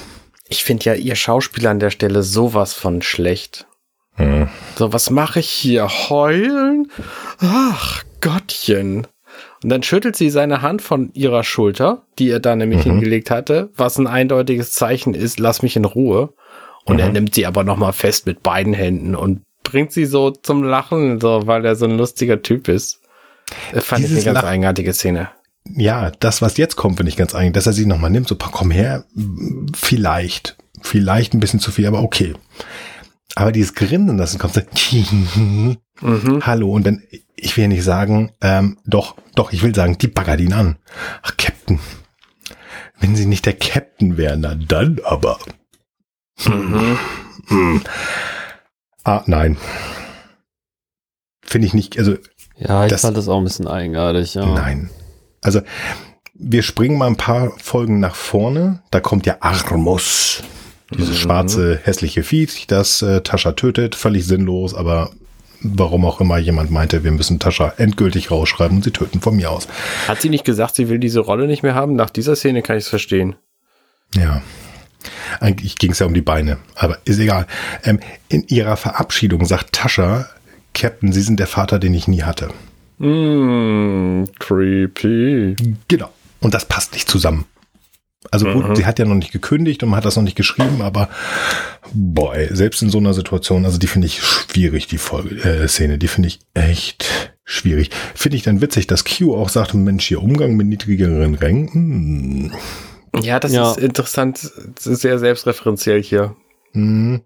Ich 0.49 0.65
finde 0.65 0.87
ja 0.87 0.95
ihr 0.95 1.15
Schauspieler 1.15 1.71
an 1.71 1.81
der 1.81 1.91
Stelle 1.91 2.23
sowas 2.23 2.73
von 2.73 3.03
schlecht. 3.03 3.67
Hm. 4.15 4.49
So, 4.77 4.93
was 4.93 5.11
mache 5.11 5.41
ich 5.41 5.51
hier? 5.51 5.89
Heulen? 6.09 6.91
Ach, 7.41 8.03
Gottchen. 8.21 9.07
Und 9.63 9.71
dann 9.71 9.83
schüttelt 9.83 10.15
sie 10.17 10.31
seine 10.31 10.63
Hand 10.63 10.83
von 10.83 11.11
ihrer 11.15 11.43
Schulter, 11.45 12.03
die 12.19 12.31
er 12.31 12.41
da 12.41 12.55
nämlich 12.55 12.85
Mhm. 12.87 12.91
hingelegt 12.93 13.31
hatte, 13.31 13.71
was 13.77 13.99
ein 13.99 14.07
eindeutiges 14.07 14.73
Zeichen 14.73 15.15
ist, 15.15 15.39
lass 15.41 15.63
mich 15.63 15.75
in 15.77 15.85
Ruhe. 15.85 16.33
Und 16.85 16.99
er 17.01 17.09
Mhm. 17.09 17.13
nimmt 17.13 17.35
sie 17.35 17.45
aber 17.47 17.65
nochmal 17.65 17.93
fest 17.93 18.27
mit 18.27 18.43
beiden 18.43 18.73
Händen 18.73 19.15
und 19.15 19.43
bringt 19.65 19.93
sie 19.93 20.07
so 20.07 20.31
zum 20.31 20.63
Lachen, 20.63 21.21
so, 21.21 21.47
weil 21.47 21.65
er 21.67 21.75
so 21.77 21.85
ein 21.87 21.99
lustiger 21.99 22.41
Typ 22.41 22.69
ist. 22.69 23.01
Das 23.73 23.85
fand 23.85 24.03
ich 24.03 24.09
Dieses 24.09 24.25
eine 24.25 24.35
ganz 24.35 24.45
Lach- 24.45 24.51
eigenartige 24.51 24.93
Szene. 24.95 25.29
Ja, 25.77 26.13
das, 26.21 26.41
was 26.41 26.57
jetzt 26.57 26.77
kommt, 26.77 26.97
finde 26.97 27.11
ich 27.11 27.17
ganz 27.17 27.35
eigentlich, 27.35 27.53
dass 27.53 27.67
er 27.67 27.75
sie 27.75 27.85
nochmal 27.85 28.11
nimmt, 28.11 28.29
so, 28.29 28.37
komm 28.37 28.71
her, 28.71 29.05
vielleicht, 29.75 30.57
vielleicht 30.81 31.35
ein 31.35 31.41
bisschen 31.41 31.61
zu 31.61 31.71
viel, 31.71 31.87
aber 31.87 32.03
okay. 32.03 32.35
Aber 33.39 33.53
dieses 33.53 33.75
Grinsen, 33.75 34.19
das 34.19 34.37
kommt 34.37 34.55
so, 34.55 34.61
Mhm. 36.01 36.45
hallo, 36.45 36.73
und 36.73 36.85
dann, 36.85 37.03
ich 37.37 37.57
will 37.57 37.63
ja 37.63 37.69
nicht 37.69 37.85
sagen, 37.85 38.33
ähm, 38.41 38.79
doch, 38.85 39.15
doch, 39.37 39.53
ich 39.53 39.63
will 39.63 39.73
sagen, 39.75 39.97
die 39.97 40.09
baggert 40.09 40.41
ihn 40.41 40.53
an. 40.53 40.77
Ach, 41.23 41.37
Captain. 41.37 41.79
Wenn 42.99 43.15
sie 43.15 43.27
nicht 43.27 43.47
der 43.47 43.53
Captain 43.57 44.17
wären, 44.17 44.41
na 44.41 44.57
dann 44.57 44.99
aber. 45.05 45.39
Mhm. 46.47 46.99
Hm. 47.47 47.83
Ah, 49.05 49.23
nein. 49.27 49.57
Finde 51.45 51.69
ich 51.69 51.75
nicht, 51.75 51.97
also 51.97 52.17
Ja, 52.57 52.87
ich 52.87 52.91
Das- 52.91 53.03
fand 53.03 53.17
das 53.17 53.29
auch 53.29 53.39
ein 53.39 53.45
bisschen 53.45 53.69
eigenartig, 53.69 54.35
ja. 54.35 54.47
Nein. 54.47 54.91
Also, 55.43 55.61
wir 56.35 56.65
springen 56.65 56.99
mal 56.99 57.07
ein 57.07 57.17
paar 57.17 57.53
Folgen 57.59 58.01
nach 58.01 58.17
vorne. 58.17 58.83
Da 58.91 58.99
kommt 58.99 59.27
ja 59.27 59.37
Armus. 59.41 60.43
Dieses 60.91 61.19
schwarze, 61.19 61.79
hässliche 61.83 62.23
Viech, 62.23 62.67
das 62.67 63.03
äh, 63.03 63.21
Tascha 63.21 63.53
tötet. 63.53 63.95
Völlig 63.95 64.27
sinnlos, 64.27 64.75
aber 64.75 65.11
warum 65.61 66.05
auch 66.05 66.21
immer 66.21 66.39
jemand 66.39 66.71
meinte, 66.71 67.05
wir 67.05 67.11
müssen 67.11 67.39
Tascha 67.39 67.75
endgültig 67.77 68.31
rausschreiben 68.31 68.79
und 68.79 68.85
sie 68.85 68.91
töten 68.91 69.21
von 69.21 69.37
mir 69.37 69.51
aus. 69.51 69.69
Hat 70.07 70.21
sie 70.21 70.31
nicht 70.31 70.45
gesagt, 70.45 70.77
sie 70.77 70.89
will 70.89 70.99
diese 70.99 71.21
Rolle 71.21 71.47
nicht 71.47 71.63
mehr 71.63 71.75
haben? 71.75 71.95
Nach 71.95 72.11
dieser 72.11 72.37
Szene 72.37 72.63
kann 72.63 72.77
ich 72.77 72.85
es 72.85 72.89
verstehen. 72.89 73.37
Ja. 74.15 74.43
Eigentlich 75.41 75.77
ging 75.77 75.93
es 75.93 75.99
ja 75.99 76.07
um 76.07 76.15
die 76.15 76.23
Beine, 76.23 76.59
aber 76.75 76.99
ist 77.05 77.19
egal. 77.19 77.47
Ähm, 77.85 78.01
in 78.29 78.45
ihrer 78.49 78.77
Verabschiedung 78.77 79.45
sagt 79.45 79.73
Tascha, 79.73 80.29
Captain, 80.75 81.13
Sie 81.13 81.23
sind 81.23 81.41
der 81.41 81.47
Vater, 81.47 81.79
den 81.79 81.95
ich 81.95 82.09
nie 82.09 82.23
hatte. 82.23 82.49
Mm, 82.99 84.25
creepy. 84.39 85.57
Genau. 85.89 86.11
Und 86.41 86.55
das 86.55 86.65
passt 86.65 86.93
nicht 86.93 87.09
zusammen. 87.09 87.47
Also 88.31 88.47
gut, 88.53 88.69
Mhm. 88.69 88.77
sie 88.77 88.87
hat 88.87 88.99
ja 88.99 89.05
noch 89.05 89.15
nicht 89.15 89.33
gekündigt 89.33 89.83
und 89.83 89.89
man 89.91 89.97
hat 89.99 90.05
das 90.05 90.17
noch 90.17 90.23
nicht 90.23 90.37
geschrieben, 90.37 90.83
aber 90.83 91.09
boy, 91.93 92.49
selbst 92.55 92.83
in 92.83 92.91
so 92.91 92.99
einer 92.99 93.15
Situation, 93.15 93.65
also 93.65 93.79
die 93.79 93.87
finde 93.87 94.07
ich 94.07 94.23
schwierig, 94.23 94.87
die 94.87 94.99
Folge, 94.99 95.37
äh, 95.43 95.69
Szene, 95.69 95.99
die 95.99 96.09
finde 96.09 96.29
ich 96.29 96.41
echt 96.55 97.35
schwierig. 97.45 97.91
Finde 98.15 98.37
ich 98.37 98.43
dann 98.43 98.61
witzig, 98.61 98.87
dass 98.87 99.05
Q 99.05 99.35
auch 99.35 99.49
sagt, 99.49 99.73
Mensch, 99.75 100.07
hier 100.07 100.23
Umgang 100.23 100.55
mit 100.57 100.67
niedrigeren 100.67 101.35
Rängen. 101.35 101.73
hm, 101.73 102.53
Ja, 103.23 103.41
das 103.41 103.53
Ja. 103.53 103.71
ist 103.73 103.79
interessant. 103.79 104.51
Das 104.75 104.87
ist 104.87 105.01
sehr 105.01 105.19
selbstreferenziell 105.19 106.03
hier. 106.03 106.37
hm. 106.73 107.23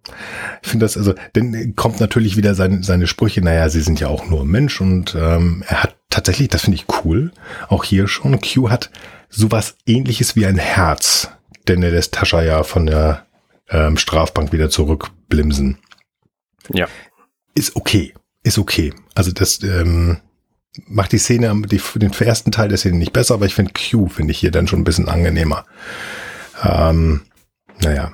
Ich 0.63 0.69
finde 0.71 0.85
das, 0.85 0.97
also, 0.97 1.15
dann 1.33 1.75
kommt 1.75 1.99
natürlich 1.99 2.37
wieder 2.37 2.55
seine, 2.55 2.85
seine 2.85 3.09
Sprüche, 3.09 3.43
naja, 3.43 3.69
sie 3.69 3.81
sind 3.81 3.99
ja 3.99 4.07
auch 4.07 4.29
nur 4.31 4.45
Mensch 4.45 4.81
und 4.81 5.17
ähm, 5.19 5.65
er 5.67 5.83
hat 5.83 5.97
tatsächlich, 6.11 6.49
das 6.49 6.63
finde 6.63 6.77
ich 6.77 6.87
cool, 7.05 7.33
auch 7.69 7.83
hier 7.83 8.07
schon, 8.07 8.41
Q 8.41 8.71
hat 8.71 8.91
sowas 9.33 9.77
ähnliches 9.87 10.37
wie 10.37 10.47
ein 10.47 10.59
Herz, 10.59 11.29
denn 11.67 11.83
er 11.83 11.91
lässt 11.91 12.15
Tascha 12.15 12.43
ja 12.43 12.63
von 12.63 12.87
der 12.87 13.27
ähm, 13.69 13.97
Strafbank 13.97 14.53
wieder 14.53 14.71
zurückblimsen. 14.71 15.79
Ja. 16.69 16.87
Ist 17.55 17.75
okay, 17.75 18.15
ist 18.45 18.59
okay. 18.59 18.95
Also 19.15 19.33
das 19.33 19.63
ähm, 19.63 20.19
macht 20.87 21.13
die 21.13 21.19
Szene, 21.19 21.61
die, 21.67 21.81
den 21.97 22.13
ersten 22.13 22.53
Teil 22.53 22.69
der 22.69 22.79
Szene 22.79 22.99
nicht 22.99 23.13
besser, 23.13 23.35
aber 23.35 23.47
ich 23.47 23.55
finde 23.55 23.73
Q, 23.73 24.09
finde 24.09 24.33
ich 24.33 24.39
hier 24.39 24.51
dann 24.51 24.69
schon 24.69 24.81
ein 24.81 24.85
bisschen 24.85 25.09
angenehmer. 25.09 25.65
Ähm, 26.63 27.23
naja, 27.81 28.13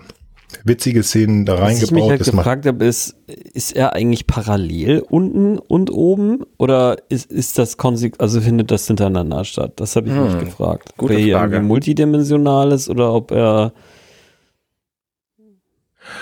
witzige 0.65 1.03
Szenen 1.03 1.45
da 1.47 1.61
Was 1.61 1.83
ich 1.83 1.91
mich 1.91 2.03
reingebaut. 2.03 2.11
halt 2.11 2.21
das 2.21 2.31
gefragt 2.31 2.67
habe, 2.67 2.85
ist, 2.85 3.17
ist 3.27 3.75
er 3.77 3.95
eigentlich 3.95 4.27
parallel 4.27 5.01
unten 5.09 5.59
und 5.59 5.91
oben 5.91 6.41
oder 6.59 6.97
ist, 7.09 7.31
ist 7.31 7.59
das 7.59 7.77
konsequent, 7.77 8.21
also 8.21 8.41
findet 8.41 8.71
das 8.71 8.87
hintereinander 8.87 9.45
statt? 9.45 9.75
Das 9.77 9.97
habe 9.97 10.09
ich 10.09 10.15
mich 10.15 10.33
Hm, 10.33 10.41
gefragt. 10.41 10.95
gute 10.97 11.15
ob 11.15 11.19
er 11.19 11.25
hier 11.25 11.37
Frage. 11.37 11.55
irgendwie 11.57 11.69
multidimensional 11.69 12.73
ist 12.73 12.89
oder 12.89 13.13
ob 13.15 13.31
er 13.31 13.73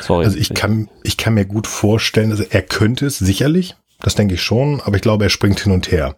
Sorry. 0.01 0.25
Also 0.25 0.37
ich 0.39 0.53
kann, 0.55 0.89
ich 1.05 1.17
kann 1.17 1.35
mir 1.35 1.45
gut 1.45 1.67
vorstellen, 1.67 2.31
also 2.33 2.45
er 2.51 2.63
könnte 2.63 3.07
es 3.07 3.19
sicherlich, 3.19 3.77
das 4.03 4.15
denke 4.17 4.35
ich 4.35 4.43
schon, 4.43 4.81
aber 4.85 4.97
ich 4.97 5.03
glaube, 5.03 5.25
er 5.25 5.31
springt 5.31 5.61
hin 5.61 5.73
und 5.73 5.91
her. 5.93 6.15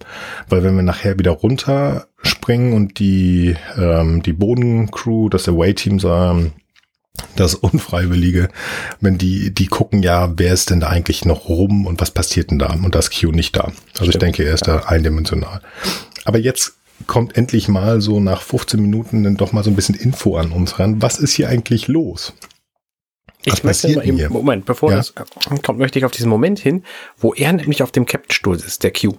Weil 0.49 0.63
wenn 0.65 0.75
wir 0.75 0.83
nachher 0.83 1.19
wieder 1.19 1.33
runter 1.33 2.07
springen 2.23 2.73
und 2.73 2.99
die, 2.99 3.57
ähm, 3.77 4.23
die 4.23 4.33
Bodencrew, 4.33 5.29
das 5.29 5.49
Away-Team, 5.49 6.01
ähm, 6.05 6.53
das 7.37 7.55
Unfreiwillige, 7.55 8.49
wenn 9.01 9.19
die, 9.19 9.53
die 9.53 9.67
gucken 9.67 10.03
ja, 10.03 10.33
wer 10.37 10.53
ist 10.53 10.71
denn 10.71 10.81
da 10.81 10.89
eigentlich 10.89 11.25
noch 11.25 11.49
rum 11.49 11.87
und 11.87 12.01
was 12.01 12.11
passiert 12.11 12.51
denn 12.51 12.59
da? 12.59 12.73
Und 12.73 12.95
das 12.95 13.11
Q 13.11 13.31
nicht 13.31 13.57
da. 13.57 13.63
Also 13.63 14.05
ich 14.05 14.09
Stimmt, 14.11 14.23
denke, 14.23 14.45
er 14.45 14.55
ist 14.55 14.67
da 14.67 14.81
eindimensional. 14.81 15.61
Aber 16.25 16.39
jetzt 16.39 16.75
kommt 17.07 17.37
endlich 17.37 17.69
mal 17.69 18.01
so 18.01 18.21
nach 18.21 18.43
15 18.43 18.81
Minuten 18.81 19.23
dann 19.23 19.37
doch 19.37 19.53
mal 19.53 19.63
so 19.63 19.71
ein 19.71 19.77
bisschen 19.77 19.95
Info 19.95 20.37
an 20.37 20.53
uns 20.53 20.79
ran. 20.79 21.01
Was 21.01 21.19
ist 21.19 21.33
hier 21.35 21.49
eigentlich 21.49 21.89
los? 21.89 22.33
Was 23.45 23.59
Ich 23.59 23.65
möchte 23.65 23.95
mal 23.95 24.07
eben? 24.07 24.33
Moment, 24.33 24.67
bevor 24.67 24.91
Ja? 24.91 24.97
das 24.97 25.15
kommt, 25.63 25.79
möchte 25.79 25.99
ich 25.99 26.05
auf 26.05 26.11
diesen 26.11 26.29
Moment 26.29 26.59
hin, 26.59 26.85
wo 27.17 27.35
er 27.35 27.53
nämlich 27.53 27.83
auf 27.83 27.93
dem 27.93 28.05
Captain-Stuhl 28.05 28.57
ist, 28.57 28.83
der 28.83 28.93
Q. 28.93 29.15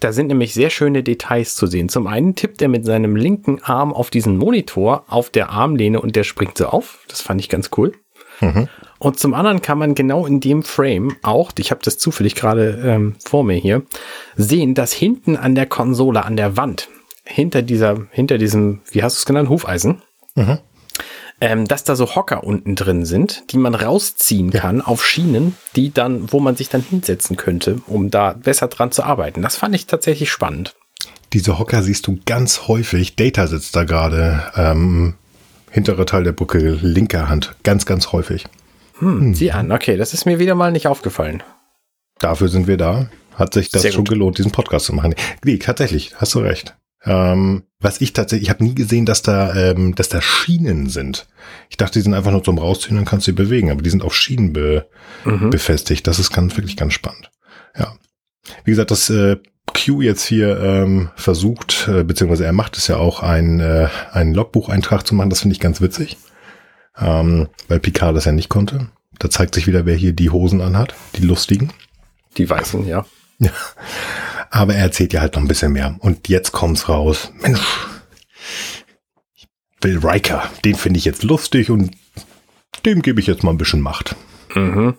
Da 0.00 0.12
sind 0.12 0.28
nämlich 0.28 0.54
sehr 0.54 0.70
schöne 0.70 1.02
Details 1.02 1.56
zu 1.56 1.66
sehen. 1.66 1.88
Zum 1.88 2.06
einen 2.06 2.34
tippt 2.34 2.62
er 2.62 2.68
mit 2.68 2.84
seinem 2.84 3.16
linken 3.16 3.60
Arm 3.62 3.92
auf 3.92 4.10
diesen 4.10 4.36
Monitor 4.36 5.04
auf 5.08 5.30
der 5.30 5.50
Armlehne 5.50 6.00
und 6.00 6.14
der 6.14 6.24
springt 6.24 6.58
so 6.58 6.66
auf. 6.66 7.00
Das 7.08 7.20
fand 7.20 7.40
ich 7.40 7.48
ganz 7.48 7.70
cool. 7.76 7.92
Mhm. 8.40 8.68
Und 8.98 9.18
zum 9.18 9.34
anderen 9.34 9.62
kann 9.62 9.78
man 9.78 9.94
genau 9.94 10.26
in 10.26 10.40
dem 10.40 10.62
Frame 10.62 11.16
auch, 11.22 11.52
ich 11.58 11.70
habe 11.70 11.80
das 11.82 11.98
zufällig 11.98 12.34
gerade 12.34 12.80
ähm, 12.84 13.16
vor 13.24 13.44
mir 13.44 13.56
hier, 13.56 13.82
sehen, 14.36 14.74
dass 14.74 14.92
hinten 14.92 15.36
an 15.36 15.54
der 15.54 15.66
Konsole, 15.66 16.24
an 16.24 16.36
der 16.36 16.56
Wand, 16.56 16.88
hinter 17.24 17.62
dieser, 17.62 18.06
hinter 18.10 18.38
diesem, 18.38 18.82
wie 18.90 19.02
hast 19.02 19.16
du 19.16 19.18
es 19.20 19.26
genannt, 19.26 19.48
Hufeisen, 19.48 20.02
Mhm. 20.36 20.58
Ähm, 21.40 21.66
dass 21.66 21.84
da 21.84 21.96
so 21.96 22.14
Hocker 22.14 22.44
unten 22.44 22.74
drin 22.74 23.04
sind, 23.04 23.44
die 23.50 23.58
man 23.58 23.74
rausziehen 23.74 24.50
kann 24.50 24.80
auf 24.80 25.04
Schienen, 25.04 25.56
die 25.74 25.92
dann, 25.92 26.32
wo 26.32 26.40
man 26.40 26.56
sich 26.56 26.68
dann 26.68 26.82
hinsetzen 26.82 27.36
könnte, 27.36 27.80
um 27.86 28.10
da 28.10 28.32
besser 28.32 28.68
dran 28.68 28.92
zu 28.92 29.02
arbeiten. 29.02 29.42
Das 29.42 29.56
fand 29.56 29.74
ich 29.74 29.86
tatsächlich 29.86 30.30
spannend. 30.30 30.74
Diese 31.32 31.58
Hocker 31.58 31.82
siehst 31.82 32.06
du 32.06 32.18
ganz 32.24 32.68
häufig. 32.68 33.16
Data 33.16 33.46
sitzt 33.46 33.76
da 33.76 33.84
gerade, 33.84 34.42
ähm, 34.56 35.14
hintere 35.70 36.06
Teil 36.06 36.24
der 36.24 36.32
Brücke, 36.32 36.58
linker 36.80 37.28
Hand. 37.28 37.54
Ganz, 37.62 37.84
ganz 37.84 38.12
häufig. 38.12 38.46
Hm, 38.98 39.34
Sieh 39.34 39.50
an, 39.52 39.72
okay, 39.72 39.96
das 39.96 40.14
ist 40.14 40.24
mir 40.24 40.38
wieder 40.38 40.54
mal 40.54 40.72
nicht 40.72 40.86
aufgefallen. 40.86 41.42
Dafür 42.18 42.48
sind 42.48 42.66
wir 42.66 42.78
da. 42.78 43.10
Hat 43.34 43.52
sich 43.52 43.68
das 43.68 43.92
schon 43.92 44.06
gelohnt, 44.06 44.38
diesen 44.38 44.52
Podcast 44.52 44.86
zu 44.86 44.94
machen. 44.94 45.14
Nee, 45.44 45.58
tatsächlich, 45.58 46.12
hast 46.16 46.34
du 46.34 46.38
recht. 46.38 46.74
Ähm, 47.06 47.62
was 47.78 48.00
ich 48.00 48.12
tatsächlich, 48.12 48.48
ich 48.48 48.50
habe 48.50 48.64
nie 48.64 48.74
gesehen, 48.74 49.06
dass 49.06 49.22
da, 49.22 49.54
ähm, 49.54 49.94
dass 49.94 50.08
da 50.08 50.20
Schienen 50.20 50.88
sind. 50.88 51.26
Ich 51.70 51.76
dachte, 51.76 51.98
die 51.98 52.02
sind 52.02 52.14
einfach 52.14 52.32
nur 52.32 52.42
zum 52.42 52.58
Rausziehen, 52.58 52.96
dann 52.96 53.04
kannst 53.04 53.26
du 53.26 53.30
sie 53.30 53.36
bewegen, 53.36 53.70
aber 53.70 53.82
die 53.82 53.90
sind 53.90 54.02
auf 54.02 54.14
Schienen 54.14 54.52
be, 54.52 54.86
Mhm. 55.24 55.50
befestigt. 55.50 56.06
Das 56.06 56.18
ist 56.18 56.32
ganz, 56.32 56.56
wirklich 56.56 56.76
ganz 56.76 56.94
spannend. 56.94 57.30
Ja. 57.78 57.94
Wie 58.64 58.70
gesagt, 58.72 58.90
das 58.90 59.08
äh, 59.10 59.36
Q 59.66 60.00
jetzt 60.00 60.24
hier 60.24 60.58
ähm, 60.60 61.10
versucht, 61.16 61.88
äh, 61.88 62.02
beziehungsweise 62.02 62.44
er 62.46 62.52
macht 62.52 62.76
es 62.76 62.86
ja 62.88 62.96
auch, 62.96 63.22
ein, 63.22 63.60
äh, 63.60 63.88
einen 64.12 64.34
Logbucheintrag 64.34 65.06
zu 65.06 65.14
machen. 65.14 65.30
Das 65.30 65.40
finde 65.40 65.54
ich 65.54 65.60
ganz 65.60 65.80
witzig. 65.80 66.16
Ähm, 66.98 67.48
weil 67.68 67.78
Picard 67.80 68.16
das 68.16 68.24
ja 68.24 68.32
nicht 68.32 68.48
konnte. 68.48 68.88
Da 69.18 69.28
zeigt 69.30 69.54
sich 69.54 69.66
wieder, 69.66 69.84
wer 69.86 69.96
hier 69.96 70.12
die 70.12 70.30
Hosen 70.30 70.60
anhat, 70.60 70.94
die 71.16 71.22
lustigen. 71.22 71.70
Die 72.36 72.48
Weißen, 72.48 72.86
ja. 72.86 73.04
Ja. 73.38 73.50
Aber 74.50 74.74
er 74.74 74.82
erzählt 74.82 75.12
ja 75.12 75.20
halt 75.20 75.34
noch 75.34 75.42
ein 75.42 75.48
bisschen 75.48 75.72
mehr. 75.72 75.96
Und 76.00 76.28
jetzt 76.28 76.52
kommt's 76.52 76.88
raus. 76.88 77.32
Mensch. 77.40 77.60
Will 79.82 79.98
Riker, 79.98 80.48
den 80.64 80.74
finde 80.74 80.98
ich 80.98 81.04
jetzt 81.04 81.22
lustig 81.22 81.70
und 81.70 81.92
dem 82.84 83.02
gebe 83.02 83.20
ich 83.20 83.26
jetzt 83.26 83.42
mal 83.42 83.50
ein 83.50 83.58
bisschen 83.58 83.80
Macht. 83.80 84.16
Mhm. 84.54 84.94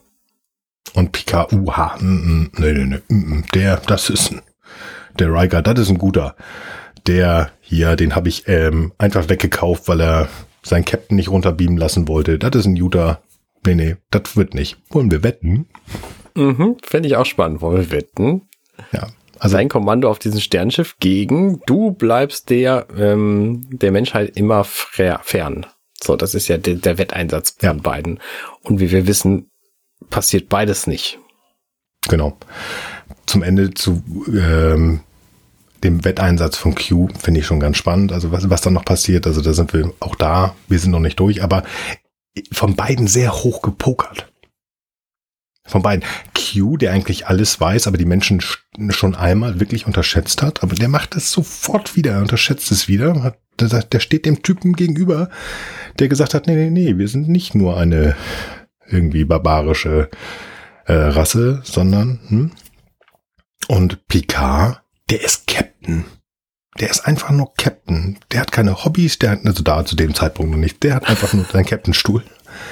Und 0.93 1.12
Picard, 1.12 1.52
uha, 1.54 1.98
mm, 2.00 2.06
mm, 2.06 2.52
nee, 2.58 2.74
nee, 2.74 2.86
nee, 2.86 3.02
mm, 3.08 3.16
mm, 3.16 3.45
der, 3.54 3.78
das 3.78 4.10
ist 4.10 4.32
ein, 4.32 4.41
der 5.20 5.34
Riker, 5.34 5.62
das 5.62 5.80
ist 5.80 5.89
ein 5.89 5.98
guter. 5.98 6.36
Der 7.06 7.52
hier, 7.60 7.95
den 7.95 8.16
habe 8.16 8.30
ich 8.30 8.48
ähm, 8.48 8.93
einfach 8.98 9.30
weggekauft, 9.30 9.88
weil 9.88 10.02
er 10.02 10.30
seinen 10.64 10.86
Captain 10.86 11.16
nicht 11.16 11.30
runterbeamen 11.30 11.78
lassen 11.78 12.08
wollte. 12.08 12.38
Das 12.38 12.56
ist 12.56 12.66
ein 12.66 12.78
guter. 12.80 13.22
Nee, 13.66 13.76
nee, 13.76 13.95
das 14.12 14.36
wird 14.36 14.54
nicht. 14.54 14.78
Wollen 14.89 15.12
wir 15.12 15.24
wetten? 15.24 15.68
Mhm. 16.36 16.78
Fände 16.84 17.08
ich 17.08 17.16
auch 17.16 17.26
spannend. 17.26 17.62
Wollen 17.62 17.78
wir 17.78 17.91
wetten? 17.91 18.43
Ja. 18.91 19.08
Also 19.40 19.54
Sein 19.54 19.70
Kommando 19.70 20.10
auf 20.10 20.20
diesem 20.20 20.40
Sternschiff 20.40 20.96
gegen 21.00 21.62
du 21.66 21.92
bleibst 21.92 22.50
der, 22.50 22.88
ähm, 22.98 23.68
der 23.72 23.92
Menschheit 23.92 24.36
immer 24.36 24.64
fern. 24.64 25.66
So, 26.02 26.16
das 26.16 26.36
ist 26.36 26.48
ja 26.48 26.58
der, 26.58 26.76
der 26.76 26.98
Wetteinsatz 26.98 27.56
von 27.60 27.68
Ja. 27.68 27.74
beiden. 27.74 28.20
Und 28.62 28.80
wie 28.80 28.92
wir 28.92 29.08
wissen, 29.08 29.50
passiert 30.10 30.50
beides 30.50 30.88
nicht. 30.88 31.20
Genau. 32.08 32.38
Zum 33.26 33.44
Ende 33.44 33.74
zu 33.74 34.04
ähm, 34.28 35.02
dem 35.84 36.06
Wetteinsatz 36.06 36.58
von 36.58 36.76
Q 36.76 37.10
finde 37.20 37.40
ich 37.40 37.46
schon 37.46 37.60
ganz 37.60 37.78
spannend. 37.78 38.12
Also 38.12 38.32
was, 38.32 38.50
was 38.50 38.62
da 38.62 38.70
noch 38.70 38.86
passiert, 38.86 39.28
also 39.28 39.42
da 39.42 39.54
sind 39.54 39.74
wir 39.74 39.94
auch 40.00 40.16
da, 40.16 40.56
wir 40.68 40.80
sind 40.80 40.92
noch 40.92 41.00
nicht 41.00 41.20
durch, 41.20 41.44
aber 41.44 41.64
von 42.52 42.76
beiden 42.76 43.08
sehr 43.08 43.34
hoch 43.34 43.62
gepokert. 43.62 44.32
Von 45.68 45.82
beiden. 45.82 46.03
Q, 46.34 46.78
der 46.78 46.93
eigentlich 46.93 47.28
alles 47.28 47.59
weiß, 47.59 47.88
aber 47.88 47.97
die 47.97 48.05
Menschen 48.05 48.39
sch- 48.39 48.57
schon 48.91 49.15
einmal 49.15 49.59
wirklich 49.59 49.86
unterschätzt 49.86 50.41
hat, 50.41 50.63
aber 50.63 50.76
der 50.76 50.88
macht 50.88 51.15
es 51.15 51.32
sofort 51.32 51.95
wieder, 51.95 52.13
er 52.13 52.22
unterschätzt 52.22 52.72
es 52.72 52.88
wieder. 52.88 53.36
Der, 53.59 53.84
der 53.84 53.99
steht 53.99 54.26
dem 54.26 54.43
Typen 54.43 54.74
gegenüber, 54.74 55.30
der 55.99 56.07
gesagt 56.07 56.34
hat, 56.34 56.47
nee, 56.47 56.55
nee, 56.55 56.70
nee, 56.70 56.97
wir 56.97 57.07
sind 57.07 57.28
nicht 57.28 57.53
nur 57.55 57.78
eine 57.78 58.15
irgendwie 58.88 59.26
barbarische 59.26 60.09
äh, 60.86 60.93
Rasse, 60.93 61.61
sondern 61.63 62.20
hm? 62.28 62.51
und 63.68 64.07
Picard, 64.07 64.82
der 65.09 65.24
ist 65.24 65.47
Captain. 65.47 66.05
Der 66.80 66.91
ist 66.91 67.07
einfach 67.07 67.32
nur 67.32 67.53
Captain. 67.55 68.20
Der 68.32 68.41
hat 68.41 68.51
keine 68.51 68.86
Hobbys, 68.86 69.18
der 69.18 69.32
hat 69.32 69.45
also 69.45 69.63
da 69.63 69.84
zu 69.84 69.95
dem 69.95 70.13
Zeitpunkt 70.13 70.51
noch 70.51 70.59
nicht. 70.59 70.84
Der 70.84 70.93
hat 70.95 71.09
einfach 71.09 71.34
nur 71.34 71.43
seinen 71.45 71.65
Captain-Stuhl. 71.65 72.24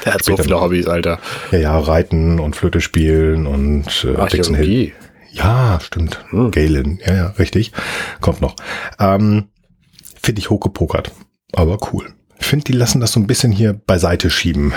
Der 0.06 0.14
hat 0.14 0.22
Später 0.22 0.48
noch. 0.48 0.62
Hobbys, 0.62 0.88
Alter. 0.88 1.20
Ja, 1.52 1.60
ja, 1.60 1.80
reiten 1.80 2.40
und 2.40 2.56
Flöte 2.56 2.82
spielen 2.82 3.48
und 3.48 4.06
äh, 4.06 4.28
Dixon 4.30 4.56
Hill. 4.56 4.66
Archäologie. 4.66 4.94
Ja, 5.32 5.80
stimmt. 5.82 6.24
Hm. 6.30 6.52
Galen, 6.52 7.00
ja, 7.06 7.14
ja, 7.14 7.28
richtig. 7.38 7.74
Kommt 8.22 8.42
noch. 8.42 8.56
Ähm, 9.00 9.50
Finde 10.22 10.40
ich 10.40 10.50
hochgepokert, 10.50 11.12
aber 11.54 11.78
cool. 11.92 12.14
Ich 12.40 12.46
finde, 12.46 12.64
die 12.66 12.74
lassen 12.74 13.02
das 13.02 13.12
so 13.12 13.20
ein 13.20 13.28
bisschen 13.28 13.52
hier 13.52 13.74
beiseite 13.74 14.30
schieben. 14.30 14.74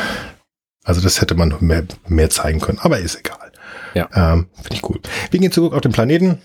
Also 0.84 1.00
das 1.00 1.20
hätte 1.20 1.34
man 1.34 1.54
mehr, 1.60 1.84
mehr 2.06 2.30
zeigen 2.30 2.60
können, 2.60 2.78
aber 2.80 2.98
ist 2.98 3.18
egal. 3.18 3.52
Ja. 3.94 4.08
Ähm, 4.14 4.48
Finde 4.54 4.74
ich 4.74 4.88
cool. 4.88 5.00
Wir 5.30 5.40
gehen 5.40 5.52
zurück 5.52 5.74
auf 5.74 5.80
den 5.80 5.92
Planeten. 5.92 6.38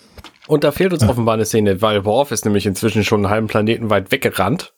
Und 0.47 0.63
da 0.63 0.71
fehlt 0.71 0.91
uns 0.93 1.03
offenbar 1.03 1.35
eine 1.35 1.45
Szene, 1.45 1.81
weil 1.81 2.03
Worf 2.05 2.31
ist 2.31 2.45
nämlich 2.45 2.65
inzwischen 2.65 3.03
schon 3.03 3.21
einen 3.21 3.29
halben 3.29 3.47
Planeten 3.47 3.89
weit 3.89 4.11
weggerannt. 4.11 4.73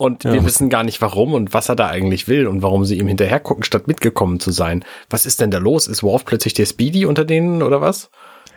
Und 0.00 0.24
wir 0.24 0.34
Ja. 0.36 0.44
wissen 0.46 0.70
gar 0.70 0.82
nicht 0.82 1.00
warum 1.02 1.34
und 1.34 1.52
was 1.52 1.68
er 1.68 1.76
da 1.76 1.88
eigentlich 1.88 2.26
will 2.26 2.46
und 2.46 2.62
warum 2.62 2.84
sie 2.86 2.98
ihm 2.98 3.06
hinterher 3.06 3.38
gucken, 3.38 3.64
statt 3.64 3.86
mitgekommen 3.86 4.40
zu 4.40 4.50
sein. 4.50 4.82
Was 5.10 5.26
ist 5.26 5.40
denn 5.40 5.50
da 5.50 5.58
los? 5.58 5.86
Ist 5.88 6.02
Worf 6.02 6.24
plötzlich 6.24 6.54
der 6.54 6.64
Speedy 6.66 7.04
unter 7.04 7.24
denen 7.24 7.62
oder 7.62 7.80
was? 7.82 8.10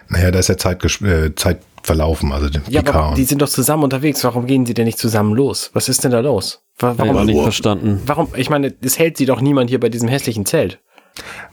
Naja, 0.08 0.32
da 0.32 0.40
ist 0.40 0.48
ja 0.50 0.58
Zeit, 0.58 0.84
äh, 1.02 1.36
Zeit 1.36 1.60
verlaufen, 1.82 2.32
also 2.32 2.50
den 2.50 2.62
Ja, 2.70 2.82
aber 2.86 3.14
die 3.16 3.24
sind 3.26 3.42
doch 3.42 3.50
zusammen 3.50 3.84
unterwegs. 3.84 4.24
Warum 4.24 4.46
gehen 4.46 4.66
sie 4.66 4.74
denn 4.74 4.86
nicht 4.86 4.98
zusammen 5.00 5.34
los? 5.34 5.70
Was 5.74 5.90
ist 5.90 6.04
denn 6.06 6.12
da 6.12 6.22
los? 6.22 6.62
Warum? 6.80 7.10
auch 7.18 7.24
nicht 7.26 7.36
Warum? 7.36 7.44
verstanden. 7.44 8.02
Warum? 8.06 8.28
Ich 8.38 8.50
meine, 8.50 8.74
es 8.82 8.98
hält 8.98 9.18
sie 9.18 9.26
doch 9.26 9.42
niemand 9.42 9.70
hier 9.70 9.80
bei 9.80 9.90
diesem 9.90 10.08
hässlichen 10.10 10.46
Zelt. 10.46 10.80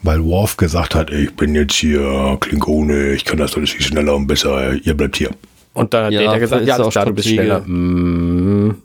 weil 0.03 0.23
Worf 0.23 0.57
gesagt 0.57 0.95
hat, 0.95 1.11
ich 1.11 1.35
bin 1.35 1.53
jetzt 1.53 1.73
hier 1.75 2.37
Klingone, 2.39 3.11
ich 3.11 3.25
kann 3.25 3.37
das 3.37 3.55
alles 3.55 3.69
viel 3.71 3.83
schneller 3.85 4.15
und 4.15 4.25
besser, 4.25 4.73
ihr 4.73 4.95
bleibt 4.95 5.17
hier. 5.17 5.29
Und 5.73 5.93
dann 5.93 6.05
hat 6.05 6.13
Ja, 6.13 6.23
Data 6.23 6.37
gesagt, 6.39 6.65
ja, 6.65 6.75
alles 6.75 6.89
klar, 6.89 7.05
du 7.05 7.13
bist 7.13 7.27
schneller. 7.29 7.59
Mm, 7.61 8.65
mhm. 8.65 8.81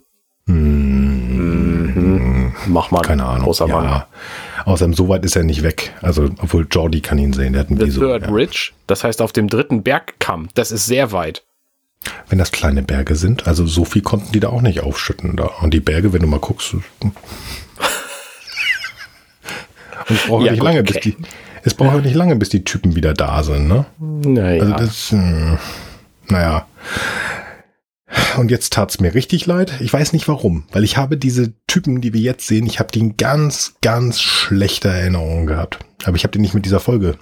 Mach 2.66 2.90
mal. 2.90 3.00
Keine 3.02 3.24
Ahnung. 3.24 3.44
Großer 3.44 3.66
Mann. 3.66 3.84
ja. 3.84 4.06
Außerdem, 4.64 4.94
so 4.94 5.08
weit 5.08 5.24
ist 5.24 5.36
er 5.36 5.44
nicht 5.44 5.62
weg. 5.62 5.92
Also, 6.02 6.24
obwohl 6.42 6.66
Jordi 6.70 7.00
kann 7.00 7.18
ihn 7.18 7.32
sehen, 7.32 7.52
der 7.52 7.60
hat 7.60 7.70
ein 7.70 7.78
The 7.78 7.86
Viso. 7.86 8.00
Third 8.00 8.22
Ja. 8.24 8.30
Ridge, 8.30 8.72
das 8.86 9.04
heißt 9.04 9.22
auf 9.22 9.32
dem 9.32 9.48
dritten 9.48 9.82
Bergkamm, 9.82 10.48
das 10.54 10.72
ist 10.72 10.86
sehr 10.86 11.12
weit. 11.12 11.44
Wenn 12.28 12.38
das 12.38 12.50
kleine 12.52 12.82
Berge 12.82 13.14
sind, 13.16 13.46
also 13.48 13.66
so 13.66 13.84
viel 13.84 14.02
konnten 14.02 14.32
die 14.32 14.40
da 14.40 14.48
auch 14.48 14.62
nicht 14.62 14.80
aufschütten 14.80 15.36
da. 15.36 15.46
Und 15.60 15.72
die 15.74 15.80
Berge, 15.80 16.12
wenn 16.12 16.20
du 16.22 16.26
mal 16.28 16.40
guckst. 16.40 16.74
Und 20.08 20.16
es 20.16 20.26
braucht 20.26 20.44
Ja, 20.44 20.52
nicht 20.52 20.60
gut, 20.60 20.68
lange, 20.68 20.80
okay. 20.80 20.92
bis 20.92 21.02
die, 21.02 21.16
es 21.64 21.74
braucht 21.74 21.96
auch 21.96 22.00
nicht 22.02 22.14
lange, 22.14 22.36
bis 22.36 22.48
die 22.48 22.62
Typen 22.64 22.94
wieder 22.94 23.12
da 23.14 23.42
sind, 23.42 23.66
ne? 23.68 23.86
Naja. 23.98 24.62
Also 24.62 24.74
das, 24.76 25.10
hm, 25.10 25.58
naja. 26.28 26.66
Und 28.36 28.50
jetzt 28.50 28.72
tat's 28.72 29.00
mir 29.00 29.14
richtig 29.14 29.46
leid. 29.46 29.80
Ich 29.80 29.92
weiß 29.92 30.12
nicht 30.12 30.28
warum, 30.28 30.64
weil 30.72 30.84
ich 30.84 30.96
habe 30.96 31.16
diese 31.16 31.54
Typen, 31.66 32.00
die 32.00 32.12
wir 32.12 32.20
jetzt 32.20 32.46
sehen, 32.46 32.66
ich 32.66 32.78
habe 32.78 32.92
die 32.92 33.00
in 33.00 33.16
ganz, 33.16 33.74
ganz 33.80 34.20
schlechter 34.20 34.90
Erinnerung 34.90 35.46
gehabt. 35.46 35.78
Aber 36.04 36.16
ich 36.16 36.24
habe 36.24 36.32
die 36.32 36.38
nicht 36.38 36.54
mit 36.54 36.66
dieser 36.66 36.80
Folge 36.80 37.16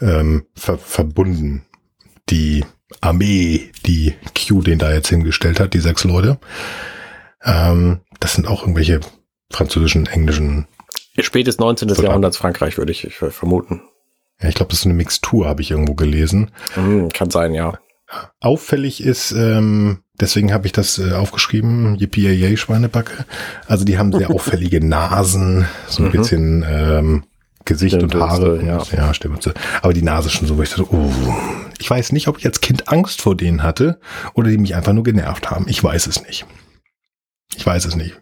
ähm, 0.00 0.46
ver 0.54 0.78
verbunden. 0.78 1.66
Die 2.30 2.64
Armee, 3.00 3.70
die 3.84 4.14
Q 4.34 4.62
den 4.62 4.78
da 4.78 4.92
jetzt 4.92 5.08
hingestellt 5.08 5.60
hat, 5.60 5.74
die 5.74 5.80
sechs 5.80 6.04
Leute. 6.04 6.38
Ähm, 7.44 8.00
das 8.20 8.34
sind 8.34 8.46
auch 8.46 8.62
irgendwelche 8.62 9.00
französischen, 9.50 10.06
englischen 10.06 10.66
Spätes 11.18 11.58
19. 11.58 11.88
So, 11.90 12.02
Jahrhunderts 12.02 12.36
Frankreich, 12.36 12.78
würde 12.78 12.92
ich, 12.92 13.04
ich 13.04 13.14
vermuten. 13.14 13.82
Ja, 14.40 14.48
ich 14.48 14.54
glaube, 14.54 14.70
das 14.70 14.80
ist 14.80 14.84
eine 14.84 14.94
Mixtur, 14.94 15.46
habe 15.46 15.62
ich 15.62 15.70
irgendwo 15.70 15.94
gelesen. 15.94 16.50
Hm, 16.74 17.08
kann 17.10 17.30
sein, 17.30 17.54
ja. 17.54 17.78
Auffällig 18.40 19.02
ist, 19.02 19.32
ähm, 19.32 19.98
deswegen 20.20 20.52
habe 20.52 20.66
ich 20.66 20.72
das 20.72 20.98
äh, 20.98 21.12
aufgeschrieben, 21.12 21.96
Yippie 21.96 22.56
Schweinebacke. 22.56 23.24
Also 23.66 23.84
die 23.84 23.98
haben 23.98 24.12
sehr 24.12 24.30
auffällige 24.34 24.84
Nasen, 24.84 25.66
so 25.88 26.02
ein 26.04 26.08
Mhm. 26.08 26.12
bisschen 26.12 26.64
ähm, 26.68 27.24
Gesicht 27.64 27.94
und 28.00 28.10
Stirnbürste, 28.10 28.46
Haare. 28.46 28.64
ja. 28.64 28.78
Und, 28.78 28.92
ja, 28.92 29.12
Stimmbürste. 29.14 29.54
Aber 29.82 29.92
die 29.92 30.02
Nase 30.02 30.30
schon 30.30 30.46
so, 30.46 30.56
wo 30.56 30.62
ich 30.62 30.70
dachte, 30.70 30.86
oh. 30.94 31.12
Ich 31.78 31.90
weiß 31.90 32.12
nicht, 32.12 32.28
ob 32.28 32.38
ich 32.38 32.46
als 32.46 32.60
Kind 32.60 32.88
Angst 32.88 33.20
vor 33.20 33.36
denen 33.36 33.62
hatte 33.62 33.98
oder 34.34 34.48
die 34.50 34.56
mich 34.58 34.74
einfach 34.76 34.92
nur 34.92 35.04
genervt 35.04 35.50
haben. 35.50 35.66
Ich 35.68 35.82
weiß 35.82 36.06
es 36.06 36.22
nicht. 36.22 36.46
Ich 37.56 37.66
weiß 37.66 37.84
es 37.84 37.96
nicht. 37.96 38.20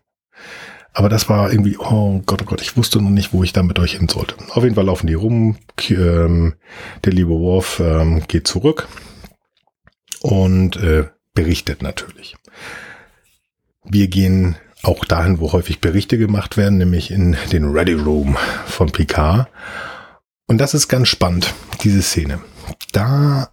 Aber 0.93 1.09
das 1.09 1.29
war 1.29 1.51
irgendwie, 1.53 1.77
oh 1.79 2.23
Gott, 2.25 2.41
oh 2.43 2.45
Gott, 2.47 2.63
ich 2.63 2.77
wusste 2.77 3.01
noch 3.01 3.11
nicht, 3.11 3.33
wo 3.33 3.43
ich 3.45 3.53
da 3.53 3.63
mit 3.63 3.79
euch 3.79 3.97
hin 3.97 4.09
sollte. 4.09 4.35
Auf 4.51 4.63
jeden 4.65 4.75
Fall 4.77 4.87
laufen 4.87 5.07
die 5.09 5.15
rum. 5.15 5.57
Ähm, 5.91 6.55
der 7.05 7.13
liebe 7.13 7.31
Worf 7.31 7.81
ähm, 7.85 8.23
geht 8.29 8.47
zurück 8.49 8.89
und 10.25 10.77
äh, 10.77 11.05
berichtet 11.35 11.83
natürlich. 11.83 12.35
Wir 13.85 14.09
gehen 14.09 14.57
auch 14.83 15.05
dahin, 15.05 15.39
wo 15.39 15.53
häufig 15.53 15.83
Berichte 15.83 16.17
gemacht 16.17 16.57
werden, 16.57 16.79
nämlich 16.79 17.11
in 17.11 17.37
den 17.53 17.67
Ready 17.67 17.93
Room 17.93 18.39
von 18.65 18.91
Picard. 18.91 19.49
Und 20.47 20.59
das 20.59 20.73
ist 20.73 20.89
ganz 20.89 21.09
spannend, 21.09 21.53
diese 21.83 22.01
Szene. 22.01 22.41
Da 22.93 23.51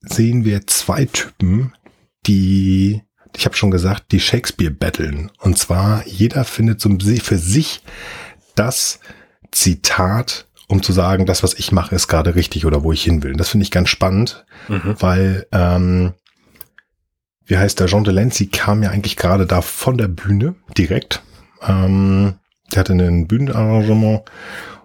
sehen 0.00 0.44
wir 0.44 0.66
zwei 0.66 1.06
Typen, 1.06 1.72
die, 2.26 3.00
ich 3.34 3.46
habe 3.46 3.56
schon 3.56 3.70
gesagt, 3.70 4.12
die 4.12 4.20
Shakespeare 4.20 4.70
battlen. 4.70 5.32
Und 5.38 5.56
zwar 5.56 6.06
jeder 6.06 6.44
findet 6.44 6.82
für 7.22 7.38
sich 7.38 7.82
das 8.54 9.00
Zitat, 9.50 10.46
um 10.72 10.82
zu 10.82 10.92
sagen, 10.92 11.26
das, 11.26 11.42
was 11.42 11.54
ich 11.54 11.70
mache, 11.70 11.94
ist 11.94 12.08
gerade 12.08 12.34
richtig 12.34 12.64
oder 12.66 12.82
wo 12.82 12.92
ich 12.92 13.04
hin 13.04 13.22
will. 13.22 13.32
Und 13.32 13.38
das 13.38 13.50
finde 13.50 13.64
ich 13.64 13.70
ganz 13.70 13.90
spannend, 13.90 14.44
Mhm. 14.68 14.96
weil, 14.98 15.46
ähm, 15.52 16.14
wie 17.44 17.58
heißt 17.58 17.78
der, 17.78 17.86
Jean 17.88 18.04
Delancey 18.04 18.46
kam 18.46 18.82
ja 18.82 18.90
eigentlich 18.90 19.16
gerade 19.16 19.46
da 19.46 19.60
von 19.60 19.98
der 19.98 20.08
Bühne 20.08 20.54
direkt. 20.76 21.22
Ähm, 21.66 22.34
der 22.72 22.80
hatte 22.80 22.94
ein 22.94 23.26
Bühnenarrangement 23.28 24.22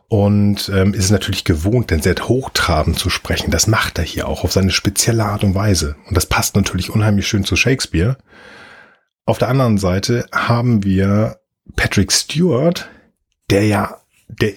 und 0.10 0.70
ähm, 0.74 0.94
ist 0.94 1.10
natürlich 1.12 1.44
gewohnt, 1.46 1.90
denn 1.90 2.02
sehr 2.02 2.16
hochtrabend 2.16 3.00
zu 3.00 3.10
sprechen. 3.10 3.52
Das 3.52 3.68
macht 3.68 3.98
er 3.98 4.04
hier 4.04 4.28
auch 4.28 4.44
auf 4.44 4.52
seine 4.52 4.72
spezielle 4.72 5.24
Art 5.26 5.44
und 5.44 5.56
Weise. 5.56 5.96
Und 6.08 6.18
das 6.18 6.26
passt 6.26 6.56
natürlich 6.56 6.90
unheimlich 6.90 7.28
schön 7.28 7.46
zu 7.46 7.56
Shakespeare. 7.56 8.18
Auf 9.26 9.38
der 9.38 9.48
anderen 9.50 9.78
Seite 9.78 10.26
haben 10.34 10.84
wir 10.84 11.38
Patrick 11.76 12.12
Stewart, 12.12 12.90
der 13.50 13.66
ja, 13.66 13.98
der, 14.28 14.54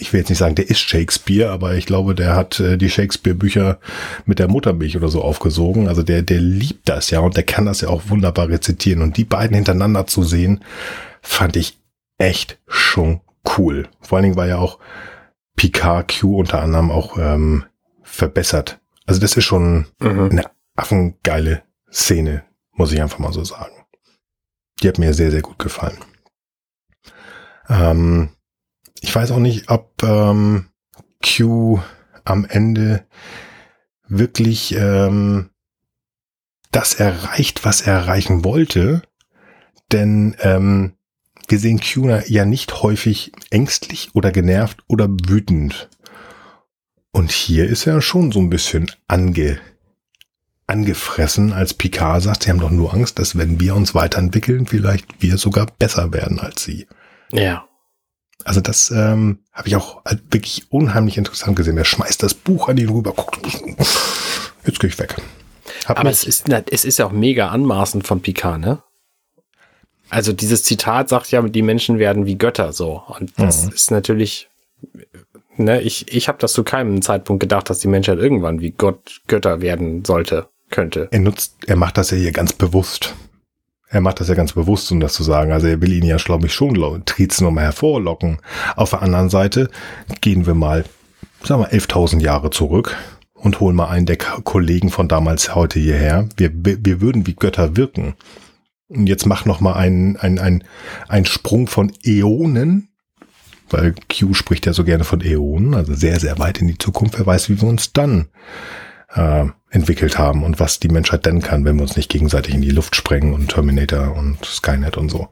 ich 0.00 0.12
will 0.12 0.20
jetzt 0.20 0.28
nicht 0.30 0.38
sagen, 0.38 0.54
der 0.54 0.68
ist 0.70 0.80
Shakespeare, 0.80 1.50
aber 1.50 1.74
ich 1.74 1.86
glaube, 1.86 2.14
der 2.14 2.34
hat 2.34 2.58
äh, 2.60 2.76
die 2.78 2.90
Shakespeare-Bücher 2.90 3.78
mit 4.24 4.38
der 4.38 4.48
Muttermilch 4.48 4.96
oder 4.96 5.08
so 5.08 5.22
aufgesogen. 5.22 5.88
Also 5.88 6.02
der, 6.02 6.22
der 6.22 6.40
liebt 6.40 6.88
das 6.88 7.10
ja 7.10 7.20
und 7.20 7.36
der 7.36 7.44
kann 7.44 7.66
das 7.66 7.80
ja 7.82 7.88
auch 7.88 8.02
wunderbar 8.08 8.48
rezitieren. 8.48 9.02
Und 9.02 9.16
die 9.16 9.24
beiden 9.24 9.54
hintereinander 9.54 10.06
zu 10.06 10.22
sehen, 10.22 10.64
fand 11.22 11.56
ich 11.56 11.78
echt 12.18 12.58
schon 12.66 13.20
cool. 13.56 13.88
Vor 14.00 14.16
allen 14.16 14.24
Dingen 14.24 14.36
war 14.36 14.46
ja 14.46 14.58
auch 14.58 14.78
Picard 15.56 16.18
Q 16.20 16.38
unter 16.40 16.62
anderem 16.62 16.90
auch 16.90 17.18
ähm, 17.18 17.64
verbessert. 18.02 18.80
Also 19.06 19.20
das 19.20 19.36
ist 19.36 19.44
schon 19.44 19.86
Mhm. 20.00 20.28
eine 20.30 20.44
affengeile 20.76 21.62
Szene, 21.92 22.44
muss 22.72 22.92
ich 22.92 23.02
einfach 23.02 23.18
mal 23.18 23.32
so 23.32 23.44
sagen. 23.44 23.72
Die 24.82 24.88
hat 24.88 24.98
mir 24.98 25.12
sehr, 25.12 25.30
sehr 25.30 25.42
gut 25.42 25.58
gefallen. 25.58 25.98
Ähm, 27.68 28.30
ich 29.00 29.14
weiß 29.14 29.30
auch 29.32 29.38
nicht, 29.38 29.70
ob 29.70 30.02
ähm, 30.02 30.66
Q 31.24 31.80
am 32.24 32.44
Ende 32.44 33.04
wirklich 34.08 34.74
ähm, 34.74 35.50
das 36.70 36.94
erreicht, 36.94 37.64
was 37.64 37.80
er 37.82 37.94
erreichen 37.94 38.44
wollte. 38.44 39.02
Denn 39.92 40.36
ähm, 40.40 40.94
wir 41.48 41.58
sehen 41.58 41.80
Q 41.80 42.08
ja 42.26 42.44
nicht 42.44 42.82
häufig 42.82 43.32
ängstlich 43.50 44.10
oder 44.14 44.30
genervt 44.30 44.84
oder 44.86 45.08
wütend. 45.08 45.88
Und 47.12 47.32
hier 47.32 47.66
ist 47.66 47.86
er 47.86 48.00
schon 48.02 48.30
so 48.30 48.38
ein 48.38 48.50
bisschen 48.50 48.90
ange, 49.08 49.58
angefressen, 50.68 51.52
als 51.52 51.74
Picard 51.74 52.22
sagt, 52.22 52.44
sie 52.44 52.50
haben 52.50 52.60
doch 52.60 52.70
nur 52.70 52.94
Angst, 52.94 53.18
dass 53.18 53.36
wenn 53.36 53.58
wir 53.58 53.74
uns 53.74 53.94
weiterentwickeln, 53.96 54.66
vielleicht 54.66 55.20
wir 55.20 55.36
sogar 55.36 55.66
besser 55.66 56.12
werden 56.12 56.38
als 56.38 56.62
sie. 56.62 56.86
Ja. 57.32 57.66
Also 58.44 58.60
das 58.60 58.90
ähm, 58.90 59.38
habe 59.52 59.68
ich 59.68 59.76
auch 59.76 60.02
wirklich 60.30 60.64
unheimlich 60.70 61.18
interessant 61.18 61.56
gesehen. 61.56 61.76
Er 61.76 61.84
schmeißt 61.84 62.22
das 62.22 62.34
Buch 62.34 62.68
an 62.68 62.78
ihn 62.78 62.88
rüber, 62.88 63.12
guckt, 63.12 63.38
jetzt 64.66 64.80
gehe 64.80 64.88
ich 64.88 64.98
weg. 64.98 65.16
Hab 65.86 65.98
Aber 65.98 66.10
es 66.10 66.24
ist, 66.24 66.48
es 66.48 66.84
ist 66.84 66.98
ja 66.98 67.06
auch 67.06 67.12
mega 67.12 67.48
anmaßend 67.48 68.06
von 68.06 68.20
Picard, 68.20 68.60
ne? 68.60 68.82
Also 70.08 70.32
dieses 70.32 70.64
Zitat 70.64 71.08
sagt 71.08 71.30
ja, 71.30 71.40
die 71.42 71.62
Menschen 71.62 71.98
werden 71.98 72.26
wie 72.26 72.36
Götter 72.36 72.72
so. 72.72 73.02
Und 73.06 73.32
das 73.38 73.66
Mhm. 73.66 73.72
ist 73.72 73.90
natürlich, 73.92 74.48
ne, 75.56 75.80
ich, 75.82 76.12
ich 76.12 76.26
habe 76.28 76.38
das 76.38 76.52
zu 76.52 76.64
keinem 76.64 77.00
Zeitpunkt 77.00 77.40
gedacht, 77.40 77.70
dass 77.70 77.78
die 77.78 77.88
Menschheit 77.88 78.18
irgendwann 78.18 78.60
wie 78.60 78.72
Gott 78.72 79.20
Götter 79.28 79.60
werden 79.60 80.04
sollte, 80.04 80.48
könnte. 80.70 81.08
er 81.12 81.20
nutzt, 81.20 81.54
er 81.66 81.76
macht 81.76 81.96
das 81.96 82.10
ja 82.10 82.16
hier 82.16 82.32
ganz 82.32 82.52
bewusst. 82.52 83.14
Er 83.92 84.00
macht 84.00 84.20
das 84.20 84.28
ja 84.28 84.34
ganz 84.34 84.52
bewusst, 84.52 84.90
um 84.92 85.00
das 85.00 85.12
zu 85.14 85.22
sagen. 85.24 85.50
Also 85.52 85.66
er 85.66 85.82
will 85.82 85.92
ihn 85.92 86.04
ja, 86.06 86.16
glaube 86.16 86.46
ich, 86.46 86.54
schon 86.54 86.74
lau- 86.76 86.98
Trizen 87.04 87.44
nochmal 87.44 87.64
hervorlocken. 87.64 88.38
Auf 88.76 88.90
der 88.90 89.02
anderen 89.02 89.28
Seite 89.30 89.68
gehen 90.20 90.46
wir 90.46 90.54
mal, 90.54 90.84
sagen 91.42 91.62
wir, 91.62 91.72
11.000 91.72 92.20
Jahre 92.20 92.50
zurück 92.50 92.96
und 93.34 93.58
holen 93.58 93.74
mal 93.74 93.88
einen 93.88 94.06
der 94.06 94.16
Kollegen 94.16 94.90
von 94.90 95.08
damals 95.08 95.54
heute 95.56 95.80
hierher. 95.80 96.28
Wir, 96.36 96.50
wir 96.54 96.78
wir 96.84 97.00
würden 97.00 97.26
wie 97.26 97.34
Götter 97.34 97.76
wirken. 97.76 98.14
Und 98.88 99.08
jetzt 99.08 99.26
mach 99.26 99.44
noch 99.44 99.60
mal 99.60 99.74
einen, 99.74 100.16
einen, 100.16 100.38
einen, 100.38 100.64
einen 101.08 101.26
Sprung 101.26 101.66
von 101.66 101.92
Äonen, 102.04 102.88
weil 103.70 103.94
Q 104.08 104.34
spricht 104.34 104.66
ja 104.66 104.72
so 104.72 104.84
gerne 104.84 105.04
von 105.04 105.20
Äonen, 105.20 105.74
also 105.74 105.94
sehr, 105.94 106.18
sehr 106.20 106.38
weit 106.38 106.58
in 106.58 106.68
die 106.68 106.78
Zukunft. 106.78 107.18
Wer 107.18 107.26
weiß, 107.26 107.48
wie 107.50 107.60
wir 107.60 107.68
uns 107.68 107.92
dann 107.92 108.26
äh, 109.14 109.46
entwickelt 109.70 110.18
haben 110.18 110.42
und 110.42 110.60
was 110.60 110.80
die 110.80 110.88
Menschheit 110.88 111.26
denn 111.26 111.42
kann, 111.42 111.64
wenn 111.64 111.76
wir 111.76 111.82
uns 111.82 111.96
nicht 111.96 112.10
gegenseitig 112.10 112.54
in 112.54 112.62
die 112.62 112.70
Luft 112.70 112.96
sprengen 112.96 113.34
und 113.34 113.48
Terminator 113.48 114.14
und 114.16 114.44
Skynet 114.44 114.96
und 114.96 115.08
so. 115.10 115.28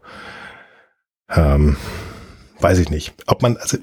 Ähm, 1.30 1.76
weiß 2.60 2.78
ich 2.78 2.90
nicht. 2.90 3.14
Ob 3.26 3.42
man, 3.42 3.56
also 3.56 3.78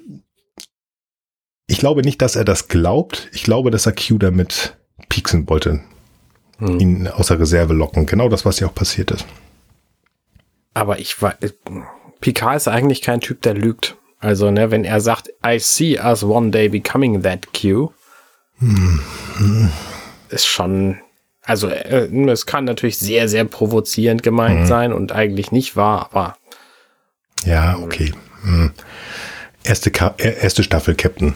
ich 1.68 1.80
glaube 1.80 2.02
nicht, 2.02 2.22
dass 2.22 2.36
er 2.36 2.46
das 2.46 2.68
glaubt. 2.68 3.30
Ich 3.34 3.44
glaube, 3.44 3.72
dass 3.72 3.86
er 3.86 3.94
Q 3.94 4.18
damit 4.18 4.78
pieksen 5.10 5.48
wollte, 5.50 5.82
Hm. 6.58 6.80
ihn 6.80 7.08
außer 7.08 7.40
Reserve 7.40 7.74
locken. 7.74 8.06
Genau 8.06 8.30
das, 8.30 8.46
was 8.46 8.60
ja 8.60 8.68
auch 8.68 8.76
passiert 8.76 9.12
ist. 9.12 9.26
Aber 10.74 11.00
ich 11.00 11.22
war, 11.22 11.36
Picard 12.22 12.58
ist 12.58 12.68
eigentlich 12.68 13.02
kein 13.02 13.22
Typ, 13.22 13.42
der 13.42 13.54
lügt. 13.54 13.98
Also, 14.20 14.52
ne, 14.52 14.72
wenn 14.72 14.86
er 14.86 15.02
sagt, 15.02 15.30
I 15.46 15.60
see 15.60 16.00
us 16.00 16.24
one 16.24 16.52
day 16.52 16.70
becoming 16.70 17.22
that 17.24 17.48
Q, 17.54 17.92
ist 20.30 20.46
schon, 20.46 21.00
also, 21.42 21.68
äh, 21.68 22.08
es 22.30 22.46
kann 22.46 22.66
natürlich 22.66 22.98
sehr, 22.98 23.28
sehr 23.30 23.46
provozierend 23.46 24.24
gemeint 24.24 24.68
sein 24.68 24.94
und 24.94 25.12
eigentlich 25.12 25.52
nicht 25.52 25.76
wahr, 25.76 26.10
aber 26.12 26.38
Ja, 27.46 27.78
okay. 27.78 28.14
Hm. 28.44 28.72
Erste, 29.64 29.92
Ka 29.92 30.16
erste 30.18 30.64
Staffel 30.64 30.96
Captain. 30.96 31.36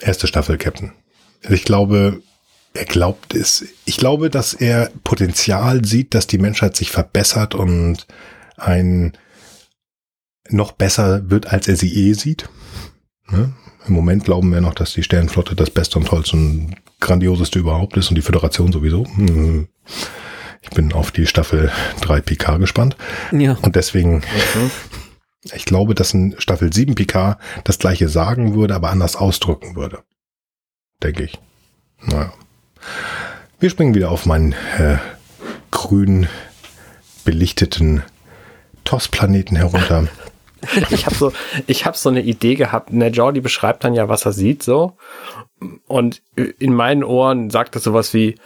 Erste 0.00 0.26
Staffel 0.26 0.56
Captain. 0.56 0.92
Also 1.42 1.54
ich 1.54 1.64
glaube, 1.64 2.22
er 2.74 2.84
glaubt 2.84 3.34
es. 3.34 3.66
Ich 3.84 3.96
glaube, 3.96 4.30
dass 4.30 4.54
er 4.54 4.90
Potenzial 5.04 5.84
sieht, 5.84 6.14
dass 6.14 6.26
die 6.26 6.38
Menschheit 6.38 6.76
sich 6.76 6.90
verbessert 6.90 7.54
und 7.54 8.06
ein 8.56 9.16
noch 10.48 10.72
besser 10.72 11.30
wird, 11.30 11.46
als 11.46 11.68
er 11.68 11.76
sie 11.76 11.94
eh 11.94 12.12
sieht. 12.14 12.48
Ne? 13.28 13.52
Im 13.86 13.94
Moment 13.94 14.24
glauben 14.24 14.52
wir 14.52 14.60
noch, 14.60 14.74
dass 14.74 14.94
die 14.94 15.02
Sternenflotte 15.02 15.54
das 15.54 15.70
Beste 15.70 15.98
und 15.98 16.06
Tollste 16.06 16.36
und 16.36 16.74
Grandioseste 17.00 17.58
überhaupt 17.58 17.96
ist 17.96 18.08
und 18.08 18.14
die 18.14 18.22
Föderation 18.22 18.72
sowieso. 18.72 19.04
Hm. 19.04 19.68
Ich 20.62 20.70
bin 20.70 20.92
auf 20.94 21.12
die 21.12 21.26
Staffel 21.26 21.70
3 22.00 22.22
PK 22.22 22.56
gespannt. 22.56 22.96
Ja. 23.32 23.58
Und 23.60 23.76
deswegen, 23.76 24.22
ich 25.52 25.66
glaube, 25.66 25.94
dass 25.94 26.14
ein 26.14 26.34
Staffel 26.38 26.72
7 26.72 26.94
PK 26.94 27.38
das 27.64 27.78
gleiche 27.78 28.08
sagen 28.08 28.54
würde, 28.54 28.74
aber 28.74 28.90
anders 28.90 29.16
ausdrücken 29.16 29.76
würde. 29.76 30.02
Denke 31.02 31.24
ich. 31.24 31.38
Naja. 32.02 32.32
Wir 33.60 33.68
springen 33.68 33.94
wieder 33.94 34.10
auf 34.10 34.24
meinen 34.24 34.52
äh, 34.78 34.96
grün 35.70 36.28
belichteten 37.24 38.02
TOS-Planeten 38.84 39.56
herunter. 39.56 40.08
ich 40.90 41.06
habe 41.06 41.14
so, 41.14 41.32
ich 41.66 41.86
habe 41.86 41.96
so 41.96 42.08
eine 42.08 42.22
Idee 42.22 42.54
gehabt. 42.54 42.92
Ne, 42.92 43.08
Jordi 43.08 43.40
beschreibt 43.40 43.84
dann 43.84 43.94
ja, 43.94 44.08
was 44.08 44.24
er 44.24 44.32
sieht, 44.32 44.62
so. 44.62 44.96
Und 45.86 46.22
in 46.58 46.74
meinen 46.74 47.04
Ohren 47.04 47.50
sagt 47.50 47.76
er 47.76 47.80
sowas 47.80 48.14
wie, 48.14 48.36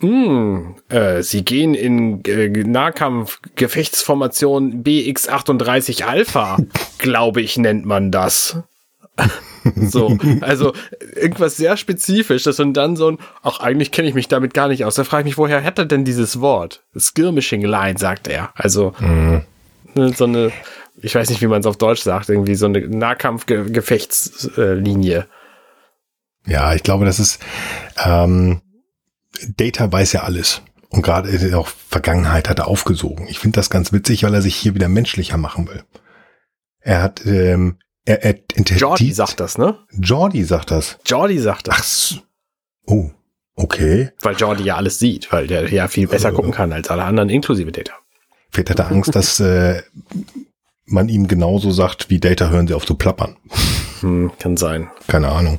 Hm, 0.00 0.74
äh, 0.90 1.22
sie 1.22 1.42
gehen 1.42 1.72
in 1.74 2.22
äh, 2.26 2.48
Nahkampf-Gefechtsformation 2.48 4.84
BX38 4.84 6.04
Alpha, 6.04 6.58
glaube 6.98 7.40
ich, 7.40 7.56
nennt 7.56 7.86
man 7.86 8.10
das. 8.10 8.58
so, 9.74 10.18
also 10.42 10.74
irgendwas 11.14 11.56
sehr 11.56 11.78
Spezifisches 11.78 12.60
und 12.60 12.74
dann 12.74 12.96
so 12.96 13.12
ein, 13.12 13.16
ach, 13.42 13.60
eigentlich 13.60 13.90
kenne 13.90 14.06
ich 14.08 14.14
mich 14.14 14.28
damit 14.28 14.52
gar 14.52 14.68
nicht 14.68 14.84
aus. 14.84 14.96
Da 14.96 15.04
frage 15.04 15.22
ich 15.22 15.28
mich, 15.32 15.38
woher 15.38 15.64
hat 15.64 15.78
er 15.78 15.86
denn 15.86 16.04
dieses 16.04 16.42
Wort? 16.42 16.82
Skirmishing 16.98 17.62
Line, 17.62 17.98
sagt 17.98 18.28
er. 18.28 18.50
Also 18.54 18.92
mhm. 18.98 19.44
so 20.14 20.24
eine, 20.24 20.52
ich 21.02 21.14
weiß 21.14 21.30
nicht, 21.30 21.40
wie 21.42 21.46
man 21.46 21.60
es 21.60 21.66
auf 21.66 21.76
Deutsch 21.76 22.02
sagt, 22.02 22.28
irgendwie 22.28 22.54
so 22.54 22.66
eine 22.66 22.86
Nahkampf-Gefechtslinie. 22.86 25.26
Ja, 26.46 26.74
ich 26.74 26.82
glaube, 26.82 27.04
das 27.04 27.18
ist, 27.18 27.40
ähm, 28.04 28.60
Data 29.56 29.90
weiß 29.90 30.12
ja 30.12 30.22
alles. 30.22 30.62
Und 30.88 31.02
gerade 31.02 31.58
auch 31.58 31.66
Vergangenheit 31.68 32.48
hat 32.48 32.60
er 32.60 32.68
aufgesogen. 32.68 33.26
Ich 33.28 33.40
finde 33.40 33.56
das 33.56 33.70
ganz 33.70 33.92
witzig, 33.92 34.22
weil 34.22 34.34
er 34.34 34.42
sich 34.42 34.54
hier 34.56 34.74
wieder 34.74 34.88
menschlicher 34.88 35.36
machen 35.36 35.68
will. 35.68 35.82
Er 36.80 37.02
hat, 37.02 37.26
ähm, 37.26 37.78
er, 38.04 38.24
er 38.24 38.36
Jordi 38.56 39.12
sagt 39.12 39.40
das, 39.40 39.58
ne? 39.58 39.76
Jordi 39.90 40.44
sagt 40.44 40.70
das. 40.70 40.98
Jordi 41.04 41.40
sagt 41.40 41.66
das. 41.68 42.14
Ach, 42.16 42.22
oh, 42.86 43.10
okay. 43.56 44.12
Weil 44.22 44.36
Jordi 44.36 44.62
ja 44.62 44.76
alles 44.76 45.00
sieht, 45.00 45.32
weil 45.32 45.48
der 45.48 45.68
ja 45.72 45.88
viel 45.88 46.06
besser 46.06 46.28
äh, 46.28 46.32
gucken 46.32 46.52
kann 46.52 46.72
als 46.72 46.88
alle 46.88 47.02
anderen, 47.02 47.28
inklusive 47.28 47.72
Data. 47.72 47.94
Vielleicht 48.50 48.70
hat 48.70 48.78
er 48.78 48.92
Angst, 48.92 49.16
dass 49.16 49.40
äh, 49.40 49.82
man 50.86 51.08
ihm 51.08 51.28
genauso 51.28 51.70
sagt, 51.70 52.10
wie 52.10 52.20
Data 52.20 52.48
hören 52.48 52.68
sie 52.68 52.74
auf 52.74 52.86
zu 52.86 52.94
plappern. 52.94 53.36
Hm, 54.00 54.30
kann 54.38 54.56
sein. 54.56 54.88
Keine 55.08 55.28
Ahnung. 55.28 55.58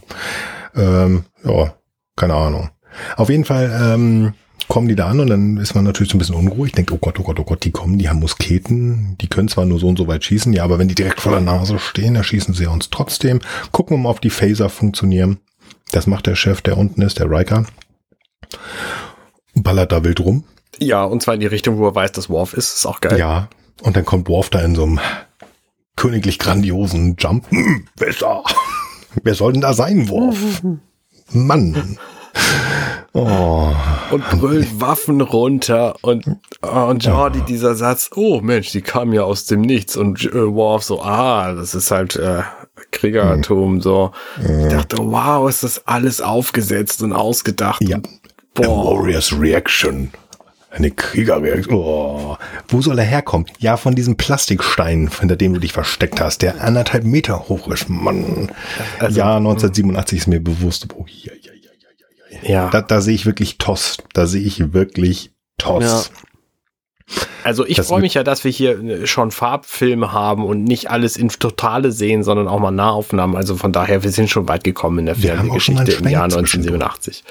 Ähm, 0.75 1.25
ja, 1.43 1.73
keine 2.15 2.35
Ahnung. 2.35 2.69
Auf 3.15 3.29
jeden 3.29 3.45
Fall 3.45 3.71
ähm, 3.81 4.33
kommen 4.67 4.87
die 4.87 4.95
da 4.95 5.07
an 5.07 5.19
und 5.19 5.27
dann 5.27 5.57
ist 5.57 5.75
man 5.75 5.83
natürlich 5.83 6.11
so 6.11 6.17
ein 6.17 6.19
bisschen 6.19 6.35
unruhig, 6.35 6.71
denkt, 6.71 6.91
oh 6.91 6.97
Gott, 6.97 7.19
oh 7.19 7.23
Gott, 7.23 7.39
oh 7.39 7.43
Gott, 7.43 7.63
die 7.63 7.71
kommen, 7.71 7.97
die 7.97 8.09
haben 8.09 8.19
Musketen, 8.19 9.15
die 9.19 9.27
können 9.27 9.47
zwar 9.47 9.65
nur 9.65 9.79
so 9.79 9.87
und 9.87 9.97
so 9.97 10.07
weit 10.07 10.23
schießen, 10.23 10.51
ja, 10.53 10.63
aber 10.63 10.79
wenn 10.79 10.87
die 10.87 10.95
direkt 10.95 11.21
vor 11.21 11.31
der 11.31 11.41
Nase 11.41 11.79
stehen, 11.79 12.15
dann 12.15 12.23
schießen 12.23 12.53
sie 12.53 12.65
uns 12.65 12.89
trotzdem. 12.89 13.39
Gucken 13.71 13.97
wir 13.97 14.01
mal, 14.01 14.09
ob 14.09 14.21
die 14.21 14.29
Phaser 14.29 14.69
funktionieren. 14.69 15.39
Das 15.91 16.07
macht 16.07 16.27
der 16.27 16.35
Chef, 16.35 16.61
der 16.61 16.77
unten 16.77 17.01
ist, 17.01 17.19
der 17.19 17.29
Riker. 17.29 17.65
Ballert 19.55 19.91
da 19.91 20.03
wild 20.03 20.19
rum. 20.19 20.43
Ja, 20.79 21.03
und 21.03 21.21
zwar 21.21 21.33
in 21.33 21.39
die 21.39 21.47
Richtung, 21.47 21.77
wo 21.77 21.87
er 21.87 21.95
weiß, 21.95 22.11
dass 22.11 22.29
Worf 22.29 22.53
ist. 22.53 22.73
Ist 22.73 22.85
auch 22.85 23.01
geil. 23.01 23.17
Ja, 23.17 23.49
und 23.81 23.95
dann 23.95 24.05
kommt 24.05 24.27
Worf 24.29 24.49
da 24.49 24.61
in 24.61 24.75
so 24.75 24.83
einem 24.83 24.99
königlich 25.95 26.39
grandiosen 26.39 27.15
Jump. 27.17 27.49
Hm, 27.49 27.85
da? 28.19 28.43
Wer 29.23 29.33
soll 29.33 29.53
denn 29.53 29.61
da 29.61 29.73
sein, 29.73 30.09
Worf? 30.09 30.61
Mann. 31.31 31.97
Oh. 33.13 33.73
Und 34.11 34.29
brüllt 34.29 34.79
Waffen 34.79 35.21
runter 35.21 35.95
und, 36.03 36.27
und 36.61 37.03
Jordi, 37.03 37.39
oh. 37.41 37.45
dieser 37.45 37.73
Satz, 37.73 38.11
oh 38.15 38.41
Mensch, 38.41 38.71
die 38.71 38.81
kam 38.81 39.11
ja 39.11 39.23
aus 39.23 39.45
dem 39.45 39.61
Nichts 39.61 39.97
und 39.97 40.23
äh, 40.23 40.53
Worf 40.53 40.83
so, 40.83 41.01
ah, 41.01 41.53
das 41.53 41.73
ist 41.73 41.89
halt 41.89 42.15
äh, 42.15 42.43
Kriegertum, 42.91 43.75
mhm. 43.75 43.81
so. 43.81 44.11
Ich 44.39 44.71
dachte, 44.71 44.97
wow, 44.99 45.49
ist 45.49 45.63
das 45.63 45.87
alles 45.87 46.21
aufgesetzt 46.21 47.01
und 47.01 47.11
ausgedacht. 47.11 47.81
Ja. 47.81 47.97
Und, 47.97 48.07
boah. 48.53 48.65
A 48.65 48.99
warrior's 48.99 49.33
Reaction. 49.33 50.11
Eine 50.77 50.91
Kriegerreaktion. 50.91 51.75
Oh. 51.75 52.37
Wo 52.67 52.81
soll 52.81 52.99
er 52.99 53.05
herkommen? 53.05 53.47
Ja, 53.57 53.77
von 53.77 53.95
diesem 53.95 54.15
Plastikstein, 54.15 55.09
hinter 55.19 55.35
dem 55.35 55.53
du 55.53 55.59
dich 55.59 55.73
versteckt 55.73 56.21
hast, 56.21 56.43
der 56.43 56.61
anderthalb 56.61 57.03
Meter 57.03 57.49
hoch 57.49 57.67
ist. 57.69 57.89
Mann. 57.89 58.51
Also, 58.99 59.17
ja, 59.17 59.37
1987 59.37 60.19
ist 60.19 60.27
mir 60.27 60.39
bewusst. 60.39 60.87
Oh, 60.95 61.05
ja, 61.07 61.33
ja, 61.41 61.51
ja. 62.43 62.69
Da, 62.69 62.81
da 62.81 63.01
sehe 63.01 63.15
ich 63.15 63.25
wirklich 63.25 63.57
Toss. 63.57 63.97
Da 64.13 64.27
sehe 64.27 64.41
ich 64.41 64.73
wirklich 64.73 65.31
Toss. 65.57 65.83
Ja. 65.83 66.27
Also 67.43 67.65
ich 67.65 67.79
freue 67.81 68.01
mich 68.01 68.15
ja, 68.15 68.23
dass 68.23 68.43
wir 68.43 68.51
hier 68.51 68.79
äh, 68.83 69.07
schon 69.07 69.31
Farbfilme 69.31 70.11
haben 70.11 70.45
und 70.45 70.65
nicht 70.65 70.91
alles 70.91 71.15
in 71.15 71.29
Totale 71.29 71.93
sehen, 71.93 72.23
sondern 72.23 72.49
auch 72.49 72.59
mal 72.59 72.71
Nahaufnahmen. 72.71 73.37
Also 73.37 73.55
von 73.55 73.71
daher, 73.71 74.03
wir 74.03 74.11
sind 74.11 74.29
schon 74.29 74.49
weit 74.49 74.65
gekommen 74.65 74.99
in 74.99 75.05
der 75.05 75.15
Fernsehgeschichte 75.15 75.93
im 75.93 76.09
Jahr 76.09 76.25
1987. 76.25 77.23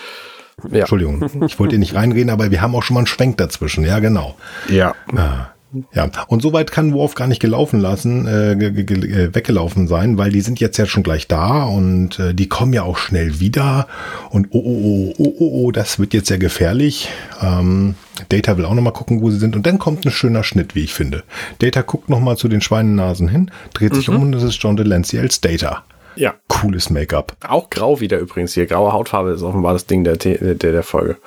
Ja. 0.70 0.80
Entschuldigung, 0.80 1.22
ich 1.46 1.58
wollte 1.58 1.78
nicht 1.78 1.94
reinreden, 1.94 2.30
aber 2.30 2.50
wir 2.50 2.62
haben 2.62 2.74
auch 2.74 2.82
schon 2.82 2.94
mal 2.94 3.00
einen 3.00 3.06
Schwenk 3.06 3.36
dazwischen. 3.36 3.84
Ja, 3.84 3.98
genau. 3.98 4.36
Ja. 4.68 4.94
Ah. 5.14 5.48
Ja, 5.92 6.08
und 6.28 6.42
soweit 6.42 6.70
kann 6.70 6.94
Worf 6.94 7.14
gar 7.14 7.26
nicht 7.26 7.40
gelaufen 7.40 7.80
lassen, 7.80 8.26
äh, 8.26 8.52
äh, 8.52 9.34
weggelaufen 9.34 9.88
sein, 9.88 10.16
weil 10.16 10.30
die 10.30 10.40
sind 10.40 10.60
jetzt 10.60 10.76
ja 10.78 10.86
schon 10.86 11.02
gleich 11.02 11.26
da 11.28 11.64
und 11.64 12.18
äh, 12.18 12.32
die 12.32 12.48
kommen 12.48 12.72
ja 12.72 12.84
auch 12.84 12.96
schnell 12.96 13.40
wieder 13.40 13.88
und 14.30 14.48
oh, 14.52 14.62
oh, 14.64 14.80
oh, 14.84 15.14
oh, 15.18 15.34
oh, 15.38 15.64
oh, 15.64 15.72
das 15.72 15.98
wird 15.98 16.14
jetzt 16.14 16.28
sehr 16.28 16.38
gefährlich. 16.38 17.10
Ähm, 17.42 17.96
Data 18.28 18.56
will 18.56 18.64
auch 18.64 18.74
nochmal 18.74 18.92
gucken, 18.92 19.20
wo 19.20 19.30
sie 19.30 19.38
sind 19.38 19.56
und 19.56 19.66
dann 19.66 19.78
kommt 19.78 20.06
ein 20.06 20.12
schöner 20.12 20.44
Schnitt, 20.44 20.74
wie 20.74 20.84
ich 20.84 20.94
finde. 20.94 21.24
Data 21.58 21.82
guckt 21.82 22.08
nochmal 22.08 22.36
zu 22.38 22.48
den 22.48 22.62
Schweinennasen 22.62 23.28
hin, 23.28 23.50
dreht 23.74 23.94
sich 23.94 24.08
mhm. 24.08 24.16
um 24.16 24.22
und 24.22 24.32
das 24.32 24.44
ist 24.44 24.56
John 24.62 24.76
Delancey 24.76 25.18
als 25.18 25.40
Data. 25.40 25.84
Ja. 26.16 26.34
Cooles 26.48 26.90
Make-up. 26.90 27.36
Auch 27.46 27.70
grau 27.70 28.00
wieder 28.00 28.18
übrigens 28.18 28.54
hier. 28.54 28.66
Graue 28.66 28.92
Hautfarbe 28.92 29.30
ist 29.30 29.42
offenbar 29.42 29.72
das 29.72 29.86
Ding 29.86 30.04
der, 30.04 30.16
der, 30.16 30.54
der 30.54 30.82
Folge. 30.82 31.18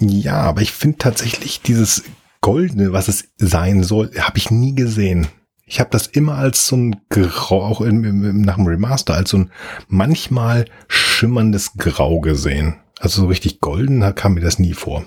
Ja, 0.00 0.40
aber 0.40 0.62
ich 0.62 0.72
finde 0.72 0.98
tatsächlich 0.98 1.60
dieses 1.60 2.04
Goldene, 2.40 2.92
was 2.92 3.08
es 3.08 3.28
sein 3.36 3.82
soll, 3.82 4.10
habe 4.18 4.38
ich 4.38 4.50
nie 4.50 4.74
gesehen. 4.74 5.28
Ich 5.66 5.78
habe 5.78 5.90
das 5.90 6.06
immer 6.06 6.36
als 6.36 6.66
so 6.66 6.76
ein 6.76 6.96
Grau, 7.10 7.62
auch 7.62 7.80
in, 7.80 8.02
in, 8.02 8.40
nach 8.40 8.56
dem 8.56 8.66
Remaster, 8.66 9.14
als 9.14 9.30
so 9.30 9.38
ein 9.38 9.50
manchmal 9.88 10.64
schimmerndes 10.88 11.74
Grau 11.76 12.20
gesehen. 12.20 12.76
Also 12.98 13.22
so 13.22 13.28
richtig 13.28 13.60
golden 13.60 14.14
kam 14.14 14.34
mir 14.34 14.40
das 14.40 14.58
nie 14.58 14.74
vor. 14.74 15.04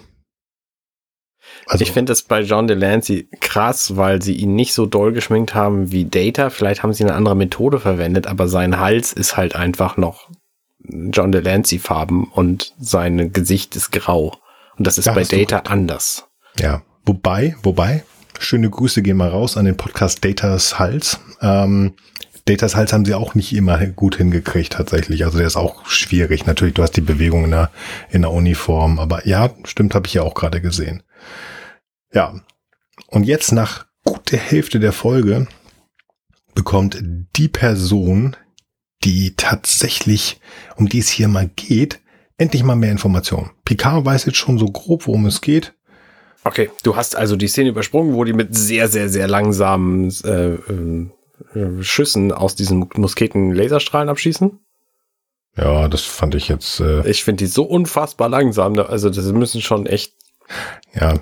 Also, 1.68 1.84
ich 1.84 1.91
finde 1.91 2.11
das 2.11 2.24
bei 2.24 2.41
John 2.41 2.68
Delancey 2.68 3.30
krass, 3.39 3.95
weil 3.95 4.22
sie 4.22 4.36
ihn 4.36 4.55
nicht 4.55 4.74
so 4.74 4.86
doll 4.86 5.14
geschminkt 5.14 5.55
haben 5.55 5.91
wie 5.91 6.05
Data. 6.05 6.49
Vielleicht 6.49 6.84
haben 6.84 6.93
sie 6.93 7.03
eine 7.03 7.16
andere 7.16 7.36
Methode 7.36 7.80
verwendet, 7.80 8.28
aber 8.28 8.47
sein 8.47 8.80
Hals 8.80 9.14
ist 9.14 9.38
halt 9.38 9.55
einfach 9.55 9.97
noch 9.97 10.30
John 10.80 11.32
Delancey 11.32 11.80
Farben 11.80 12.26
und 12.26 12.74
sein 12.80 13.32
Gesicht 13.32 13.76
ist 13.76 13.91
grau. 13.91 14.38
Und 14.78 14.88
das 14.88 14.97
ist 14.97 15.05
ja, 15.05 15.14
bei 15.14 15.24
Data 15.24 15.59
anders. 15.70 16.28
Ja, 16.59 16.82
Wobei, 17.05 17.57
wobei, 17.64 18.03
schöne 18.39 18.70
Grüße 18.70 19.01
gehen 19.01 19.18
mal 19.18 19.28
raus 19.28 19.57
an 19.57 19.66
den 19.66 19.76
Podcast 19.76 20.24
Datas 20.24 20.80
Hals. 20.80 21.20
Ähm, 21.41 21.95
Datas 22.45 22.78
Hals 22.78 22.93
haben 22.93 23.03
sie 23.03 23.14
auch 23.14 23.36
nicht 23.36 23.53
immer 23.53 23.78
gut 23.88 24.16
hingekriegt 24.16 24.72
tatsächlich. 24.72 25.26
Also 25.26 25.38
der 25.38 25.47
ist 25.47 25.57
auch 25.57 25.86
schwierig. 25.86 26.45
Natürlich, 26.45 26.76
du 26.76 26.82
hast 26.82 26.93
die 26.93 27.01
Bewegung 27.01 27.43
in 27.43 27.51
der, 27.51 27.72
in 28.09 28.22
der 28.22 28.32
Uniform. 28.32 28.99
Aber 28.99 29.28
ja, 29.28 29.49
stimmt, 29.66 29.95
habe 29.95 30.07
ich 30.07 30.14
ja 30.14 30.22
auch 30.22 30.34
gerade 30.34 30.61
gesehen. 30.61 31.03
Ja. 32.14 32.41
Und 33.07 33.24
jetzt 33.24 33.51
nach 33.51 33.86
gut 34.03 34.32
der 34.32 34.39
Hälfte 34.39 34.80
der 34.80 34.93
Folge 34.93 35.47
bekommt 36.55 37.01
die 37.36 37.47
Person, 37.47 38.36
die 39.03 39.36
tatsächlich, 39.36 40.39
um 40.76 40.88
die 40.88 40.99
es 40.99 41.09
hier 41.09 41.28
mal 41.28 41.49
geht, 41.55 41.99
endlich 42.38 42.64
mal 42.64 42.76
mehr 42.76 42.91
Informationen. 42.91 43.51
Picard 43.66 44.05
weiß 44.05 44.26
jetzt 44.26 44.38
schon 44.38 44.59
so 44.59 44.66
grob, 44.66 45.07
worum 45.07 45.26
es 45.26 45.41
geht. 45.41 45.74
Okay, 46.43 46.70
du 46.84 46.95
hast 46.95 47.16
also 47.16 47.36
die 47.36 47.47
Szene 47.47 47.70
übersprungen, 47.70 48.14
wo 48.14 48.24
die 48.24 48.34
mit 48.34 48.55
sehr, 48.55 48.88
sehr, 48.89 49.09
sehr 49.09 49.28
langsamen 49.28 50.14
äh, 50.24 50.53
äh, 50.53 51.84
Schüssen 51.84 52.32
aus 52.32 52.55
diesen 52.55 52.89
Musketen 52.95 53.53
Laserstrahlen 53.53 54.09
abschießen. 54.09 54.59
Ja, 55.55 55.88
das 55.88 56.01
fand 56.01 56.36
ich 56.36 56.49
jetzt. 56.49 56.80
Äh 56.80 57.07
ich 57.07 57.24
finde 57.24 57.45
die 57.45 57.49
so 57.49 57.64
unfassbar 57.64 58.28
langsam. 58.28 58.78
Also 58.80 59.09
das 59.09 59.26
müssen 59.32 59.61
schon 59.61 59.86
echt. 59.86 60.14
Ja, 60.93 61.22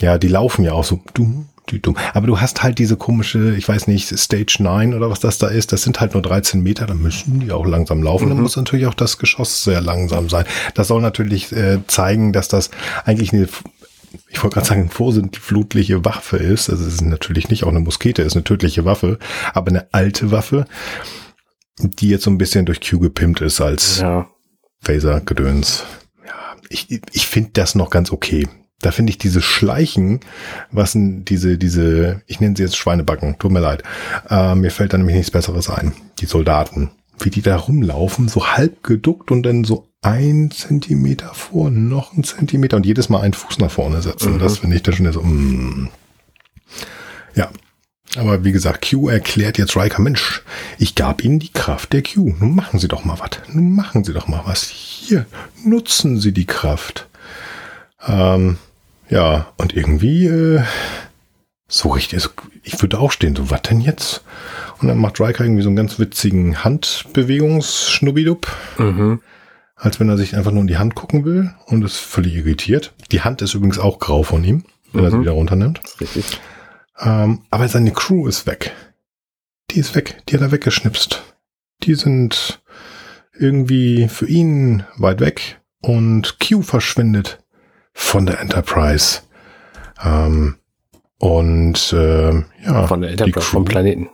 ja, 0.00 0.18
die 0.18 0.28
laufen 0.28 0.64
ja 0.64 0.72
auch 0.72 0.84
so 0.84 1.00
dumm, 1.14 1.48
dumm. 1.66 1.96
Aber 2.14 2.26
du 2.26 2.40
hast 2.40 2.62
halt 2.62 2.78
diese 2.78 2.96
komische, 2.96 3.54
ich 3.56 3.68
weiß 3.68 3.86
nicht, 3.88 4.16
Stage 4.18 4.56
9 4.60 4.94
oder 4.94 5.10
was 5.10 5.20
das 5.20 5.38
da 5.38 5.48
ist. 5.48 5.72
Das 5.72 5.82
sind 5.82 6.00
halt 6.00 6.14
nur 6.14 6.22
13 6.22 6.62
Meter. 6.62 6.86
Da 6.86 6.94
müssen 6.94 7.40
die 7.40 7.52
auch 7.52 7.66
langsam 7.66 8.02
laufen. 8.02 8.26
Mhm. 8.26 8.30
Dann 8.30 8.40
muss 8.40 8.56
natürlich 8.56 8.86
auch 8.86 8.94
das 8.94 9.18
Geschoss 9.18 9.64
sehr 9.64 9.80
langsam 9.80 10.28
sein. 10.28 10.46
Das 10.74 10.88
soll 10.88 11.02
natürlich 11.02 11.52
äh, 11.52 11.78
zeigen, 11.86 12.32
dass 12.32 12.48
das 12.48 12.70
eigentlich 13.04 13.32
eine 13.32 13.48
ich 14.30 14.42
wollte 14.42 14.54
gerade 14.54 14.66
sagen, 14.66 14.88
vorsintflutliche 14.88 16.02
Waffe 16.04 16.38
ist. 16.38 16.70
Also 16.70 16.86
es 16.86 16.94
ist 16.94 17.02
natürlich 17.02 17.50
nicht 17.50 17.64
auch 17.64 17.68
eine 17.68 17.80
Muskete, 17.80 18.22
ist 18.22 18.36
eine 18.36 18.44
tödliche 18.44 18.86
Waffe, 18.86 19.18
aber 19.52 19.68
eine 19.68 19.92
alte 19.92 20.30
Waffe, 20.30 20.66
die 21.78 22.08
jetzt 22.08 22.24
so 22.24 22.30
ein 22.30 22.38
bisschen 22.38 22.64
durch 22.64 22.80
Q 22.80 23.00
gepimpt 23.00 23.42
ist 23.42 23.60
als 23.60 24.00
ja. 24.00 24.26
Phaser-Gedöns. 24.80 25.84
Ja, 26.26 26.56
ich, 26.70 27.02
ich 27.12 27.26
finde 27.26 27.50
das 27.52 27.74
noch 27.74 27.90
ganz 27.90 28.10
okay. 28.10 28.48
Da 28.80 28.92
finde 28.92 29.10
ich 29.10 29.18
diese 29.18 29.42
Schleichen, 29.42 30.20
was 30.70 30.92
denn 30.92 31.24
diese, 31.24 31.58
diese, 31.58 32.22
ich 32.26 32.38
nenne 32.40 32.54
sie 32.56 32.62
jetzt 32.62 32.76
Schweinebacken, 32.76 33.38
tut 33.38 33.50
mir 33.50 33.60
leid. 33.60 33.82
Äh, 34.30 34.54
mir 34.54 34.70
fällt 34.70 34.92
da 34.92 34.98
nämlich 34.98 35.16
nichts 35.16 35.32
Besseres 35.32 35.68
ein. 35.68 35.92
Die 36.20 36.26
Soldaten. 36.26 36.90
Wie 37.18 37.30
die 37.30 37.42
da 37.42 37.56
rumlaufen, 37.56 38.28
so 38.28 38.46
halb 38.46 38.84
geduckt 38.84 39.32
und 39.32 39.42
dann 39.42 39.64
so 39.64 39.88
ein 40.02 40.52
Zentimeter 40.52 41.34
vor, 41.34 41.70
noch 41.70 42.16
ein 42.16 42.22
Zentimeter 42.22 42.76
und 42.76 42.86
jedes 42.86 43.08
Mal 43.08 43.22
einen 43.22 43.34
Fuß 43.34 43.58
nach 43.58 43.70
vorne 43.70 44.00
setzen. 44.00 44.34
Mhm. 44.34 44.38
Das 44.38 44.58
finde 44.58 44.76
ich 44.76 44.84
da 44.84 44.92
schon 44.92 45.12
so, 45.12 45.22
mm. 45.22 45.90
ja. 47.34 47.50
Aber 48.16 48.44
wie 48.44 48.52
gesagt, 48.52 48.88
Q 48.88 49.08
erklärt 49.08 49.58
jetzt 49.58 49.76
Riker, 49.76 50.00
Mensch, 50.00 50.42
ich 50.78 50.94
gab 50.94 51.22
Ihnen 51.22 51.40
die 51.40 51.52
Kraft 51.52 51.92
der 51.92 52.02
Q. 52.02 52.34
Nun 52.38 52.54
machen 52.54 52.78
Sie 52.78 52.88
doch 52.88 53.04
mal 53.04 53.18
was. 53.18 53.30
Nun 53.52 53.74
machen 53.74 54.02
Sie 54.02 54.14
doch 54.14 54.28
mal 54.28 54.42
was. 54.46 54.62
Hier, 54.62 55.26
nutzen 55.62 56.18
Sie 56.18 56.32
die 56.32 56.46
Kraft. 56.46 57.06
Ähm, 58.06 58.56
ja, 59.08 59.52
und 59.56 59.74
irgendwie 59.74 60.26
äh, 60.26 60.62
so 61.68 61.90
richtig, 61.90 62.14
also 62.14 62.30
ich 62.62 62.80
würde 62.80 62.98
auch 62.98 63.12
stehen, 63.12 63.36
so 63.36 63.50
was 63.50 63.62
denn 63.62 63.80
jetzt? 63.80 64.24
Und 64.80 64.88
dann 64.88 64.98
macht 64.98 65.20
Riker 65.20 65.44
irgendwie 65.44 65.62
so 65.62 65.68
einen 65.68 65.76
ganz 65.76 65.98
witzigen 65.98 66.62
Handbewegungsschnubbidup. 66.64 68.46
Mhm. 68.78 69.20
Als 69.76 70.00
wenn 70.00 70.08
er 70.08 70.16
sich 70.16 70.34
einfach 70.36 70.50
nur 70.50 70.62
in 70.62 70.66
die 70.66 70.78
Hand 70.78 70.94
gucken 70.96 71.24
will 71.24 71.54
und 71.66 71.84
ist 71.84 71.98
völlig 71.98 72.34
irritiert. 72.34 72.92
Die 73.12 73.20
Hand 73.22 73.42
ist 73.42 73.54
übrigens 73.54 73.78
auch 73.78 73.98
grau 74.00 74.24
von 74.24 74.42
ihm, 74.42 74.64
wenn 74.92 75.04
er 75.04 75.10
sie 75.10 75.16
Mhm. 75.18 75.20
wieder 75.22 75.32
runternimmt. 75.32 75.80
Richtig. 76.00 76.40
Ähm, 76.98 77.42
aber 77.50 77.68
seine 77.68 77.92
Crew 77.92 78.26
ist 78.26 78.46
weg. 78.46 78.72
Die 79.70 79.78
ist 79.78 79.94
weg. 79.94 80.22
Die 80.28 80.34
hat 80.34 80.40
er 80.42 80.50
weggeschnipst. 80.50 81.22
Die 81.84 81.94
sind 81.94 82.60
irgendwie 83.38 84.08
für 84.08 84.26
ihn 84.26 84.82
weit 84.96 85.20
weg 85.20 85.60
und 85.80 86.38
Q 86.40 86.62
verschwindet 86.62 87.38
von 87.98 88.26
der 88.26 88.40
Enterprise. 88.40 89.22
Ähm, 90.02 90.56
und 91.18 91.92
ähm, 91.96 92.46
ja, 92.64 92.86
Von 92.86 93.00
der 93.00 93.10
Enterprise, 93.10 93.46
vom 93.46 93.64
Planeten. 93.64 94.08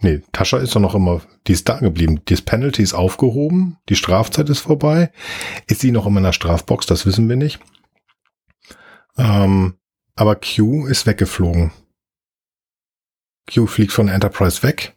Nee, 0.00 0.22
Tascha 0.32 0.58
ist 0.58 0.74
doch 0.76 0.80
noch 0.80 0.94
immer, 0.94 1.22
die 1.46 1.52
ist 1.52 1.68
da 1.68 1.78
geblieben. 1.78 2.20
Das 2.26 2.42
Penalty 2.42 2.82
ist 2.82 2.92
aufgehoben, 2.92 3.78
die 3.88 3.96
Strafzeit 3.96 4.48
ist 4.50 4.60
vorbei. 4.60 5.10
Ist 5.66 5.80
sie 5.80 5.90
noch 5.90 6.06
immer 6.06 6.18
in 6.18 6.24
der 6.24 6.32
Strafbox, 6.32 6.84
das 6.86 7.06
wissen 7.06 7.28
wir 7.28 7.36
nicht. 7.36 7.58
Ähm, 9.16 9.74
aber 10.14 10.36
Q 10.36 10.86
ist 10.86 11.06
weggeflogen. 11.06 11.72
Q 13.52 13.66
fliegt 13.66 13.92
von 13.92 14.06
der 14.06 14.14
Enterprise 14.14 14.62
weg. 14.62 14.94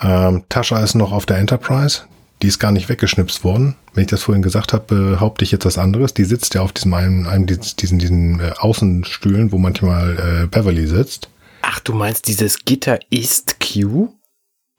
Ähm, 0.00 0.44
Tascha 0.48 0.82
ist 0.82 0.94
noch 0.94 1.12
auf 1.12 1.26
der 1.26 1.36
Enterprise. 1.36 2.04
Die 2.42 2.48
ist 2.48 2.58
gar 2.58 2.70
nicht 2.70 2.88
weggeschnipst 2.88 3.44
worden. 3.44 3.76
Wenn 3.94 4.02
ich 4.04 4.10
das 4.10 4.22
vorhin 4.22 4.42
gesagt 4.42 4.72
habe, 4.74 4.94
behaupte 5.12 5.42
ich 5.44 5.52
jetzt 5.52 5.64
was 5.64 5.78
anderes. 5.78 6.12
Die 6.12 6.24
sitzt 6.24 6.54
ja 6.54 6.60
auf 6.60 6.72
diesem 6.72 6.92
einen, 6.94 7.26
einem 7.26 7.46
diesen, 7.46 7.76
diesen, 7.78 7.98
diesen 7.98 8.40
äh, 8.40 8.52
Außenstühlen, 8.58 9.52
wo 9.52 9.58
manchmal 9.58 10.42
äh, 10.42 10.46
Beverly 10.46 10.86
sitzt. 10.86 11.30
Ach, 11.62 11.80
du 11.80 11.94
meinst, 11.94 12.28
dieses 12.28 12.64
Gitter 12.64 12.98
ist 13.10 13.56
Q? 13.60 14.08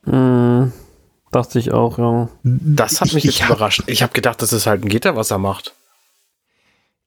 Hm, 0.03 0.71
dachte 1.31 1.57
ich 1.59 1.71
auch, 1.71 1.97
ja. 1.97 2.29
Das 2.43 3.01
hat 3.01 3.07
Ich- 3.07 3.13
mich 3.15 3.25
ich 3.25 3.31
jetzt 3.39 3.49
hab- 3.49 3.55
überrascht. 3.57 3.83
Ich 3.87 4.03
habe 4.03 4.13
gedacht, 4.13 4.41
das 4.41 4.53
ist 4.53 4.67
halt 4.67 4.83
ein 4.85 4.89
Gitter, 4.89 5.15
was 5.15 5.31
er 5.31 5.39
macht. 5.39 5.73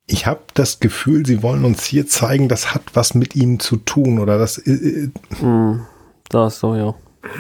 Ich 0.07 0.27
habe 0.27 0.41
das 0.55 0.81
Gefühl, 0.81 1.25
sie 1.25 1.43
wollen 1.45 1.65
uns 1.65 1.85
hier 1.85 2.09
zeigen, 2.09 2.49
das 2.49 2.75
hat 2.75 2.83
was 2.95 3.15
mit 3.15 3.37
ihm 3.37 3.61
zu 3.61 3.77
tun 3.77 4.19
oder 4.19 4.37
das, 4.39 4.59
äh, 4.59 5.11
Hm, 5.39 5.87
da 6.29 6.49
ist 6.49 6.59
so, 6.59 6.75
ja. 6.75 6.95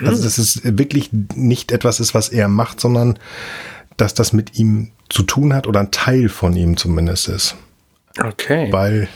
Also 0.04 0.22
dass 0.22 0.38
es 0.38 0.60
wirklich 0.64 1.10
nicht 1.34 1.72
etwas 1.72 2.00
ist, 2.00 2.14
was 2.14 2.28
er 2.28 2.48
macht, 2.48 2.80
sondern 2.80 3.18
dass 3.96 4.14
das 4.14 4.32
mit 4.32 4.58
ihm 4.58 4.90
zu 5.08 5.22
tun 5.22 5.52
hat 5.52 5.66
oder 5.66 5.80
ein 5.80 5.90
Teil 5.90 6.28
von 6.28 6.54
ihm 6.54 6.76
zumindest 6.76 7.28
ist. 7.28 7.56
Okay. 8.18 8.72
Weil 8.72 9.08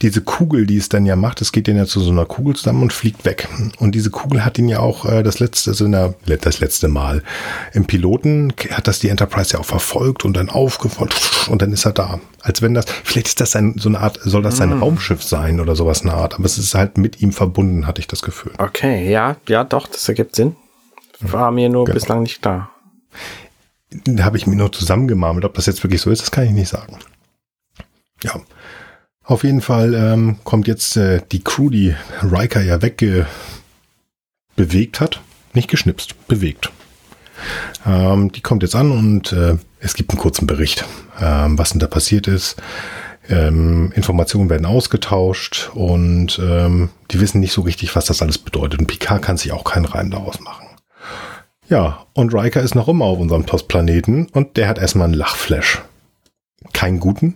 diese 0.00 0.20
Kugel, 0.20 0.64
die 0.64 0.76
es 0.76 0.88
dann 0.88 1.04
ja 1.06 1.16
macht, 1.16 1.40
es 1.40 1.50
geht 1.50 1.66
dann 1.66 1.76
ja 1.76 1.86
zu 1.86 2.00
so 2.00 2.10
einer 2.12 2.24
Kugel 2.24 2.54
zusammen 2.54 2.82
und 2.82 2.92
fliegt 2.92 3.24
weg. 3.24 3.48
Und 3.78 3.96
diese 3.96 4.10
Kugel 4.10 4.44
hat 4.44 4.58
ihn 4.58 4.68
ja 4.68 4.78
auch 4.78 5.04
äh, 5.04 5.24
das 5.24 5.40
letzte, 5.40 5.70
also 5.70 5.84
in 5.86 5.92
der, 5.92 6.14
das 6.40 6.60
letzte 6.60 6.86
Mal 6.86 7.24
im 7.72 7.86
Piloten 7.86 8.52
hat 8.70 8.86
das 8.86 9.00
die 9.00 9.08
Enterprise 9.08 9.54
ja 9.54 9.58
auch 9.58 9.64
verfolgt 9.64 10.24
und 10.24 10.36
dann 10.36 10.50
aufgefolgt 10.50 11.48
und 11.50 11.62
dann 11.62 11.72
ist 11.72 11.84
er 11.84 11.92
da. 11.92 12.20
Als 12.40 12.62
wenn 12.62 12.74
das, 12.74 12.84
vielleicht 13.02 13.26
ist 13.26 13.40
das 13.40 13.56
ein, 13.56 13.74
so 13.76 13.88
eine 13.88 13.98
Art, 14.00 14.20
soll 14.22 14.42
das 14.42 14.58
sein 14.58 14.72
Raumschiff 14.72 15.22
sein 15.24 15.58
oder 15.58 15.74
sowas 15.74 16.02
eine 16.02 16.14
Art, 16.14 16.34
aber 16.34 16.44
es 16.44 16.58
ist 16.58 16.74
halt 16.74 16.96
mit 16.96 17.20
ihm 17.20 17.32
verbunden, 17.32 17.88
hatte 17.88 18.00
ich 18.00 18.06
das 18.06 18.22
Gefühl. 18.22 18.52
Okay, 18.58 19.10
ja, 19.10 19.36
ja, 19.48 19.64
doch, 19.64 19.88
das 19.88 20.08
ergibt 20.08 20.36
Sinn. 20.36 20.54
War 21.20 21.50
mir 21.50 21.68
nur 21.68 21.86
Genau. 21.86 21.94
bislang 21.94 22.22
nicht 22.22 22.40
klar. 22.40 22.70
Da 24.04 24.22
habe 24.24 24.36
ich 24.36 24.46
mir 24.46 24.54
nur 24.54 24.70
zusammengemarmelt. 24.70 25.44
Ob 25.44 25.54
das 25.54 25.66
jetzt 25.66 25.82
wirklich 25.82 26.00
so 26.00 26.10
ist, 26.10 26.22
das 26.22 26.30
kann 26.30 26.44
ich 26.44 26.52
nicht 26.52 26.68
sagen. 26.68 26.96
Ja. 28.22 28.40
Auf 29.24 29.44
jeden 29.44 29.60
Fall 29.60 29.94
ähm, 29.94 30.38
kommt 30.44 30.66
jetzt 30.68 30.96
äh, 30.96 31.20
die 31.30 31.44
Crew, 31.44 31.68
die 31.68 31.94
Riker 32.22 32.62
ja 32.62 32.80
wegge 32.80 33.26
bewegt 34.56 35.00
hat. 35.00 35.20
Nicht 35.52 35.68
geschnipst, 35.68 36.28
bewegt. 36.28 36.70
Ähm, 37.86 38.32
die 38.32 38.40
kommt 38.40 38.62
jetzt 38.62 38.74
an 38.74 38.90
und 38.90 39.32
äh, 39.32 39.56
es 39.80 39.94
gibt 39.94 40.10
einen 40.10 40.18
kurzen 40.18 40.46
Bericht, 40.46 40.84
ähm, 41.20 41.58
was 41.58 41.70
denn 41.70 41.78
da 41.78 41.86
passiert 41.86 42.26
ist. 42.26 42.56
Ähm, 43.28 43.92
Informationen 43.94 44.48
werden 44.48 44.66
ausgetauscht 44.66 45.70
und 45.74 46.38
ähm, 46.42 46.88
die 47.10 47.20
wissen 47.20 47.40
nicht 47.40 47.52
so 47.52 47.60
richtig, 47.60 47.94
was 47.94 48.06
das 48.06 48.22
alles 48.22 48.38
bedeutet. 48.38 48.80
Und 48.80 48.86
Picard 48.86 49.22
kann 49.22 49.36
sich 49.36 49.52
auch 49.52 49.64
keinen 49.64 49.84
Reim 49.84 50.10
daraus 50.10 50.40
machen. 50.40 50.66
Ja, 51.68 52.06
und 52.14 52.34
Riker 52.34 52.62
ist 52.62 52.74
noch 52.74 52.88
immer 52.88 53.04
auf 53.04 53.18
unserem 53.18 53.44
Postplaneten 53.44 54.28
und 54.32 54.56
der 54.56 54.68
hat 54.68 54.78
erstmal 54.78 55.04
einen 55.04 55.14
Lachflash. 55.14 55.82
Keinen 56.72 56.98
guten, 56.98 57.34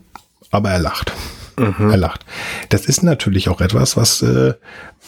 aber 0.53 0.71
er 0.71 0.79
lacht. 0.79 1.13
Er 1.57 1.97
lacht. 1.99 2.25
Das 2.71 2.87
ist 2.87 3.03
natürlich 3.03 3.49
auch 3.51 3.61
etwas, 3.61 3.97
was, 3.97 4.23
äh, 4.23 4.55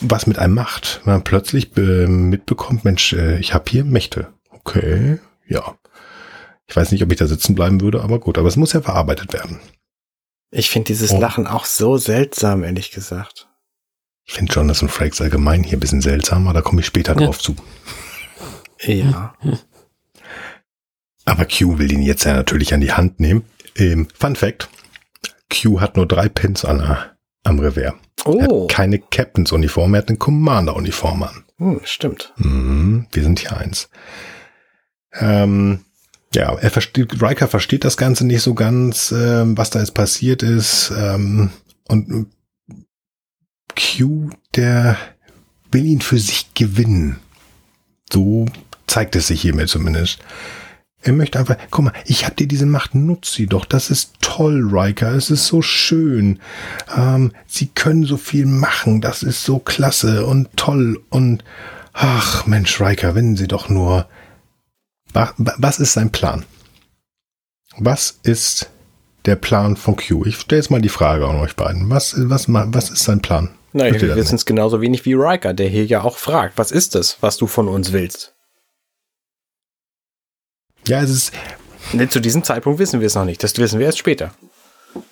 was 0.03 0.27
mit 0.27 0.39
einem 0.39 0.55
macht. 0.55 1.01
Wenn 1.05 1.15
man 1.15 1.25
plötzlich 1.25 1.75
äh, 1.79 2.07
mitbekommt, 2.07 2.85
Mensch, 2.85 3.15
äh, 3.15 3.39
ich 3.39 3.55
habe 3.55 3.65
hier 3.71 3.83
Mächte. 3.85 4.29
Okay, 4.51 5.19
ja. 5.47 5.75
Ich 6.67 6.77
weiß 6.77 6.93
nicht, 6.93 7.03
ob 7.03 7.11
ich 7.13 7.19
da 7.19 7.27
sitzen 7.27 7.55
bleiben 7.55 7.81
würde, 7.81 8.03
aber 8.03 8.21
gut, 8.21 8.37
aber 8.37 8.49
es 8.49 8.57
muss 8.57 8.73
ja 8.75 8.83
verarbeitet 8.83 9.33
werden. 9.33 9.59
Ich 10.51 10.69
finde 10.71 10.89
dieses 10.89 11.13
Oh. 11.13 11.19
Lachen 11.21 11.47
auch 11.47 11.65
so 11.65 11.97
seltsam, 11.97 12.63
ehrlich 12.63 12.91
gesagt. 12.91 13.49
Ich 14.27 14.35
finde 14.35 14.53
Jonathan 14.53 14.89
Frakes 14.89 15.21
allgemein 15.23 15.65
hier 15.65 15.77
ein 15.79 15.81
bisschen 15.81 16.01
seltsam, 16.03 16.47
aber 16.47 16.55
da 16.55 16.61
komme 16.63 16.81
ich 16.81 16.87
später 16.87 17.13
Ja. 17.19 17.27
drauf 17.27 17.39
zu. 17.39 17.57
Ja. 18.83 19.35
Aber 21.25 21.47
Q 21.47 21.79
will 21.79 21.91
ihn 21.91 22.03
jetzt 22.03 22.25
ja 22.25 22.35
natürlich 22.35 22.75
an 22.75 22.81
die 22.83 22.93
Hand 22.93 23.19
nehmen. 23.19 23.45
Ähm, 23.77 24.09
Fun 24.19 24.37
Fact. 24.37 24.69
Q 25.55 25.81
hat 25.81 25.97
nur 25.97 26.07
drei 26.07 26.29
Pins 26.29 26.65
an, 26.65 26.79
der- 26.79 27.17
am 27.45 27.59
Revers. 27.59 27.95
Er 28.25 28.27
Oh, 28.27 28.63
hat 28.65 28.71
keine 28.75 28.99
Captains-Uniform, 28.99 29.95
er 29.95 29.99
hat 29.99 30.09
eine 30.09 30.19
Commander-Uniform 30.19 31.23
an. 31.25 31.45
hm, 31.59 31.81
stimmt. 31.85 32.33
Mhm, 32.37 33.07
wir 33.13 33.23
sind 33.23 33.39
hier 33.41 33.57
eins. 33.57 33.89
Ähm, 35.13 35.85
ja, 36.35 36.55
er 36.59 36.71
versteht, 36.71 37.23
Riker 37.23 37.47
versteht 37.49 37.85
das 37.85 37.97
Ganze 37.97 38.27
nicht 38.27 38.43
so 38.43 38.55
ganz, 38.55 39.13
ähm, 39.13 39.57
was 39.57 39.71
da 39.71 39.79
jetzt 39.81 39.95
passiert 39.95 40.43
ist. 40.43 40.91
Ähm, 40.97 41.51
und 41.87 42.11
äh, 42.71 42.75
Q, 43.77 44.31
der 44.57 44.97
will 45.71 45.85
ihn 45.85 46.01
für 46.01 46.19
sich 46.19 46.55
gewinnen. 46.55 47.19
So 48.13 48.47
zeigt 48.87 49.17
es 49.17 49.27
sich 49.29 49.41
hiermit 49.43 49.69
zumindest. 49.69 50.19
Er 51.05 51.13
möchte 51.13 51.39
einfach, 51.39 51.57
guck 51.71 51.85
mal, 51.85 51.93
ich 52.07 52.25
hab 52.27 52.37
dir 52.37 52.47
diese 52.49 52.67
Macht, 52.67 52.95
nutz 52.95 53.33
sie 53.35 53.47
doch. 53.47 53.65
Das 53.67 53.91
ist 53.91 54.15
toll, 54.21 54.67
Riker. 54.73 55.13
Es 55.15 55.31
ist 55.31 55.47
so 55.47 55.61
schön. 55.63 56.41
Ähm, 56.97 57.33
sie 57.47 57.67
können 57.67 58.05
so 58.05 58.17
viel 58.17 58.47
machen. 58.47 59.01
Das 59.01 59.23
ist 59.23 59.45
so 59.45 59.59
klasse 59.59 60.25
und 60.27 60.49
toll. 60.57 61.01
Und 61.11 61.45
ach, 61.93 62.47
Mensch, 62.47 62.81
Riker, 62.81 63.15
wenn 63.15 63.37
sie 63.37 63.49
doch 63.49 63.69
nur. 63.69 64.09
Wa- 65.13 65.33
wa- 65.37 65.55
Was 65.59 65.79
ist 65.79 65.93
sein 65.93 66.11
Plan? 66.11 66.45
Was 67.77 68.19
ist 68.23 68.71
der 69.27 69.37
Plan 69.37 69.77
von 69.77 69.97
Q? 69.97 70.25
Ich 70.27 70.37
stelle 70.37 70.61
jetzt 70.61 70.71
mal 70.71 70.81
die 70.81 70.89
Frage 70.89 71.27
an 71.27 71.37
euch 71.37 71.57
beiden. 71.57 71.91
Was, 71.91 72.15
was, 72.17 72.47
was 72.49 72.91
ist 72.91 73.05
sein 73.05 73.21
Plan? 73.21 73.51
Naja, 73.73 73.93
wir 74.01 74.15
wissen 74.17 74.37
es 74.37 74.47
genauso 74.47 74.81
wenig 74.81 75.05
wie 75.05 75.15
Riker, 75.15 75.53
der 75.55 75.69
hier 75.69 75.85
ja 75.85 76.03
auch 76.03 76.17
fragt, 76.19 76.57
was 76.59 76.71
ist 76.71 76.95
es, 76.95 77.17
was 77.21 77.37
du 77.37 77.47
von 77.49 77.67
uns 77.69 77.93
willst? 77.93 78.34
Ja, 80.87 81.03
es 81.03 81.11
ist. 81.11 81.33
Ne, 81.93 82.09
zu 82.09 82.21
diesem 82.21 82.43
Zeitpunkt 82.43 82.79
wissen 82.79 83.01
wir 83.01 83.07
es 83.07 83.15
noch 83.15 83.25
nicht. 83.25 83.43
Das 83.43 83.57
wissen 83.59 83.79
wir 83.79 83.87
erst 83.87 83.99
später. 83.99 84.33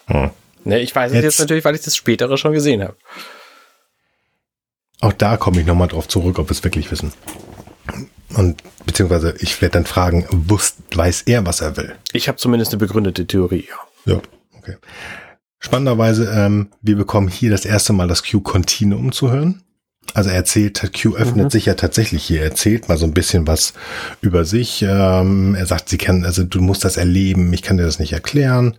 Hm. 0.07 0.31
Ne, 0.65 0.81
ich 0.81 0.95
weiß 0.95 1.11
es 1.11 1.15
jetzt, 1.17 1.25
Jetzt- 1.25 1.39
natürlich, 1.41 1.65
weil 1.65 1.75
ich 1.75 1.83
das 1.83 1.97
Spätere 1.97 2.37
schon 2.39 2.53
gesehen 2.53 2.83
habe. 2.83 2.97
Auch 5.01 5.13
da 5.13 5.37
komme 5.37 5.61
ich 5.61 5.67
nochmal 5.67 5.89
drauf 5.89 6.07
zurück, 6.09 6.39
ob 6.39 6.49
wir 6.49 6.53
es 6.53 6.63
wirklich 6.65 6.91
wissen. 6.91 7.13
Und 8.35 8.63
beziehungsweise 8.87 9.35
ich 9.41 9.61
werde 9.61 9.73
dann 9.75 9.85
fragen, 9.87 10.27
wusst, 10.31 10.77
weiß 10.95 11.23
er, 11.23 11.45
was 11.45 11.61
er 11.61 11.77
will? 11.77 11.95
Ich 12.13 12.29
habe 12.29 12.39
zumindest 12.39 12.73
eine 12.73 12.79
begründete 12.79 13.27
Theorie, 13.27 13.69
ja. 13.69 14.15
Ja, 14.15 14.21
okay. 14.57 14.77
Spannenderweise, 15.59 16.33
ähm, 16.35 16.71
wir 16.81 16.97
bekommen 16.97 17.29
hier 17.29 17.51
das 17.51 17.65
erste 17.65 17.93
Mal 17.93 18.09
das 18.09 18.23
Q-Continuum 18.25 19.13
zu 19.13 19.31
hören. 19.31 19.63
Also 20.15 20.29
er 20.31 20.37
erzählt, 20.37 20.93
Q 20.93 21.17
öffnet 21.17 21.51
sich 21.51 21.67
ja 21.67 21.75
tatsächlich 21.75 22.23
hier, 22.25 22.41
er 22.41 22.51
erzählt 22.51 22.89
mal 22.89 22.99
so 22.99 23.07
ein 23.07 23.15
bisschen 23.15 23.47
was 23.47 23.73
über 24.21 24.45
sich. 24.45 24.83
Ähm, 24.83 25.55
er 25.55 25.65
sagt, 25.67 25.89
sie 25.89 25.99
kann, 25.99 26.25
also 26.25 26.45
du 26.45 26.61
musst 26.61 26.85
das 26.85 26.99
erleben, 26.99 27.53
ich 27.53 27.63
kann 27.63 27.79
dir 27.79 27.85
das 27.85 27.99
nicht 27.99 28.13
erklären. 28.13 28.77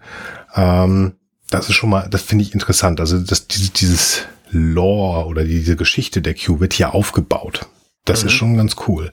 Ähm, 0.55 1.13
das 1.49 1.69
ist 1.69 1.75
schon 1.75 1.89
mal, 1.89 2.07
das 2.09 2.21
finde 2.21 2.43
ich 2.43 2.53
interessant. 2.53 2.99
Also 2.99 3.19
das, 3.19 3.47
diese, 3.47 3.71
dieses 3.71 4.25
Lore 4.51 5.25
oder 5.25 5.43
diese 5.43 5.75
Geschichte 5.75 6.21
der 6.21 6.35
Q 6.35 6.59
wird 6.59 6.73
hier 6.73 6.93
aufgebaut. 6.93 7.67
Das 8.05 8.23
ist 8.23 8.33
schon 8.33 8.57
ganz 8.57 8.75
cool. 8.87 9.11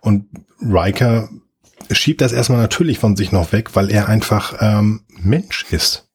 Und 0.00 0.26
Riker 0.60 1.28
schiebt 1.90 2.20
das 2.20 2.32
erstmal 2.32 2.60
natürlich 2.60 2.98
von 2.98 3.16
sich 3.16 3.32
noch 3.32 3.52
weg, 3.52 3.74
weil 3.74 3.90
er 3.90 4.08
einfach 4.08 4.54
ähm, 4.60 5.02
Mensch 5.08 5.66
ist. 5.70 6.08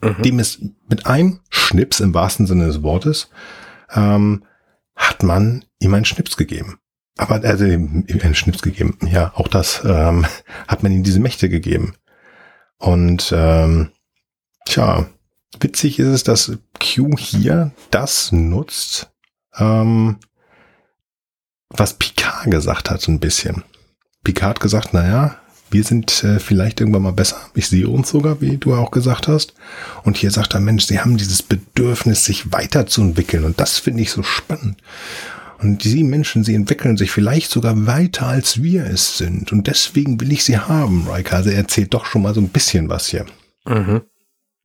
Mhm. 0.00 0.22
Dem 0.22 0.38
ist 0.38 0.60
mit 0.88 1.06
einem 1.06 1.40
Schnips 1.50 2.00
im 2.00 2.14
wahrsten 2.14 2.46
Sinne 2.46 2.66
des 2.66 2.82
Wortes, 2.82 3.28
ähm, 3.94 4.44
hat 4.94 5.22
man 5.22 5.64
ihm 5.78 5.94
einen 5.94 6.04
Schnips 6.04 6.36
gegeben. 6.36 6.78
Aber 7.18 7.42
also 7.44 7.64
ihm 7.64 8.06
einen 8.22 8.34
Schnips 8.34 8.62
gegeben, 8.62 8.98
ja, 9.06 9.32
auch 9.34 9.48
das 9.48 9.82
ähm, 9.84 10.26
hat 10.68 10.82
man 10.82 10.92
ihm 10.92 11.02
diese 11.02 11.20
Mächte 11.20 11.48
gegeben. 11.48 11.94
Und 12.78 13.32
ähm, 13.36 13.92
tja, 14.66 15.06
witzig 15.60 15.98
ist 15.98 16.08
es, 16.08 16.24
dass 16.24 16.58
Q 16.80 17.16
hier 17.18 17.72
das 17.90 18.32
nutzt, 18.32 19.12
ähm, 19.58 20.18
was 21.68 21.94
Picard 21.94 22.50
gesagt 22.50 22.90
hat, 22.90 23.06
ein 23.08 23.20
bisschen. 23.20 23.62
Picard 24.24 24.60
gesagt, 24.60 24.94
naja, 24.94 25.36
wir 25.72 25.84
sind 25.84 26.22
äh, 26.24 26.38
vielleicht 26.38 26.80
irgendwann 26.80 27.02
mal 27.02 27.12
besser. 27.12 27.40
Ich 27.54 27.68
sehe 27.68 27.88
uns 27.88 28.10
sogar, 28.10 28.40
wie 28.40 28.58
du 28.58 28.74
auch 28.74 28.90
gesagt 28.90 29.28
hast. 29.28 29.54
Und 30.04 30.16
hier 30.16 30.30
sagt 30.30 30.54
er, 30.54 30.60
Mensch, 30.60 30.84
sie 30.84 31.00
haben 31.00 31.16
dieses 31.16 31.42
Bedürfnis, 31.42 32.24
sich 32.24 32.52
weiterzuentwickeln. 32.52 33.44
Und 33.44 33.60
das 33.60 33.78
finde 33.78 34.02
ich 34.02 34.10
so 34.10 34.22
spannend. 34.22 34.76
Und 35.58 35.84
die 35.84 36.02
Menschen, 36.02 36.42
sie 36.42 36.54
entwickeln 36.54 36.96
sich 36.96 37.10
vielleicht 37.10 37.50
sogar 37.50 37.86
weiter, 37.86 38.26
als 38.26 38.62
wir 38.62 38.84
es 38.84 39.16
sind. 39.16 39.52
Und 39.52 39.66
deswegen 39.68 40.20
will 40.20 40.32
ich 40.32 40.44
sie 40.44 40.58
haben, 40.58 41.08
Riker. 41.08 41.36
Also 41.36 41.50
er 41.50 41.56
erzählt 41.56 41.94
doch 41.94 42.04
schon 42.04 42.22
mal 42.22 42.34
so 42.34 42.40
ein 42.40 42.48
bisschen 42.48 42.88
was 42.88 43.06
hier. 43.08 43.26
Mhm. 43.64 44.02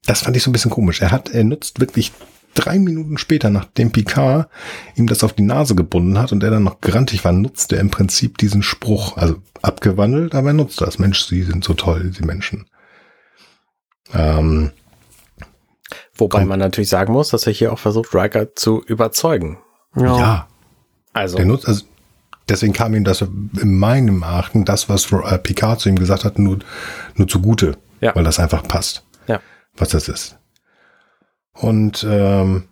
Das 0.05 0.21
fand 0.21 0.35
ich 0.35 0.43
so 0.43 0.49
ein 0.49 0.53
bisschen 0.53 0.71
komisch. 0.71 1.01
Er 1.01 1.11
hat, 1.11 1.29
er 1.29 1.43
nutzt 1.43 1.79
wirklich 1.79 2.11
drei 2.53 2.79
Minuten 2.79 3.17
später, 3.17 3.49
nachdem 3.49 3.91
Picard 3.91 4.49
ihm 4.95 5.07
das 5.07 5.23
auf 5.23 5.33
die 5.33 5.43
Nase 5.43 5.75
gebunden 5.75 6.17
hat 6.17 6.31
und 6.31 6.43
er 6.43 6.51
dann 6.51 6.63
noch 6.63 6.81
grantig 6.81 7.23
war, 7.23 7.31
nutzt 7.31 7.71
er 7.71 7.79
im 7.79 7.91
Prinzip 7.91 8.37
diesen 8.37 8.63
Spruch. 8.63 9.17
Also 9.17 9.37
abgewandelt, 9.61 10.35
aber 10.35 10.49
er 10.49 10.53
nutzt 10.53 10.81
das. 10.81 10.99
Mensch, 10.99 11.25
sie 11.25 11.43
sind 11.43 11.63
so 11.63 11.73
toll, 11.73 12.11
die 12.17 12.25
Menschen. 12.25 12.65
Ähm, 14.13 14.71
Wobei 16.15 16.45
man 16.45 16.59
natürlich 16.59 16.89
sagen 16.89 17.13
muss, 17.13 17.29
dass 17.29 17.45
er 17.45 17.53
hier 17.53 17.71
auch 17.71 17.79
versucht, 17.79 18.13
Riker 18.13 18.55
zu 18.55 18.81
überzeugen. 18.83 19.59
Ja. 19.95 20.19
ja. 20.19 20.47
Also. 21.13 21.37
Der 21.37 21.45
nutzt, 21.45 21.67
also 21.67 21.85
deswegen 22.49 22.73
kam 22.73 22.93
ihm 22.95 23.03
das 23.03 23.21
in 23.21 23.77
meinem 23.77 24.23
Achten, 24.23 24.65
das, 24.65 24.89
was 24.89 25.11
äh, 25.11 25.37
Picard 25.37 25.79
zu 25.79 25.89
ihm 25.89 25.99
gesagt 25.99 26.25
hat, 26.25 26.39
nur, 26.39 26.59
nur 27.15 27.27
zugute. 27.27 27.77
Ja. 28.01 28.15
Weil 28.15 28.23
das 28.23 28.39
einfach 28.39 28.63
passt. 28.63 29.03
Ja. 29.27 29.39
Was 29.75 29.89
das 29.89 30.07
ist. 30.07 30.36
Und 31.59 32.05
ähm, 32.07 32.67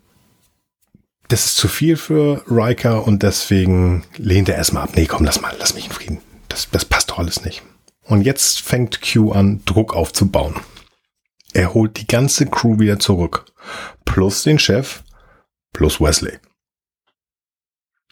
das 1.28 1.46
ist 1.46 1.56
zu 1.56 1.68
viel 1.68 1.96
für 1.96 2.42
Riker 2.48 3.06
und 3.06 3.22
deswegen 3.22 4.04
lehnt 4.16 4.48
er 4.48 4.54
erstmal 4.54 4.84
ab. 4.84 4.90
Nee, 4.94 5.06
komm, 5.06 5.24
lass 5.24 5.40
mal, 5.40 5.54
lass 5.58 5.74
mich 5.74 5.86
in 5.86 5.92
Frieden. 5.92 6.20
Das, 6.48 6.70
das 6.70 6.84
passt 6.84 7.10
doch 7.10 7.18
alles 7.18 7.44
nicht. 7.44 7.62
Und 8.04 8.22
jetzt 8.22 8.60
fängt 8.60 9.00
Q 9.02 9.32
an, 9.32 9.62
Druck 9.64 9.94
aufzubauen. 9.94 10.54
Er 11.52 11.74
holt 11.74 11.98
die 11.98 12.06
ganze 12.06 12.46
Crew 12.46 12.78
wieder 12.78 13.00
zurück. 13.00 13.46
Plus 14.04 14.44
den 14.44 14.58
Chef, 14.58 15.02
plus 15.72 16.00
Wesley. 16.00 16.38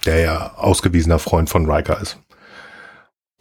Der 0.05 0.19
ja 0.19 0.55
ausgewiesener 0.55 1.19
Freund 1.19 1.49
von 1.49 1.71
Riker 1.71 2.01
ist. 2.01 2.19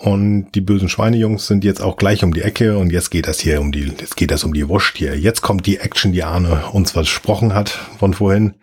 Und 0.03 0.51
die 0.53 0.59
bösen 0.59 0.89
Schweinejungs 0.89 1.47
sind 1.47 1.63
jetzt 1.63 1.81
auch 1.81 1.95
gleich 1.95 2.25
um 2.25 2.33
die 2.33 2.41
Ecke 2.41 2.77
und 2.77 2.91
jetzt 2.91 3.09
geht 3.09 3.25
das 3.25 3.39
hier 3.39 3.61
um 3.61 3.71
die, 3.71 3.83
jetzt 3.85 4.17
geht 4.17 4.31
das 4.31 4.43
um 4.43 4.53
die 4.53 4.67
Wurst 4.67 4.97
hier. 4.97 5.17
Jetzt 5.17 5.41
kommt 5.41 5.65
die 5.65 5.77
Action, 5.77 6.11
die 6.11 6.25
Arne 6.25 6.65
uns 6.73 6.91
versprochen 6.91 7.53
hat 7.53 7.69
von 7.69 8.13
vorhin. 8.13 8.55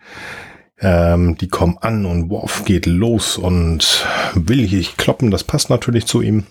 Ähm, 0.77 1.37
die 1.37 1.47
kommen 1.47 1.79
an 1.81 2.05
und 2.05 2.29
Worf 2.29 2.63
geht 2.63 2.85
los 2.85 3.37
und 3.37 4.05
will 4.35 4.67
hier 4.67 4.85
kloppen. 4.97 5.31
Das 5.31 5.43
passt 5.43 5.71
natürlich 5.71 6.05
zu 6.05 6.21
ihm. 6.21 6.43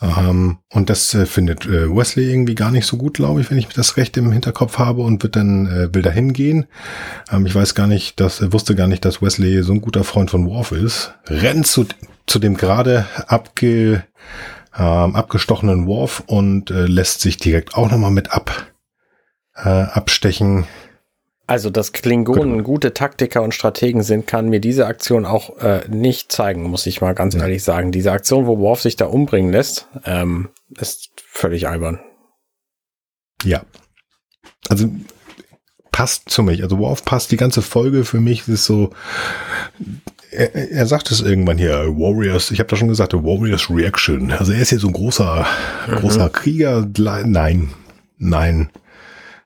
Ähm, 0.00 0.56
und 0.70 0.88
das 0.88 1.12
äh, 1.12 1.26
findet 1.26 1.66
äh, 1.66 1.94
Wesley 1.94 2.30
irgendwie 2.30 2.54
gar 2.54 2.70
nicht 2.70 2.86
so 2.86 2.96
gut, 2.96 3.12
glaube 3.12 3.42
ich, 3.42 3.50
wenn 3.50 3.58
ich 3.58 3.68
das 3.68 3.98
recht 3.98 4.16
im 4.16 4.32
Hinterkopf 4.32 4.78
habe 4.78 5.02
und 5.02 5.22
wird 5.22 5.36
dann 5.36 5.66
äh, 5.66 5.94
will 5.94 6.00
da 6.00 6.08
hingehen. 6.08 6.64
Ähm, 7.30 7.44
ich 7.44 7.54
weiß 7.54 7.74
gar 7.74 7.88
nicht, 7.88 8.20
dass 8.20 8.40
er 8.40 8.54
wusste 8.54 8.74
gar 8.74 8.86
nicht, 8.86 9.04
dass 9.04 9.20
Wesley 9.20 9.62
so 9.62 9.74
ein 9.74 9.82
guter 9.82 10.02
Freund 10.02 10.30
von 10.30 10.46
Worf 10.46 10.72
ist. 10.72 11.12
Rennt 11.26 11.66
zu, 11.66 11.86
zu 12.26 12.38
dem 12.38 12.56
gerade 12.56 13.06
abge, 13.26 14.04
ähm, 14.76 15.16
abgestochenen 15.16 15.86
Worf 15.86 16.22
und 16.26 16.70
äh, 16.70 16.86
lässt 16.86 17.20
sich 17.20 17.36
direkt 17.36 17.76
auch 17.76 17.90
nochmal 17.90 18.10
mit 18.10 18.32
ab 18.32 18.72
äh, 19.56 19.68
abstechen. 19.68 20.66
Also, 21.46 21.68
dass 21.68 21.92
Klingonen 21.92 22.58
Gut. 22.58 22.64
gute 22.64 22.94
Taktiker 22.94 23.42
und 23.42 23.54
Strategen 23.54 24.02
sind, 24.02 24.26
kann 24.26 24.48
mir 24.48 24.60
diese 24.60 24.86
Aktion 24.86 25.26
auch 25.26 25.58
äh, 25.58 25.86
nicht 25.88 26.32
zeigen, 26.32 26.62
muss 26.70 26.86
ich 26.86 27.02
mal 27.02 27.14
ganz 27.14 27.34
ja. 27.34 27.42
ehrlich 27.42 27.62
sagen. 27.62 27.92
Diese 27.92 28.12
Aktion, 28.12 28.46
wo 28.46 28.58
Worf 28.58 28.80
sich 28.80 28.96
da 28.96 29.06
umbringen 29.06 29.52
lässt, 29.52 29.86
ähm, 30.06 30.48
ist 30.78 31.10
völlig 31.16 31.68
albern. 31.68 32.00
Ja. 33.44 33.62
Also 34.70 34.88
passt 35.92 36.30
zu 36.30 36.42
mich. 36.42 36.62
Also 36.62 36.78
Worf 36.78 37.04
passt 37.04 37.30
die 37.30 37.36
ganze 37.36 37.60
Folge 37.60 38.06
für 38.06 38.20
mich. 38.20 38.48
ist 38.48 38.64
so. 38.64 38.90
Er, 40.34 40.54
er 40.54 40.86
sagt 40.86 41.10
es 41.10 41.20
irgendwann 41.20 41.58
hier, 41.58 41.86
Warriors, 41.96 42.50
ich 42.50 42.58
habe 42.58 42.68
da 42.68 42.76
schon 42.76 42.88
gesagt, 42.88 43.14
Warriors 43.14 43.70
Reaction. 43.70 44.32
Also 44.32 44.52
er 44.52 44.60
ist 44.60 44.70
hier 44.70 44.78
so 44.78 44.88
ein 44.88 44.92
großer, 44.92 45.46
mhm. 45.88 45.94
großer 45.96 46.28
Krieger. 46.30 46.88
Nein, 46.96 47.30
nein, 48.18 48.68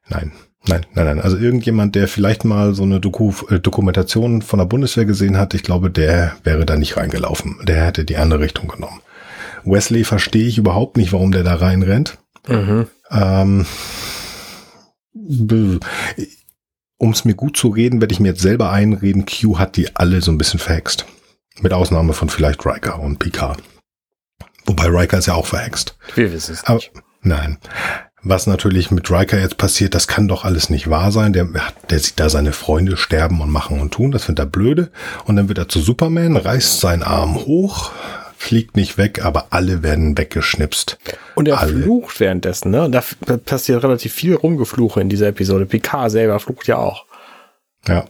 nein. 0.08 0.32
Nein, 0.66 0.84
nein, 0.94 1.06
nein. 1.06 1.20
Also 1.20 1.38
irgendjemand, 1.38 1.94
der 1.94 2.08
vielleicht 2.08 2.44
mal 2.44 2.74
so 2.74 2.82
eine 2.82 3.00
Doku 3.00 3.32
äh, 3.48 3.58
Dokumentation 3.58 4.42
von 4.42 4.58
der 4.58 4.66
Bundeswehr 4.66 5.06
gesehen 5.06 5.38
hat, 5.38 5.54
ich 5.54 5.62
glaube, 5.62 5.90
der 5.90 6.36
wäre 6.44 6.66
da 6.66 6.76
nicht 6.76 6.96
reingelaufen. 6.96 7.58
Der 7.62 7.86
hätte 7.86 8.04
die 8.04 8.16
andere 8.16 8.40
Richtung 8.40 8.68
genommen. 8.68 9.00
Wesley 9.64 10.04
verstehe 10.04 10.46
ich 10.46 10.58
überhaupt 10.58 10.96
nicht, 10.96 11.12
warum 11.12 11.32
der 11.32 11.42
da 11.42 11.54
reinrennt. 11.54 12.18
Mhm. 12.48 12.86
Ähm, 13.10 13.66
um 16.98 17.10
es 17.10 17.24
mir 17.24 17.34
gut 17.34 17.56
zu 17.56 17.68
reden, 17.68 18.00
werde 18.00 18.12
ich 18.12 18.20
mir 18.20 18.28
jetzt 18.28 18.42
selber 18.42 18.70
einreden, 18.70 19.24
Q 19.24 19.58
hat 19.58 19.76
die 19.76 19.96
alle 19.96 20.20
so 20.20 20.32
ein 20.32 20.38
bisschen 20.38 20.60
verhext. 20.60 21.06
Mit 21.60 21.72
Ausnahme 21.72 22.12
von 22.12 22.28
vielleicht 22.28 22.64
Riker 22.66 23.00
und 23.00 23.18
Picard. 23.18 23.62
Wobei 24.66 24.86
Riker 24.86 25.18
ist 25.18 25.26
ja 25.26 25.34
auch 25.34 25.46
verhext. 25.46 25.96
Wir 26.14 26.32
wissen 26.32 26.54
es 26.54 26.60
nicht. 26.62 26.68
Aber, 26.68 27.04
nein. 27.22 27.58
Was 28.22 28.48
natürlich 28.48 28.90
mit 28.90 29.10
Riker 29.10 29.38
jetzt 29.38 29.58
passiert, 29.58 29.94
das 29.94 30.08
kann 30.08 30.26
doch 30.26 30.44
alles 30.44 30.70
nicht 30.70 30.90
wahr 30.90 31.12
sein. 31.12 31.32
Der, 31.32 31.48
der 31.88 31.98
sieht 32.00 32.18
da 32.18 32.28
seine 32.28 32.52
Freunde 32.52 32.96
sterben 32.96 33.40
und 33.40 33.50
machen 33.50 33.80
und 33.80 33.92
tun. 33.92 34.10
Das 34.10 34.24
findet 34.24 34.44
er 34.44 34.50
blöde. 34.50 34.90
Und 35.24 35.36
dann 35.36 35.48
wird 35.48 35.58
er 35.58 35.68
zu 35.68 35.80
Superman, 35.80 36.36
reißt 36.36 36.80
seinen 36.80 37.04
Arm 37.04 37.36
hoch, 37.36 37.92
fliegt 38.38 38.76
nicht 38.76 38.96
weg, 38.96 39.24
aber 39.24 39.48
alle 39.50 39.82
werden 39.82 40.16
weggeschnipst. 40.16 40.96
Und 41.34 41.48
er 41.48 41.58
alle. 41.58 41.82
flucht 41.82 42.20
währenddessen, 42.20 42.70
ne? 42.70 42.88
Da 42.88 43.02
passiert 43.36 43.82
relativ 43.82 44.14
viel 44.14 44.34
Rumgefluche 44.34 45.00
in 45.00 45.08
dieser 45.08 45.26
Episode. 45.26 45.66
Picard 45.66 46.12
selber 46.12 46.38
flucht 46.38 46.68
ja 46.68 46.76
auch. 46.76 47.04
Ja. 47.86 48.06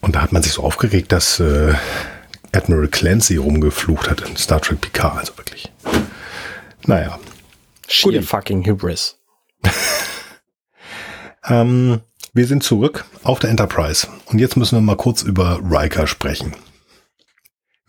Und 0.00 0.14
da 0.14 0.22
hat 0.22 0.32
man 0.32 0.42
sich 0.42 0.52
so 0.52 0.62
aufgeregt, 0.62 1.12
dass 1.12 1.40
äh, 1.40 1.74
Admiral 2.52 2.88
Clancy 2.88 3.36
rumgeflucht 3.36 4.10
hat 4.10 4.20
in 4.20 4.36
Star 4.36 4.60
Trek 4.60 4.82
Picard. 4.82 5.18
Also 5.18 5.36
wirklich. 5.38 5.72
Naja. 6.86 7.18
Sheer 7.88 8.22
fucking 8.22 8.66
Hybris. 8.66 9.16
ähm, 11.48 12.00
wir 12.34 12.46
sind 12.46 12.62
zurück 12.62 13.06
auf 13.22 13.38
der 13.38 13.48
Enterprise. 13.48 14.06
Und 14.26 14.38
jetzt 14.40 14.58
müssen 14.58 14.76
wir 14.76 14.82
mal 14.82 14.96
kurz 14.96 15.22
über 15.22 15.58
Riker 15.64 16.06
sprechen. 16.06 16.54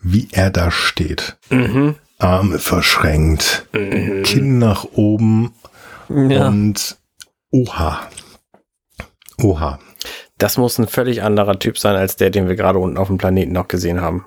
Wie 0.00 0.28
er 0.32 0.50
da 0.50 0.70
steht. 0.70 1.36
Mhm. 1.50 1.96
Arme 2.18 2.58
verschränkt, 2.58 3.66
mhm. 3.72 4.22
Kinn 4.22 4.58
nach 4.58 4.84
oben 4.92 5.54
ja. 6.08 6.48
und 6.48 6.98
oha. 7.50 8.08
Oha. 9.42 9.78
Das 10.38 10.56
muss 10.56 10.78
ein 10.78 10.86
völlig 10.86 11.22
anderer 11.22 11.58
Typ 11.58 11.78
sein 11.78 11.96
als 11.96 12.16
der, 12.16 12.30
den 12.30 12.48
wir 12.48 12.56
gerade 12.56 12.78
unten 12.78 12.98
auf 12.98 13.08
dem 13.08 13.18
Planeten 13.18 13.52
noch 13.52 13.68
gesehen 13.68 14.00
haben. 14.00 14.24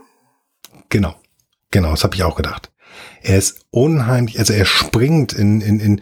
Genau. 0.89 1.15
Genau, 1.71 1.91
das 1.91 2.03
habe 2.03 2.15
ich 2.15 2.23
auch 2.23 2.35
gedacht. 2.35 2.71
Er 3.21 3.37
ist 3.37 3.65
unheimlich, 3.71 4.37
also 4.37 4.53
er 4.53 4.65
springt 4.65 5.33
in, 5.33 5.61
in, 5.61 5.79
in 5.79 6.01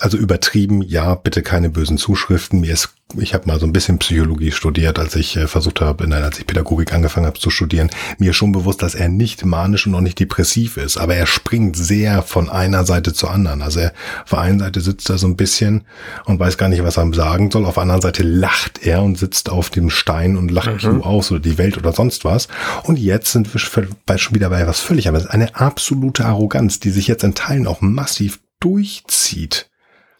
also 0.00 0.16
übertrieben, 0.16 0.82
ja, 0.82 1.14
bitte 1.14 1.42
keine 1.42 1.70
bösen 1.70 1.98
Zuschriften. 1.98 2.60
Mir 2.60 2.72
ist, 2.72 2.88
ich 3.16 3.32
habe 3.32 3.46
mal 3.46 3.60
so 3.60 3.66
ein 3.66 3.72
bisschen 3.72 4.00
Psychologie 4.00 4.50
studiert, 4.50 4.98
als 4.98 5.14
ich 5.14 5.36
äh, 5.36 5.46
versucht 5.46 5.80
habe, 5.80 6.08
nein, 6.08 6.24
als 6.24 6.40
ich 6.40 6.48
Pädagogik 6.48 6.92
angefangen 6.92 7.26
habe 7.26 7.38
zu 7.38 7.48
studieren. 7.48 7.90
Mir 8.18 8.30
ist 8.30 8.36
schon 8.36 8.50
bewusst, 8.50 8.82
dass 8.82 8.96
er 8.96 9.08
nicht 9.08 9.44
manisch 9.44 9.86
und 9.86 9.94
auch 9.94 10.00
nicht 10.00 10.18
depressiv 10.18 10.78
ist, 10.78 10.96
aber 10.96 11.14
er 11.14 11.26
springt 11.26 11.76
sehr 11.76 12.22
von 12.22 12.50
einer 12.50 12.84
Seite 12.84 13.12
zur 13.12 13.30
anderen. 13.30 13.62
Also 13.62 13.80
er 13.80 13.92
auf 14.24 14.30
der 14.30 14.40
einen 14.40 14.58
Seite 14.58 14.80
sitzt 14.80 15.08
er 15.10 15.18
so 15.18 15.28
ein 15.28 15.36
bisschen 15.36 15.84
und 16.24 16.40
weiß 16.40 16.58
gar 16.58 16.68
nicht, 16.68 16.82
was 16.82 16.96
er 16.96 17.14
sagen 17.14 17.52
soll. 17.52 17.64
Auf 17.64 17.74
der 17.74 17.84
anderen 17.84 18.02
Seite 18.02 18.24
lacht 18.24 18.84
er 18.84 19.00
und 19.04 19.16
sitzt 19.16 19.48
auf 19.48 19.70
dem 19.70 19.90
Stein 19.90 20.36
und 20.36 20.50
lacht 20.50 20.82
mhm. 20.82 21.02
aus 21.02 21.30
oder 21.30 21.40
die 21.40 21.56
Welt 21.56 21.78
oder 21.78 21.92
sonst 21.92 22.24
was. 22.24 22.48
Und 22.82 22.98
jetzt 22.98 23.30
sind 23.30 23.54
wir 23.54 23.60
schon 23.60 24.34
wieder 24.34 24.50
bei 24.50 24.66
was 24.66 24.80
völlig 24.80 25.06
anderes. 25.06 25.28
Eine 25.28 25.54
absolute 25.54 26.24
Arroganz, 26.24 26.80
die 26.80 26.90
sich 26.90 27.06
jetzt 27.06 27.22
in 27.22 27.36
Teilen 27.36 27.68
auch 27.68 27.80
massiv 27.80 28.40
durchzieht. 28.58 29.70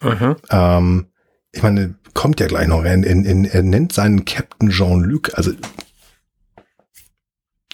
Mhm. 0.05 0.35
Ähm, 0.49 1.07
ich 1.51 1.63
meine, 1.63 1.95
kommt 2.13 2.39
ja 2.39 2.47
gleich 2.47 2.67
noch. 2.67 2.83
Er, 2.83 3.03
er, 3.03 3.53
er 3.53 3.63
nennt 3.63 3.93
seinen 3.93 4.25
Captain 4.25 4.69
Jean-Luc. 4.69 5.37
Also, 5.37 5.51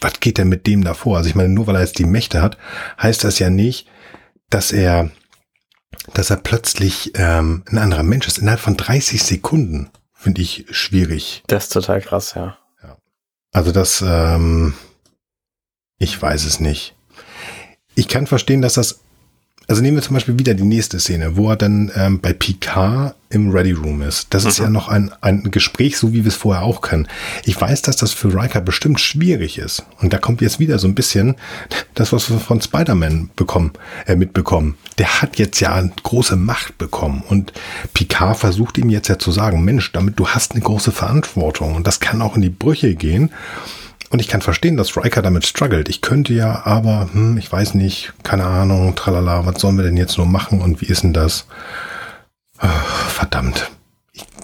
was 0.01 0.19
geht 0.19 0.37
denn 0.37 0.49
mit 0.49 0.67
dem 0.67 0.83
davor? 0.83 1.17
Also, 1.17 1.29
ich 1.29 1.35
meine, 1.35 1.49
nur 1.49 1.67
weil 1.67 1.75
er 1.75 1.81
jetzt 1.81 1.99
die 1.99 2.05
Mächte 2.05 2.41
hat, 2.41 2.57
heißt 3.01 3.23
das 3.23 3.39
ja 3.39 3.49
nicht, 3.49 3.87
dass 4.49 4.71
er, 4.71 5.11
dass 6.13 6.29
er 6.29 6.37
plötzlich 6.37 7.11
ähm, 7.15 7.63
ein 7.69 7.77
anderer 7.77 8.03
Mensch 8.03 8.27
ist. 8.27 8.39
Innerhalb 8.39 8.59
von 8.59 8.77
30 8.77 9.23
Sekunden 9.23 9.89
finde 10.13 10.41
ich 10.41 10.65
schwierig. 10.71 11.43
Das 11.47 11.65
ist 11.65 11.73
total 11.73 12.01
krass, 12.01 12.33
ja. 12.35 12.57
ja. 12.83 12.97
Also, 13.51 13.71
das, 13.71 14.03
ähm, 14.05 14.73
ich 15.97 16.19
weiß 16.19 16.45
es 16.45 16.59
nicht. 16.59 16.95
Ich 17.95 18.07
kann 18.07 18.25
verstehen, 18.25 18.61
dass 18.61 18.73
das 18.73 19.01
also 19.71 19.81
nehmen 19.81 19.95
wir 19.95 20.03
zum 20.03 20.15
Beispiel 20.15 20.37
wieder 20.37 20.53
die 20.53 20.63
nächste 20.63 20.99
Szene, 20.99 21.37
wo 21.37 21.49
er 21.49 21.55
dann 21.55 21.91
ähm, 21.95 22.19
bei 22.19 22.33
Picard 22.33 23.15
im 23.29 23.51
Ready 23.51 23.71
Room 23.71 24.01
ist. 24.01 24.33
Das 24.33 24.43
ist 24.43 24.59
ja 24.59 24.69
noch 24.69 24.89
ein, 24.89 25.11
ein 25.21 25.49
Gespräch, 25.49 25.97
so 25.97 26.11
wie 26.11 26.25
wir 26.25 26.27
es 26.27 26.35
vorher 26.35 26.63
auch 26.63 26.81
kennen. 26.81 27.07
Ich 27.45 27.59
weiß, 27.59 27.81
dass 27.81 27.95
das 27.95 28.11
für 28.11 28.33
Riker 28.33 28.59
bestimmt 28.59 28.99
schwierig 28.99 29.57
ist. 29.57 29.85
Und 30.01 30.11
da 30.11 30.17
kommt 30.17 30.41
jetzt 30.41 30.59
wieder 30.59 30.77
so 30.77 30.89
ein 30.89 30.95
bisschen 30.95 31.35
das, 31.93 32.11
was 32.11 32.29
wir 32.29 32.39
von 32.39 32.59
Spider-Man 32.59 33.29
bekommen, 33.37 33.71
äh, 34.05 34.17
mitbekommen. 34.17 34.75
Der 34.97 35.21
hat 35.21 35.37
jetzt 35.37 35.61
ja 35.61 35.73
eine 35.73 35.93
große 36.03 36.35
Macht 36.35 36.77
bekommen. 36.77 37.23
Und 37.29 37.53
Picard 37.93 38.37
versucht 38.37 38.77
ihm 38.77 38.89
jetzt 38.89 39.07
ja 39.07 39.17
zu 39.17 39.31
sagen, 39.31 39.63
Mensch, 39.63 39.93
damit 39.93 40.19
du 40.19 40.27
hast 40.27 40.51
eine 40.51 40.61
große 40.61 40.91
Verantwortung. 40.91 41.75
Und 41.75 41.87
das 41.87 42.01
kann 42.01 42.21
auch 42.21 42.35
in 42.35 42.41
die 42.41 42.49
Brüche 42.49 42.93
gehen. 42.95 43.31
Und 44.11 44.19
ich 44.19 44.27
kann 44.27 44.41
verstehen, 44.41 44.75
dass 44.75 44.95
Riker 44.97 45.21
damit 45.21 45.45
struggelt. 45.45 45.87
Ich 45.87 46.01
könnte 46.01 46.33
ja, 46.33 46.65
aber, 46.65 47.09
hm, 47.13 47.37
ich 47.37 47.49
weiß 47.49 47.75
nicht, 47.75 48.11
keine 48.23 48.43
Ahnung, 48.43 48.93
tralala, 48.95 49.45
was 49.45 49.61
sollen 49.61 49.77
wir 49.77 49.85
denn 49.85 49.95
jetzt 49.95 50.17
nur 50.17 50.27
machen 50.27 50.61
und 50.61 50.81
wie 50.81 50.87
ist 50.87 51.03
denn 51.03 51.13
das? 51.13 51.47
Ach, 52.57 53.09
verdammt. 53.09 53.71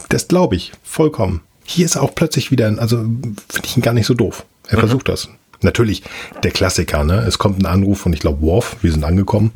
Das 0.07 0.29
glaube 0.29 0.55
ich, 0.55 0.71
vollkommen. 0.83 1.41
Hier 1.65 1.85
ist 1.85 1.95
er 1.95 2.03
auch 2.03 2.15
plötzlich 2.15 2.49
wieder, 2.49 2.73
also 2.79 2.99
finde 2.99 3.65
ich 3.65 3.75
ihn 3.75 3.83
gar 3.83 3.93
nicht 3.93 4.07
so 4.07 4.13
doof. 4.13 4.45
Er 4.69 4.77
mhm. 4.77 4.81
versucht 4.81 5.09
das. 5.09 5.27
Natürlich 5.61 6.03
der 6.43 6.51
Klassiker, 6.51 7.03
ne? 7.03 7.17
Es 7.27 7.37
kommt 7.37 7.59
ein 7.59 7.65
Anruf 7.65 7.99
von, 7.99 8.13
ich 8.13 8.21
glaube, 8.21 8.41
Worf, 8.41 8.77
wir 8.81 8.91
sind 8.91 9.03
angekommen. 9.03 9.51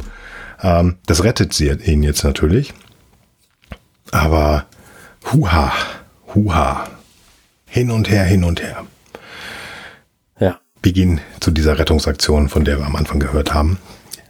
Ähm, 0.61 0.97
das 1.05 1.23
rettet 1.23 1.53
sie 1.53 1.69
ihn 1.69 2.03
jetzt 2.03 2.25
natürlich. 2.25 2.73
Aber 4.11 4.65
huha, 5.31 5.71
huha. 6.35 6.89
Hin 7.65 7.91
und 7.91 8.09
her, 8.09 8.25
hin 8.25 8.43
und 8.43 8.61
her. 8.61 8.85
Beginn 10.81 11.21
zu 11.39 11.51
dieser 11.51 11.77
Rettungsaktion, 11.77 12.49
von 12.49 12.65
der 12.65 12.79
wir 12.79 12.85
am 12.85 12.95
Anfang 12.95 13.19
gehört 13.19 13.53
haben. 13.53 13.77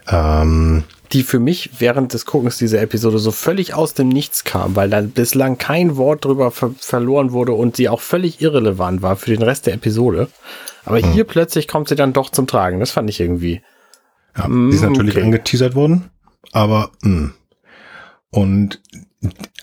Ähm, 0.08 0.84
die 1.14 1.24
für 1.24 1.40
mich 1.40 1.72
während 1.80 2.14
des 2.14 2.26
Guckens 2.26 2.58
dieser 2.58 2.82
Episode 2.82 3.20
so 3.20 3.32
völlig 3.32 3.74
aus 3.74 3.94
dem 3.94 4.10
Nichts 4.10 4.44
kam, 4.44 4.76
weil 4.76 4.90
da 4.90 5.02
bislang 5.02 5.58
kein 5.58 5.98
Wort 5.98 6.26
drüber 6.26 6.52
ver 6.52 6.72
verloren 6.78 7.32
wurde 7.32 7.54
und 7.54 7.76
sie 7.76 7.90
auch 7.90 8.02
völlig 8.02 8.42
irrelevant 8.42 9.02
war 9.02 9.16
für 9.18 9.32
den 9.32 9.42
Rest 9.42 9.68
der 9.68 9.74
Episode. 9.74 10.30
Aber 10.86 11.00
hm. 11.00 11.12
hier 11.12 11.26
plötzlich 11.26 11.68
kommt 11.68 11.90
sie 11.90 11.96
dann 11.96 12.14
doch 12.14 12.30
zum 12.30 12.48
Tragen. 12.48 12.80
Das 12.80 12.92
fand 12.92 13.10
ich 13.10 13.20
irgendwie. 13.20 13.62
Ja, 14.38 14.48
mm, 14.48 14.70
die 14.70 14.76
ist 14.76 14.84
natürlich 14.84 15.16
okay. 15.16 15.26
angeteasert 15.26 15.76
worden, 15.76 16.10
aber 16.54 16.92
mh. 17.02 17.10
Hm. 17.10 17.34
und 18.30 18.82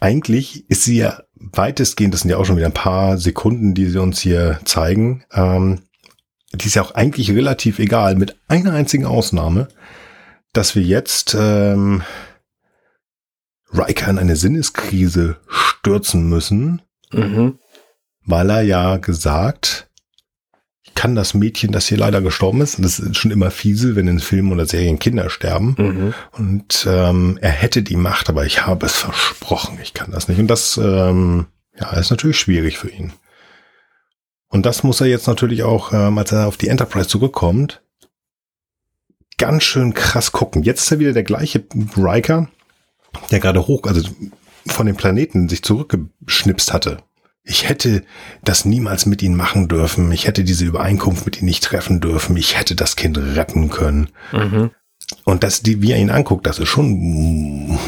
eigentlich 0.00 0.68
ist 0.68 0.84
sie 0.84 0.98
ja 0.98 1.22
weitestgehend, 1.34 2.12
das 2.14 2.20
sind 2.20 2.30
ja 2.30 2.36
auch 2.36 2.44
schon 2.44 2.56
wieder 2.56 2.66
ein 2.66 2.74
paar 2.74 3.16
Sekunden, 3.18 3.74
die 3.74 3.86
sie 3.86 4.00
uns 4.00 4.20
hier 4.20 4.60
zeigen, 4.64 5.24
ähm, 5.32 5.80
die 6.52 6.66
ist 6.66 6.74
ja 6.74 6.82
auch 6.82 6.92
eigentlich 6.92 7.30
relativ 7.30 7.78
egal, 7.78 8.16
mit 8.16 8.36
einer 8.48 8.72
einzigen 8.72 9.04
Ausnahme, 9.04 9.68
dass 10.52 10.74
wir 10.74 10.82
jetzt 10.82 11.36
ähm, 11.38 12.02
Riker 13.72 14.08
in 14.10 14.18
eine 14.18 14.36
Sinneskrise 14.36 15.36
stürzen 15.46 16.28
müssen, 16.28 16.82
mhm. 17.12 17.58
weil 18.24 18.50
er 18.50 18.62
ja 18.62 18.96
gesagt, 18.96 19.88
ich 20.82 20.94
kann 20.94 21.14
das 21.14 21.34
Mädchen, 21.34 21.70
das 21.70 21.86
hier 21.86 21.98
leider 21.98 22.22
gestorben 22.22 22.62
ist, 22.62 22.82
das 22.82 22.98
ist 22.98 23.16
schon 23.16 23.30
immer 23.30 23.50
fiese, 23.50 23.94
wenn 23.94 24.08
in 24.08 24.20
Filmen 24.20 24.52
oder 24.52 24.64
Serien 24.64 24.98
Kinder 24.98 25.28
sterben, 25.28 25.74
mhm. 25.78 26.14
und 26.32 26.86
ähm, 26.88 27.38
er 27.42 27.50
hätte 27.50 27.82
die 27.82 27.96
Macht, 27.96 28.30
aber 28.30 28.46
ich 28.46 28.66
habe 28.66 28.86
es 28.86 28.96
versprochen, 28.96 29.78
ich 29.82 29.92
kann 29.92 30.10
das 30.10 30.28
nicht. 30.28 30.38
Und 30.38 30.48
das 30.48 30.78
ähm, 30.78 31.46
ja, 31.78 31.90
ist 31.92 32.10
natürlich 32.10 32.38
schwierig 32.38 32.78
für 32.78 32.88
ihn. 32.88 33.12
Und 34.48 34.64
das 34.66 34.82
muss 34.82 35.00
er 35.00 35.06
jetzt 35.06 35.26
natürlich 35.26 35.62
auch, 35.62 35.92
ähm, 35.92 36.18
als 36.18 36.32
er 36.32 36.46
auf 36.46 36.56
die 36.56 36.68
Enterprise 36.68 37.08
zurückkommt, 37.08 37.82
ganz 39.36 39.62
schön 39.62 39.94
krass 39.94 40.32
gucken. 40.32 40.62
Jetzt 40.62 40.82
ist 40.82 40.92
er 40.92 40.98
wieder 40.98 41.12
der 41.12 41.22
gleiche 41.22 41.64
Riker, 41.96 42.48
der 43.30 43.40
gerade 43.40 43.66
hoch, 43.66 43.82
also 43.84 44.08
von 44.66 44.86
dem 44.86 44.96
Planeten 44.96 45.48
sich 45.48 45.62
zurückgeschnipst 45.62 46.72
hatte. 46.72 46.98
Ich 47.44 47.68
hätte 47.68 48.02
das 48.42 48.64
niemals 48.64 49.06
mit 49.06 49.22
ihnen 49.22 49.36
machen 49.36 49.68
dürfen. 49.68 50.12
Ich 50.12 50.26
hätte 50.26 50.44
diese 50.44 50.66
Übereinkunft 50.66 51.24
mit 51.24 51.38
ihnen 51.38 51.46
nicht 51.46 51.64
treffen 51.64 52.00
dürfen. 52.00 52.36
Ich 52.36 52.58
hätte 52.58 52.74
das 52.74 52.96
Kind 52.96 53.16
retten 53.16 53.70
können. 53.70 54.10
Mhm. 54.32 54.70
Und 55.24 55.44
das, 55.44 55.62
die, 55.62 55.80
wie 55.80 55.92
er 55.92 55.98
ihn 55.98 56.10
anguckt, 56.10 56.46
das 56.46 56.58
ist 56.58 56.68
schon 56.68 57.78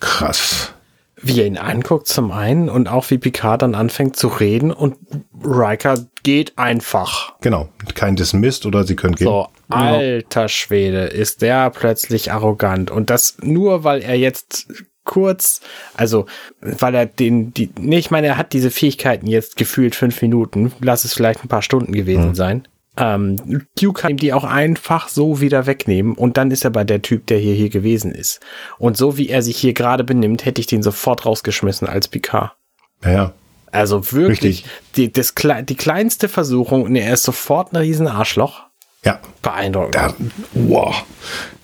krass 0.00 0.74
wie 1.20 1.40
er 1.40 1.46
ihn 1.46 1.58
anguckt 1.58 2.06
zum 2.06 2.30
einen 2.30 2.68
und 2.68 2.88
auch 2.88 3.10
wie 3.10 3.18
Picard 3.18 3.62
dann 3.62 3.74
anfängt 3.74 4.16
zu 4.16 4.28
reden 4.28 4.70
und 4.70 4.96
Riker 5.44 6.06
geht 6.22 6.58
einfach. 6.58 7.34
Genau, 7.40 7.68
kein 7.94 8.16
Dismissed 8.16 8.66
oder 8.66 8.84
sie 8.84 8.96
können 8.96 9.14
gehen. 9.14 9.26
So, 9.26 9.48
alter 9.68 10.48
Schwede, 10.48 11.04
ist 11.04 11.42
der 11.42 11.70
plötzlich 11.70 12.32
arrogant 12.32 12.90
und 12.90 13.10
das 13.10 13.36
nur, 13.42 13.84
weil 13.84 14.02
er 14.02 14.16
jetzt 14.16 14.68
kurz, 15.04 15.60
also 15.94 16.26
weil 16.60 16.94
er 16.94 17.06
den, 17.06 17.52
die, 17.54 17.70
nee, 17.80 17.98
ich 17.98 18.10
meine, 18.10 18.26
er 18.26 18.36
hat 18.36 18.52
diese 18.52 18.70
Fähigkeiten 18.70 19.26
jetzt 19.26 19.56
gefühlt 19.56 19.94
fünf 19.94 20.20
Minuten, 20.20 20.72
lass 20.80 21.04
es 21.04 21.14
vielleicht 21.14 21.42
ein 21.42 21.48
paar 21.48 21.62
Stunden 21.62 21.92
gewesen 21.92 22.28
hm. 22.28 22.34
sein. 22.34 22.68
Ähm, 23.00 23.66
Q 23.78 23.92
kann 23.92 24.10
ihm 24.10 24.16
die 24.16 24.32
auch 24.32 24.42
einfach 24.44 25.08
so 25.08 25.40
wieder 25.40 25.66
wegnehmen 25.66 26.14
und 26.14 26.36
dann 26.36 26.50
ist 26.50 26.64
er 26.64 26.70
bei 26.70 26.82
der 26.82 27.00
Typ, 27.00 27.26
der 27.28 27.38
hier 27.38 27.54
hier 27.54 27.70
gewesen 27.70 28.12
ist. 28.12 28.40
Und 28.78 28.96
so 28.96 29.16
wie 29.16 29.28
er 29.28 29.42
sich 29.42 29.56
hier 29.56 29.72
gerade 29.72 30.02
benimmt, 30.02 30.44
hätte 30.44 30.60
ich 30.60 30.66
den 30.66 30.82
sofort 30.82 31.24
rausgeschmissen 31.24 31.86
als 31.86 32.08
Picard. 32.08 32.56
Ja. 33.04 33.32
Also 33.70 34.12
wirklich, 34.12 34.64
die, 34.96 35.12
das, 35.12 35.34
die 35.36 35.76
kleinste 35.76 36.28
Versuchung 36.28 36.82
und 36.82 36.96
er 36.96 37.14
ist 37.14 37.22
sofort 37.22 37.72
ein 37.72 37.76
riesen 37.76 38.08
Arschloch. 38.08 38.62
Ja. 39.04 39.20
Beeindruckend. 39.42 39.94
Da, 39.94 40.14
wow. 40.54 41.04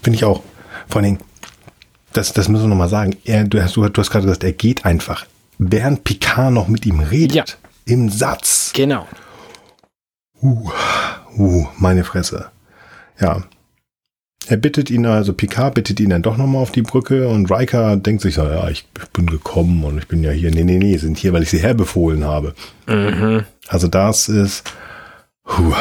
Bin 0.02 0.14
ich 0.14 0.24
auch. 0.24 0.42
Vor 0.86 0.96
allen 0.96 1.04
Dingen, 1.04 1.18
das, 2.12 2.32
das 2.32 2.48
müssen 2.48 2.64
wir 2.64 2.68
nochmal 2.68 2.88
sagen. 2.88 3.16
Er, 3.24 3.44
du 3.44 3.60
hast, 3.60 3.74
du 3.74 3.82
hast 3.82 4.10
gerade 4.10 4.26
gesagt, 4.26 4.44
er 4.44 4.52
geht 4.52 4.84
einfach. 4.84 5.26
Während 5.58 6.04
Picard 6.04 6.52
noch 6.52 6.68
mit 6.68 6.86
ihm 6.86 7.00
redet. 7.00 7.34
Ja. 7.34 7.44
Im 7.86 8.08
Satz. 8.08 8.70
Genau. 8.74 9.08
Uh, 10.40 10.70
uh, 11.36 11.66
meine 11.78 12.04
Fresse. 12.04 12.50
Ja. 13.20 13.44
Er 14.46 14.56
bittet 14.58 14.90
ihn 14.90 15.06
also, 15.06 15.32
Picard 15.32 15.74
bittet 15.74 16.00
ihn 16.00 16.10
dann 16.10 16.22
doch 16.22 16.36
nochmal 16.36 16.60
auf 16.60 16.70
die 16.70 16.82
Brücke 16.82 17.28
und 17.28 17.50
Riker 17.50 17.96
denkt 17.96 18.20
sich 18.20 18.34
so, 18.34 18.42
ja, 18.42 18.68
ich 18.68 18.86
bin 19.14 19.26
gekommen 19.26 19.84
und 19.84 19.96
ich 19.96 20.06
bin 20.06 20.22
ja 20.22 20.32
hier, 20.32 20.50
nee, 20.50 20.64
nee, 20.64 20.76
nee, 20.76 20.98
sind 20.98 21.16
hier, 21.16 21.32
weil 21.32 21.44
ich 21.44 21.50
sie 21.50 21.62
herbefohlen 21.62 22.24
habe. 22.24 22.54
Mhm. 22.86 23.44
Also 23.68 23.88
das 23.88 24.28
ist 24.28 24.70
huh, 25.46 25.74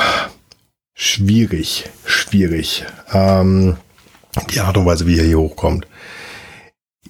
schwierig, 0.93 1.89
schwierig. 2.05 2.85
Ähm, 3.11 3.75
die 4.53 4.61
Art 4.61 4.77
und 4.77 4.85
Weise, 4.85 5.07
wie 5.07 5.19
er 5.19 5.25
hier 5.25 5.39
hochkommt. 5.39 5.85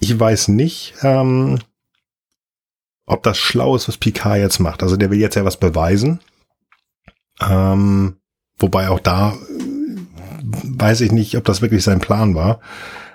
Ich 0.00 0.18
weiß 0.18 0.48
nicht, 0.48 0.94
ähm, 1.02 1.60
ob 3.06 3.22
das 3.22 3.38
schlau 3.38 3.76
ist, 3.76 3.86
was 3.86 3.96
Picard 3.96 4.38
jetzt 4.38 4.58
macht. 4.58 4.82
Also 4.82 4.96
der 4.96 5.10
will 5.10 5.20
jetzt 5.20 5.36
ja 5.36 5.44
was 5.44 5.58
beweisen. 5.58 6.20
Ähm, 7.40 8.16
wobei 8.58 8.88
auch 8.88 9.00
da 9.00 9.32
äh, 9.32 9.96
weiß 10.64 11.00
ich 11.02 11.12
nicht, 11.12 11.36
ob 11.36 11.44
das 11.44 11.62
wirklich 11.62 11.84
sein 11.84 12.00
Plan 12.00 12.34
war. 12.34 12.60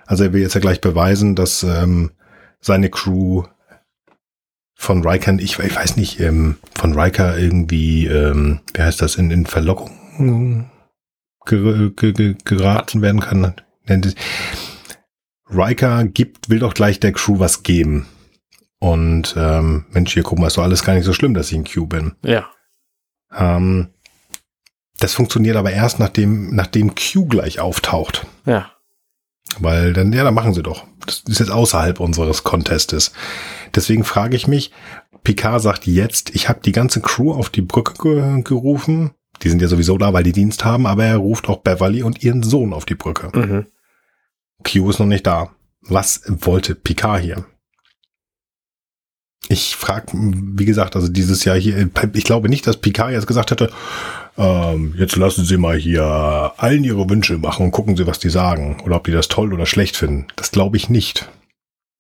Also 0.05 0.23
er 0.23 0.33
will 0.33 0.41
jetzt 0.41 0.55
ja 0.55 0.61
gleich 0.61 0.81
beweisen, 0.81 1.35
dass 1.35 1.63
ähm, 1.63 2.11
seine 2.59 2.89
Crew 2.89 3.43
von 4.75 5.05
Riker, 5.05 5.33
ich, 5.33 5.59
ich 5.59 5.75
weiß 5.75 5.97
nicht, 5.97 6.19
ähm, 6.19 6.57
von 6.73 6.97
Riker 6.97 7.37
irgendwie, 7.37 8.07
ähm, 8.07 8.61
wie 8.73 8.81
heißt 8.81 9.01
das, 9.01 9.15
in, 9.15 9.29
in 9.29 9.45
Verlockung 9.45 10.69
ger 11.45 11.89
ger 11.89 12.33
geraten 12.45 13.01
werden 13.01 13.19
kann. 13.19 13.53
Riker 15.49 16.05
gibt, 16.05 16.49
will 16.49 16.59
doch 16.59 16.73
gleich 16.73 16.99
der 16.99 17.11
Crew 17.11 17.39
was 17.39 17.63
geben. 17.63 18.05
Und 18.79 19.35
ähm, 19.37 19.85
Mensch, 19.91 20.13
hier 20.13 20.23
guck 20.23 20.39
mal, 20.39 20.47
ist 20.47 20.57
doch 20.57 20.63
alles 20.63 20.83
gar 20.83 20.93
nicht 20.93 21.05
so 21.05 21.13
schlimm, 21.13 21.33
dass 21.33 21.51
ich 21.51 21.57
ein 21.57 21.65
Q 21.65 21.85
bin. 21.85 22.13
Ja. 22.23 22.49
Ähm, 23.35 23.89
das 24.99 25.13
funktioniert 25.13 25.55
aber 25.55 25.71
erst, 25.71 25.99
nachdem, 25.99 26.55
nachdem 26.55 26.93
Q 26.95 27.25
gleich 27.25 27.59
auftaucht. 27.59 28.25
Ja. 28.45 28.71
Weil 29.57 29.93
dann, 29.93 30.13
ja, 30.13 30.23
dann 30.23 30.33
machen 30.33 30.53
sie 30.53 30.63
doch. 30.63 30.85
Das 31.05 31.23
ist 31.27 31.39
jetzt 31.39 31.51
außerhalb 31.51 31.99
unseres 31.99 32.43
Contestes. 32.43 33.13
Deswegen 33.73 34.03
frage 34.03 34.35
ich 34.35 34.47
mich, 34.47 34.71
Picard 35.23 35.61
sagt 35.61 35.87
jetzt, 35.87 36.35
ich 36.35 36.49
habe 36.49 36.59
die 36.63 36.71
ganze 36.71 37.01
Crew 37.01 37.33
auf 37.33 37.49
die 37.49 37.61
Brücke 37.61 37.93
ge 38.01 38.41
gerufen. 38.43 39.11
Die 39.41 39.49
sind 39.49 39.61
ja 39.61 39.67
sowieso 39.67 39.97
da, 39.97 40.13
weil 40.13 40.23
die 40.23 40.33
Dienst 40.33 40.65
haben, 40.65 40.85
aber 40.85 41.05
er 41.05 41.17
ruft 41.17 41.47
auch 41.47 41.59
Beverly 41.59 42.03
und 42.03 42.23
ihren 42.23 42.43
Sohn 42.43 42.73
auf 42.73 42.85
die 42.85 42.95
Brücke. 42.95 43.31
Mhm. 43.33 43.67
Q 44.63 44.89
ist 44.89 44.99
noch 44.99 45.05
nicht 45.05 45.25
da. 45.25 45.51
Was 45.81 46.23
wollte 46.27 46.75
Picard 46.75 47.21
hier? 47.21 47.45
Ich 49.47 49.75
frage, 49.75 50.07
wie 50.13 50.65
gesagt, 50.65 50.95
also 50.95 51.07
dieses 51.07 51.45
Jahr 51.45 51.55
hier, 51.57 51.89
ich 52.13 52.23
glaube 52.23 52.49
nicht, 52.49 52.67
dass 52.67 52.77
Picard 52.77 53.13
jetzt 53.13 53.27
gesagt 53.27 53.51
hätte, 53.51 53.71
ähm, 54.39 54.95
jetzt 54.97 55.17
lassen 55.17 55.43
Sie 55.43 55.57
mal 55.57 55.77
hier 55.77 56.03
allen 56.55 56.85
Ihre 56.85 57.09
Wünsche 57.09 57.37
machen 57.37 57.65
und 57.65 57.71
gucken 57.71 57.97
Sie, 57.97 58.07
was 58.07 58.19
die 58.19 58.29
sagen. 58.29 58.77
Oder 58.85 58.95
ob 58.95 59.03
die 59.03 59.11
das 59.11 59.27
toll 59.27 59.53
oder 59.53 59.65
schlecht 59.65 59.97
finden. 59.97 60.27
Das 60.37 60.51
glaube 60.51 60.77
ich 60.77 60.89
nicht. 60.89 61.29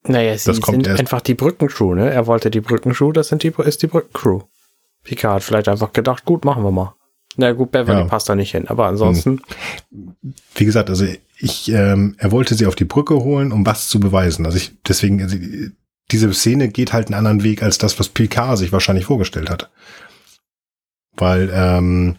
Naja, 0.07 0.37
sie 0.37 0.51
das 0.51 0.57
sind 0.57 0.87
einfach 0.87 1.19
die 1.19 1.33
Brückencrew, 1.33 1.93
ne? 1.93 2.09
Er 2.09 2.25
wollte 2.25 2.49
die 2.49 2.61
Brückencrew, 2.61 3.11
das 3.11 3.27
sind 3.27 3.43
die, 3.43 3.53
ist 3.65 3.83
die 3.83 3.87
Brückencrew. 3.87 4.43
Picard 5.03 5.35
hat 5.35 5.43
vielleicht 5.43 5.67
einfach 5.67 5.91
gedacht, 5.91 6.23
gut, 6.23 6.45
machen 6.45 6.63
wir 6.63 6.71
mal. 6.71 6.95
Na 7.35 7.51
gut, 7.51 7.71
Beverly 7.71 8.01
ja. 8.01 8.05
passt 8.05 8.29
da 8.29 8.35
nicht 8.35 8.51
hin, 8.51 8.67
aber 8.69 8.87
ansonsten. 8.87 9.41
Wie 10.55 10.65
gesagt, 10.65 10.89
also 10.89 11.05
ich, 11.37 11.69
ähm, 11.71 12.15
er 12.17 12.31
wollte 12.31 12.55
sie 12.55 12.65
auf 12.65 12.75
die 12.75 12.85
Brücke 12.85 13.15
holen, 13.15 13.51
um 13.51 13.65
was 13.65 13.89
zu 13.89 13.99
beweisen. 13.99 14.45
Also 14.45 14.57
ich, 14.57 14.71
deswegen, 14.87 15.21
also, 15.21 15.37
diese 16.11 16.33
Szene 16.33 16.69
geht 16.69 16.93
halt 16.93 17.07
einen 17.07 17.15
anderen 17.15 17.43
Weg 17.43 17.61
als 17.63 17.77
das, 17.77 17.99
was 17.99 18.09
Picard 18.09 18.57
sich 18.57 18.71
wahrscheinlich 18.71 19.05
vorgestellt 19.05 19.49
hat. 19.49 19.69
Weil, 21.19 21.49
ähm, 21.53 22.15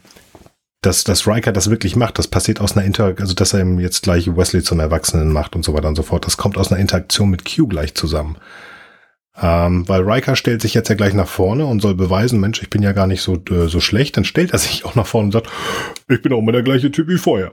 dass, 0.82 1.04
dass 1.04 1.26
Riker 1.26 1.52
das 1.52 1.68
wirklich 1.70 1.96
macht, 1.96 2.18
das 2.18 2.28
passiert 2.28 2.60
aus 2.60 2.76
einer 2.76 2.86
Interaktion, 2.86 3.24
also 3.24 3.34
dass 3.34 3.52
er 3.52 3.60
ihm 3.60 3.78
jetzt 3.80 4.02
gleich 4.02 4.34
Wesley 4.34 4.62
zum 4.62 4.80
Erwachsenen 4.80 5.32
macht 5.32 5.54
und 5.56 5.64
so 5.64 5.74
weiter 5.74 5.88
und 5.88 5.96
so 5.96 6.02
fort, 6.02 6.26
das 6.26 6.36
kommt 6.36 6.56
aus 6.56 6.70
einer 6.70 6.80
Interaktion 6.80 7.28
mit 7.30 7.44
Q 7.44 7.66
gleich 7.66 7.94
zusammen. 7.94 8.36
Ähm, 9.40 9.88
weil 9.88 10.02
Riker 10.02 10.36
stellt 10.36 10.60
sich 10.60 10.74
jetzt 10.74 10.88
ja 10.88 10.94
gleich 10.94 11.14
nach 11.14 11.28
vorne 11.28 11.64
und 11.66 11.80
soll 11.80 11.94
beweisen, 11.94 12.40
Mensch, 12.40 12.62
ich 12.62 12.70
bin 12.70 12.82
ja 12.82 12.92
gar 12.92 13.06
nicht 13.06 13.22
so, 13.22 13.36
äh, 13.50 13.68
so 13.68 13.80
schlecht, 13.80 14.16
dann 14.16 14.24
stellt 14.24 14.52
er 14.52 14.58
sich 14.58 14.84
auch 14.84 14.94
nach 14.94 15.06
vorne 15.06 15.26
und 15.26 15.32
sagt, 15.32 15.48
ich 16.08 16.20
bin 16.22 16.32
auch 16.32 16.38
immer 16.38 16.52
der 16.52 16.62
gleiche 16.62 16.90
Typ 16.90 17.08
wie 17.08 17.18
vorher. 17.18 17.52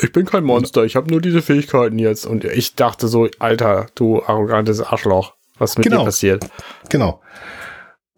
Ich 0.00 0.12
bin 0.12 0.26
kein 0.26 0.44
Monster, 0.44 0.84
ich 0.84 0.94
habe 0.94 1.10
nur 1.10 1.20
diese 1.20 1.42
Fähigkeiten 1.42 1.98
jetzt. 1.98 2.24
Und 2.24 2.44
ich 2.44 2.76
dachte 2.76 3.08
so, 3.08 3.28
Alter, 3.40 3.86
du 3.96 4.22
arrogantes 4.22 4.80
Arschloch, 4.80 5.34
was 5.58 5.76
mit 5.76 5.86
Genau. 5.86 6.00
dir 6.00 6.04
passiert? 6.04 6.48
Genau. 6.88 7.20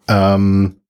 Ähm, 0.07 0.80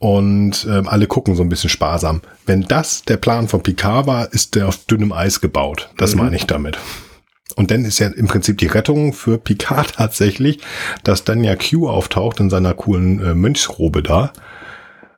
und 0.00 0.66
ähm, 0.68 0.88
alle 0.88 1.06
gucken 1.06 1.36
so 1.36 1.42
ein 1.42 1.48
bisschen 1.50 1.70
sparsam. 1.70 2.22
Wenn 2.46 2.62
das 2.62 3.02
der 3.02 3.18
Plan 3.18 3.46
von 3.48 3.62
Picard 3.62 4.06
war, 4.06 4.32
ist 4.32 4.54
der 4.56 4.66
auf 4.66 4.78
dünnem 4.86 5.12
Eis 5.12 5.40
gebaut. 5.40 5.90
Das 5.98 6.14
Mhm. 6.14 6.22
meine 6.22 6.36
ich 6.36 6.46
damit. 6.46 6.78
Und 7.56 7.70
dann 7.70 7.84
ist 7.84 7.98
ja 7.98 8.08
im 8.08 8.26
Prinzip 8.26 8.56
die 8.58 8.66
Rettung 8.66 9.12
für 9.12 9.36
Picard 9.36 9.94
tatsächlich, 9.96 10.58
dass 11.04 11.24
dann 11.24 11.44
ja 11.44 11.54
Q 11.54 11.86
auftaucht 11.88 12.40
in 12.40 12.48
seiner 12.48 12.72
coolen 12.72 13.22
äh, 13.22 13.34
Mönchsrobe 13.34 14.02
da 14.02 14.32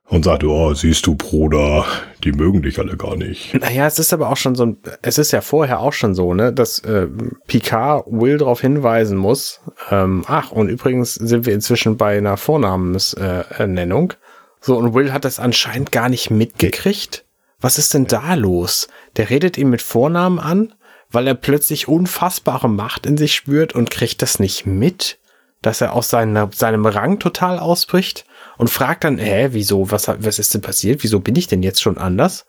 und 0.08 0.24
sagt, 0.24 0.42
oh, 0.42 0.74
siehst 0.74 1.06
du, 1.06 1.14
Bruder, 1.14 1.84
die 2.24 2.32
mögen 2.32 2.62
dich 2.62 2.80
alle 2.80 2.96
gar 2.96 3.16
nicht. 3.16 3.54
Naja, 3.54 3.86
es 3.86 4.00
ist 4.00 4.12
aber 4.12 4.30
auch 4.30 4.36
schon 4.36 4.56
so 4.56 4.66
ein, 4.66 4.78
es 5.02 5.16
ist 5.16 5.30
ja 5.30 5.40
vorher 5.42 5.78
auch 5.78 5.92
schon 5.92 6.16
so, 6.16 6.34
ne, 6.34 6.52
dass 6.52 6.80
äh, 6.80 7.06
Picard 7.46 8.04
Will 8.08 8.36
darauf 8.36 8.60
hinweisen 8.60 9.16
muss, 9.16 9.60
ähm, 9.92 10.24
ach, 10.26 10.50
und 10.50 10.68
übrigens 10.68 11.14
sind 11.14 11.46
wir 11.46 11.54
inzwischen 11.54 11.96
bei 11.96 12.18
einer 12.18 12.36
Vornamensnennung. 12.36 14.10
Äh. 14.10 14.16
So, 14.64 14.76
und 14.78 14.94
Will 14.94 15.12
hat 15.12 15.24
das 15.24 15.38
anscheinend 15.40 15.90
gar 15.92 16.08
nicht 16.08 16.30
mitgekriegt. 16.30 17.24
Was 17.60 17.78
ist 17.78 17.94
denn 17.94 18.06
da 18.06 18.34
los? 18.34 18.88
Der 19.16 19.28
redet 19.28 19.58
ihn 19.58 19.68
mit 19.70 19.82
Vornamen 19.82 20.38
an, 20.38 20.72
weil 21.10 21.26
er 21.26 21.34
plötzlich 21.34 21.88
unfassbare 21.88 22.68
Macht 22.68 23.04
in 23.04 23.16
sich 23.16 23.34
spürt 23.34 23.74
und 23.74 23.90
kriegt 23.90 24.22
das 24.22 24.38
nicht 24.38 24.64
mit, 24.66 25.18
dass 25.62 25.80
er 25.80 25.92
aus 25.94 26.08
seiner, 26.10 26.48
seinem 26.54 26.86
Rang 26.86 27.18
total 27.18 27.58
ausbricht 27.58 28.24
und 28.56 28.70
fragt 28.70 29.04
dann, 29.04 29.18
hä, 29.18 29.48
wieso, 29.50 29.90
was, 29.90 30.06
hat- 30.08 30.24
was 30.24 30.38
ist 30.38 30.54
denn 30.54 30.60
passiert? 30.62 31.02
Wieso 31.02 31.20
bin 31.20 31.36
ich 31.36 31.48
denn 31.48 31.62
jetzt 31.62 31.82
schon 31.82 31.98
anders? 31.98 32.46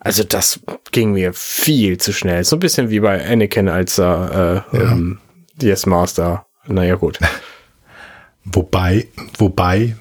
Also 0.00 0.24
das 0.24 0.60
ging 0.92 1.12
mir 1.12 1.32
viel 1.32 1.98
zu 1.98 2.12
schnell. 2.12 2.42
So 2.44 2.56
ein 2.56 2.60
bisschen 2.60 2.90
wie 2.90 3.00
bei 3.00 3.24
Anakin 3.24 3.68
als 3.68 3.98
äh, 3.98 4.02
Ja. 4.02 4.64
ähm, 4.72 5.20
DS 5.56 5.86
Master. 5.86 6.46
Naja, 6.66 6.96
gut. 6.96 7.18
Wobei, 8.44 9.06
wobei, 9.38 9.96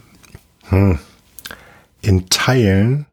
hm, 0.70 0.98
in 2.02 2.30
Teilen, 2.30 3.06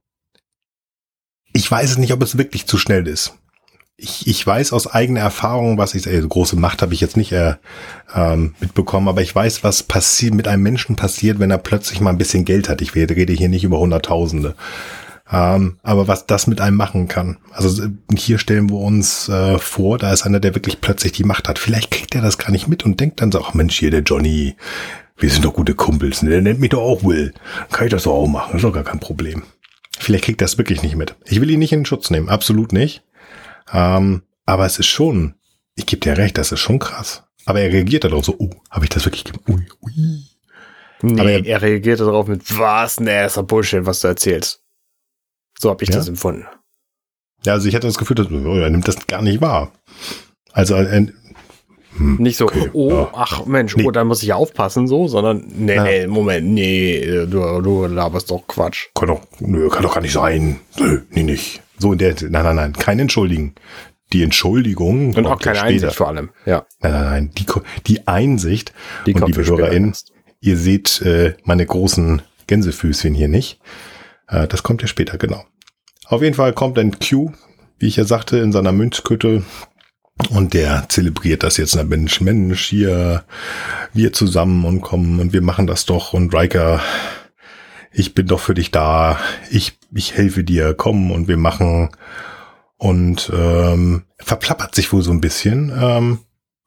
ich 1.53 1.71
weiß 1.71 1.93
es 1.93 1.99
nicht, 1.99 2.13
ob 2.13 2.23
es 2.23 2.39
wirklich 2.39 2.67
zu 2.67 2.79
schnell 2.79 3.07
ist. 3.07 3.35
Ich, 3.99 4.27
ich 4.27 4.47
weiß 4.47 4.75
aus 4.75 4.87
eigener 4.87 5.21
Erfahrung, 5.21 5.79
was 5.79 5.95
ich, 5.95 6.07
also 6.07 6.29
große 6.29 6.57
Macht 6.57 6.83
habe 6.83 6.93
ich 6.93 7.01
jetzt 7.01 7.17
nicht 7.17 7.33
äh, 7.33 7.55
ähm, 8.15 8.55
mitbekommen, 8.61 9.09
aber 9.09 9.23
ich 9.23 9.35
weiß, 9.35 9.65
was 9.65 9.83
passiert 9.83 10.35
mit 10.35 10.49
einem 10.49 10.63
Menschen 10.63 10.97
passiert, 10.97 11.39
wenn 11.39 11.51
er 11.51 11.57
plötzlich 11.57 12.01
mal 12.01 12.11
ein 12.11 12.19
bisschen 12.19 12.45
Geld 12.45 12.69
hat. 12.69 12.83
Ich 12.83 12.95
rede 12.95 13.33
hier 13.33 13.49
nicht 13.49 13.65
über 13.65 13.79
Hunderttausende. 13.79 14.55
Ähm, 15.31 15.79
aber 15.83 16.07
was 16.07 16.27
das 16.27 16.47
mit 16.47 16.61
einem 16.61 16.77
machen 16.77 17.09
kann. 17.09 17.39
Also 17.51 17.89
hier 18.15 18.39
stellen 18.39 18.71
wir 18.71 18.79
uns 18.79 19.29
äh, 19.29 19.59
vor, 19.59 19.99
da 19.99 20.13
ist 20.13 20.23
einer, 20.23 20.41
der 20.41 20.55
wirklich 20.55 20.81
plötzlich 20.81 21.13
die 21.13 21.25
Macht 21.25 21.49
hat. 21.49 21.59
Vielleicht 21.59 21.91
kriegt 21.91 22.15
er 22.15 22.23
das 22.23 22.39
gar 22.39 22.51
nicht 22.51 22.69
mit 22.69 22.85
und 22.85 23.01
denkt 23.01 23.21
dann 23.21 23.33
so, 23.33 23.43
ach 23.43 23.55
Mensch, 23.55 23.79
hier 23.79 23.91
der 23.91 24.03
Johnny, 24.03 24.57
wir 25.19 25.31
sind 25.31 25.45
doch 25.45 25.55
gute 25.55 25.75
Kumpels, 25.75 26.23
ne? 26.23 26.31
der 26.31 26.43
nennt 26.43 26.61
mich 26.61 26.71
doch 26.71 26.83
auch 26.83 27.05
Will. 27.05 27.33
Kann 27.73 27.87
ich 27.87 27.91
das 27.93 28.05
doch 28.05 28.13
auch 28.15 28.27
machen, 28.27 28.57
ist 28.57 28.63
doch 28.65 28.73
gar 28.73 28.85
kein 28.85 29.01
Problem. 29.01 29.43
Vielleicht 29.99 30.25
kriegt 30.25 30.43
er 30.43 30.45
das 30.45 30.59
wirklich 30.59 30.83
nicht 30.83 30.95
mit. 30.97 31.15
Ich 31.25 31.41
will 31.41 31.51
ihn 31.51 31.59
nicht 31.59 31.73
in 31.73 31.81
den 31.81 31.87
Schutz 31.87 32.11
nehmen, 32.11 32.29
absolut 32.29 32.73
nicht. 32.73 33.03
Ähm, 33.73 34.23
aber 34.45 34.67
es 34.67 34.79
ist 34.79 34.87
schon, 34.87 35.35
ich 35.75 35.87
gebe 35.87 36.01
dir 36.01 36.17
recht, 36.19 36.37
das 36.39 36.53
ist 36.53 36.61
schon 36.61 36.79
krass. 36.79 37.23
Aber 37.47 37.61
er 37.61 37.73
reagiert 37.73 38.05
darauf 38.05 38.25
so, 38.25 38.35
oh, 38.39 38.51
habe 38.71 38.85
ich 38.85 38.91
das 38.91 39.05
wirklich 39.05 39.25
gegeben? 39.25 39.45
Ui, 39.49 39.67
ui. 39.83 40.25
Nee, 41.03 41.21
Aber 41.21 41.31
er, 41.31 41.45
er- 41.47 41.63
reagierte 41.63 42.05
darauf 42.05 42.27
mit, 42.27 42.43
was? 42.59 43.01
Nee, 43.01 43.25
ist 43.27 43.37
doch 43.37 43.43
Bullshit, 43.45 43.87
was 43.87 44.01
du 44.01 44.09
erzählst. 44.09 44.63
So 45.59 45.71
habe 45.71 45.83
ich 45.85 45.91
Ja? 45.91 45.97
das 45.97 46.09
empfunden. 46.09 46.47
Ja, 47.45 47.53
also 47.55 47.69
ich 47.69 47.75
hatte 47.75 47.87
das 47.87 47.99
Gefühl, 47.99 48.17
dass, 48.17 48.27
oh, 48.31 48.57
er 48.59 48.71
nimmt 48.71 48.89
das 48.89 49.07
gar 49.07 49.23
nicht 49.23 49.41
wahr. 49.41 49.73
Also 50.53 50.75
er, 50.75 51.07
hm, 51.97 52.17
Nicht 52.19 52.37
so, 52.37 52.47
Okay, 52.47 52.71
oh, 52.73 52.91
ja. 52.91 53.09
ach 53.15 53.47
Mensch, 53.47 53.77
Nee. 53.77 53.85
oh, 53.87 53.91
dann 53.91 54.07
muss 54.07 54.23
ich 54.23 54.33
aufpassen, 54.33 54.87
so, 54.87 55.09
sondern, 55.09 55.45
nee, 55.57 55.75
Ja. 55.75 55.85
nee, 55.85 56.07
Moment, 56.07 56.47
nee, 56.49 57.01
du, 57.27 57.61
du 57.63 57.87
laberst 57.87 58.31
doch 58.31 58.47
Quatsch. 58.47 58.87
kann 58.95 59.09
doch, 59.09 59.21
nö, 59.41 59.69
kann 59.69 59.83
doch 59.83 59.95
gar 59.95 60.01
nicht 60.01 60.13
sein. 60.13 60.61
Nö, 60.79 61.03
nee, 61.11 61.23
nicht. 61.23 61.63
So 61.79 61.93
in 61.93 61.99
der, 61.99 62.15
nein, 62.23 62.45
nein, 62.45 62.57
nein, 62.57 62.73
kein 62.73 62.99
Entschuldigen. 62.99 63.55
Die 64.13 64.23
Entschuldigung 64.23 65.15
Und 65.15 65.27
auch 65.27 65.39
keine 65.41 65.57
später. 65.57 65.69
Einsicht 65.73 65.95
vor 65.97 66.09
allem, 66.09 66.31
ja. 66.45 66.65
Nein, 66.81 66.93
nein, 66.93 67.05
nein, 67.05 67.31
die, 67.37 67.47
die 67.87 68.07
Einsicht 68.07 68.73
Die 69.07 69.15
und 69.15 69.21
kommt 69.21 69.37
liebe 69.37 69.49
HörerInnen, 69.49 69.93
ihr 70.41 70.57
seht 70.57 71.03
äh, 71.03 71.35
meine 71.45 71.67
großen 71.67 72.23
Gänsefüßchen 72.47 73.15
hier 73.15 73.27
nicht. 73.29 73.59
Äh, 74.29 74.47
das 74.47 74.63
kommt 74.63 74.81
ja 74.83 74.89
später, 74.89 75.19
genau. 75.19 75.45
Auf 76.07 76.23
jeden 76.23 76.35
Fall 76.37 76.53
kommt 76.53 76.79
ein 76.79 76.97
Q, 77.01 77.33
wie 77.81 77.89
ich 77.89 77.97
ja 77.97 78.05
sagte, 78.05 78.39
in 78.39 78.53
seiner 78.53 78.71
Münzkütte 78.71 79.43
und 80.31 80.55
der 80.55 80.89
zelebriert 80.89 81.43
das 81.43 81.57
jetzt. 81.57 81.77
Na 81.77 81.85
Mensch, 81.85 82.21
Mensch, 82.21 82.67
hier, 82.67 83.25
wir 83.93 84.13
zusammen 84.13 84.65
und 84.65 84.81
kommen 84.81 85.21
und 85.21 85.33
wir 85.33 85.43
machen 85.43 85.67
das 85.67 85.87
doch 85.87 86.13
und 86.13 86.35
Riker, 86.35 86.81
ich 87.93 88.15
bin 88.15 88.27
doch 88.27 88.41
für 88.41 88.55
dich 88.55 88.71
da, 88.71 89.19
ich, 89.51 89.79
ich 89.95 90.15
helfe 90.15 90.45
dir, 90.45 90.75
komm 90.75 91.11
und 91.11 91.29
wir 91.29 91.37
machen 91.37 91.91
und 92.77 93.31
ähm, 93.35 94.05
verplappert 94.19 94.75
sich 94.75 94.93
wohl 94.93 95.03
so 95.03 95.11
ein 95.11 95.21
bisschen. 95.21 95.73
Ähm, 95.79 96.19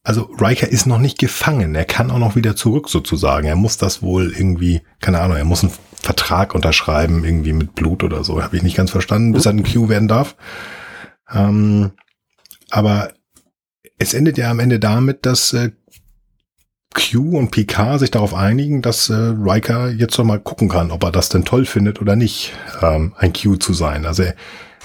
also 0.03 0.23
Riker 0.39 0.67
ist 0.67 0.87
noch 0.87 0.97
nicht 0.97 1.19
gefangen. 1.19 1.75
Er 1.75 1.85
kann 1.85 2.09
auch 2.09 2.17
noch 2.17 2.35
wieder 2.35 2.55
zurück 2.55 2.89
sozusagen. 2.89 3.47
Er 3.47 3.55
muss 3.55 3.77
das 3.77 4.01
wohl 4.01 4.33
irgendwie, 4.35 4.81
keine 5.01 5.19
Ahnung, 5.19 5.37
er 5.37 5.45
muss 5.45 5.63
einen 5.63 5.73
Vertrag 6.01 6.55
unterschreiben, 6.55 7.23
irgendwie 7.23 7.53
mit 7.53 7.75
Blut 7.75 8.03
oder 8.03 8.23
so. 8.23 8.41
Habe 8.41 8.57
ich 8.57 8.63
nicht 8.63 8.77
ganz 8.77 8.91
verstanden, 8.91 9.33
bis 9.33 9.45
er 9.45 9.51
ein 9.51 9.63
Q 9.63 9.89
werden 9.89 10.07
darf. 10.07 10.35
Ähm, 11.31 11.91
aber 12.71 13.13
es 13.99 14.13
endet 14.13 14.37
ja 14.37 14.49
am 14.49 14.59
Ende 14.59 14.79
damit, 14.79 15.25
dass 15.25 15.53
äh, 15.53 15.71
Q 16.95 17.37
und 17.37 17.51
Picard 17.51 17.99
sich 17.99 18.09
darauf 18.09 18.33
einigen, 18.33 18.81
dass 18.81 19.09
äh, 19.09 19.13
Riker 19.13 19.89
jetzt 19.89 20.17
noch 20.17 20.25
mal 20.25 20.39
gucken 20.39 20.69
kann, 20.69 20.89
ob 20.89 21.03
er 21.03 21.11
das 21.11 21.29
denn 21.29 21.45
toll 21.45 21.65
findet 21.65 22.01
oder 22.01 22.15
nicht, 22.15 22.53
ähm, 22.81 23.13
ein 23.17 23.33
Q 23.33 23.57
zu 23.57 23.73
sein. 23.73 24.05
Also 24.05 24.23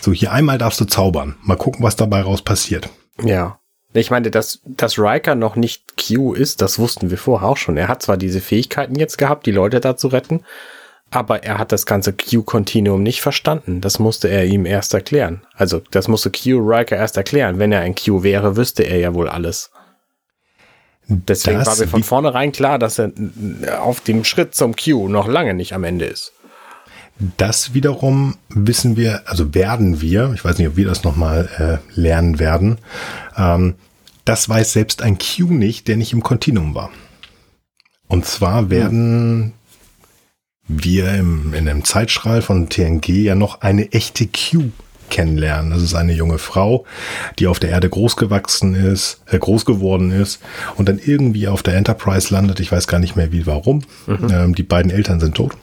so 0.01 0.13
hier 0.13 0.33
einmal 0.33 0.59
darfst 0.59 0.81
du 0.81 0.85
zaubern. 0.85 1.37
Mal 1.43 1.57
gucken, 1.57 1.83
was 1.83 1.97
dabei 1.97 2.21
raus 2.21 2.43
passiert. 2.43 2.91
Ja. 3.23 3.59
Ich 3.97 4.11
meine, 4.11 4.29
dass, 4.33 4.61
dass 4.65 4.99
Riker 4.99 5.37
noch 5.37 5.55
nicht 5.55 5.95
Q 5.97 6.35
ist, 6.35 6.61
das 6.61 6.81
wussten 6.81 7.11
wir 7.11 7.19
vorher 7.19 7.49
auch 7.49 7.57
schon. 7.57 7.77
Er 7.77 7.87
hat 7.87 8.03
zwar 8.03 8.17
diese 8.17 8.41
Fähigkeiten 8.41 8.97
jetzt 8.97 9.19
gehabt, 9.19 9.47
die 9.47 9.53
Leute 9.53 9.79
da 9.79 9.97
zu 9.97 10.09
retten, 10.09 10.41
aber 11.15 11.45
er 11.45 11.59
hat 11.59 11.73
das 11.73 11.87
ganze 11.87 12.13
Q-Kontinuum 12.13 13.03
nicht 13.03 13.21
verstanden. 13.21 13.81
Das 13.81 13.99
musste 13.99 14.29
er 14.29 14.45
ihm 14.45 14.67
erst 14.67 14.95
erklären. 14.95 15.43
Also, 15.55 15.81
das 15.91 16.09
musste 16.09 16.31
Q 16.31 16.59
Riker 16.59 16.97
erst 16.97 17.17
erklären. 17.17 17.59
Wenn 17.59 17.73
er 17.73 17.81
ein 17.81 17.95
Q 17.95 18.23
wäre, 18.23 18.57
wüsste 18.57 18.83
er 18.83 18.99
ja 18.99 19.15
wohl 19.15 19.29
alles. 19.29 19.71
Deswegen 21.07 21.59
Das 21.59 21.67
war 21.67 21.77
mir 21.77 21.89
von 21.89 22.03
vornherein 22.03 22.53
klar, 22.53 22.79
dass 22.79 22.99
er 22.99 23.13
auf 23.81 24.01
dem 24.01 24.25
Schritt 24.25 24.55
zum 24.55 24.75
Q 24.75 25.09
noch 25.09 25.29
lange 25.29 25.55
nicht 25.55 25.75
am 25.75 25.85
Ende 25.85 26.07
ist. 26.07 26.33
Das 27.37 27.75
wiederum 27.75 28.37
wissen 28.49 28.97
wir, 28.97 29.23
also 29.27 29.55
werden 29.55 30.01
wir, 30.01 30.33
ich 30.35 30.45
weiß 30.45 30.59
nicht, 30.59 30.69
ob 30.69 30.77
wir 30.77 30.87
das 30.87 31.05
nochmal 31.05 31.81
äh, 31.95 32.01
lernen 32.01 32.39
werden, 32.41 32.79
ähm, 33.37 33.75
das 34.25 34.49
weiß 34.49 34.73
selbst 34.73 35.03
ein 35.03 35.19
Q 35.19 35.47
nicht, 35.53 35.87
der 35.87 35.97
nicht 35.97 36.13
im 36.13 36.23
Kontinuum 36.23 36.75
war. 36.75 36.91
Und 38.09 38.25
zwar 38.25 38.71
werden 38.71 39.53
wir 40.69 41.13
im, 41.15 41.55
in 41.55 41.69
einem 41.69 41.85
Zeitstrahl 41.85 42.43
von 42.43 42.69
TNG 42.69 43.09
ja 43.09 43.35
noch 43.35 43.61
eine 43.61 43.93
echte 43.93 44.27
Q 44.27 44.71
kennenlernen. 45.11 45.71
Das 45.71 45.83
ist 45.83 45.95
eine 45.95 46.13
junge 46.13 46.39
Frau, 46.39 46.85
die 47.39 47.47
auf 47.47 47.59
der 47.59 47.71
Erde 47.71 47.89
groß 47.89 48.17
gewachsen 48.17 48.75
ist, 48.75 49.21
äh, 49.31 49.39
groß 49.39 49.65
geworden 49.65 50.11
ist 50.11 50.41
und 50.77 50.89
dann 50.89 50.99
irgendwie 50.99 51.49
auf 51.49 51.63
der 51.63 51.77
Enterprise 51.77 52.33
landet. 52.33 52.61
Ich 52.61 52.73
weiß 52.73 52.87
gar 52.87 52.99
nicht 52.99 53.15
mehr 53.15 53.31
wie, 53.31 53.47
warum. 53.47 53.83
Ähm, 54.09 54.55
die 54.55 54.63
beiden 54.63 54.91
Eltern 54.91 55.21
sind 55.21 55.35
tot. 55.35 55.57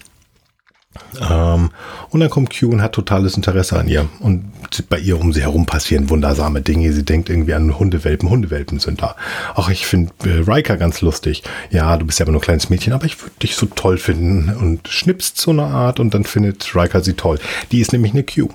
Ähm, 1.22 1.72
und 2.10 2.20
dann 2.20 2.30
kommt 2.30 2.58
Q 2.58 2.70
und 2.70 2.82
hat 2.82 2.94
totales 2.94 3.36
Interesse 3.36 3.80
an 3.80 3.88
ihr. 3.88 4.10
Und 4.20 4.52
bei 4.90 5.00
ihr 5.00 5.20
um 5.20 5.32
sie 5.34 5.42
herum 5.42 5.66
passieren 5.66 6.10
wundersame 6.10 6.62
Dinge. 6.62 6.92
Sie 6.92 7.06
denkt 7.06 7.30
irgendwie 7.30 7.54
an 7.54 7.80
Hundewelpen. 7.80 8.30
Hundewelpen 8.30 8.80
sind 8.80 9.02
da. 9.02 9.16
Ach, 9.56 9.70
ich 9.70 9.86
finde 9.86 10.12
äh, 10.26 10.44
Riker 10.50 10.78
ganz 10.78 11.02
lustig. 11.02 11.44
Ja, 11.70 11.96
du 11.98 12.06
bist 12.06 12.20
ja 12.20 12.26
aber 12.26 12.32
nur 12.32 12.42
ein 12.42 12.46
kleines 12.46 12.70
Mädchen, 12.70 12.94
aber 12.94 13.06
ich 13.06 13.22
würde 13.22 13.36
dich 13.42 13.56
so 13.56 13.66
toll 13.68 13.98
finden. 13.98 14.54
Und 14.56 14.88
schnipst 14.88 15.40
so 15.40 15.52
eine 15.52 15.64
Art 15.64 16.00
und 16.00 16.14
dann 16.14 16.24
findet 16.24 16.76
Riker 16.76 17.02
sie 17.02 17.14
toll. 17.14 17.40
Die 17.72 17.80
ist 17.80 17.94
nämlich 17.94 18.14
eine 18.14 18.24
Q. 18.24 18.50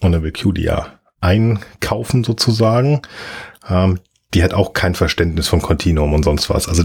Und 0.00 0.12
dann 0.12 0.22
will 0.22 0.32
Q 0.32 0.52
die 0.52 0.62
ja 0.62 0.86
einkaufen 1.20 2.24
sozusagen. 2.24 3.02
Ähm, 3.68 3.98
die 4.34 4.42
hat 4.42 4.54
auch 4.54 4.72
kein 4.72 4.94
Verständnis 4.94 5.48
von 5.48 5.60
Continuum 5.60 6.14
und 6.14 6.24
sonst 6.24 6.48
was. 6.48 6.68
Also 6.68 6.84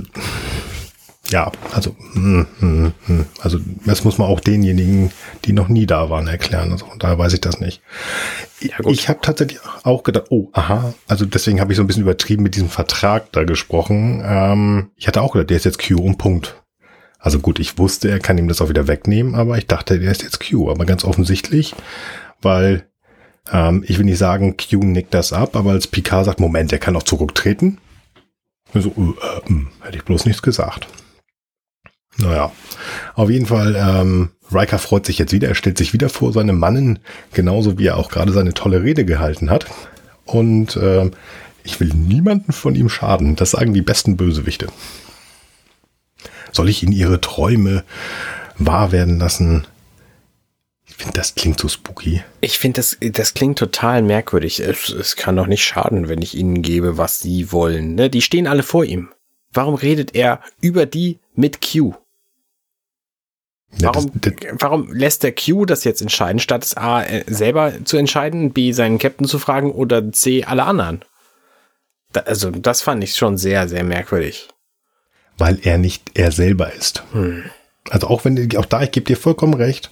ja, 1.29 1.51
also, 1.73 1.95
hm, 2.13 2.47
hm, 2.59 2.93
hm. 3.05 3.25
also 3.41 3.59
das 3.85 4.03
muss 4.03 4.17
man 4.17 4.27
auch 4.27 4.39
denjenigen, 4.39 5.11
die 5.45 5.53
noch 5.53 5.67
nie 5.67 5.85
da 5.85 6.09
waren, 6.09 6.27
erklären. 6.27 6.71
Also 6.71 6.85
daher 6.99 7.17
weiß 7.17 7.33
ich 7.33 7.41
das 7.41 7.59
nicht. 7.59 7.81
Ja, 8.61 8.75
ich 8.87 9.09
habe 9.09 9.19
tatsächlich 9.21 9.59
auch 9.83 10.03
gedacht, 10.03 10.27
oh, 10.29 10.49
aha, 10.53 10.93
also 11.07 11.25
deswegen 11.25 11.59
habe 11.59 11.71
ich 11.71 11.77
so 11.77 11.83
ein 11.83 11.87
bisschen 11.87 12.03
übertrieben 12.03 12.43
mit 12.43 12.55
diesem 12.55 12.69
Vertrag 12.69 13.31
da 13.33 13.43
gesprochen. 13.43 14.23
Ähm, 14.25 14.91
ich 14.95 15.07
hatte 15.07 15.21
auch 15.21 15.33
gedacht, 15.33 15.49
der 15.49 15.57
ist 15.57 15.65
jetzt 15.65 15.85
Q 15.85 16.01
und 16.01 16.17
Punkt. 16.17 16.61
Also 17.19 17.39
gut, 17.39 17.59
ich 17.59 17.77
wusste, 17.77 18.09
er 18.09 18.19
kann 18.19 18.37
ihm 18.37 18.47
das 18.47 18.61
auch 18.61 18.69
wieder 18.69 18.87
wegnehmen, 18.87 19.35
aber 19.35 19.57
ich 19.57 19.67
dachte, 19.67 19.99
der 19.99 20.11
ist 20.11 20.23
jetzt 20.23 20.39
Q. 20.39 20.69
Aber 20.69 20.85
ganz 20.85 21.03
offensichtlich, 21.03 21.75
weil 22.41 22.87
ähm, 23.51 23.83
ich 23.85 23.97
will 23.97 24.05
nicht 24.05 24.17
sagen, 24.17 24.55
Q 24.55 24.77
nickt 24.83 25.13
das 25.13 25.33
ab, 25.33 25.55
aber 25.55 25.71
als 25.71 25.87
Picard 25.87 26.25
sagt, 26.25 26.39
Moment, 26.39 26.71
er 26.71 26.79
kann 26.79 26.95
auch 26.95 27.03
zurücktreten. 27.03 27.79
So, 28.73 28.89
äh, 28.89 29.51
äh, 29.51 29.65
hätte 29.81 29.97
ich 29.97 30.05
bloß 30.05 30.25
nichts 30.25 30.41
gesagt. 30.41 30.87
Naja, 32.18 32.52
auf 33.15 33.30
jeden 33.30 33.45
Fall, 33.45 33.76
ähm, 33.76 34.30
Riker 34.52 34.80
freut 34.80 35.06
sich 35.06 35.19
jetzt 35.19 35.34
wieder, 35.34 35.48
er 35.48 35.56
stellt 35.56 35.77
sich 35.77 35.94
wieder 35.94 36.10
vor 36.10 36.34
seine 36.34 36.53
Mannen, 36.53 36.99
genauso 37.34 37.77
wie 37.77 37.88
er 37.88 37.98
auch 37.98 38.10
gerade 38.10 38.31
seine 38.31 38.53
tolle 38.53 38.84
Rede 38.84 39.06
gehalten 39.06 39.49
hat. 39.49 39.68
Und 40.26 40.76
äh, 40.77 41.11
ich 41.64 41.80
will 41.80 41.89
niemanden 41.94 42.53
von 42.53 42.76
ihm 42.76 42.89
schaden. 42.89 43.35
Das 43.35 43.52
sagen 43.52 43.73
die 43.73 43.81
besten 43.81 44.18
Bösewichte. 44.18 44.68
Soll 46.52 46.69
ich 46.69 46.81
ihnen 46.81 46.94
ihre 46.94 47.22
Träume 47.22 47.84
wahr 48.57 48.91
werden 48.91 49.19
lassen? 49.19 49.68
Ich 50.85 50.95
finde, 50.95 51.14
das 51.14 51.35
klingt 51.35 51.60
so 51.60 51.68
spooky. 51.68 52.23
Ich 52.41 52.57
finde, 52.57 52.77
das, 52.77 52.98
das 52.99 53.34
klingt 53.34 53.60
total 53.60 54.02
merkwürdig. 54.02 54.61
Es, 54.61 54.89
es 54.89 55.15
kann 55.15 55.35
doch 55.35 55.48
nicht 55.48 55.64
schaden, 55.64 56.07
wenn 56.07 56.22
ich 56.22 56.35
ihnen 56.35 56.61
gebe, 56.61 56.98
was 56.98 57.19
sie 57.19 57.52
wollen. 57.52 57.95
Ne? 57.95 58.10
Die 58.10 58.22
stehen 58.22 58.48
alle 58.48 58.64
vor 58.64 58.85
ihm. 58.85 59.10
Warum 59.53 59.76
redet 59.76 60.15
er 60.15 60.41
über 60.61 60.85
die 60.85 61.19
mit 61.35 61.60
Q? 61.61 61.94
Warum, 63.72 64.06
ja, 64.06 64.11
das, 64.22 64.34
das, 64.39 64.53
warum 64.60 64.94
lässt 64.94 65.23
der 65.23 65.35
Q 65.35 65.65
das 65.65 65.84
jetzt 65.84 66.02
entscheiden, 66.02 66.39
statt 66.39 66.64
es 66.64 66.77
A 66.77 67.03
äh, 67.03 67.23
selber 67.27 67.73
zu 67.84 67.98
entscheiden, 67.98 68.53
B 68.53 68.72
seinen 68.72 68.98
Captain 68.98 69.27
zu 69.27 69.39
fragen 69.39 69.72
oder 69.72 70.11
C 70.11 70.44
alle 70.45 70.64
anderen? 70.64 71.03
Da, 72.14 72.22
also 72.22 72.49
das 72.49 72.81
fand 72.81 73.03
ich 73.03 73.15
schon 73.15 73.38
sehr, 73.38 73.68
sehr 73.68 73.84
merkwürdig. 73.84 74.48
Weil 75.38 75.60
er 75.61 75.77
nicht 75.77 76.11
er 76.15 76.31
selber 76.31 76.73
ist. 76.73 77.03
Hm. 77.11 77.44
Also 77.89 78.07
auch 78.07 78.26
wenn, 78.26 78.56
auch 78.57 78.65
da, 78.65 78.81
ich 78.81 78.91
gebe 78.91 79.06
dir 79.06 79.18
vollkommen 79.18 79.53
recht, 79.53 79.91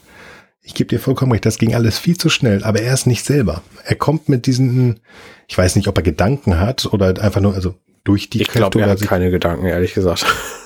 ich 0.61 0.73
gebe 0.73 0.89
dir 0.89 0.99
vollkommen 0.99 1.33
recht, 1.33 1.45
das 1.45 1.59
ging 1.59 1.75
alles 1.75 1.99
viel 1.99 2.17
zu 2.17 2.29
schnell, 2.29 2.63
aber 2.63 2.81
er 2.81 2.93
ist 2.93 3.05
nicht 3.05 3.25
selber. 3.25 3.61
Er 3.83 3.95
kommt 3.95 4.29
mit 4.29 4.47
diesen, 4.47 5.01
ich 5.47 5.57
weiß 5.57 5.75
nicht, 5.75 5.87
ob 5.87 5.97
er 5.97 6.03
Gedanken 6.03 6.59
hat 6.59 6.87
oder 6.87 7.21
einfach 7.21 7.41
nur, 7.41 7.53
also 7.53 7.75
durch 8.03 8.29
die. 8.29 8.41
Ich 8.41 8.47
glaube, 8.47 8.81
er 8.81 8.89
hat 8.89 9.01
keine 9.01 9.29
Gedanken, 9.29 9.65
ehrlich 9.65 9.93
gesagt. 9.93 10.25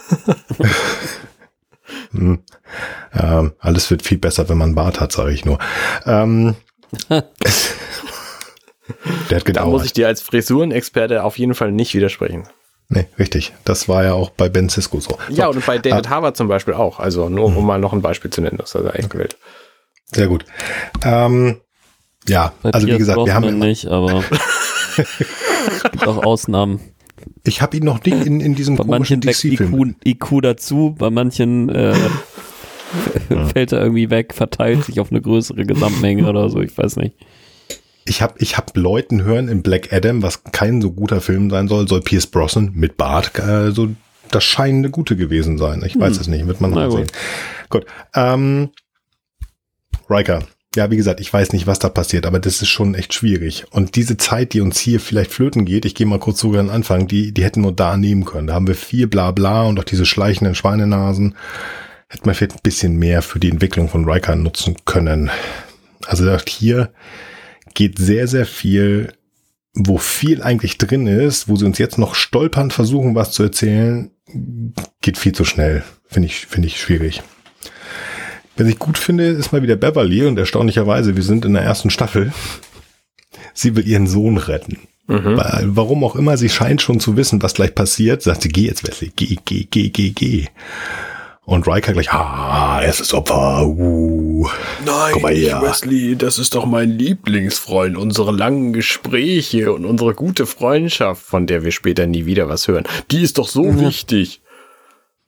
hm. 2.11 2.44
Ähm, 3.19 3.53
alles 3.59 3.91
wird 3.91 4.01
viel 4.03 4.17
besser, 4.17 4.49
wenn 4.49 4.57
man 4.57 4.75
Bart 4.75 4.99
hat, 4.99 5.11
sage 5.11 5.33
ich 5.33 5.45
nur. 5.45 5.59
Ähm, 6.05 6.55
der 7.09 7.17
hat 9.37 9.45
gedauert. 9.45 9.55
Da 9.55 9.65
muss 9.65 9.85
ich 9.85 9.93
dir 9.93 10.07
als 10.07 10.21
Frisurenexperte 10.21 11.23
auf 11.23 11.37
jeden 11.37 11.53
Fall 11.53 11.71
nicht 11.71 11.93
widersprechen. 11.93 12.47
Nee, 12.87 13.05
richtig. 13.19 13.53
Das 13.65 13.87
war 13.87 14.03
ja 14.03 14.13
auch 14.13 14.31
bei 14.31 14.49
Ben 14.49 14.67
Cisco 14.67 14.99
so. 14.99 15.17
Ja, 15.29 15.47
und 15.47 15.63
bei 15.65 15.77
David 15.77 16.07
ah. 16.07 16.09
Harvard 16.09 16.35
zum 16.35 16.47
Beispiel 16.47 16.73
auch. 16.73 16.99
Also 16.99 17.29
nur 17.29 17.45
um 17.45 17.65
mal 17.65 17.79
noch 17.79 17.93
ein 17.93 18.01
Beispiel 18.01 18.31
zu 18.31 18.41
nennen, 18.41 18.57
das 18.57 18.69
ist 18.69 18.75
also 18.77 18.89
echt 18.89 19.11
gewählt. 19.11 19.37
Sehr 20.11 20.27
gut. 20.27 20.43
Ähm, 21.03 21.61
ja, 22.27 22.53
bei 22.63 22.71
also 22.71 22.87
wie 22.87 22.97
gesagt, 22.97 23.23
wir 23.23 23.33
haben 23.33 23.59
nicht, 23.59 23.87
aber 23.87 24.23
es 24.97 25.17
gibt 25.91 26.07
auch 26.07 26.23
Ausnahmen. 26.23 26.79
Ich 27.43 27.61
habe 27.61 27.77
ihn 27.77 27.85
noch 27.85 28.03
nicht 28.03 28.25
in, 28.25 28.41
in 28.41 28.55
diesem 28.55 28.75
bei 28.75 28.83
komischen 28.83 29.21
DC-Film. 29.21 29.95
IQ, 30.03 30.31
IQ 30.31 30.41
dazu, 30.41 30.95
bei 30.97 31.11
manchen 31.11 31.69
äh, 31.69 31.93
fällt 33.53 33.71
er 33.71 33.81
irgendwie 33.81 34.09
weg, 34.09 34.33
verteilt 34.33 34.85
sich 34.85 34.99
auf 34.99 35.11
eine 35.11 35.21
größere 35.21 35.65
Gesamtmenge 35.65 36.27
oder 36.27 36.49
so, 36.49 36.61
ich 36.61 36.77
weiß 36.77 36.97
nicht. 36.97 37.15
Ich 38.05 38.21
habe 38.21 38.35
ich 38.39 38.57
hab 38.57 38.75
Leuten 38.75 39.23
hören 39.23 39.49
in 39.49 39.61
Black 39.61 39.93
Adam, 39.93 40.23
was 40.23 40.43
kein 40.43 40.81
so 40.81 40.91
guter 40.91 41.21
Film 41.21 41.49
sein 41.49 41.67
soll, 41.67 41.87
soll 41.87 42.01
Pierce 42.01 42.27
Brosnan 42.27 42.71
mit 42.73 42.97
Bart 42.97 43.37
äh, 43.37 43.71
so 43.71 43.89
das 44.31 44.43
scheint 44.43 44.77
eine 44.77 44.89
gute 44.89 45.15
gewesen 45.15 45.57
sein. 45.57 45.83
Ich 45.85 45.99
weiß 45.99 46.15
hm. 46.15 46.21
es 46.21 46.27
nicht, 46.27 46.47
wird 46.47 46.61
man 46.61 46.71
mal 46.71 46.91
sehen. 46.91 47.07
Gut. 47.69 47.85
Ähm, 48.13 48.69
Riker. 50.09 50.43
Ja, 50.75 50.91
wie 50.91 50.97
gesagt, 50.97 51.19
ich 51.19 51.33
weiß 51.33 51.51
nicht, 51.53 51.65
was 51.65 51.79
da 51.79 51.89
passiert, 51.89 52.27
aber 52.27 52.37
das 52.37 52.61
ist 52.61 52.69
schon 52.69 52.93
echt 52.93 53.15
schwierig. 53.15 53.65
Und 53.71 53.95
diese 53.95 54.17
Zeit, 54.17 54.53
die 54.53 54.61
uns 54.61 54.79
hier 54.79 54.99
vielleicht 54.99 55.31
flöten 55.31 55.65
geht, 55.65 55.83
ich 55.83 55.95
gehe 55.95 56.05
mal 56.05 56.19
kurz 56.19 56.39
sogar 56.39 56.59
an 56.59 56.67
den 56.67 56.75
Anfang, 56.75 57.07
die, 57.07 57.31
die 57.31 57.43
hätten 57.43 57.63
wir 57.63 57.71
da 57.71 57.97
nehmen 57.97 58.23
können. 58.23 58.47
Da 58.47 58.53
haben 58.53 58.67
wir 58.67 58.75
viel 58.75 59.07
Blabla 59.07 59.63
und 59.63 59.79
auch 59.79 59.83
diese 59.83 60.05
schleichenden 60.05 60.53
Schweinenasen. 60.53 61.35
Hätten 62.10 62.26
wir 62.26 62.34
vielleicht 62.34 62.56
ein 62.56 62.64
bisschen 62.64 62.98
mehr 62.98 63.22
für 63.22 63.40
die 63.40 63.49
Entwicklung 63.52 63.88
von 63.88 64.10
Riker 64.10 64.36
nutzen 64.36 64.76
können. 64.86 65.30
Also 66.07 66.36
hier 66.48 66.91
geht 67.76 67.99
sehr, 67.99 68.27
sehr 68.27 68.48
viel, 68.48 69.14
wo 69.76 69.99
viel 69.99 70.41
eigentlich 70.41 70.80
drin 70.80 71.06
ist, 71.06 71.48
wo 71.48 71.56
sie 71.56 71.65
uns 71.65 71.77
jetzt 71.77 71.99
noch 71.99 72.15
stolpern 72.15 72.72
versuchen, 72.72 73.14
was 73.14 73.31
zu 73.31 73.44
erzählen, 73.44 74.10
geht 75.02 75.19
viel 75.19 75.34
zu 75.34 75.45
schnell. 75.45 75.84
Finde 76.07 76.27
ich, 76.27 76.48
finde 76.48 76.68
ich 76.68 76.80
schwierig. 76.80 77.22
Was 78.57 78.68
ich 78.68 78.80
gut 78.80 78.98
finde, 78.98 79.27
ist 79.27 79.53
mal 79.53 79.61
wieder 79.61 79.76
Beverly 79.76 80.26
und 80.26 80.38
erstaunlicherweise, 80.38 81.15
wir 81.15 81.23
sind 81.23 81.45
in 81.45 81.53
der 81.53 81.64
ersten 81.64 81.91
Staffel. 81.91 82.34
Sie 83.53 83.76
will 83.76 83.88
ihren 83.88 84.07
Sohn 84.07 84.38
retten. 84.38 84.80
Mhm. 85.07 85.38
Weil, 85.38 85.68
warum 85.76 86.03
auch 86.03 86.15
immer, 86.15 86.38
sie 86.38 86.49
scheint 86.49 86.81
schon 86.81 86.99
zu 86.99 87.15
wissen, 87.15 87.41
was 87.41 87.53
gleich 87.53 87.73
passiert. 87.73 88.23
Sagt 88.23 88.41
sie, 88.41 88.49
geh 88.49 88.65
jetzt, 88.65 88.88
Wesley, 88.88 89.11
geh, 89.15 89.38
geh, 89.45 89.68
geh, 89.69 89.90
geh, 89.90 90.10
geh. 90.10 90.48
Und 91.49 91.67
Riker 91.67 91.93
gleich, 91.93 92.13
ah, 92.13 92.80
erstes 92.80 93.11
Opfer, 93.11 93.65
uh. 93.65 94.47
Nein, 94.85 95.15
Wesley, 95.15 96.15
das 96.15 96.38
ist 96.38 96.53
doch 96.53 96.67
mein 96.67 96.91
Lieblingsfreund. 96.91 97.97
Unsere 97.97 98.31
langen 98.31 98.71
Gespräche 98.71 99.73
und 99.73 99.84
unsere 99.84 100.13
gute 100.13 100.45
Freundschaft, 100.45 101.23
von 101.23 101.47
der 101.47 101.63
wir 101.63 101.71
später 101.71 102.05
nie 102.05 102.27
wieder 102.27 102.49
was 102.49 102.67
hören, 102.67 102.84
die 103.09 103.23
ist 103.23 103.39
doch 103.39 103.47
so 103.47 103.63
mhm. 103.63 103.81
wichtig. 103.81 104.41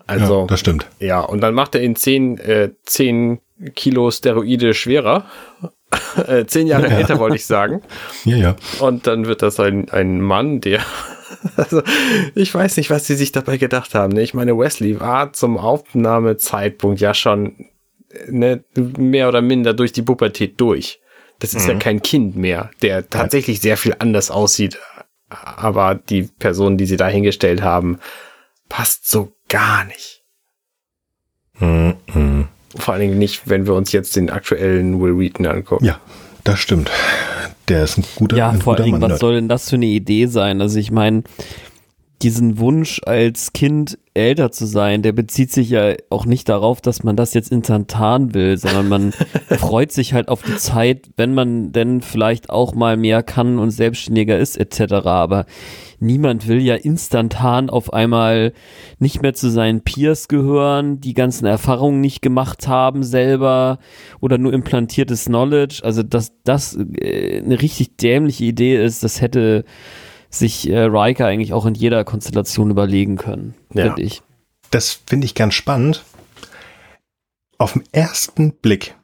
Also, 0.06 0.42
ja, 0.42 0.46
das 0.46 0.60
stimmt. 0.60 0.86
Ja, 1.00 1.22
und 1.22 1.42
dann 1.42 1.56
macht 1.56 1.74
er 1.74 1.82
ihn 1.82 1.96
zehn, 1.96 2.38
äh, 2.38 2.70
zehn 2.86 3.40
Kilo 3.74 4.12
Steroide 4.12 4.76
schwerer. 4.76 5.26
äh, 6.28 6.46
zehn 6.46 6.68
Jahre 6.68 6.88
ja. 6.88 6.98
älter, 6.98 7.18
wollte 7.18 7.38
ich 7.38 7.48
sagen. 7.48 7.82
Ja, 8.26 8.38
ja. 8.38 8.56
Und 8.80 9.08
dann 9.08 9.26
wird 9.26 9.42
das 9.42 9.60
ein, 9.60 9.90
ein 9.90 10.22
Mann, 10.22 10.62
der. 10.62 10.82
also, 11.56 11.82
ich 12.36 12.54
weiß 12.54 12.78
nicht, 12.78 12.90
was 12.90 13.06
sie 13.06 13.16
sich 13.16 13.32
dabei 13.32 13.58
gedacht 13.58 13.96
haben. 13.96 14.14
Ne? 14.14 14.22
Ich 14.22 14.34
meine, 14.34 14.58
Wesley 14.58 15.00
war 15.00 15.34
zum 15.34 15.58
Aufnahmezeitpunkt 15.58 17.00
ja 17.00 17.14
schon 17.14 17.66
ne, 18.28 18.64
mehr 18.76 19.28
oder 19.28 19.42
minder 19.42 19.74
durch 19.74 19.92
die 19.92 20.02
Pubertät 20.02 20.60
durch. 20.60 21.00
Das 21.40 21.54
ist 21.54 21.64
mhm. 21.64 21.72
ja 21.72 21.78
kein 21.80 22.02
Kind 22.02 22.36
mehr, 22.36 22.70
der 22.82 23.10
tatsächlich 23.10 23.62
sehr 23.62 23.78
viel 23.78 23.96
anders 23.98 24.30
aussieht. 24.30 24.78
Aber 25.30 25.96
die 25.96 26.24
Person, 26.24 26.78
die 26.78 26.86
sie 26.86 26.98
da 26.98 27.08
hingestellt 27.08 27.62
haben, 27.62 28.00
passt 28.70 29.10
so 29.10 29.32
gar 29.48 29.86
nicht. 29.86 30.24
-mm. 31.60 32.46
Vor 32.76 32.94
allen 32.94 33.02
Dingen 33.02 33.18
nicht, 33.18 33.50
wenn 33.50 33.66
wir 33.66 33.74
uns 33.74 33.92
jetzt 33.92 34.16
den 34.16 34.30
aktuellen 34.30 35.02
Will 35.02 35.18
Wheaton 35.18 35.46
angucken. 35.46 35.86
Ja, 35.86 36.00
das 36.44 36.60
stimmt. 36.60 36.90
Der 37.68 37.84
ist 37.84 37.98
ein 37.98 38.04
guter 38.16 38.38
Ja, 38.38 38.50
ein 38.50 38.62
vor 38.62 38.76
allen 38.76 38.86
Dingen, 38.86 39.02
was 39.02 39.20
soll 39.20 39.36
denn 39.36 39.48
das 39.48 39.70
für 39.70 39.76
eine 39.76 39.86
Idee 39.86 40.26
sein? 40.26 40.62
Also 40.62 40.80
ich 40.80 40.92
meine, 40.92 41.24
diesen 42.24 42.60
Wunsch 42.60 43.02
als 43.06 43.54
Kind 43.54 43.98
älter 44.14 44.52
zu 44.52 44.66
sein, 44.66 45.02
der 45.02 45.14
bezieht 45.14 45.52
sich 45.52 45.70
ja 45.70 45.96
auch 46.10 46.26
nicht 46.26 46.50
darauf, 46.50 46.82
dass 46.82 47.04
man 47.04 47.16
das 47.16 47.34
jetzt 47.34 47.52
instantan 47.52 48.34
will, 48.34 48.58
sondern 48.58 48.90
man 48.90 49.12
freut 49.58 49.92
sich 49.92 50.14
halt 50.14 50.28
auf 50.28 50.44
die 50.44 50.58
Zeit, 50.58 51.10
wenn 51.18 51.34
man 51.34 51.72
denn 51.72 52.02
vielleicht 52.02 52.50
auch 52.50 52.74
mal 52.76 52.98
mehr 52.98 53.24
kann 53.24 53.58
und 53.58 53.72
selbstständiger 53.72 54.38
ist 54.38 54.58
etc. 54.58 54.94
Aber 55.06 55.46
niemand 56.00 56.48
will 56.48 56.62
ja 56.62 56.76
instantan 56.76 57.70
auf 57.70 57.94
einmal 57.94 58.54
nicht 59.00 59.22
mehr 59.22 59.34
zu 59.34 59.50
seinen 59.50 59.82
Peers 59.82 60.28
gehören, 60.28 61.00
die 61.00 61.14
ganzen 61.14 61.46
Erfahrungen 61.46 62.02
nicht 62.02 62.22
gemacht 62.22 62.68
haben 62.68 63.04
selber 63.04 63.80
oder 64.20 64.38
nur 64.38 64.54
implantiertes 64.54 65.26
Knowledge. 65.26 65.82
Also 65.84 66.04
dass 66.04 66.34
das 66.44 66.78
äh, 67.00 67.42
eine 67.42 67.62
richtig 67.62 67.96
dämliche 67.98 68.44
Idee 68.44 68.84
ist, 68.84 69.04
das 69.04 69.22
hätte 69.22 69.64
sich 70.32 70.70
äh, 70.70 70.80
Riker 70.80 71.28
eigentlich 71.28 71.54
auch 71.54 71.66
in 71.66 71.76
jeder 71.76 72.04
Konstellation 72.04 72.72
überlegen 72.72 73.18
können, 73.18 73.54
ja. 73.74 73.86
finde 73.86 74.02
ich. 74.02 74.24
Das 74.72 75.02
finde 75.06 75.26
ich 75.26 75.36
ganz 75.36 75.54
spannend. 75.54 76.04
Auf 77.58 77.74
den 77.74 77.84
ersten 77.92 78.54
Blick, 78.54 78.96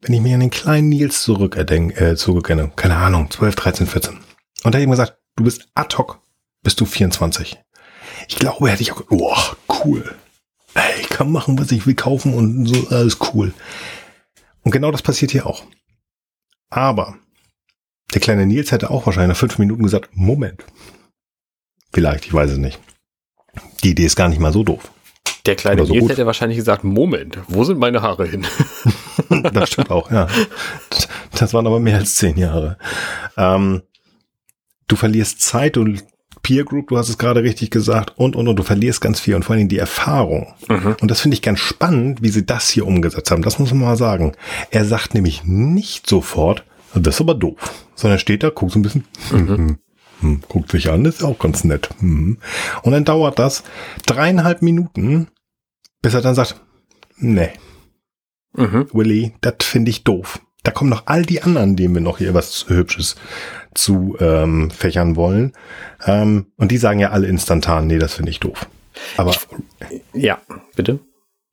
wenn 0.00 0.14
ich 0.14 0.20
mir 0.20 0.34
an 0.34 0.40
den 0.40 0.50
kleinen 0.50 0.88
Nils 0.88 1.22
zurückerdenke, 1.22 2.12
äh, 2.12 2.16
zurückerinnere, 2.16 2.72
keine 2.74 2.96
Ahnung, 2.96 3.30
12, 3.30 3.54
13, 3.54 3.86
14. 3.86 4.14
Und 4.14 4.74
da 4.74 4.78
hätte 4.78 4.84
ich 4.84 4.90
gesagt, 4.90 5.18
du 5.36 5.44
bist 5.44 5.68
ad 5.74 5.96
hoc 5.96 6.20
bist 6.62 6.80
du 6.80 6.84
24. 6.84 7.58
Ich 8.28 8.36
glaube, 8.36 8.70
hätte 8.70 8.82
ich 8.82 8.92
auch, 8.92 9.02
oh, 9.10 9.36
cool. 9.84 10.14
Ey, 10.74 11.00
ich 11.00 11.08
kann 11.08 11.32
machen, 11.32 11.58
was 11.58 11.72
ich 11.72 11.86
will, 11.86 11.94
kaufen 11.94 12.34
und 12.34 12.66
so, 12.66 12.88
alles 12.88 13.18
cool. 13.32 13.52
Und 14.62 14.72
genau 14.72 14.90
das 14.90 15.02
passiert 15.02 15.30
hier 15.30 15.46
auch. 15.46 15.64
Aber 16.68 17.16
Der 18.14 18.20
kleine 18.20 18.46
Nils 18.46 18.72
hätte 18.72 18.90
auch 18.90 19.06
wahrscheinlich 19.06 19.30
nach 19.30 19.40
fünf 19.40 19.58
Minuten 19.58 19.82
gesagt, 19.82 20.10
Moment. 20.12 20.64
Vielleicht, 21.92 22.26
ich 22.26 22.34
weiß 22.34 22.50
es 22.50 22.58
nicht. 22.58 22.78
Die 23.82 23.90
Idee 23.90 24.04
ist 24.04 24.16
gar 24.16 24.28
nicht 24.28 24.40
mal 24.40 24.52
so 24.52 24.64
doof. 24.64 24.90
Der 25.46 25.56
kleine 25.56 25.86
so 25.86 25.92
Nils 25.92 26.02
gut. 26.02 26.10
hätte 26.12 26.26
wahrscheinlich 26.26 26.58
gesagt, 26.58 26.84
Moment, 26.84 27.38
wo 27.48 27.64
sind 27.64 27.78
meine 27.78 28.02
Haare 28.02 28.26
hin? 28.26 28.46
das 29.52 29.70
stimmt 29.70 29.90
auch, 29.90 30.10
ja. 30.10 30.28
Das 31.38 31.54
waren 31.54 31.66
aber 31.66 31.80
mehr 31.80 31.96
als 31.96 32.16
zehn 32.16 32.36
Jahre. 32.36 32.78
Ähm, 33.36 33.82
du 34.86 34.96
verlierst 34.96 35.40
Zeit 35.40 35.76
und 35.76 36.04
Peer 36.42 36.64
Group, 36.64 36.88
du 36.88 36.98
hast 36.98 37.08
es 37.08 37.18
gerade 37.18 37.42
richtig 37.42 37.70
gesagt, 37.70 38.14
und, 38.16 38.34
und, 38.34 38.48
und 38.48 38.56
du 38.56 38.62
verlierst 38.62 39.00
ganz 39.00 39.20
viel 39.20 39.34
und 39.34 39.44
vor 39.44 39.52
allen 39.52 39.60
Dingen 39.60 39.68
die 39.68 39.78
Erfahrung. 39.78 40.54
Und 41.00 41.10
das 41.10 41.20
finde 41.20 41.34
ich 41.34 41.42
ganz 41.42 41.58
spannend, 41.60 42.22
wie 42.22 42.30
sie 42.30 42.46
das 42.46 42.70
hier 42.70 42.86
umgesetzt 42.86 43.30
haben. 43.30 43.42
Das 43.42 43.58
muss 43.58 43.70
man 43.70 43.80
mal 43.80 43.96
sagen. 43.96 44.32
Er 44.70 44.84
sagt 44.84 45.14
nämlich 45.14 45.44
nicht 45.44 46.08
sofort, 46.08 46.64
das 46.94 47.16
ist 47.16 47.20
aber 47.20 47.34
doof, 47.34 47.86
sondern 47.94 48.18
steht 48.18 48.42
da, 48.42 48.50
guckt 48.50 48.72
so 48.72 48.78
ein 48.78 48.82
bisschen, 48.82 49.04
hm, 49.30 49.78
hm, 50.20 50.42
guckt 50.48 50.70
sich 50.70 50.90
an, 50.90 51.04
ist 51.04 51.22
auch 51.24 51.38
ganz 51.38 51.64
nett. 51.64 51.88
Hm. 52.00 52.38
Und 52.82 52.92
dann 52.92 53.04
dauert 53.04 53.38
das 53.38 53.62
dreieinhalb 54.06 54.62
Minuten, 54.62 55.28
bis 56.02 56.14
er 56.14 56.20
dann 56.22 56.34
sagt, 56.34 56.60
nee, 57.16 57.50
Mhm. 58.52 58.88
Willy, 58.92 59.34
das 59.40 59.54
finde 59.62 59.90
ich 59.90 60.04
doof. 60.04 60.40
Da 60.62 60.72
kommen 60.72 60.90
noch 60.90 61.06
all 61.06 61.22
die 61.22 61.42
anderen, 61.42 61.76
denen 61.76 61.94
wir 61.94 62.02
noch 62.02 62.18
hier 62.18 62.34
was 62.34 62.66
Hübsches 62.68 63.16
zu 63.74 64.16
ähm, 64.20 64.70
fächern 64.70 65.16
wollen. 65.16 65.52
Ähm, 66.04 66.46
und 66.56 66.70
die 66.70 66.76
sagen 66.76 66.98
ja 66.98 67.10
alle 67.10 67.28
instantan, 67.28 67.86
nee, 67.86 67.98
das 67.98 68.14
finde 68.14 68.30
ich 68.30 68.40
doof. 68.40 68.68
Aber, 69.16 69.34
Ja, 70.12 70.40
bitte. 70.76 70.98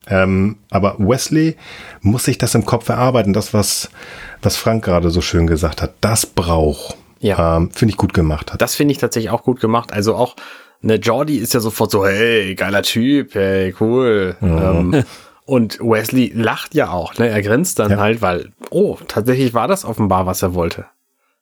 Ähm, 0.09 0.57
aber 0.69 0.95
Wesley 0.99 1.55
muss 2.01 2.25
sich 2.25 2.37
das 2.37 2.55
im 2.55 2.65
Kopf 2.65 2.89
erarbeiten. 2.89 3.33
Das, 3.33 3.53
was, 3.53 3.89
was 4.41 4.55
Frank 4.55 4.85
gerade 4.85 5.09
so 5.09 5.21
schön 5.21 5.47
gesagt 5.47 5.81
hat, 5.81 5.93
das 6.01 6.25
braucht. 6.25 6.97
Ja. 7.19 7.57
Ähm, 7.57 7.71
finde 7.71 7.91
ich 7.93 7.97
gut 7.97 8.13
gemacht 8.13 8.53
hat. 8.53 8.61
Das 8.61 8.75
finde 8.75 8.91
ich 8.91 8.97
tatsächlich 8.99 9.31
auch 9.31 9.43
gut 9.43 9.59
gemacht. 9.59 9.91
Also 9.91 10.15
auch, 10.15 10.35
ne, 10.81 10.95
Jordi 10.95 11.37
ist 11.37 11.53
ja 11.53 11.59
sofort 11.59 11.91
so, 11.91 12.05
hey, 12.05 12.53
geiler 12.55 12.83
Typ, 12.83 13.33
hey, 13.35 13.73
cool. 13.79 14.35
Ähm, 14.41 15.03
und 15.45 15.79
Wesley 15.79 16.31
lacht 16.35 16.75
ja 16.75 16.91
auch, 16.91 17.17
ne? 17.17 17.27
Er 17.29 17.41
grinst 17.41 17.79
dann 17.79 17.91
Ja. 17.91 17.97
halt, 17.97 18.21
weil, 18.21 18.51
oh, 18.69 18.97
tatsächlich 19.07 19.53
war 19.53 19.67
das 19.67 19.83
offenbar, 19.83 20.25
was 20.25 20.41
er 20.41 20.53
wollte. 20.53 20.85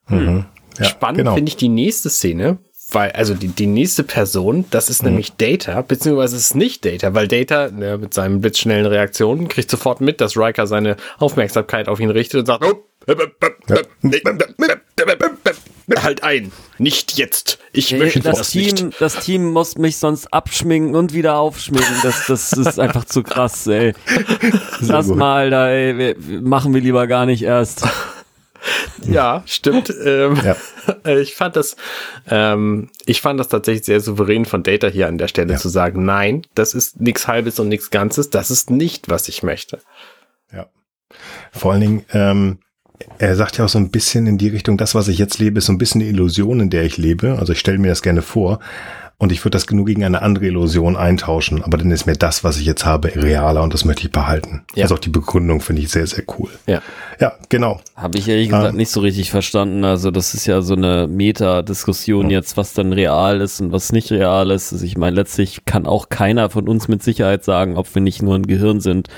Mhm. 0.08 0.46
Ja, 0.78 0.84
Spannend 0.86 1.18
genau. 1.18 1.34
finde 1.34 1.48
ich 1.50 1.56
die 1.56 1.68
nächste 1.68 2.08
Szene, 2.10 2.58
weil, 2.92 3.10
also 3.12 3.34
die, 3.34 3.48
die 3.48 3.66
nächste 3.66 4.04
Person, 4.04 4.64
das 4.70 4.86
Mhm. 4.88 4.92
ist 4.92 5.02
nämlich 5.02 5.32
Data, 5.32 5.82
beziehungsweise 5.82 6.36
es 6.36 6.42
ist 6.48 6.54
nicht 6.54 6.84
Data, 6.84 7.14
weil 7.14 7.26
Data 7.28 7.70
ne, 7.70 7.98
mit 7.98 8.14
seinen 8.14 8.40
blitzschnellen 8.40 8.86
Reaktionen 8.86 9.48
kriegt 9.48 9.70
sofort 9.70 10.00
mit, 10.00 10.20
dass 10.20 10.36
Riker 10.36 10.66
seine 10.66 10.96
Aufmerksamkeit 11.18 11.88
auf 11.88 11.98
ihn 12.00 12.10
richtet 12.10 12.40
und 12.40 12.46
sagt, 12.46 12.64
oh, 12.64 12.84
halt 16.02 16.22
ein, 16.24 16.50
nicht 16.78 17.16
jetzt, 17.18 17.58
ich 17.72 17.92
möchte 17.96 18.20
das, 18.20 18.38
das, 18.38 18.50
Team, 18.50 18.74
nicht. 18.86 19.00
das 19.00 19.18
Team 19.20 19.52
muss 19.52 19.76
mich 19.78 19.96
sonst 19.98 20.32
abschminken 20.32 20.94
und 20.96 21.12
wieder 21.12 21.36
aufschminken. 21.38 21.94
Das, 22.02 22.26
das 22.26 22.52
ist 22.52 22.78
einfach 22.80 23.04
zu 23.04 23.22
krass, 23.22 23.66
ey. 23.68 23.92
Lass 24.80 25.06
mal, 25.08 25.50
da, 25.50 25.70
ey, 25.70 25.96
wir- 25.96 26.40
machen 26.42 26.74
wir 26.74 26.80
lieber 26.80 27.06
gar 27.06 27.26
nicht 27.26 27.42
erst. 27.42 27.86
Ja, 29.06 29.42
stimmt. 29.46 29.92
Ähm, 30.04 30.36
Ja. 30.44 30.56
Ich 31.20 31.34
fand 31.34 31.56
das, 31.56 31.76
ähm, 32.28 32.90
ich 33.06 33.20
fand 33.20 33.38
das 33.38 33.48
tatsächlich 33.48 33.84
sehr 33.84 34.00
souverän 34.00 34.44
von 34.44 34.62
Data 34.62 34.88
hier 34.88 35.06
an 35.08 35.18
der 35.18 35.28
Stelle 35.28 35.52
Ja. 35.52 35.58
zu 35.58 35.68
sagen, 35.68 36.04
nein, 36.04 36.42
das 36.54 36.74
ist 36.74 37.00
nichts 37.00 37.28
Halbes 37.28 37.58
und 37.60 37.68
nichts 37.68 37.90
Ganzes, 37.90 38.30
das 38.30 38.50
ist 38.50 38.70
nicht, 38.70 39.08
was 39.08 39.28
ich 39.28 39.42
möchte. 39.42 39.78
Ja. 40.52 40.66
Vor 41.52 41.72
allen 41.72 41.80
Dingen, 41.80 42.04
ähm, 42.12 42.58
er 43.18 43.36
sagt 43.36 43.58
ja 43.58 43.64
auch 43.64 43.68
so 43.68 43.78
ein 43.78 43.90
bisschen 43.90 44.26
in 44.26 44.38
die 44.38 44.48
Richtung, 44.48 44.76
das, 44.78 44.94
was 44.94 45.08
ich 45.08 45.18
jetzt 45.18 45.38
lebe, 45.38 45.58
ist 45.58 45.66
so 45.66 45.72
ein 45.72 45.78
bisschen 45.78 46.00
eine 46.00 46.10
Illusion, 46.10 46.60
in 46.60 46.70
der 46.70 46.84
ich 46.84 46.96
lebe. 46.96 47.36
Also 47.38 47.52
ich 47.52 47.60
stelle 47.60 47.78
mir 47.78 47.88
das 47.88 48.02
gerne 48.02 48.22
vor 48.22 48.58
und 49.18 49.32
ich 49.32 49.42
würde 49.44 49.52
das 49.52 49.66
genug 49.66 49.86
gegen 49.86 50.04
eine 50.04 50.20
andere 50.20 50.46
Illusion 50.46 50.94
eintauschen, 50.94 51.62
aber 51.62 51.78
dann 51.78 51.90
ist 51.90 52.04
mir 52.06 52.16
das, 52.16 52.44
was 52.44 52.58
ich 52.58 52.66
jetzt 52.66 52.84
habe, 52.84 53.14
realer 53.16 53.62
und 53.62 53.72
das 53.72 53.86
möchte 53.86 54.06
ich 54.06 54.12
behalten. 54.12 54.62
Ja. 54.74 54.84
Also 54.84 54.96
auch 54.96 54.98
die 54.98 55.08
Begründung 55.08 55.60
finde 55.62 55.80
ich 55.82 55.88
sehr, 55.88 56.06
sehr 56.06 56.24
cool. 56.38 56.50
Ja. 56.66 56.82
Ja, 57.18 57.32
genau. 57.48 57.80
Habe 57.96 58.18
ich 58.18 58.28
ehrlich 58.28 58.50
gesagt 58.50 58.72
Ähm. 58.72 58.76
nicht 58.76 58.90
so 58.90 59.00
richtig 59.00 59.30
verstanden. 59.30 59.84
Also 59.84 60.10
das 60.10 60.34
ist 60.34 60.46
ja 60.46 60.60
so 60.60 60.74
eine 60.74 61.06
Meta-Diskussion 61.08 62.28
jetzt, 62.28 62.58
was 62.58 62.74
dann 62.74 62.92
real 62.92 63.40
ist 63.40 63.60
und 63.60 63.72
was 63.72 63.90
nicht 63.90 64.10
real 64.12 64.50
ist. 64.50 64.74
Also 64.74 64.84
ich 64.84 64.98
meine, 64.98 65.16
letztlich 65.16 65.64
kann 65.64 65.86
auch 65.86 66.10
keiner 66.10 66.50
von 66.50 66.68
uns 66.68 66.88
mit 66.88 67.02
Sicherheit 67.02 67.42
sagen, 67.42 67.78
ob 67.78 67.94
wir 67.94 68.02
nicht 68.02 68.20
nur 68.20 68.34
ein 68.34 68.46
Gehirn 68.46 68.80
sind, 68.80 69.08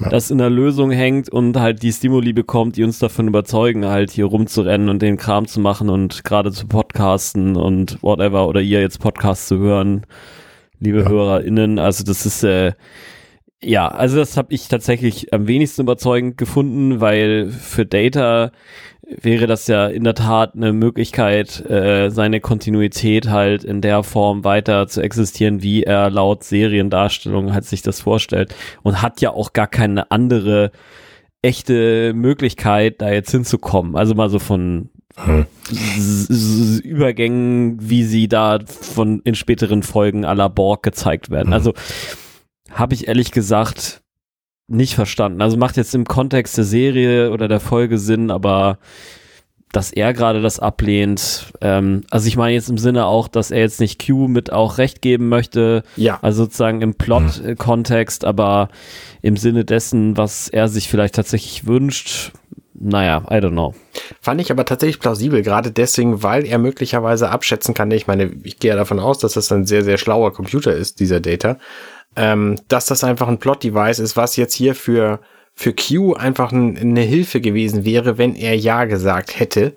Ja. 0.00 0.08
das 0.10 0.30
in 0.30 0.38
der 0.38 0.50
Lösung 0.50 0.90
hängt 0.90 1.28
und 1.28 1.56
halt 1.58 1.82
die 1.82 1.92
Stimuli 1.92 2.32
bekommt, 2.32 2.76
die 2.76 2.84
uns 2.84 2.98
davon 2.98 3.28
überzeugen, 3.28 3.86
halt 3.86 4.10
hier 4.10 4.26
rumzurennen 4.26 4.88
und 4.88 5.02
den 5.02 5.16
Kram 5.16 5.46
zu 5.46 5.60
machen 5.60 5.90
und 5.90 6.24
gerade 6.24 6.52
zu 6.52 6.66
podcasten 6.66 7.56
und 7.56 8.02
whatever 8.02 8.48
oder 8.48 8.60
ihr 8.60 8.80
jetzt 8.80 9.00
Podcasts 9.00 9.48
zu 9.48 9.58
hören, 9.58 10.06
liebe 10.78 11.00
Ja. 11.00 11.08
HörerInnen. 11.08 11.78
Also 11.78 12.04
das 12.04 12.26
ist 12.26 12.44
äh, 12.44 12.72
ja, 13.60 13.88
also 13.88 14.16
das 14.18 14.36
habe 14.36 14.54
ich 14.54 14.68
tatsächlich 14.68 15.32
am 15.34 15.48
wenigsten 15.48 15.82
überzeugend 15.82 16.38
gefunden, 16.38 17.00
weil 17.00 17.50
für 17.50 17.84
Data 17.84 18.52
wäre 19.08 19.46
das 19.46 19.66
ja 19.66 19.86
in 19.86 20.04
der 20.04 20.14
Tat 20.14 20.54
eine 20.54 20.72
Möglichkeit, 20.72 21.64
äh, 21.68 22.10
seine 22.10 22.40
Kontinuität 22.40 23.28
halt 23.28 23.64
in 23.64 23.80
der 23.80 24.02
Form 24.02 24.44
weiter 24.44 24.86
zu 24.86 25.00
existieren, 25.00 25.62
wie 25.62 25.82
er 25.82 26.10
laut 26.10 26.44
Seriendarstellung 26.44 27.54
halt 27.54 27.64
sich 27.64 27.82
das 27.82 28.00
vorstellt 28.00 28.54
und 28.82 29.02
hat 29.02 29.20
ja 29.20 29.30
auch 29.30 29.52
gar 29.52 29.66
keine 29.66 30.10
andere 30.10 30.70
echte 31.40 32.12
Möglichkeit, 32.14 33.00
da 33.00 33.10
jetzt 33.10 33.30
hinzukommen. 33.30 33.96
Also 33.96 34.14
mal 34.14 34.28
so 34.28 34.38
von 34.38 34.90
Hm. 35.24 35.46
Übergängen, 36.84 37.78
wie 37.80 38.04
sie 38.04 38.28
da 38.28 38.60
von 38.64 39.20
in 39.24 39.34
späteren 39.34 39.82
Folgen 39.82 40.24
à 40.24 40.34
la 40.34 40.48
Borg 40.48 40.82
gezeigt 40.82 41.30
werden. 41.30 41.48
Mhm. 41.48 41.54
Also 41.54 41.74
habe 42.70 42.94
ich 42.94 43.08
ehrlich 43.08 43.32
gesagt 43.32 44.02
nicht 44.68 44.94
verstanden. 44.94 45.40
Also 45.42 45.56
macht 45.56 45.76
jetzt 45.76 45.94
im 45.94 46.04
Kontext 46.04 46.56
der 46.56 46.64
Serie 46.64 47.30
oder 47.30 47.48
der 47.48 47.60
Folge 47.60 47.98
Sinn, 47.98 48.30
aber 48.30 48.78
dass 49.72 49.90
er 49.92 50.14
gerade 50.14 50.40
das 50.40 50.60
ablehnt. 50.60 51.52
Ähm, 51.60 52.04
also 52.10 52.26
ich 52.26 52.36
meine 52.36 52.54
jetzt 52.54 52.70
im 52.70 52.78
Sinne 52.78 53.04
auch, 53.06 53.28
dass 53.28 53.50
er 53.50 53.60
jetzt 53.60 53.80
nicht 53.80 54.04
Q 54.06 54.28
mit 54.28 54.50
auch 54.52 54.78
recht 54.78 55.02
geben 55.02 55.28
möchte, 55.28 55.82
Ja. 55.96 56.18
also 56.22 56.44
sozusagen 56.44 56.80
im 56.80 56.94
Plot-Kontext, 56.94 58.24
aber 58.24 58.68
im 59.20 59.36
Sinne 59.36 59.64
dessen, 59.64 60.16
was 60.16 60.48
er 60.48 60.68
sich 60.68 60.88
vielleicht 60.88 61.14
tatsächlich 61.16 61.66
wünscht, 61.66 62.32
naja, 62.80 63.24
I 63.30 63.34
don't 63.34 63.50
know. 63.50 63.74
Fand 64.20 64.40
ich 64.40 64.50
aber 64.50 64.64
tatsächlich 64.64 65.00
plausibel, 65.00 65.42
gerade 65.42 65.70
deswegen, 65.72 66.22
weil 66.22 66.46
er 66.46 66.58
möglicherweise 66.58 67.28
abschätzen 67.28 67.74
kann, 67.74 67.90
ich 67.90 68.06
meine, 68.06 68.30
ich 68.44 68.58
gehe 68.60 68.70
ja 68.70 68.76
davon 68.76 69.00
aus, 69.00 69.18
dass 69.18 69.32
das 69.32 69.50
ein 69.52 69.66
sehr, 69.66 69.82
sehr 69.84 69.98
schlauer 69.98 70.32
Computer 70.32 70.72
ist, 70.74 71.00
dieser 71.00 71.20
Data, 71.20 71.58
ähm, 72.18 72.60
dass 72.66 72.86
das 72.86 73.04
einfach 73.04 73.28
ein 73.28 73.38
Plot-Device 73.38 74.00
ist, 74.00 74.16
was 74.16 74.36
jetzt 74.36 74.54
hier 74.54 74.74
für, 74.74 75.20
für 75.54 75.72
Q 75.72 76.14
einfach 76.14 76.50
ein, 76.50 76.76
eine 76.76 77.02
Hilfe 77.02 77.40
gewesen 77.40 77.84
wäre, 77.84 78.18
wenn 78.18 78.34
er 78.34 78.56
Ja 78.56 78.84
gesagt 78.84 79.38
hätte. 79.38 79.76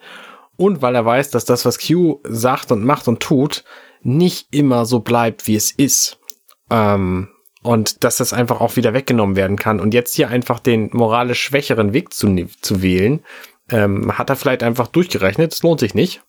Und 0.57 0.81
weil 0.81 0.95
er 0.95 1.05
weiß, 1.05 1.29
dass 1.29 1.45
das, 1.45 1.65
was 1.65 1.79
Q 1.79 2.19
sagt 2.23 2.71
und 2.71 2.83
macht 2.83 3.07
und 3.07 3.19
tut, 3.19 3.63
nicht 4.01 4.47
immer 4.51 4.85
so 4.85 4.99
bleibt, 4.99 5.47
wie 5.47 5.55
es 5.55 5.71
ist. 5.71 6.19
Ähm, 6.71 7.29
und 7.61 8.03
dass 8.03 8.17
das 8.17 8.33
einfach 8.33 8.59
auch 8.59 8.75
wieder 8.75 8.95
weggenommen 8.95 9.35
werden 9.35 9.55
kann. 9.55 9.79
Und 9.79 9.93
jetzt 9.93 10.15
hier 10.15 10.29
einfach 10.29 10.59
den 10.59 10.89
moralisch 10.93 11.41
schwächeren 11.43 11.93
Weg 11.93 12.11
zu, 12.11 12.27
ne- 12.27 12.49
zu 12.61 12.81
wählen, 12.81 13.23
ähm, 13.69 14.17
hat 14.17 14.31
er 14.31 14.35
vielleicht 14.35 14.63
einfach 14.63 14.87
durchgerechnet, 14.87 15.53
es 15.53 15.61
lohnt 15.61 15.79
sich 15.79 15.93
nicht. 15.93 16.23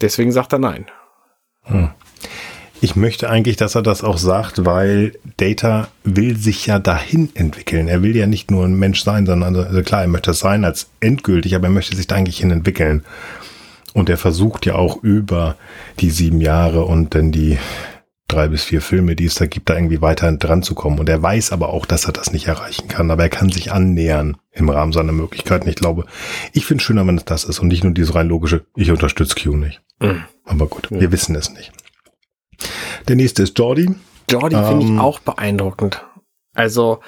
Deswegen 0.00 0.32
sagt 0.32 0.54
er 0.54 0.60
nein. 0.60 0.86
Ich 2.80 2.94
möchte 2.94 3.28
eigentlich, 3.28 3.56
dass 3.56 3.74
er 3.74 3.82
das 3.82 4.04
auch 4.04 4.18
sagt, 4.18 4.64
weil 4.64 5.12
Data 5.36 5.88
will 6.04 6.36
sich 6.36 6.66
ja 6.66 6.78
dahin 6.78 7.30
entwickeln. 7.34 7.88
Er 7.88 8.02
will 8.02 8.16
ja 8.16 8.26
nicht 8.26 8.50
nur 8.50 8.64
ein 8.64 8.78
Mensch 8.78 9.02
sein, 9.02 9.26
sondern 9.26 9.56
also 9.56 9.82
klar, 9.82 10.02
er 10.02 10.08
möchte 10.08 10.30
es 10.30 10.38
sein 10.38 10.64
als 10.64 10.88
endgültig, 11.00 11.56
aber 11.56 11.66
er 11.66 11.72
möchte 11.72 11.96
sich 11.96 12.06
da 12.06 12.14
eigentlich 12.14 12.38
hin 12.38 12.52
entwickeln. 12.52 13.04
Und 13.94 14.08
er 14.08 14.16
versucht 14.16 14.64
ja 14.64 14.76
auch 14.76 15.02
über 15.02 15.56
die 15.98 16.10
sieben 16.10 16.40
Jahre 16.40 16.84
und 16.84 17.16
dann 17.16 17.32
die 17.32 17.58
drei 18.28 18.46
bis 18.46 18.62
vier 18.62 18.80
Filme, 18.80 19.16
die 19.16 19.24
es 19.24 19.34
da 19.34 19.46
gibt, 19.46 19.70
da 19.70 19.74
irgendwie 19.74 20.02
weiter 20.02 20.30
dran 20.30 20.62
zu 20.62 20.74
kommen. 20.74 21.00
Und 21.00 21.08
er 21.08 21.20
weiß 21.20 21.50
aber 21.50 21.70
auch, 21.70 21.86
dass 21.86 22.04
er 22.04 22.12
das 22.12 22.32
nicht 22.32 22.46
erreichen 22.46 22.86
kann. 22.86 23.10
Aber 23.10 23.24
er 23.24 23.30
kann 23.30 23.50
sich 23.50 23.72
annähern 23.72 24.36
im 24.52 24.68
Rahmen 24.68 24.92
seiner 24.92 25.12
Möglichkeiten. 25.12 25.68
Ich 25.68 25.76
glaube, 25.76 26.04
ich 26.52 26.66
finde 26.66 26.82
es 26.82 26.86
schöner, 26.86 27.06
wenn 27.06 27.16
es 27.16 27.24
das 27.24 27.44
ist 27.44 27.58
und 27.58 27.68
nicht 27.68 27.82
nur 27.82 27.94
dieses 27.94 28.14
rein 28.14 28.28
logische, 28.28 28.66
ich 28.76 28.90
unterstütze 28.90 29.34
Q 29.34 29.56
nicht. 29.56 29.80
Mhm. 30.00 30.22
Aber 30.44 30.66
gut, 30.66 30.90
wir 30.90 31.10
wissen 31.10 31.34
es 31.34 31.52
nicht. 31.52 31.72
Der 33.08 33.16
nächste 33.16 33.42
ist 33.42 33.58
Jordi. 33.58 33.90
Jordi 34.30 34.56
finde 34.56 34.84
ich 34.84 34.90
Ähm. 34.90 35.00
auch 35.00 35.18
beeindruckend. 35.20 36.04
Also 36.54 37.00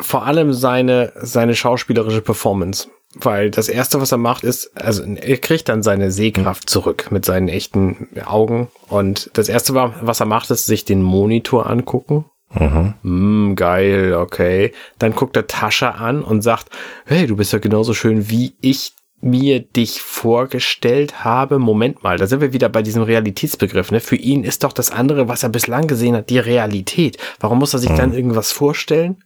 vor 0.00 0.26
allem 0.26 0.52
seine, 0.52 1.12
seine 1.16 1.54
schauspielerische 1.54 2.20
Performance. 2.20 2.88
Weil 3.14 3.50
das 3.50 3.70
erste, 3.70 4.00
was 4.02 4.12
er 4.12 4.18
macht, 4.18 4.44
ist, 4.44 4.70
also 4.76 5.02
er 5.02 5.38
kriegt 5.38 5.70
dann 5.70 5.82
seine 5.82 6.10
Sehkraft 6.10 6.68
zurück 6.68 7.10
mit 7.10 7.24
seinen 7.24 7.48
echten 7.48 8.08
Augen. 8.26 8.68
Und 8.88 9.30
das 9.32 9.48
erste, 9.48 9.74
war, 9.74 9.94
was 10.02 10.20
er 10.20 10.26
macht, 10.26 10.50
ist 10.50 10.66
sich 10.66 10.84
den 10.84 11.02
Monitor 11.02 11.68
angucken. 11.70 12.26
Mhm. 12.52 12.94
Hm, 13.02 13.56
geil, 13.56 14.14
okay. 14.14 14.72
Dann 14.98 15.14
guckt 15.14 15.36
er 15.36 15.46
Tascha 15.46 15.92
an 15.92 16.22
und 16.22 16.42
sagt, 16.42 16.68
hey, 17.06 17.26
du 17.26 17.36
bist 17.36 17.52
ja 17.52 17.58
genauso 17.58 17.94
schön 17.94 18.28
wie 18.28 18.56
ich 18.60 18.92
mir 19.20 19.60
dich 19.60 20.00
vorgestellt 20.00 21.24
habe, 21.24 21.58
Moment 21.58 22.02
mal, 22.02 22.18
da 22.18 22.26
sind 22.26 22.40
wir 22.40 22.52
wieder 22.52 22.68
bei 22.68 22.82
diesem 22.82 23.02
Realitätsbegriff. 23.02 23.90
Ne? 23.90 24.00
Für 24.00 24.16
ihn 24.16 24.44
ist 24.44 24.62
doch 24.62 24.72
das 24.72 24.90
andere, 24.90 25.28
was 25.28 25.42
er 25.42 25.48
bislang 25.48 25.86
gesehen 25.88 26.14
hat, 26.14 26.30
die 26.30 26.38
Realität. 26.38 27.18
Warum 27.40 27.58
muss 27.58 27.74
er 27.74 27.80
sich 27.80 27.90
mhm. 27.90 27.96
dann 27.96 28.14
irgendwas 28.14 28.52
vorstellen? 28.52 29.24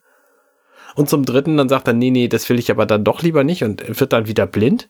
Und 0.95 1.09
zum 1.09 1.25
dritten, 1.25 1.57
dann 1.57 1.69
sagt 1.69 1.89
er, 1.89 1.95
nee, 1.95 2.11
nee, 2.11 2.29
das 2.29 2.49
will 2.49 2.59
ich 2.59 2.71
aber 2.71 2.85
dann 2.87 3.05
doch 3.05 3.23
lieber 3.23 3.45
nicht 3.45 3.65
und 3.65 4.01
wird 4.01 4.13
dann 4.13 4.27
wieder 4.27 4.47
blind. 4.47 4.89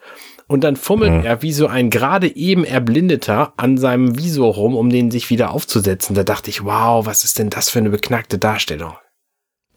Und 0.49 0.65
dann 0.65 0.77
fummelt 0.77 1.13
mhm. 1.13 1.25
er 1.25 1.43
wie 1.43 1.53
so 1.53 1.69
ein 1.69 1.91
gerade 1.91 2.35
eben 2.35 2.65
Erblindeter 2.65 3.53
an 3.57 3.79
seinem 3.79 4.19
Visor 4.19 4.55
rum, 4.55 4.77
um 4.77 4.91
den 4.91 5.11
sich 5.11 5.31
wieder 5.31 5.51
aufzusetzen. 5.51 6.15
Da 6.15 6.25
dachte 6.25 6.51
ich, 6.51 6.65
wow, 6.65 7.07
was 7.07 7.25
ist 7.25 7.39
denn 7.39 7.51
das 7.51 7.71
für 7.71 7.79
eine 7.79 7.91
beknackte 7.91 8.39
Darstellung? 8.39 8.95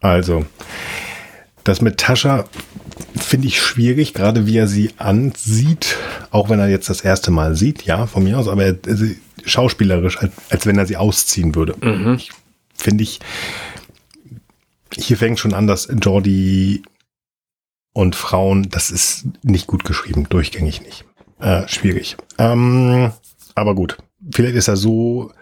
Also, 0.00 0.44
das 1.68 1.80
mit 1.80 1.98
Tascha 1.98 2.44
finde 3.16 3.48
ich 3.48 3.60
schwierig, 3.60 4.14
gerade 4.14 4.46
wie 4.46 4.56
er 4.56 4.68
sie 4.68 4.90
ansieht, 4.98 5.96
auch 6.30 6.48
wenn 6.48 6.60
er 6.60 6.68
jetzt 6.68 6.88
das 6.88 7.00
erste 7.00 7.30
Mal 7.30 7.56
sieht, 7.56 7.82
ja, 7.82 8.06
von 8.06 8.22
mir 8.22 8.38
aus, 8.38 8.48
aber 8.48 8.64
er, 8.64 8.76
schauspielerisch, 9.44 10.18
als, 10.18 10.32
als 10.50 10.66
wenn 10.66 10.78
er 10.78 10.86
sie 10.86 10.96
ausziehen 10.96 11.54
würde. 11.54 11.74
Mhm. 11.80 12.20
Finde 12.74 13.02
ich, 13.02 13.20
hier 14.94 15.16
fängt 15.16 15.38
schon 15.38 15.54
an, 15.54 15.66
dass 15.66 15.88
Jordi 16.02 16.82
und 17.92 18.14
Frauen, 18.14 18.68
das 18.70 18.90
ist 18.90 19.26
nicht 19.42 19.66
gut 19.66 19.84
geschrieben, 19.84 20.28
durchgängig 20.28 20.82
nicht. 20.82 21.04
Äh, 21.40 21.66
schwierig. 21.68 22.16
Ähm, 22.38 23.12
aber 23.54 23.74
gut, 23.74 23.98
vielleicht 24.34 24.56
ist 24.56 24.68
er 24.68 24.76
so 24.76 25.32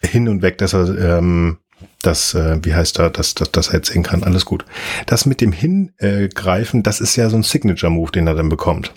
hin 0.00 0.28
und 0.28 0.42
weg, 0.42 0.58
dass 0.58 0.74
er 0.74 1.18
ähm, 1.18 1.58
das, 2.02 2.34
äh, 2.34 2.58
wie 2.62 2.74
heißt 2.74 2.98
er, 2.98 3.10
dass, 3.10 3.34
dass, 3.34 3.50
dass 3.52 3.68
er 3.68 3.74
jetzt 3.74 3.92
sehen 3.92 4.02
kann. 4.02 4.22
Alles 4.22 4.44
gut. 4.44 4.64
Das 5.06 5.26
mit 5.26 5.40
dem 5.40 5.52
Hingreifen, 5.52 6.82
das 6.82 7.00
ist 7.00 7.16
ja 7.16 7.28
so 7.30 7.36
ein 7.36 7.42
Signature-Move, 7.42 8.12
den 8.12 8.26
er 8.26 8.34
dann 8.34 8.48
bekommt. 8.48 8.92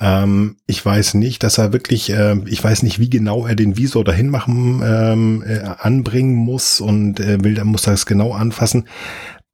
Ähm, 0.00 0.56
ich 0.66 0.84
weiß 0.84 1.14
nicht, 1.14 1.42
dass 1.42 1.58
er 1.58 1.72
wirklich, 1.72 2.10
äh, 2.10 2.36
ich 2.46 2.62
weiß 2.62 2.82
nicht, 2.82 2.98
wie 2.98 3.10
genau 3.10 3.46
er 3.46 3.54
den 3.54 3.76
Visor 3.76 4.04
dahin 4.04 4.28
machen, 4.28 4.82
ähm, 4.84 5.44
äh, 5.46 5.60
anbringen 5.60 6.34
muss 6.34 6.80
und 6.80 7.20
äh, 7.20 7.42
will, 7.42 7.54
dann 7.54 7.68
muss 7.68 7.86
es 7.86 8.06
genau 8.06 8.32
anfassen. 8.32 8.84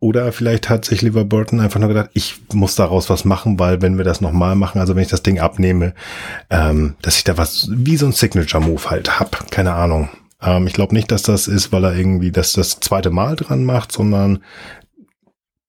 Oder 0.01 0.33
vielleicht 0.33 0.69
hat 0.69 0.85
sich 0.85 1.01
Liver 1.01 1.25
Burton 1.25 1.61
einfach 1.61 1.79
nur 1.79 1.89
gedacht, 1.89 2.11
ich 2.13 2.41
muss 2.53 2.75
daraus 2.75 3.09
was 3.09 3.25
machen, 3.25 3.61
weil 3.61 3.83
wenn 3.83 3.99
wir 3.99 4.05
das 4.05 4.21
nochmal 4.21 4.57
machen, 4.57 4.81
also 4.81 4.97
wenn 4.97 5.03
ich 5.03 5.09
das 5.09 5.23
Ding 5.23 5.39
abnehme, 5.39 5.95
ähm, 6.51 6.97
dass 7.03 7.19
ich 7.19 7.25
da 7.25 7.39
was 7.39 7.69
wie 7.71 7.97
so 7.97 8.07
ein 8.07 8.13
Signature-Move 8.13 8.91
halt 8.91 9.21
hab. 9.21 9.49
Keine 9.53 9.75
Ahnung. 9.75 10.09
Ähm, 10.43 10.67
ich 10.67 10.73
glaube 10.73 10.95
nicht, 10.95 11.11
dass 11.11 11.23
das 11.23 11.49
ist, 11.49 11.73
weil 11.73 11.85
er 11.85 11.95
irgendwie 11.95 12.33
das 12.33 12.53
das 12.53 12.81
zweite 12.81 13.11
Mal 13.11 13.37
dran 13.37 13.65
macht, 13.65 13.93
sondern 13.93 14.43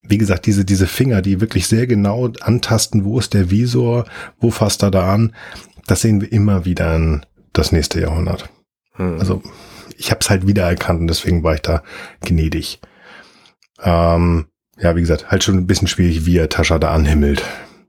wie 0.01 0.17
gesagt, 0.17 0.45
diese, 0.45 0.65
diese 0.65 0.87
Finger, 0.87 1.21
die 1.21 1.39
wirklich 1.39 1.67
sehr 1.67 1.87
genau 1.87 2.29
antasten, 2.41 3.05
wo 3.05 3.19
ist 3.19 3.33
der 3.33 3.49
Visor, 3.49 4.05
wo 4.39 4.51
fasst 4.51 4.83
er 4.83 4.91
da 4.91 5.13
an, 5.13 5.33
das 5.87 6.01
sehen 6.01 6.19
wir 6.19 6.31
immer 6.31 6.65
wieder 6.65 6.95
in 6.95 7.25
das 7.53 7.71
nächste 7.71 8.01
Jahrhundert. 8.01 8.49
Hm. 8.95 9.19
Also 9.19 9.41
ich 9.97 10.11
habe 10.11 10.19
es 10.21 10.29
halt 10.29 10.45
wiedererkannt 10.45 11.01
und 11.01 11.07
deswegen 11.07 11.43
war 11.43 11.55
ich 11.55 11.61
da 11.61 11.83
gnädig. 12.21 12.81
Ähm, 13.81 14.47
ja, 14.77 14.95
wie 14.95 15.01
gesagt, 15.01 15.31
halt 15.31 15.43
schon 15.43 15.57
ein 15.57 15.67
bisschen 15.67 15.87
schwierig, 15.87 16.25
wie 16.25 16.37
er 16.37 16.49
Tascha 16.49 16.79
da 16.79 16.91
anhimmelt. 16.93 17.43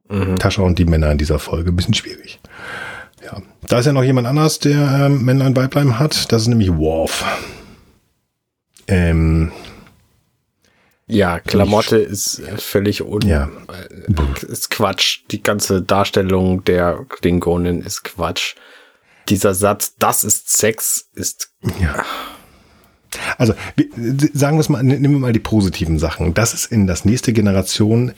Mhm. 0.09 0.39
Tascha 0.39 0.63
und 0.63 0.79
die 0.79 0.85
Männer 0.85 1.11
in 1.11 1.19
dieser 1.19 1.39
Folge, 1.39 1.71
ein 1.71 1.77
bisschen 1.77 1.95
schwierig. 1.95 2.41
Ja, 3.25 3.41
da 3.67 3.79
ist 3.79 3.87
ja 3.87 3.93
noch 3.93 4.03
jemand 4.03 4.27
anders, 4.27 4.59
der 4.59 5.07
ähm, 5.07 5.25
Männlein 5.25 5.57
Weiblein 5.57 5.99
hat. 5.99 6.31
Das 6.31 6.43
ist 6.43 6.49
nämlich 6.49 6.77
Worf. 6.77 7.25
Ähm, 8.87 9.51
ja, 11.07 11.41
Klamotte 11.41 11.97
ist 11.97 12.43
völlig 12.59 13.03
un 13.03 13.23
ja. 13.23 13.51
Äh, 13.69 14.51
ist 14.51 14.71
Quatsch. 14.71 15.21
Die 15.31 15.43
ganze 15.43 15.81
Darstellung 15.83 16.65
der 16.65 17.05
Klingonen 17.09 17.83
ist 17.83 18.05
Quatsch. 18.05 18.57
Dieser 19.29 19.55
Satz, 19.55 19.95
das 19.99 20.25
ist 20.25 20.51
Sex, 20.51 21.09
ist. 21.15 21.51
Ja. 21.81 22.05
Also 23.39 23.55
sagen 24.33 24.57
wir 24.57 24.61
es 24.61 24.69
mal, 24.69 24.83
nehmen 24.83 25.15
wir 25.15 25.21
mal 25.21 25.33
die 25.33 25.39
positiven 25.39 25.99
Sachen. 25.99 26.35
Das 26.35 26.53
ist 26.53 26.73
in 26.73 26.87
das 26.87 27.05
nächste 27.05 27.33
Generation. 27.33 28.13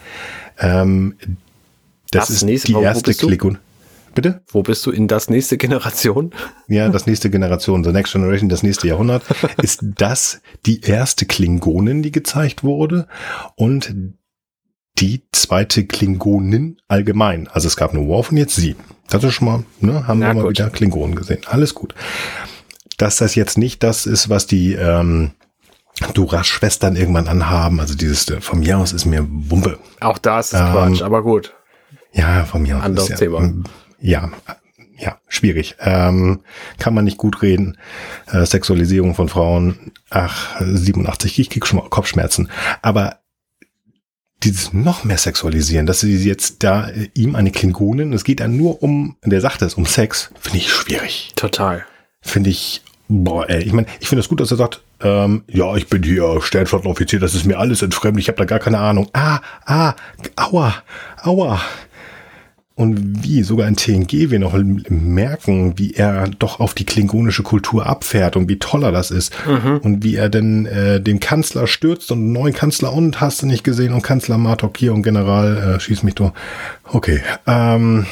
Ähm, 0.59 1.17
das, 2.11 2.29
das 2.29 2.31
ist 2.31 2.43
nächste, 2.43 2.69
die 2.69 2.81
erste 2.81 3.15
Klingon. 3.15 3.59
Bitte? 4.17 4.41
Wo 4.49 4.63
bist 4.63 4.85
du 4.87 4.91
in 4.91 5.09
das 5.09 5.29
nächste 5.29 5.59
Generation? 5.59 6.33
Ja, 6.67 6.89
das 6.89 7.07
nächste 7.07 7.31
Generation, 7.31 7.85
The 7.85 7.93
Next 7.93 8.13
Generation, 8.13 8.49
das 8.49 8.65
nächste 8.65 8.89
Jahrhundert. 8.89 9.23
ist 9.63 9.81
das 9.83 10.41
die 10.65 10.81
erste 10.81 11.27
Klingonin, 11.27 12.03
die 12.03 12.11
gezeigt 12.11 12.65
wurde 12.65 13.07
und 13.55 13.95
die 14.99 15.29
zweite 15.33 15.85
Klingonin 15.87 16.79
allgemein. 16.89 17.47
Also 17.49 17.69
es 17.69 17.77
gab 17.77 17.93
nur 17.93 18.09
Worf 18.09 18.31
und 18.31 18.39
jetzt 18.39 18.57
sie. 18.57 18.75
Das 19.11 19.23
ist 19.23 19.35
schon 19.35 19.49
mal, 19.49 19.65
ne, 19.81 20.09
haben 20.09 20.21
Na, 20.21 20.29
wir 20.35 20.43
mal 20.43 20.49
wieder 20.49 20.71
Klingonen 20.71 21.15
gesehen. 21.15 21.43
Alles 21.45 21.75
gut. 21.75 21.95
Dass 22.97 23.19
das 23.19 23.35
jetzt 23.35 23.59
nicht 23.59 23.83
das 23.83 24.07
ist, 24.07 24.31
was 24.31 24.47
die 24.47 24.73
ähm, 24.73 25.33
Duras-Schwestern 26.15 26.97
irgendwann 26.97 27.29
anhaben. 27.29 27.81
Also 27.81 27.95
dieses, 27.95 28.27
äh, 28.31 28.41
von 28.41 28.61
mir 28.61 28.79
aus 28.79 28.95
ist 28.95 29.05
mir 29.05 29.27
Wumpe. 29.29 29.79
Auch 30.01 30.17
da 30.17 30.41
ist 30.41 30.55
ähm, 30.55 30.61
Quatsch, 30.73 31.03
aber 31.03 31.23
gut. 31.23 31.53
Ja, 32.13 32.47
von 32.47 32.63
mir 32.63 32.79
aus. 32.79 32.83
Anderes 32.85 33.09
ja, 33.11 33.17
Thema 33.17 33.53
ja, 34.01 34.31
ja, 34.99 35.19
schwierig. 35.29 35.77
Ähm, 35.81 36.41
kann 36.79 36.95
man 36.95 37.05
nicht 37.05 37.19
gut 37.19 37.43
reden. 37.43 37.77
Äh, 38.31 38.47
Sexualisierung 38.47 39.15
von 39.15 39.29
Frauen, 39.29 39.93
ach, 40.11 40.61
87, 40.61 41.39
ich 41.39 41.51
krieg 41.51 41.67
schon 41.67 41.79
mal 41.79 41.89
Kopfschmerzen. 41.89 42.49
Aber 42.83 43.19
dieses 44.43 44.73
noch 44.73 45.05
mehr 45.05 45.19
Sexualisieren, 45.19 45.87
dass 45.87 46.01
sie 46.01 46.17
jetzt 46.17 46.63
da 46.63 46.89
äh, 46.89 47.09
ihm 47.15 47.37
eine 47.37 47.51
Klingonin, 47.51 48.13
es 48.13 48.25
geht 48.25 48.41
dann 48.41 48.57
nur 48.57 48.83
um, 48.83 49.17
der 49.25 49.41
sagt 49.41 49.63
es, 49.63 49.75
um 49.75 49.87
Sex, 49.87 50.31
finde 50.39 50.59
ich 50.59 50.71
schwierig. 50.71 51.33
Total. 51.37 51.85
Finde 52.21 52.51
ich, 52.51 52.83
boah, 53.09 53.49
ey, 53.49 53.63
ich 53.63 53.73
meine, 53.73 53.87
ich 54.01 54.09
finde 54.09 54.21
es 54.21 54.27
das 54.27 54.29
gut, 54.31 54.41
dass 54.41 54.51
er 54.51 54.57
sagt, 54.57 54.83
ähm, 55.01 55.45
ja, 55.49 55.75
ich 55.77 55.89
bin 55.89 56.03
hier 56.03 56.41
Sternflottenoffizier, 56.41 57.21
das 57.21 57.35
ist 57.35 57.45
mir 57.45 57.59
alles 57.59 57.83
entfremd, 57.83 58.19
ich 58.19 58.29
habe 58.29 58.39
da 58.39 58.45
gar 58.45 58.59
keine 58.59 58.79
Ahnung. 58.79 59.09
Ah, 59.13 59.41
ah, 59.65 59.95
aua, 60.37 60.75
aua. 61.23 61.61
Und 62.77 63.25
wie 63.25 63.43
sogar 63.43 63.67
in 63.69 63.77
TNG 63.77 64.31
wir 64.31 64.39
noch 64.39 64.53
merken, 64.55 65.79
wie 65.79 65.95
er 65.95 66.29
doch 66.29 66.61
auf 66.61 66.75
die 66.75 66.85
klingonische 66.85 67.43
Kultur 67.43 67.87
abfährt 67.87 68.37
und 68.37 68.51
wie 68.51 68.59
toll 68.59 68.85
er 68.85 68.93
das 68.93 69.11
ist. 69.11 69.33
Mhm. 69.47 69.79
Und 69.79 70.05
wie 70.05 70.17
er 70.17 70.29
denn 70.29 70.67
äh, 70.67 71.01
den 71.01 71.19
Kanzler 71.19 71.67
stürzt 71.69 72.13
und 72.13 72.19
einen 72.19 72.33
neuen 72.33 72.53
Kanzler 72.53 72.93
und 72.93 73.19
hast 73.19 73.41
du 73.41 73.47
nicht 73.47 73.65
gesehen 73.65 73.95
und 73.95 74.03
Kanzler 74.03 74.37
Martok 74.37 74.77
hier 74.77 74.93
und 74.93 75.05
General 75.05 75.57
äh, 75.57 75.81
schieß 75.81 76.03
mich 76.03 76.17
doch. 76.17 76.35
Okay. 76.85 77.23
Ähm, 77.47 78.05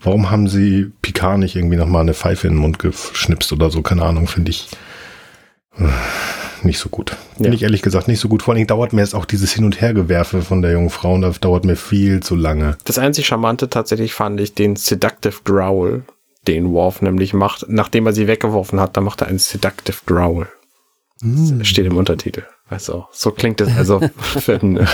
warum 0.00 0.30
haben 0.30 0.48
sie 0.48 0.92
Picard 1.02 1.40
nicht 1.40 1.56
irgendwie 1.56 1.78
nochmal 1.78 2.02
eine 2.02 2.14
Pfeife 2.14 2.46
in 2.46 2.52
den 2.52 2.60
Mund 2.60 2.78
geschnipst 2.78 3.52
oder 3.52 3.68
so? 3.68 3.82
Keine 3.82 4.04
Ahnung, 4.04 4.28
finde 4.28 4.50
ich. 4.52 4.68
Nicht 6.62 6.78
so 6.78 6.88
gut. 6.88 7.10
Ja. 7.10 7.16
Finde 7.44 7.56
ich 7.56 7.62
ehrlich 7.62 7.82
gesagt 7.82 8.08
nicht 8.08 8.20
so 8.20 8.28
gut. 8.28 8.42
Vor 8.42 8.52
allen 8.52 8.56
Dingen 8.56 8.66
dauert 8.66 8.92
mir 8.92 9.00
jetzt 9.00 9.14
auch 9.14 9.24
dieses 9.24 9.52
Hin- 9.52 9.64
und 9.64 9.80
Hergewerfe 9.80 10.42
von 10.42 10.62
der 10.62 10.72
jungen 10.72 10.90
Frau 10.90 11.14
und 11.14 11.22
das 11.22 11.40
dauert 11.40 11.64
mir 11.64 11.76
viel 11.76 12.20
zu 12.20 12.34
lange. 12.34 12.76
Das 12.84 12.98
einzig 12.98 13.26
Charmante 13.26 13.68
tatsächlich 13.68 14.14
fand 14.14 14.40
ich 14.40 14.54
den 14.54 14.76
Seductive 14.76 15.42
Growl, 15.44 16.04
den 16.46 16.72
Worf 16.72 17.02
nämlich 17.02 17.34
macht. 17.34 17.66
Nachdem 17.68 18.06
er 18.06 18.12
sie 18.12 18.26
weggeworfen 18.26 18.80
hat, 18.80 18.96
dann 18.96 19.04
macht 19.04 19.20
er 19.20 19.28
einen 19.28 19.38
Seductive 19.38 19.98
Growl. 20.06 20.48
Mm. 21.22 21.62
steht 21.62 21.86
im 21.86 21.96
Untertitel. 21.96 22.42
Weißt 22.68 22.88
du, 22.88 23.04
so 23.10 23.30
klingt 23.30 23.60
es 23.62 23.74
also 23.76 24.00
für 24.18 24.60
einen, 24.60 24.86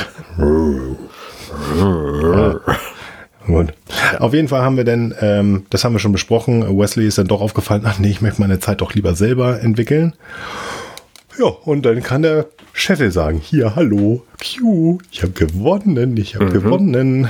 Gut. 3.47 3.72
Ja. 3.89 4.20
Auf 4.20 4.34
jeden 4.34 4.48
Fall 4.48 4.62
haben 4.62 4.76
wir 4.76 4.84
denn, 4.84 5.14
ähm, 5.20 5.66
das 5.70 5.84
haben 5.84 5.94
wir 5.94 5.98
schon 5.98 6.12
besprochen, 6.12 6.78
Wesley 6.78 7.06
ist 7.06 7.18
dann 7.18 7.26
doch 7.26 7.40
aufgefallen, 7.40 7.82
ach 7.84 7.98
nee, 7.98 8.10
ich 8.10 8.20
möchte 8.20 8.40
meine 8.40 8.60
Zeit 8.60 8.80
doch 8.80 8.94
lieber 8.94 9.14
selber 9.14 9.60
entwickeln. 9.60 10.14
Ja, 11.38 11.46
und 11.46 11.86
dann 11.86 12.02
kann 12.02 12.22
der 12.22 12.46
Chef 12.72 13.00
sagen, 13.12 13.40
hier, 13.42 13.74
hallo, 13.74 14.24
Q, 14.38 14.98
ich 15.10 15.22
habe 15.22 15.32
gewonnen, 15.32 16.16
ich 16.16 16.34
habe 16.34 16.46
mhm. 16.46 16.52
gewonnen. 16.52 17.28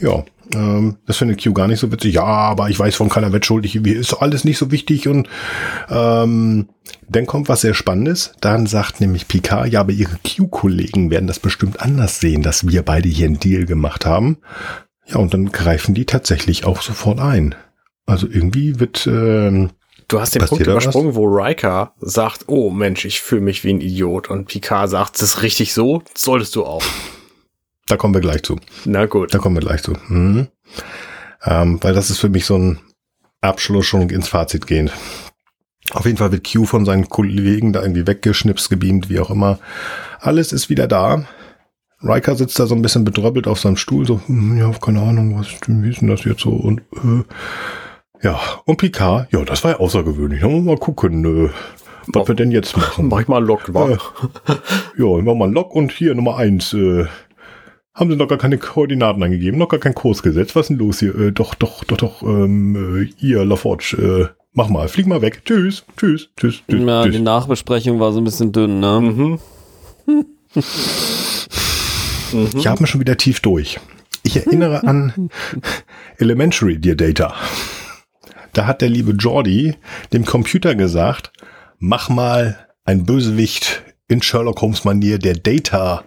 Ja, 0.00 0.24
ähm, 0.52 0.96
das 1.06 1.16
findet 1.16 1.42
Q 1.42 1.52
gar 1.52 1.68
nicht 1.68 1.80
so 1.80 1.90
witzig. 1.90 2.14
Ja, 2.14 2.24
aber 2.24 2.68
ich 2.68 2.78
weiß 2.78 2.94
von 2.94 3.08
keiner 3.08 3.32
Wettschuld, 3.32 3.64
ich, 3.64 3.76
ist 3.76 4.14
alles 4.14 4.44
nicht 4.44 4.58
so 4.58 4.70
wichtig. 4.70 5.08
Und 5.08 5.28
ähm, 5.88 6.68
dann 7.08 7.26
kommt 7.26 7.48
was 7.48 7.62
sehr 7.62 7.74
Spannendes. 7.74 8.32
Dann 8.40 8.66
sagt 8.66 9.00
nämlich 9.00 9.28
Picard, 9.28 9.72
ja, 9.72 9.80
aber 9.80 9.92
ihre 9.92 10.18
Q-Kollegen 10.24 11.10
werden 11.10 11.26
das 11.26 11.38
bestimmt 11.38 11.80
anders 11.80 12.20
sehen, 12.20 12.42
dass 12.42 12.68
wir 12.68 12.82
beide 12.82 13.08
hier 13.08 13.26
einen 13.26 13.40
Deal 13.40 13.64
gemacht 13.64 14.04
haben. 14.06 14.38
Ja, 15.06 15.16
und 15.16 15.34
dann 15.34 15.52
greifen 15.52 15.94
die 15.94 16.06
tatsächlich 16.06 16.64
auch 16.64 16.82
sofort 16.82 17.20
ein. 17.20 17.54
Also 18.06 18.26
irgendwie 18.26 18.80
wird 18.80 19.06
ähm, 19.06 19.70
Du 20.14 20.20
hast 20.20 20.32
den 20.32 20.42
Passiert 20.42 20.68
Punkt 20.68 20.84
übersprungen, 20.84 21.16
wo 21.16 21.24
Riker 21.24 21.92
sagt, 21.98 22.44
oh 22.46 22.70
Mensch, 22.70 23.04
ich 23.04 23.20
fühle 23.20 23.40
mich 23.40 23.64
wie 23.64 23.70
ein 23.70 23.80
Idiot. 23.80 24.30
Und 24.30 24.46
Picard 24.46 24.88
sagt, 24.88 25.16
das 25.16 25.22
ist 25.22 25.42
richtig 25.42 25.74
so, 25.74 26.04
solltest 26.14 26.54
du 26.54 26.64
auch. 26.64 26.84
Da 27.88 27.96
kommen 27.96 28.14
wir 28.14 28.20
gleich 28.20 28.44
zu. 28.44 28.60
Na 28.84 29.06
gut. 29.06 29.34
Da 29.34 29.38
kommen 29.38 29.56
wir 29.56 29.60
gleich 29.60 29.82
zu. 29.82 29.94
Mhm. 30.06 30.46
Ähm, 31.44 31.82
weil 31.82 31.94
das 31.94 32.10
ist 32.10 32.20
für 32.20 32.28
mich 32.28 32.46
so 32.46 32.56
ein 32.56 32.78
Abschluss 33.40 33.86
schon 33.86 34.08
ins 34.08 34.28
Fazit 34.28 34.68
gehend. 34.68 34.92
Auf 35.90 36.06
jeden 36.06 36.18
Fall 36.18 36.30
wird 36.30 36.48
Q 36.48 36.64
von 36.64 36.84
seinen 36.84 37.08
Kollegen 37.08 37.72
da 37.72 37.82
irgendwie 37.82 38.06
weggeschnipst, 38.06 38.70
gebeamt, 38.70 39.08
wie 39.08 39.18
auch 39.18 39.30
immer. 39.30 39.58
Alles 40.20 40.52
ist 40.52 40.70
wieder 40.70 40.86
da. 40.86 41.24
Riker 42.02 42.36
sitzt 42.36 42.60
da 42.60 42.66
so 42.66 42.76
ein 42.76 42.82
bisschen 42.82 43.02
bedröppelt 43.02 43.48
auf 43.48 43.58
seinem 43.58 43.76
Stuhl, 43.76 44.06
so, 44.06 44.20
hm, 44.26 44.58
ja, 44.58 44.70
keine 44.80 45.00
Ahnung, 45.02 45.40
was, 45.40 45.48
wie 45.66 45.90
ist 45.90 46.02
denn 46.02 46.08
das 46.08 46.22
jetzt 46.22 46.42
so? 46.42 46.50
Und 46.50 46.82
äh, 46.92 47.24
ja, 48.22 48.38
und 48.64 48.76
Picard, 48.78 49.32
ja, 49.32 49.44
das 49.44 49.62
war 49.64 49.72
ja 49.72 49.78
außergewöhnlich. 49.80 50.40
Da 50.40 50.46
wollen 50.46 50.64
wir 50.64 50.72
mal 50.72 50.78
gucken, 50.78 51.46
äh, 51.46 51.50
was 52.08 52.28
wir 52.28 52.34
denn 52.34 52.50
jetzt 52.50 52.76
machen. 52.76 53.08
Mach 53.08 53.20
ich 53.20 53.28
mal 53.28 53.38
einen 53.38 53.48
Äh, 53.48 53.74
wa? 53.74 53.88
ja, 53.90 53.96
machen 55.06 55.24
wir 55.24 55.34
mal 55.34 55.44
einen 55.44 55.54
Log 55.54 55.74
und 55.74 55.92
hier 55.92 56.14
Nummer 56.14 56.36
eins. 56.36 56.72
Äh, 56.72 57.06
haben 57.94 58.10
sie 58.10 58.16
noch 58.16 58.26
gar 58.28 58.38
keine 58.38 58.58
Koordinaten 58.58 59.22
angegeben, 59.22 59.56
noch 59.58 59.68
gar 59.68 59.78
keinen 59.78 59.94
Kurs 59.94 60.22
gesetzt. 60.22 60.56
Was 60.56 60.62
ist 60.62 60.68
denn 60.70 60.78
los 60.78 60.98
hier? 61.00 61.14
Äh, 61.18 61.32
doch, 61.32 61.54
doch, 61.54 61.84
doch, 61.84 61.96
doch, 61.96 62.22
ähm, 62.22 63.02
äh, 63.04 63.08
hier, 63.16 63.44
LaForge, 63.44 63.96
äh, 64.32 64.34
mach 64.52 64.68
mal, 64.68 64.88
flieg 64.88 65.06
mal 65.06 65.22
weg. 65.22 65.42
Tschüss, 65.44 65.84
tschüss, 65.96 66.28
tschüss, 66.36 66.62
tschüss. 66.68 66.80
Ja, 66.86 67.04
die 67.04 67.10
tschüss. 67.12 67.20
Nachbesprechung 67.20 68.00
war 68.00 68.12
so 68.12 68.20
ein 68.20 68.24
bisschen 68.24 68.50
dünn, 68.52 68.80
ne? 68.80 69.00
Mhm. 69.00 69.38
Ich 72.56 72.66
habe 72.66 72.80
mir 72.80 72.86
schon 72.86 73.00
wieder 73.00 73.16
tief 73.16 73.40
durch. 73.40 73.78
Ich 74.24 74.36
erinnere 74.36 74.82
an 74.84 75.30
Elementary, 76.18 76.78
Dear 76.78 76.96
Data. 76.96 77.34
Da 78.54 78.66
hat 78.66 78.80
der 78.80 78.88
liebe 78.88 79.12
Jordi 79.12 79.76
dem 80.12 80.24
Computer 80.24 80.74
gesagt, 80.74 81.32
mach 81.78 82.08
mal 82.08 82.58
ein 82.84 83.04
Bösewicht 83.04 83.82
in 84.08 84.22
Sherlock 84.22 84.60
Holmes 84.62 84.84
Manier, 84.84 85.18
der 85.18 85.34
Data 85.34 86.04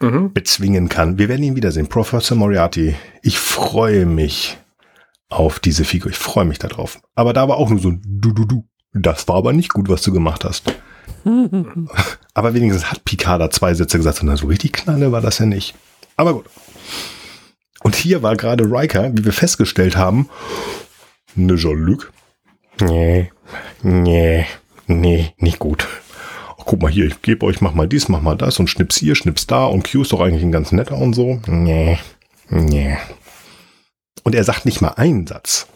Mhm. 0.00 0.32
bezwingen 0.32 0.88
kann. 0.88 1.18
Wir 1.18 1.28
werden 1.28 1.42
ihn 1.42 1.56
wiedersehen. 1.56 1.88
Professor 1.88 2.36
Moriarty. 2.36 2.94
Ich 3.22 3.36
freue 3.40 4.06
mich 4.06 4.56
auf 5.28 5.58
diese 5.58 5.84
Figur. 5.84 6.12
Ich 6.12 6.16
freue 6.18 6.44
mich 6.44 6.60
darauf. 6.60 7.00
Aber 7.16 7.32
da 7.32 7.48
war 7.48 7.56
auch 7.56 7.68
nur 7.68 7.80
so 7.80 7.88
ein 7.88 8.00
Du, 8.06 8.32
Du, 8.32 8.44
Du. 8.44 8.64
Das 8.94 9.26
war 9.26 9.34
aber 9.34 9.52
nicht 9.52 9.72
gut, 9.72 9.88
was 9.88 10.02
du 10.02 10.12
gemacht 10.12 10.44
hast. 10.44 10.72
aber 12.34 12.54
wenigstens 12.54 12.90
hat 12.92 13.04
Picard 13.04 13.40
da 13.40 13.50
zwei 13.50 13.74
Sätze 13.74 13.96
gesagt. 13.98 14.22
Und 14.22 14.36
so 14.36 14.46
richtig 14.46 14.72
knalle 14.72 15.10
war 15.10 15.20
das 15.20 15.38
ja 15.38 15.46
nicht. 15.46 15.74
Aber 16.16 16.32
gut. 16.34 16.46
Und 17.82 17.96
hier 17.96 18.22
war 18.22 18.36
gerade 18.36 18.64
Riker, 18.70 19.10
wie 19.16 19.24
wir 19.24 19.32
festgestellt 19.32 19.96
haben, 19.96 20.28
ne 21.34 21.56
Jean-Luc. 21.56 22.12
Nee, 22.80 23.30
nee, 23.82 24.46
nee, 24.86 25.32
nicht 25.38 25.58
gut. 25.58 25.86
Ach, 26.58 26.64
guck 26.64 26.82
mal 26.82 26.90
hier, 26.90 27.06
ich 27.06 27.22
gebe 27.22 27.44
euch, 27.46 27.60
mach 27.60 27.74
mal 27.74 27.88
dies, 27.88 28.08
mach 28.08 28.20
mal 28.20 28.36
das 28.36 28.58
und 28.60 28.68
schnips 28.68 28.96
hier, 28.96 29.14
schnips 29.14 29.46
da 29.46 29.64
und 29.66 29.90
Q 29.90 30.02
ist 30.02 30.12
doch 30.12 30.20
eigentlich 30.20 30.42
ein 30.42 30.52
ganz 30.52 30.72
netter 30.72 30.96
und 30.96 31.14
so. 31.14 31.40
Nee, 31.46 31.98
nee. 32.48 32.96
Und 34.24 34.34
er 34.34 34.44
sagt 34.44 34.64
nicht 34.64 34.80
mal 34.80 34.90
einen 34.90 35.26
Satz. 35.26 35.66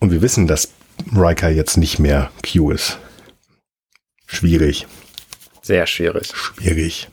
Und 0.00 0.10
wir 0.10 0.20
wissen, 0.22 0.46
dass 0.46 0.72
Riker 1.14 1.48
jetzt 1.48 1.76
nicht 1.76 1.98
mehr 1.98 2.30
Q 2.50 2.70
ist. 2.70 2.98
Schwierig, 4.26 4.86
Sehr 5.62 5.86
schwierig. 5.86 6.32
schwierig. 6.34 7.08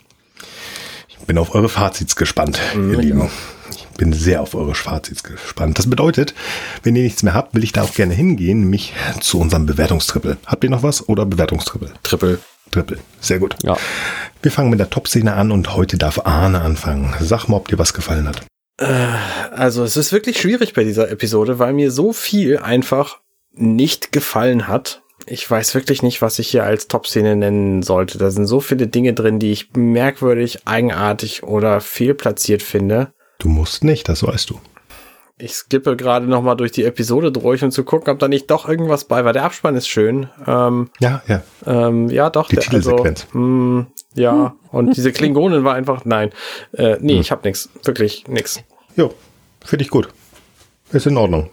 Ich 1.07 1.18
bin 1.26 1.38
auf 1.38 1.53
eure 1.53 1.69
Fazits 1.69 2.15
gespannt, 2.15 2.60
Mhm, 2.73 2.91
ihr 2.94 2.98
Lieben. 2.99 3.22
auch. 3.23 3.30
Ich 3.99 4.05
bin 4.05 4.13
sehr 4.13 4.41
auf 4.41 4.55
eure 4.55 4.76
Fazits 4.76 5.23
gespannt. 5.23 5.77
Das 5.77 5.89
bedeutet, 5.89 6.34
wenn 6.84 6.95
ihr 6.95 7.03
nichts 7.03 7.21
mehr 7.21 7.34
habt, 7.34 7.53
will 7.53 7.65
ich 7.65 7.73
da 7.73 7.81
auch 7.84 7.93
gerne 7.93 8.13
hingehen, 8.13 8.61
nämlich 8.61 8.93
zu 9.19 9.41
unserem 9.41 9.65
Bewertungstrippel. 9.65 10.38
Habt 10.45 10.63
ihr 10.63 10.69
noch 10.69 10.84
was 10.84 11.09
oder 11.09 11.26
Bewertungstrippel? 11.26 11.91
Triple. 12.03 12.39
Trippel. 12.71 12.99
Sehr 13.19 13.39
gut. 13.39 13.57
Ja. 13.61 13.76
Wir 14.41 14.51
fangen 14.51 14.69
mit 14.69 14.80
der 14.80 14.89
Top-Szene 14.89 15.34
an 15.34 15.51
und 15.51 15.76
heute 15.76 15.97
darf 15.97 16.26
Arne 16.26 16.61
anfangen. 16.61 17.13
Sag 17.19 17.49
mal, 17.49 17.57
ob 17.57 17.67
dir 17.67 17.77
was 17.77 17.93
gefallen 17.93 18.26
hat. 18.26 18.45
Also 19.51 19.84
es 19.84 19.97
ist 19.97 20.13
wirklich 20.13 20.39
schwierig 20.39 20.73
bei 20.73 20.85
dieser 20.85 21.11
Episode, 21.11 21.59
weil 21.59 21.73
mir 21.73 21.91
so 21.91 22.13
viel 22.13 22.57
einfach 22.57 23.19
nicht 23.51 24.13
gefallen 24.13 24.69
hat. 24.69 25.01
Ich 25.26 25.51
weiß 25.51 25.76
wirklich 25.76 26.03
nicht, 26.03 26.21
was 26.21 26.39
ich 26.39 26.47
hier 26.47 26.63
als 26.63 26.88
Top-Szene 26.88 27.35
nennen 27.35 27.84
sollte. 27.84 28.17
Da 28.17 28.31
sind 28.31 28.45
so 28.45 28.61
viele 28.61 28.88
Dinge 28.88 29.13
drin, 29.13 29.39
die 29.39 29.51
ich 29.51 29.73
merkwürdig, 29.73 30.65
eigenartig 30.65 31.43
oder 31.43 31.81
fehlplatziert 31.81 32.63
finde. 32.63 33.11
Du 33.40 33.48
musst 33.48 33.84
nicht, 33.84 34.10
das 34.10 34.22
weißt 34.22 34.49
du. 34.49 34.60
Ich 35.38 35.53
skippe 35.53 35.95
gerade 35.95 36.28
noch 36.28 36.41
mal 36.41 36.56
durch 36.56 36.74
die 36.74 36.84
Episode 36.84 37.32
durch, 37.32 37.64
um 37.64 37.72
zu 37.72 37.86
gucken, 37.86 38.11
ob 38.11 38.20
da 38.20 38.28
nicht 38.28 38.52
doch 38.52 38.68
irgendwas 38.68 39.06
bei 39.06 39.24
war. 39.24 39.32
Der 39.32 39.45
Abspann 39.45 39.76
ist 39.78 39.88
schön. 39.88 40.28
Ähm, 40.45 40.90
Ja, 40.99 41.22
ja. 41.28 41.41
ähm, 41.66 42.10
ja, 42.10 42.30
doch. 42.30 42.49
Die 42.49 42.56
der, 42.56 42.64
Titelsequenz. 42.66 43.26
Also, 43.28 43.38
mh, 43.38 43.86
ja, 44.16 44.53
und 44.74 44.98
diese 44.98 45.14
Klingonen 45.14 45.64
war 45.64 45.76
einfach, 45.76 46.03
nein. 46.03 46.32
Äh, 46.74 46.98
nee, 46.99 47.18
ich 47.22 47.32
hab 47.32 47.45
nix. 47.45 47.70
Wirklich 47.86 48.28
nix. 48.28 48.60
Jo, 48.98 49.14
finde 49.64 49.86
ich 49.86 49.90
gut. 49.90 50.10
Ist 50.91 51.07
in 51.07 51.16
Ordnung. 51.16 51.49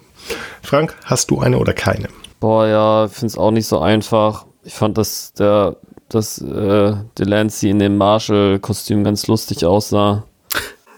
Frank, 0.63 0.97
hast 1.05 1.31
du 1.31 1.39
eine 1.39 1.57
oder 1.59 1.73
keine? 1.73 2.09
Boah, 2.41 2.67
ja, 2.67 3.07
finde 3.09 3.27
es 3.27 3.39
auch 3.39 3.53
nicht 3.53 3.69
so 3.69 3.79
einfach. 3.79 4.47
Ich 4.65 4.75
fand, 4.75 4.99
dass 4.99 5.33
der, 5.35 5.77
dass 6.09 6.39
äh, 6.41 6.95
Delancey 7.17 7.71
in 7.71 7.79
dem 7.79 7.97
Marshall-Kostüm 7.99 9.05
ganz 9.05 9.29
lustig 9.29 9.65
aussah. 9.65 10.25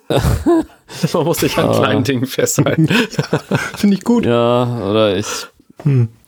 Man 0.08 1.24
muss 1.24 1.38
sich 1.38 1.56
an 1.58 1.68
Ah. 1.68 1.78
kleinen 1.78 2.04
Dingen 2.04 2.26
festhalten. 2.26 2.88
Finde 3.76 3.96
ich 3.96 4.04
gut. 4.04 4.24
Ja, 4.26 4.88
oder 4.90 5.16
ich, 5.16 5.26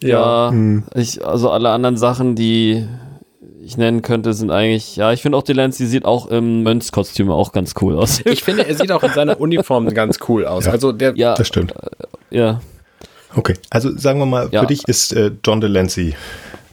ja, 0.03 0.53
ich, 0.95 1.25
also 1.25 1.51
alle 1.51 1.71
anderen 1.71 1.97
Sachen, 1.97 2.35
die 2.37 2.87
ich 3.63 3.77
nennen 3.77 4.03
könnte, 4.03 4.33
sind 4.35 4.51
eigentlich, 4.51 4.97
ja, 4.97 5.13
ich 5.13 5.23
finde 5.23 5.39
auch 5.39 5.43
Delancey 5.43 5.87
sieht 5.87 6.05
auch 6.05 6.27
im 6.27 6.63
Mönchskostüm 6.63 7.31
auch 7.31 7.53
ganz 7.53 7.75
cool 7.81 7.97
aus. 7.97 8.21
Ich 8.25 8.43
finde, 8.43 8.67
er 8.67 8.75
sieht 8.75 8.91
auch 8.93 9.03
in 9.03 9.13
seiner 9.13 9.41
Uniform 9.41 9.89
ganz 9.95 10.19
cool 10.29 10.47
aus. 10.47 10.67
Ja. 10.67 10.73
Also 10.73 10.93
der, 10.93 11.15
ja, 11.17 11.35
Das 11.35 11.47
stimmt. 11.49 11.75
ja. 12.31 12.61
Okay, 13.37 13.55
also 13.71 13.97
sagen 13.97 14.19
wir 14.19 14.27
mal, 14.27 14.49
Ja. 14.51 14.63
für 14.63 14.67
dich 14.67 14.89
ist 14.89 15.13
äh, 15.13 15.31
John 15.45 15.61
Delancey. 15.61 16.15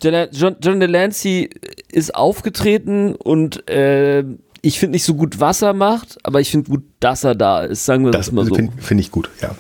John, 0.01 0.27
John, 0.31 0.55
John 0.61 0.79
Delancey 0.79 1.49
ist 1.91 2.15
aufgetreten 2.15 3.15
und 3.15 3.69
äh, 3.69 4.23
ich 4.61 4.79
finde 4.79 4.93
nicht 4.93 5.03
so 5.03 5.15
gut, 5.15 5.39
was 5.39 5.61
er 5.61 5.73
macht, 5.73 6.17
aber 6.23 6.41
ich 6.41 6.51
finde 6.51 6.69
gut, 6.69 6.83
dass 6.99 7.23
er 7.23 7.35
da 7.35 7.61
ist, 7.61 7.85
sagen 7.85 8.05
wir 8.05 8.11
das, 8.11 8.27
Das 8.27 8.33
mal 8.33 8.45
so. 8.45 8.55
finde 8.55 8.81
find 8.81 8.99
ich 9.01 9.11
gut, 9.11 9.29
ja. 9.41 9.51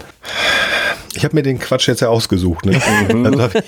Ich 1.15 1.23
habe 1.23 1.35
mir 1.35 1.41
den 1.41 1.57
Quatsch 1.57 1.87
jetzt 1.87 2.01
ja 2.01 2.09
ausgesucht. 2.09 2.65
Ne? 2.65 2.79
Also 3.25 3.41
hab 3.41 3.55
ich, 3.55 3.63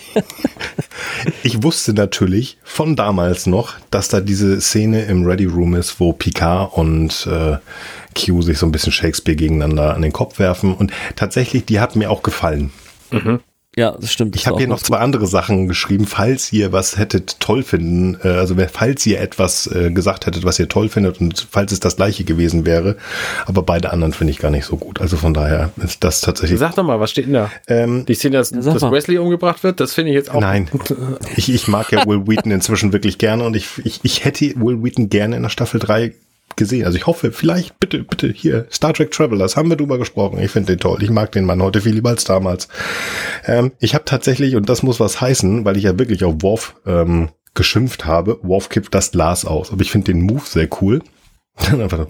ich 1.43 1.63
wusste 1.63 1.93
natürlich 1.93 2.59
von 2.63 2.95
damals 2.95 3.47
noch, 3.47 3.73
dass 3.89 4.07
da 4.07 4.21
diese 4.21 4.61
Szene 4.61 5.05
im 5.05 5.25
Ready 5.25 5.45
Room 5.45 5.73
ist, 5.73 5.99
wo 5.99 6.13
Picard 6.13 6.73
und 6.77 7.27
äh, 7.27 7.57
Q 8.15 8.41
sich 8.43 8.59
so 8.59 8.67
ein 8.67 8.71
bisschen 8.71 8.91
Shakespeare 8.91 9.35
gegeneinander 9.35 9.95
an 9.95 10.03
den 10.03 10.13
Kopf 10.13 10.37
werfen. 10.37 10.75
Und 10.75 10.91
tatsächlich, 11.15 11.65
die 11.65 11.79
hat 11.79 11.95
mir 11.95 12.11
auch 12.11 12.21
gefallen. 12.21 12.71
Ja, 13.79 13.95
das 13.97 14.11
stimmt. 14.11 14.35
Ich 14.35 14.45
habe 14.45 14.57
hier 14.57 14.67
noch 14.67 14.81
zwei 14.81 14.97
andere 14.97 15.25
Sachen 15.25 15.69
geschrieben, 15.69 16.05
falls 16.05 16.51
ihr 16.51 16.73
was 16.73 16.97
hättet 16.97 17.39
toll 17.39 17.63
finden, 17.63 18.19
äh, 18.25 18.27
also 18.27 18.53
falls 18.69 19.05
ihr 19.05 19.21
etwas 19.21 19.67
äh, 19.67 19.89
gesagt 19.89 20.25
hättet, 20.25 20.43
was 20.43 20.59
ihr 20.59 20.67
toll 20.67 20.89
findet 20.89 21.21
und 21.21 21.47
falls 21.49 21.71
es 21.71 21.79
das 21.79 21.95
gleiche 21.95 22.25
gewesen 22.25 22.65
wäre, 22.65 22.97
aber 23.45 23.63
beide 23.63 23.93
anderen 23.93 24.11
finde 24.11 24.31
ich 24.31 24.39
gar 24.39 24.51
nicht 24.51 24.65
so 24.65 24.75
gut. 24.75 24.99
Also 24.99 25.15
von 25.15 25.33
daher 25.33 25.71
ist 25.81 26.03
das 26.03 26.19
tatsächlich. 26.19 26.59
sag 26.59 26.75
doch 26.75 26.83
mal, 26.83 26.99
was 26.99 27.11
steht 27.11 27.27
denn 27.27 27.33
da? 27.35 27.49
Ähm, 27.69 28.05
Die 28.05 28.15
Szene, 28.15 28.35
dass, 28.35 28.49
dass. 28.49 28.81
Wesley 28.91 29.17
umgebracht 29.17 29.63
wird, 29.63 29.79
das 29.79 29.93
finde 29.93 30.11
ich 30.11 30.15
jetzt 30.15 30.29
auch. 30.29 30.41
nein, 30.41 30.69
ich, 31.37 31.53
ich 31.53 31.69
mag 31.69 31.89
ja 31.93 32.05
Will 32.05 32.27
Wheaton 32.27 32.51
inzwischen 32.51 32.91
wirklich 32.91 33.17
gerne 33.17 33.45
und 33.45 33.55
ich, 33.55 33.69
ich, 33.85 34.01
ich 34.03 34.25
hätte 34.25 34.55
Will 34.57 34.83
Wheaton 34.83 35.07
gerne 35.07 35.37
in 35.37 35.43
der 35.43 35.49
Staffel 35.49 35.79
3 35.79 36.13
gesehen. 36.59 36.85
Also 36.85 36.97
ich 36.97 37.07
hoffe, 37.07 37.31
vielleicht, 37.31 37.79
bitte, 37.79 38.03
bitte, 38.03 38.27
hier, 38.27 38.67
Star 38.71 38.93
Trek 38.93 39.09
Travelers, 39.09 39.57
haben 39.57 39.69
wir 39.69 39.77
drüber 39.77 39.97
gesprochen. 39.97 40.39
Ich 40.39 40.51
finde 40.51 40.73
den 40.73 40.79
toll. 40.79 41.01
Ich 41.01 41.09
mag 41.09 41.31
den 41.31 41.45
Mann 41.45 41.63
heute 41.63 41.81
viel 41.81 41.93
lieber 41.93 42.09
als 42.09 42.25
damals. 42.25 42.67
Ähm, 43.47 43.71
ich 43.79 43.95
habe 43.95 44.05
tatsächlich, 44.05 44.55
und 44.55 44.69
das 44.69 44.83
muss 44.83 44.99
was 44.99 45.19
heißen, 45.19 45.65
weil 45.65 45.77
ich 45.77 45.83
ja 45.83 45.97
wirklich 45.97 46.23
auf 46.23 46.35
Worf 46.41 46.75
ähm, 46.85 47.29
geschimpft 47.55 48.05
habe, 48.05 48.39
Worf 48.43 48.69
kippt 48.69 48.93
das 48.93 49.11
Glas 49.11 49.45
aus. 49.45 49.71
Aber 49.71 49.81
ich 49.81 49.91
finde 49.91 50.11
den 50.11 50.21
Move 50.21 50.43
sehr 50.45 50.69
cool. 50.81 51.01
Dann 51.55 51.81
einfach 51.81 52.05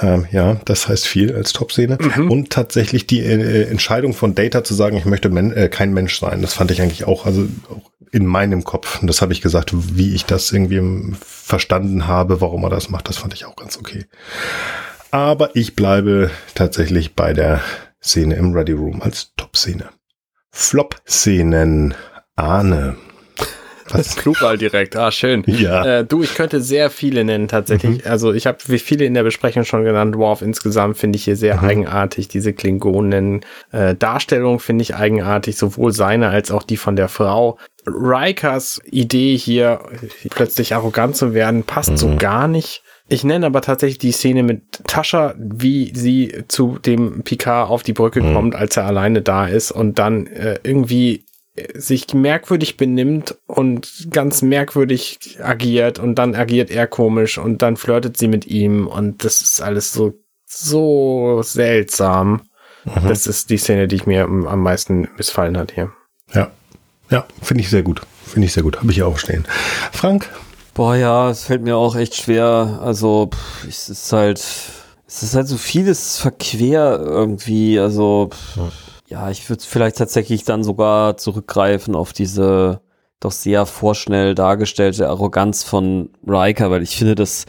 ähm, 0.00 0.26
ja, 0.30 0.56
das 0.64 0.88
heißt 0.88 1.06
viel 1.06 1.34
als 1.34 1.52
Top-Szene. 1.52 1.98
Und 2.16 2.50
tatsächlich 2.50 3.06
die 3.06 3.20
äh, 3.20 3.68
Entscheidung 3.68 4.14
von 4.14 4.34
Data 4.34 4.64
zu 4.64 4.74
sagen, 4.74 4.96
ich 4.96 5.04
möchte 5.04 5.28
men 5.28 5.52
äh, 5.52 5.68
kein 5.68 5.92
Mensch 5.92 6.18
sein, 6.18 6.42
das 6.42 6.54
fand 6.54 6.70
ich 6.70 6.80
eigentlich 6.80 7.04
auch, 7.04 7.26
also 7.26 7.46
auch 7.68 7.90
in 8.10 8.26
meinem 8.26 8.64
Kopf. 8.64 9.00
Und 9.00 9.08
das 9.08 9.22
habe 9.22 9.32
ich 9.32 9.40
gesagt, 9.40 9.72
wie 9.72 10.14
ich 10.14 10.24
das 10.24 10.52
irgendwie 10.52 11.14
verstanden 11.20 12.06
habe, 12.06 12.40
warum 12.40 12.62
er 12.64 12.70
das 12.70 12.90
macht, 12.90 13.08
das 13.08 13.18
fand 13.18 13.34
ich 13.34 13.44
auch 13.44 13.56
ganz 13.56 13.78
okay. 13.78 14.06
Aber 15.10 15.54
ich 15.56 15.76
tatsächlich 16.54 17.14
bei 17.14 17.32
der 17.32 17.60
Szene 18.02 18.34
im 18.36 18.54
Ready 18.54 18.72
Room 18.72 19.02
als 19.02 19.32
Top-Szene. 19.36 19.90
Flop-Szenen. 20.50 21.94
Ahne. 22.34 22.96
Was? 23.92 24.16
Plural 24.16 24.58
direkt, 24.58 24.96
ah, 24.96 25.10
schön. 25.10 25.44
Ja. 25.46 26.00
Äh, 26.00 26.04
du, 26.04 26.22
ich 26.22 26.34
könnte 26.34 26.60
sehr 26.60 26.90
viele 26.90 27.24
nennen 27.24 27.48
tatsächlich. 27.48 28.06
Also 28.08 28.32
ich 28.32 28.46
habe 28.46 28.58
wie 28.66 28.78
viele 28.78 29.04
in 29.04 29.14
der 29.14 29.22
Besprechung 29.22 29.64
schon 29.64 29.84
genannt. 29.84 30.16
Worf 30.16 30.42
insgesamt 30.42 30.96
finde 30.98 31.16
ich 31.16 31.24
hier 31.24 31.36
sehr 31.36 31.62
eigenartig. 31.62 32.28
Diese 32.28 32.52
Klingonen 32.52 33.44
äh, 33.70 33.94
Darstellung 33.94 34.60
finde 34.60 34.82
ich 34.82 34.94
eigenartig, 34.94 35.56
sowohl 35.56 35.92
seine 35.92 36.28
als 36.28 36.50
auch 36.50 36.62
die 36.62 36.76
von 36.76 36.96
der 36.96 37.08
Frau. 37.08 37.58
Rikers 37.86 38.80
Idee 38.90 39.36
hier 39.36 39.80
plötzlich 40.30 40.74
arrogant 40.74 41.16
zu 41.16 41.34
werden 41.34 41.64
passt 41.64 41.98
so 41.98 42.16
gar 42.16 42.48
nicht. 42.48 42.82
Ich 43.08 43.24
nenne 43.24 43.46
aber 43.46 43.60
tatsächlich 43.60 43.98
die 43.98 44.12
Szene 44.12 44.42
mit 44.42 44.62
Tascha, 44.86 45.34
wie 45.36 45.92
sie 45.94 46.44
zu 46.48 46.78
dem 46.78 47.22
Picard 47.24 47.68
auf 47.68 47.82
die 47.82 47.92
Brücke 47.92 48.20
kommt, 48.20 48.54
als 48.54 48.76
er 48.76 48.86
alleine 48.86 49.20
da 49.20 49.46
ist 49.46 49.70
und 49.70 49.98
dann 49.98 50.26
äh, 50.28 50.58
irgendwie 50.62 51.24
sich 51.74 52.12
merkwürdig 52.14 52.76
benimmt 52.76 53.36
und 53.46 54.08
ganz 54.10 54.42
merkwürdig 54.42 55.38
agiert 55.42 55.98
und 55.98 56.14
dann 56.14 56.34
agiert 56.34 56.70
er 56.70 56.86
komisch 56.86 57.38
und 57.38 57.60
dann 57.60 57.76
flirtet 57.76 58.16
sie 58.16 58.28
mit 58.28 58.46
ihm 58.46 58.86
und 58.86 59.24
das 59.24 59.42
ist 59.42 59.60
alles 59.60 59.92
so, 59.92 60.14
so 60.46 61.42
seltsam. 61.42 62.42
Mhm. 62.84 63.08
Das 63.08 63.26
ist 63.26 63.50
die 63.50 63.58
Szene, 63.58 63.86
die 63.86 63.96
ich 63.96 64.06
mir 64.06 64.24
am 64.24 64.60
meisten 64.60 65.08
missfallen 65.16 65.58
hat 65.58 65.72
hier. 65.72 65.92
Ja. 66.32 66.50
Ja, 67.10 67.26
finde 67.42 67.62
ich 67.62 67.68
sehr 67.68 67.82
gut. 67.82 68.00
Finde 68.24 68.46
ich 68.46 68.54
sehr 68.54 68.62
gut. 68.62 68.78
Habe 68.78 68.90
ich 68.90 69.02
auch 69.02 69.18
stehen. 69.18 69.44
Frank? 69.92 70.30
Boah, 70.72 70.96
ja, 70.96 71.30
es 71.30 71.44
fällt 71.44 71.62
mir 71.62 71.76
auch 71.76 71.94
echt 71.96 72.16
schwer. 72.16 72.80
Also, 72.82 73.28
pff, 73.30 73.68
es 73.68 73.90
ist 73.90 74.10
halt, 74.12 74.38
es 75.06 75.22
ist 75.22 75.34
halt 75.34 75.46
so 75.46 75.58
vieles 75.58 76.16
verquer 76.18 76.98
irgendwie. 76.98 77.78
Also, 77.78 78.30
pff, 78.32 78.58
ja, 79.12 79.30
ich 79.30 79.48
würde 79.50 79.62
vielleicht 79.62 79.98
tatsächlich 79.98 80.44
dann 80.44 80.64
sogar 80.64 81.18
zurückgreifen 81.18 81.94
auf 81.94 82.14
diese 82.14 82.80
doch 83.20 83.30
sehr 83.30 83.66
vorschnell 83.66 84.34
dargestellte 84.34 85.08
Arroganz 85.08 85.62
von 85.62 86.08
Riker, 86.26 86.70
weil 86.70 86.82
ich 86.82 86.96
finde, 86.96 87.14
das 87.14 87.44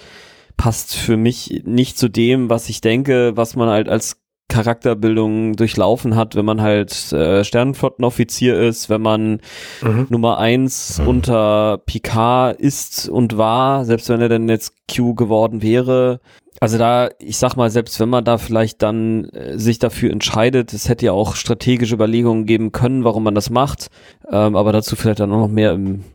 passt 0.57 0.93
für 0.93 1.15
mich 1.15 1.63
nicht 1.65 1.97
zu 1.97 2.09
dem, 2.09 2.49
was 2.49 2.67
ich 2.67 2.81
denke, 2.81 3.31
was 3.35 3.55
man 3.55 3.69
halt 3.69 3.87
als 3.87 4.17
Charakterbildung 4.49 5.55
durchlaufen 5.55 6.17
hat, 6.17 6.35
wenn 6.35 6.45
man 6.45 6.61
halt 6.61 7.13
äh, 7.13 7.45
Sternenflottenoffizier 7.45 8.59
ist, 8.59 8.89
wenn 8.89 9.01
man 9.01 9.39
mhm. 9.81 10.07
Nummer 10.09 10.39
eins 10.39 10.99
mhm. 10.99 11.07
unter 11.07 11.77
Picard 11.85 12.59
ist 12.59 13.07
und 13.07 13.37
war, 13.37 13.85
selbst 13.85 14.09
wenn 14.09 14.21
er 14.21 14.29
denn 14.29 14.49
jetzt 14.49 14.73
Q 14.93 15.15
geworden 15.15 15.61
wäre. 15.61 16.19
Also 16.63 16.77
da, 16.77 17.09
ich 17.19 17.35
sag 17.35 17.57
mal, 17.57 17.69
selbst 17.69 17.99
wenn 17.99 18.07
man 18.07 18.23
da 18.23 18.37
vielleicht 18.37 18.81
dann 18.81 19.25
äh, 19.31 19.59
sich 19.59 19.79
dafür 19.79 20.11
entscheidet, 20.11 20.71
es 20.71 20.87
hätte 20.87 21.05
ja 21.07 21.11
auch 21.11 21.35
strategische 21.35 21.93
Überlegungen 21.93 22.45
geben 22.45 22.71
können, 22.71 23.03
warum 23.03 23.23
man 23.23 23.35
das 23.35 23.49
macht, 23.49 23.89
ähm, 24.31 24.55
aber 24.55 24.71
dazu 24.71 24.95
vielleicht 24.95 25.19
dann 25.19 25.33
auch 25.33 25.39
noch 25.39 25.49
mehr 25.49 25.73
im 25.73 26.05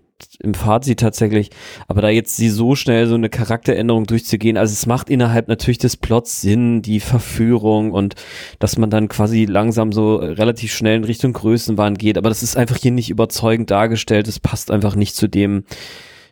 im 0.41 0.55
Fazit 0.55 1.01
tatsächlich, 1.01 1.51
aber 1.87 2.01
da 2.01 2.09
jetzt 2.09 2.37
sie 2.37 2.49
so 2.49 2.75
schnell 2.75 3.07
so 3.07 3.15
eine 3.15 3.29
Charakteränderung 3.29 4.07
durchzugehen, 4.07 4.57
also 4.57 4.73
es 4.73 4.87
macht 4.87 5.11
innerhalb 5.11 5.49
natürlich 5.49 5.79
des 5.79 5.97
Plots 5.99 6.41
Sinn, 6.41 6.81
die 6.81 6.99
Verführung 6.99 7.93
und 7.93 8.15
dass 8.59 8.79
man 8.79 8.89
dann 8.91 9.09
quasi 9.09 9.45
langsam 9.45 9.93
so 9.93 10.17
relativ 10.17 10.73
schnell 10.73 10.97
in 10.97 11.05
Richtung 11.05 11.35
Größenwahn 11.35 11.95
geht, 11.95 12.17
aber 12.17 12.31
das 12.31 12.43
ist 12.43 12.57
einfach 12.57 12.77
hier 12.77 12.91
nicht 12.91 13.11
überzeugend 13.11 13.71
dargestellt, 13.71 14.27
es 14.27 14.41
passt 14.41 14.71
einfach 14.71 14.97
nicht 14.97 15.15
zu 15.15 15.29
dem, 15.29 15.65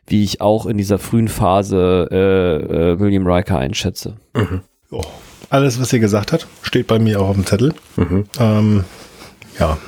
wie 0.06 0.24
ich 0.24 0.40
auch 0.40 0.66
in 0.66 0.78
dieser 0.78 0.98
frühen 0.98 1.28
Phase 1.28 2.08
äh, 2.10 2.92
äh, 2.92 3.00
William 3.00 3.26
Riker 3.26 3.58
einschätze. 3.58 4.16
Mhm. 4.34 4.62
Oh. 4.90 5.02
Alles, 5.50 5.80
was 5.80 5.92
ihr 5.92 6.00
gesagt 6.00 6.32
hat, 6.32 6.46
steht 6.62 6.86
bei 6.86 6.98
mir 6.98 7.20
auch 7.20 7.28
auf 7.28 7.36
dem 7.36 7.46
Zettel. 7.46 7.74
Mhm. 7.96 8.24
Ähm, 8.38 8.84
ja, 9.58 9.78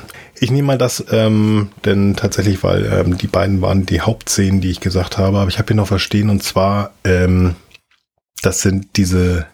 ich 0.41 0.51
nehme 0.51 0.69
mal 0.69 0.79
das, 0.79 1.05
ähm, 1.11 1.71
denn 1.85 2.15
tatsächlich, 2.15 2.63
weil 2.63 2.85
ähm, 2.87 3.19
die 3.19 3.27
beiden 3.27 3.61
waren 3.61 3.87
die 3.87 4.01
Hauptszenen, 4.01 4.61
die 4.61 4.71
ich 4.71 4.81
gesagt 4.81 5.19
habe, 5.19 5.39
aber 5.39 5.49
ich 5.49 5.59
habe 5.59 5.69
hier 5.69 5.77
noch 5.77 5.91
was 5.91 6.03
stehen 6.03 6.31
und 6.31 6.43
zwar, 6.43 6.93
ähm, 7.05 7.57
das 8.43 8.61
sind 8.61 8.97
diese 8.97 9.47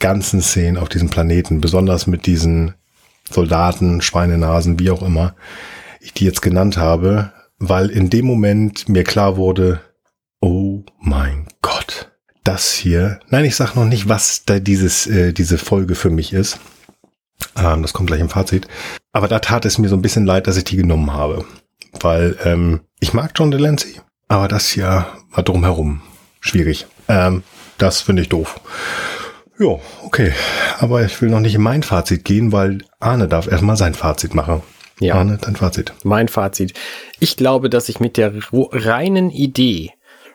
ganzen 0.00 0.42
Szenen 0.42 0.78
auf 0.78 0.88
diesem 0.88 1.10
Planeten, 1.10 1.60
besonders 1.60 2.08
mit 2.08 2.26
diesen 2.26 2.74
Soldaten, 3.30 4.02
Schweinenasen, 4.02 4.80
wie 4.80 4.90
auch 4.90 5.02
immer, 5.02 5.34
ich 6.00 6.12
die 6.12 6.24
jetzt 6.24 6.42
genannt 6.42 6.76
habe, 6.76 7.32
weil 7.58 7.88
in 7.88 8.10
dem 8.10 8.26
Moment 8.26 8.88
mir 8.88 9.04
klar 9.04 9.36
wurde, 9.36 9.80
oh 10.42 10.84
mein 11.00 11.46
Gott, 11.62 12.12
das 12.44 12.74
hier, 12.74 13.20
nein, 13.30 13.46
ich 13.46 13.56
sag 13.56 13.74
noch 13.74 13.86
nicht, 13.86 14.08
was 14.08 14.44
da 14.44 14.58
dieses, 14.58 15.06
äh, 15.06 15.32
diese 15.32 15.56
Folge 15.56 15.94
für 15.94 16.10
mich 16.10 16.34
ist, 16.34 16.58
ähm, 17.56 17.82
das 17.82 17.92
kommt 17.92 18.08
gleich 18.08 18.20
im 18.20 18.28
Fazit. 18.28 18.68
Aber 19.12 19.28
da 19.28 19.38
tat 19.38 19.64
es 19.64 19.78
mir 19.78 19.88
so 19.88 19.96
ein 19.96 20.02
bisschen 20.02 20.26
leid, 20.26 20.46
dass 20.46 20.56
ich 20.56 20.64
die 20.64 20.76
genommen 20.76 21.12
habe. 21.12 21.44
Weil 22.00 22.36
ähm, 22.44 22.80
ich 23.00 23.14
mag 23.14 23.32
John 23.34 23.50
Delancey, 23.50 24.00
aber 24.28 24.48
das 24.48 24.68
hier 24.68 25.06
war 25.30 25.42
drumherum 25.42 26.02
schwierig. 26.40 26.86
Ähm, 27.08 27.42
das 27.78 28.00
finde 28.00 28.22
ich 28.22 28.28
doof. 28.28 28.60
Ja, 29.58 29.78
okay. 30.02 30.32
Aber 30.78 31.04
ich 31.04 31.20
will 31.20 31.28
noch 31.28 31.40
nicht 31.40 31.54
in 31.54 31.62
mein 31.62 31.82
Fazit 31.82 32.24
gehen, 32.24 32.52
weil 32.52 32.78
Arne 33.00 33.28
darf 33.28 33.46
erstmal 33.46 33.76
sein 33.76 33.94
Fazit 33.94 34.34
machen. 34.34 34.62
Ja. 34.98 35.16
Arne, 35.16 35.38
dein 35.40 35.56
Fazit. 35.56 35.92
Mein 36.04 36.28
Fazit. 36.28 36.74
Ich 37.18 37.36
glaube, 37.36 37.68
dass 37.68 37.88
ich 37.88 38.00
mit 38.00 38.16
der 38.16 38.32
reinen 38.50 39.30
Idee, 39.30 39.92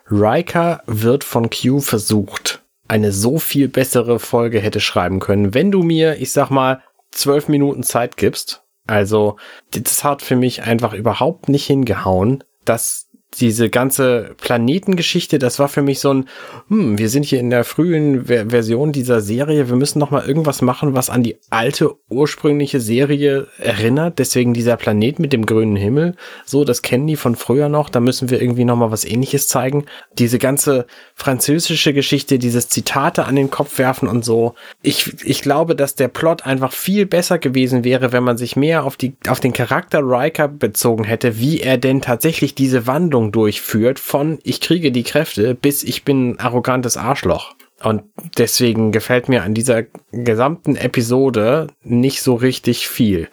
Riker 0.10 0.82
wird 0.86 1.24
von 1.24 1.50
Q 1.50 1.80
versucht, 1.80 2.64
eine 2.88 3.12
so 3.12 3.40
viel 3.40 3.68
bessere 3.68 4.20
Folge 4.20 4.60
hätte 4.60 4.80
schreiben 4.80 5.20
können, 5.20 5.54
wenn 5.54 5.72
du 5.72 5.84
mir, 5.84 6.18
ich 6.18 6.32
sag 6.32 6.50
mal, 6.50 6.82
zwölf 7.12 7.48
Minuten 7.48 7.84
Zeit 7.84 8.18
gibst. 8.18 8.64
Also, 8.86 9.38
das 9.72 10.04
hat 10.04 10.22
für 10.22 10.38
mich 10.38 10.64
einfach 10.64 10.94
überhaupt 10.94 11.50
nicht 11.50 11.66
hingehauen, 11.66 12.44
dass 12.64 13.07
diese 13.39 13.69
ganze 13.69 14.35
Planetengeschichte, 14.41 15.39
das 15.39 15.59
war 15.59 15.68
für 15.68 15.81
mich 15.81 15.99
so 15.99 16.14
ein, 16.14 16.26
hm, 16.69 16.97
wir 16.97 17.09
sind 17.09 17.26
hier 17.26 17.39
in 17.39 17.49
der 17.49 17.64
frühen 17.64 18.26
Ver 18.26 18.49
Version 18.49 18.91
dieser 18.91 19.22
Serie, 19.22 19.69
wir 19.69 19.76
müssen 19.76 19.99
noch 19.99 20.11
mal 20.11 20.27
irgendwas 20.27 20.61
machen, 20.61 20.95
was 20.95 21.09
an 21.09 21.23
die 21.23 21.38
alte 21.49 21.95
ursprüngliche 22.09 22.80
Serie 22.80 23.47
erinnert. 23.57 24.19
Deswegen 24.19 24.53
dieser 24.53 24.77
Planet 24.77 25.19
mit 25.19 25.34
dem 25.34 25.45
grünen 25.45 25.76
Himmel, 25.76 26.15
so, 26.45 26.64
das 26.64 26.81
kennen 26.81 27.07
die 27.07 27.15
von 27.15 27.35
früher 27.35 27.69
noch. 27.69 27.89
Da 27.89 27.99
müssen 27.99 28.30
wir 28.30 28.41
irgendwie 28.41 28.65
noch 28.65 28.76
mal 28.76 28.91
was 28.91 29.05
Ähnliches 29.05 29.47
zeigen. 29.47 29.85
Diese 30.18 30.39
ganze 30.39 30.88
französische 31.14 31.93
Geschichte, 31.93 32.39
dieses 32.39 32.69
Zitate 32.69 33.26
an 33.26 33.35
den 33.35 33.49
Kopf 33.49 33.77
werfen 33.77 34.07
und 34.07 34.23
so. 34.23 34.55
Ich, 34.81 35.23
ich 35.26 35.41
glaube, 35.41 35.76
dass 35.76 35.95
der 35.95 36.07
Plot 36.07 36.45
einfach 36.45 36.72
viel 36.72 37.05
besser 37.05 37.39
gewesen 37.39 37.84
wäre, 37.84 38.11
wenn 38.11 38.23
man 38.23 38.38
sich 38.38 38.55
mehr 38.55 38.84
auf 38.84 38.97
die, 38.97 39.15
auf 39.27 39.39
den 39.39 39.53
Charakter 39.53 39.99
Riker 40.01 40.47
bezogen 40.47 41.03
hätte, 41.03 41.39
wie 41.39 41.59
er 41.59 41.77
denn 41.77 42.01
tatsächlich 42.01 42.55
diese 42.55 42.88
Wandlung 42.88 43.27
Entwicklung 43.28 43.32
durchführt 43.32 43.99
von 43.99 44.40
ich 44.44 44.62
kriege 44.62 44.91
die 44.91 45.04
Kräfte 45.04 45.56
bis 45.56 45.84
ich 45.84 46.04
bin 46.04 46.32
ein 46.32 46.40
arrogantes 46.40 46.98
Arschloch. 46.98 47.56
Und 47.84 48.04
deswegen 48.38 48.91
gefällt 48.91 49.30
mir 49.30 49.44
an 49.44 49.54
dieser 49.54 49.84
gesamten 50.12 50.76
Episode 50.76 51.68
nicht 51.84 52.24
so 52.24 52.34
richtig 52.34 52.88
viel. 52.88 53.28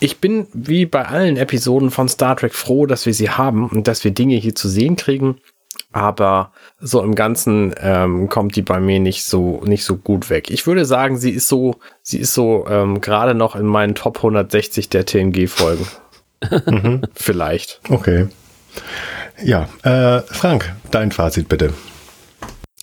Ich 0.00 0.18
bin 0.20 0.46
wie 0.54 0.86
bei 0.86 1.04
allen 1.04 1.36
Episoden 1.36 1.90
von 1.90 2.08
Star 2.08 2.34
Trek 2.34 2.54
froh, 2.54 2.86
dass 2.86 3.04
wir 3.04 3.12
sie 3.12 3.28
haben 3.28 3.68
und 3.68 3.86
dass 3.86 4.02
wir 4.02 4.12
Dinge 4.12 4.36
hier 4.36 4.54
zu 4.54 4.70
sehen 4.70 4.96
kriegen. 4.96 5.36
Aber 5.92 6.52
so 6.80 7.02
im 7.02 7.14
Ganzen 7.14 7.74
ähm, 7.78 8.28
kommt 8.30 8.56
die 8.56 8.62
bei 8.62 8.80
mir 8.80 9.00
nicht 9.00 9.24
so 9.24 9.60
nicht 9.66 9.84
so 9.84 9.96
gut 9.96 10.30
weg. 10.30 10.50
Ich 10.50 10.66
würde 10.66 10.86
sagen, 10.86 11.18
sie 11.18 11.32
ist 11.32 11.48
so 11.48 11.74
sie 12.02 12.20
ist 12.20 12.32
so 12.32 12.66
ähm, 12.70 13.02
gerade 13.02 13.34
noch 13.34 13.54
in 13.54 13.66
meinen 13.66 13.94
Top 13.94 14.16
160 14.16 14.88
der 14.88 15.04
TNG 15.04 15.46
Folgen. 15.46 15.86
mhm. 16.66 17.02
Vielleicht. 17.12 17.80
Okay. 17.90 18.28
Ja, 19.42 19.68
äh, 19.82 20.22
Frank, 20.26 20.74
dein 20.90 21.12
Fazit 21.12 21.48
bitte. 21.48 21.72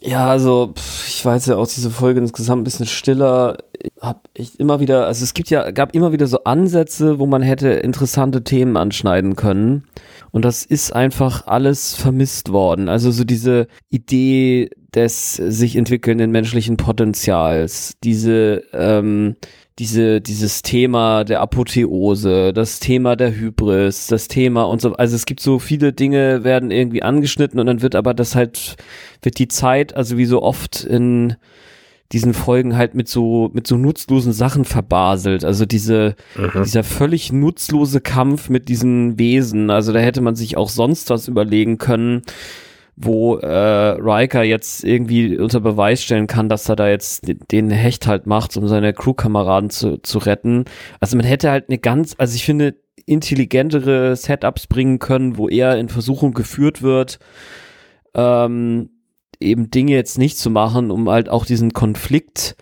Ja, 0.01 0.29
also 0.29 0.73
ich 1.07 1.25
weiß 1.25 1.47
ja 1.47 1.55
auch 1.57 1.67
diese 1.67 1.89
Folge 1.89 2.19
insgesamt 2.19 2.61
ein 2.61 2.63
bisschen 2.63 2.85
stiller. 2.85 3.57
Hab 3.99 4.29
ich 4.35 4.59
immer 4.59 4.79
wieder, 4.79 5.07
also 5.07 5.23
es 5.23 5.33
gibt 5.33 5.49
ja, 5.49 5.71
gab 5.71 5.95
immer 5.95 6.11
wieder 6.11 6.27
so 6.27 6.43
Ansätze, 6.43 7.17
wo 7.19 7.25
man 7.25 7.41
hätte 7.41 7.69
interessante 7.69 8.43
Themen 8.43 8.77
anschneiden 8.77 9.35
können. 9.35 9.85
Und 10.31 10.45
das 10.45 10.65
ist 10.65 10.95
einfach 10.95 11.47
alles 11.47 11.95
vermisst 11.95 12.51
worden. 12.51 12.89
Also 12.89 13.11
so 13.11 13.23
diese 13.23 13.67
Idee 13.89 14.69
des 14.93 15.33
sich 15.33 15.75
entwickelnden 15.75 16.31
menschlichen 16.31 16.77
Potenzials, 16.77 17.95
diese 18.03 18.63
ähm, 18.73 19.35
diese, 19.79 20.21
dieses 20.21 20.63
Thema 20.63 21.23
der 21.23 21.41
Apotheose, 21.41 22.51
das 22.51 22.79
Thema 22.79 23.15
der 23.15 23.35
Hybris, 23.35 24.07
das 24.07 24.27
Thema 24.27 24.63
und 24.63 24.81
so, 24.81 24.95
also 24.95 25.15
es 25.15 25.25
gibt 25.25 25.39
so 25.39 25.59
viele 25.59 25.93
Dinge 25.93 26.43
werden 26.43 26.71
irgendwie 26.71 27.03
angeschnitten 27.03 27.59
und 27.59 27.67
dann 27.67 27.81
wird 27.81 27.95
aber 27.95 28.13
das 28.13 28.35
halt, 28.35 28.75
wird 29.21 29.37
die 29.37 29.47
Zeit, 29.47 29.95
also 29.95 30.17
wie 30.17 30.25
so 30.25 30.41
oft 30.41 30.83
in 30.83 31.35
diesen 32.11 32.33
Folgen 32.33 32.77
halt 32.77 32.95
mit 32.95 33.07
so, 33.07 33.51
mit 33.53 33.67
so 33.67 33.75
nutzlosen 33.75 34.31
Sachen 34.31 34.63
verbaselt. 34.65 35.43
Also 35.43 35.65
diese, 35.65 36.15
mhm. 36.35 36.63
dieser 36.63 36.83
völlig 36.85 37.33
nutzlose 37.33 37.99
Kampf 37.99 38.49
mit 38.49 38.69
diesen 38.69 39.19
Wesen. 39.19 39.69
Also 39.69 39.91
da 39.91 39.99
hätte 39.99 40.21
man 40.21 40.35
sich 40.35 40.55
auch 40.55 40.69
sonst 40.69 41.09
was 41.09 41.27
überlegen 41.27 41.77
können 41.77 42.21
wo 42.99 43.35
äh, 43.37 43.47
Riker 43.47 44.41
jetzt 44.41 44.83
irgendwie 44.83 45.37
unter 45.37 45.59
Beweis 45.59 46.01
stellen 46.01 46.25
kann, 46.25 46.49
dass 46.49 46.67
er 46.67 46.75
da 46.75 46.89
jetzt 46.89 47.31
den 47.51 47.69
Hecht 47.69 48.07
halt 48.07 48.25
macht, 48.25 48.57
um 48.57 48.67
seine 48.67 48.91
Crewkameraden 48.91 49.69
zu, 49.69 50.01
zu 50.01 50.17
retten. 50.17 50.65
Also 50.99 51.15
man 51.15 51.25
hätte 51.25 51.51
halt 51.51 51.69
eine 51.69 51.77
ganz, 51.77 52.15
also 52.17 52.35
ich 52.35 52.43
finde, 52.43 52.75
intelligentere 53.05 54.15
Setups 54.15 54.65
bringen 54.65 54.97
können, 54.97 55.37
wo 55.37 55.47
er 55.47 55.77
in 55.77 55.89
Versuchung 55.89 56.33
geführt 56.33 56.81
wird, 56.81 57.19
ähm, 58.15 58.89
eben 59.39 59.69
Dinge 59.69 59.93
jetzt 59.93 60.17
nicht 60.17 60.39
zu 60.39 60.49
machen, 60.49 60.89
um 60.89 61.07
halt 61.07 61.29
auch 61.29 61.45
diesen 61.45 61.73
Konflikt 61.73 62.57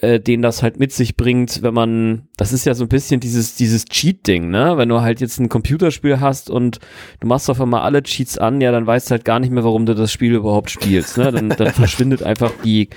äh, 0.00 0.20
den 0.20 0.42
das 0.42 0.62
halt 0.62 0.78
mit 0.78 0.92
sich 0.92 1.16
bringt, 1.16 1.62
wenn 1.62 1.74
man, 1.74 2.28
das 2.36 2.52
ist 2.52 2.64
ja 2.64 2.74
so 2.74 2.84
ein 2.84 2.88
bisschen 2.88 3.20
dieses, 3.20 3.56
dieses 3.56 3.84
Cheat-Ding, 3.84 4.48
ne? 4.48 4.76
Wenn 4.76 4.88
du 4.88 5.00
halt 5.00 5.20
jetzt 5.20 5.40
ein 5.40 5.48
Computerspiel 5.48 6.20
hast 6.20 6.50
und 6.50 6.78
du 7.20 7.26
machst 7.26 7.50
auf 7.50 7.60
einmal 7.60 7.82
alle 7.82 8.02
Cheats 8.02 8.38
an, 8.38 8.60
ja, 8.60 8.70
dann 8.70 8.86
weißt 8.86 9.10
du 9.10 9.12
halt 9.12 9.24
gar 9.24 9.40
nicht 9.40 9.50
mehr, 9.50 9.64
warum 9.64 9.86
du 9.86 9.94
das 9.94 10.12
Spiel 10.12 10.34
überhaupt 10.34 10.70
spielst, 10.70 11.18
ne? 11.18 11.32
Dann, 11.32 11.48
dann 11.48 11.72
verschwindet 11.72 12.22
einfach 12.22 12.52
die, 12.64 12.90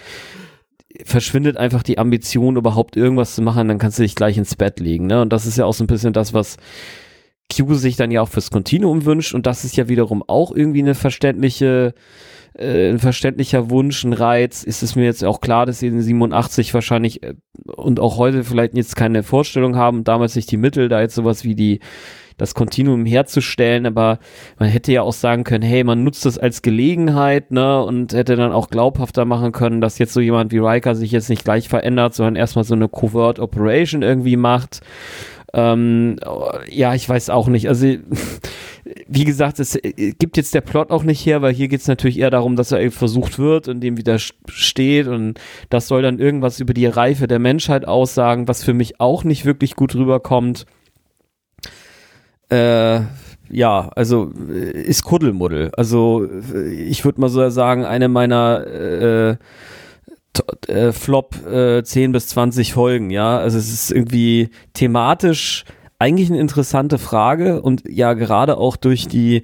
verschwindet 1.05 1.57
einfach 1.57 1.81
die 1.81 1.97
Ambition, 1.97 2.57
überhaupt 2.57 2.95
irgendwas 2.95 3.33
zu 3.33 3.41
machen, 3.41 3.67
dann 3.67 3.79
kannst 3.79 3.97
du 3.97 4.03
dich 4.03 4.15
gleich 4.15 4.37
ins 4.37 4.55
Bett 4.55 4.79
legen, 4.79 5.07
ne? 5.07 5.21
Und 5.21 5.33
das 5.33 5.47
ist 5.47 5.57
ja 5.57 5.65
auch 5.65 5.73
so 5.73 5.83
ein 5.83 5.87
bisschen 5.87 6.13
das, 6.13 6.33
was 6.33 6.57
Q 7.51 7.73
sich 7.73 7.95
dann 7.95 8.11
ja 8.11 8.21
auch 8.21 8.29
fürs 8.29 8.51
Kontinuum 8.51 9.05
wünscht 9.05 9.33
und 9.33 9.45
das 9.45 9.65
ist 9.65 9.75
ja 9.75 9.89
wiederum 9.89 10.23
auch 10.27 10.55
irgendwie 10.55 10.79
eine 10.79 10.95
verständliche 10.95 11.93
äh, 12.57 12.89
ein 12.89 12.99
verständlicher 12.99 13.69
Wunsch, 13.69 14.03
ein 14.03 14.13
Reiz, 14.13 14.63
ist 14.63 14.83
es 14.83 14.95
mir 14.95 15.05
jetzt 15.05 15.23
auch 15.23 15.41
klar, 15.41 15.65
dass 15.65 15.79
sie 15.79 15.87
in 15.87 16.01
87 16.01 16.73
wahrscheinlich 16.73 17.23
äh, 17.23 17.33
und 17.75 17.99
auch 17.99 18.17
heute 18.17 18.43
vielleicht 18.43 18.75
jetzt 18.75 18.95
keine 18.95 19.23
Vorstellung 19.23 19.75
haben, 19.75 20.03
damals 20.03 20.35
nicht 20.35 20.51
die 20.51 20.57
Mittel, 20.57 20.89
da 20.89 21.01
jetzt 21.01 21.15
sowas 21.15 21.43
wie 21.43 21.55
die 21.55 21.79
das 22.37 22.55
Kontinuum 22.55 23.05
herzustellen, 23.05 23.85
aber 23.85 24.17
man 24.57 24.67
hätte 24.67 24.91
ja 24.91 25.03
auch 25.03 25.13
sagen 25.13 25.43
können, 25.43 25.63
hey, 25.63 25.83
man 25.83 26.03
nutzt 26.03 26.25
das 26.25 26.39
als 26.39 26.63
Gelegenheit, 26.63 27.51
ne, 27.51 27.83
und 27.83 28.13
hätte 28.13 28.35
dann 28.35 28.51
auch 28.51 28.69
glaubhafter 28.69 29.25
machen 29.25 29.51
können, 29.51 29.79
dass 29.79 29.99
jetzt 29.99 30.13
so 30.13 30.21
jemand 30.21 30.51
wie 30.51 30.57
Riker 30.57 30.95
sich 30.95 31.11
jetzt 31.11 31.29
nicht 31.29 31.43
gleich 31.43 31.69
verändert, 31.69 32.15
sondern 32.15 32.35
erstmal 32.35 32.65
so 32.65 32.73
eine 32.73 32.89
Covert 32.89 33.39
Operation 33.39 34.01
irgendwie 34.01 34.37
macht. 34.37 34.81
Ähm, 35.53 36.17
ja, 36.69 36.93
ich 36.93 37.07
weiß 37.07 37.29
auch 37.29 37.47
nicht. 37.47 37.67
Also, 37.67 37.87
wie 39.07 39.25
gesagt, 39.25 39.59
es 39.59 39.77
gibt 39.81 40.37
jetzt 40.37 40.53
der 40.53 40.61
Plot 40.61 40.91
auch 40.91 41.03
nicht 41.03 41.25
her, 41.25 41.41
weil 41.41 41.53
hier 41.53 41.67
geht 41.67 41.81
es 41.81 41.87
natürlich 41.87 42.19
eher 42.19 42.29
darum, 42.29 42.55
dass 42.55 42.71
er 42.71 42.91
versucht 42.91 43.37
wird 43.37 43.67
und 43.67 43.81
dem 43.81 43.97
widersteht 43.97 45.07
und 45.07 45.39
das 45.69 45.87
soll 45.87 46.01
dann 46.01 46.19
irgendwas 46.19 46.59
über 46.59 46.73
die 46.73 46.85
Reife 46.85 47.27
der 47.27 47.39
Menschheit 47.39 47.87
aussagen, 47.87 48.47
was 48.47 48.63
für 48.63 48.73
mich 48.73 48.99
auch 48.99 49.23
nicht 49.23 49.45
wirklich 49.45 49.75
gut 49.75 49.93
rüberkommt. 49.95 50.65
Äh, 52.49 53.01
ja, 53.49 53.89
also 53.95 54.31
ist 54.73 55.03
Kuddelmuddel. 55.03 55.71
Also 55.75 56.27
ich 56.69 57.03
würde 57.03 57.19
mal 57.19 57.29
so 57.29 57.49
sagen, 57.49 57.85
eine 57.85 58.07
meiner 58.07 58.65
äh, 58.65 59.37
äh, 60.67 60.91
Flop 60.91 61.35
äh, 61.45 61.83
10 61.83 62.11
bis 62.11 62.27
20 62.27 62.73
Folgen, 62.73 63.09
ja. 63.09 63.37
Also 63.37 63.57
es 63.57 63.71
ist 63.71 63.91
irgendwie 63.91 64.49
thematisch 64.73 65.65
eigentlich 65.99 66.31
eine 66.31 66.39
interessante 66.39 66.97
Frage 66.97 67.61
und 67.61 67.83
ja, 67.87 68.13
gerade 68.13 68.57
auch 68.57 68.75
durch 68.75 69.07
die 69.07 69.43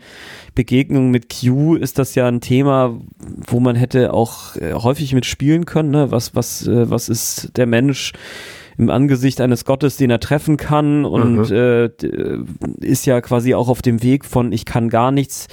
Begegnung 0.55 1.11
mit 1.11 1.27
Q 1.30 1.76
ist 1.76 1.99
das 1.99 2.15
ja 2.15 2.27
ein 2.27 2.41
Thema, 2.41 2.99
wo 3.45 3.59
man 3.59 3.76
hätte 3.76 4.11
auch 4.11 4.55
äh, 4.55 4.73
häufig 4.73 5.14
mitspielen 5.14 5.65
können, 5.65 5.91
ne? 5.91 6.09
Was, 6.09 6.35
was, 6.35 6.65
äh, 6.65 6.89
was 6.89 7.09
ist 7.09 7.51
der 7.57 7.68
Mensch? 7.68 8.14
im 8.80 8.91
Angesicht 8.91 9.41
eines 9.41 9.65
Gottes, 9.65 9.97
den 9.97 10.11
er 10.11 10.19
treffen 10.19 10.55
kann 10.55 11.03
und 11.03 11.49
mhm. 11.49 11.55
äh, 11.55 11.85
äh 11.85 12.43
ist 12.80 13.07
ja 13.07 13.22
quasi 13.22 13.55
auch 13.55 13.69
auf 13.69 13.81
dem 13.81 14.03
Weg 14.03 14.23
von 14.23 14.51
ich 14.51 14.65
kann 14.65 14.89
gar 14.89 15.11
nichts 15.11 15.47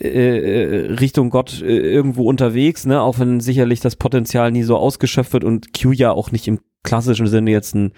äh, 0.00 0.08
äh, 0.08 0.92
Richtung 0.92 1.30
Gott 1.30 1.62
äh, 1.62 1.78
irgendwo 1.78 2.24
unterwegs, 2.24 2.86
ne, 2.86 3.00
auch 3.00 3.18
wenn 3.18 3.40
sicherlich 3.40 3.80
das 3.80 3.96
Potenzial 3.96 4.52
nie 4.52 4.62
so 4.62 4.76
ausgeschöpft 4.76 5.32
wird 5.32 5.44
und 5.44 5.72
Q 5.78 5.92
ja 5.92 6.12
auch 6.12 6.30
nicht 6.30 6.46
im 6.48 6.60
klassischen 6.82 7.26
Sinne 7.26 7.50
jetzt 7.50 7.74
ein 7.74 7.92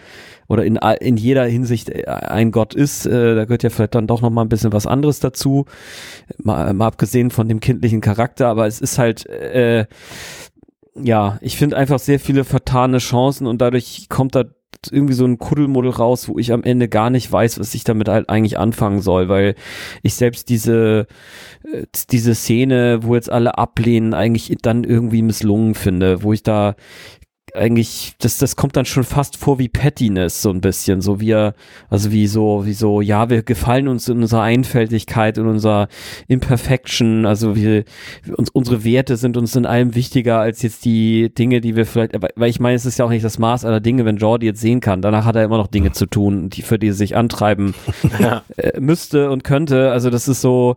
oder 0.49 0.65
in, 0.65 0.77
in 0.77 1.17
jeder 1.17 1.45
Hinsicht 1.45 1.95
ein 2.09 2.51
Gott 2.51 2.75
ist, 2.75 3.07
äh, 3.07 3.35
da 3.35 3.45
gehört 3.45 3.63
ja 3.63 3.71
vielleicht 3.71 3.95
dann 3.95 4.07
doch 4.07 4.21
noch 4.21 4.31
mal 4.31 4.43
ein 4.43 4.49
bisschen 4.49 4.73
was 4.73 4.87
anderes 4.87 5.21
dazu, 5.21 5.67
mal, 6.39 6.73
mal 6.75 6.87
abgesehen 6.87 7.31
von 7.31 7.49
dem 7.49 7.61
kindlichen 7.61 8.01
Charakter, 8.01 8.49
aber 8.49 8.67
es 8.67 8.81
ist 8.81 8.99
halt 8.99 9.27
äh, 9.27 9.87
ja, 10.95 11.39
ich 11.41 11.57
finde 11.57 11.77
einfach 11.77 11.99
sehr 11.99 12.21
viele 12.21 12.45
vertane 12.45 12.99
Chancen 12.99 13.47
und 13.47 13.61
dadurch 13.61 14.09
kommt 14.09 14.35
da 14.35 14.45
irgendwie 14.91 15.15
so 15.15 15.25
ein 15.25 15.39
Kuddelmuddel 15.39 15.91
raus, 15.91 16.29
wo 16.29 16.39
ich 16.39 16.53
am 16.53 16.63
Ende 16.63 16.89
gar 16.89 17.11
nicht 17.11 17.31
weiß, 17.31 17.59
was 17.59 17.75
ich 17.75 17.85
damit 17.85 18.09
halt 18.09 18.29
eigentlich 18.31 18.59
anfangen 18.59 19.01
soll, 19.01 19.29
weil 19.29 19.55
ich 20.03 20.15
selbst 20.15 20.49
diese, 20.49 21.07
äh, 21.71 21.85
diese 22.11 22.35
Szene, 22.35 23.01
wo 23.03 23.15
jetzt 23.15 23.31
alle 23.31 23.59
ablehnen, 23.59 24.15
eigentlich 24.15 24.57
dann 24.63 24.85
irgendwie 24.85 25.23
misslungen 25.23 25.75
finde, 25.75 26.23
wo 26.23 26.33
ich 26.33 26.43
da 26.43 26.77
eigentlich, 27.55 28.15
das, 28.19 28.39
das 28.39 28.57
kommt 28.57 28.77
dann 28.77 28.85
schon 28.85 29.05
fast 29.05 29.37
vor 29.37 29.59
wie 29.59 29.69
Pettiness, 29.69 30.43
so 30.43 30.51
ein 30.51 30.61
bisschen, 30.61 31.01
so 31.01 31.21
wie 31.21 31.33
er, 31.33 31.55
also 31.89 32.13
wie 32.13 32.27
so, 32.27 32.67
wie 32.67 32.73
so, 32.73 33.01
ja, 33.01 33.31
wir 33.31 33.43
gefallen 33.43 33.89
uns 33.89 34.09
in 34.09 34.23
unserer 34.23 34.43
Einfältigkeit, 34.43 35.39
in 35.39 35.47
unserer 35.47 35.89
Imperfection, 36.29 37.27
also 37.27 37.57
wir, 37.57 37.85
uns, 38.37 38.51
unsere 38.51 38.85
Werte 38.85 39.17
sind 39.17 39.37
uns 39.37 39.57
in 39.57 39.67
allem 39.67 39.95
wichtiger 39.95 40.39
als 40.39 40.63
jetzt 40.63 40.85
die 40.85 41.33
Dinge, 41.35 41.61
die 41.61 41.77
wir 41.77 41.87
vielleicht, 41.87 42.15
weil 42.37 42.51
ich 42.51 42.61
meine, 42.61 42.77
es 42.77 42.87
ist 42.87 42.99
ja 42.99 43.05
auch 43.05 43.11
nicht 43.11 43.25
das 43.25 43.39
Maß 43.39 43.65
aller 43.65 43.81
Dinge, 43.81 44.05
wenn 44.05 44.17
Jordi 44.17 44.47
jetzt 44.47 44.61
sehen 44.61 44.81
kann, 44.81 45.03
danach 45.03 45.25
hat 45.25 45.37
er 45.37 45.45
immer 45.45 45.59
noch 45.59 45.69
Dinge 45.69 45.93
zu 45.93 46.07
tun, 46.07 46.51
die, 46.51 46.63
für 46.63 46.79
die 46.79 46.89
er 46.89 46.95
sich 46.95 47.17
antreiben 47.17 47.75
ja. 48.19 48.43
äh, 48.57 48.81
müsste 48.81 49.31
und 49.31 49.45
könnte, 49.45 49.91
also 49.91 50.11
das 50.11 50.29
ist 50.29 50.41
so, 50.41 50.77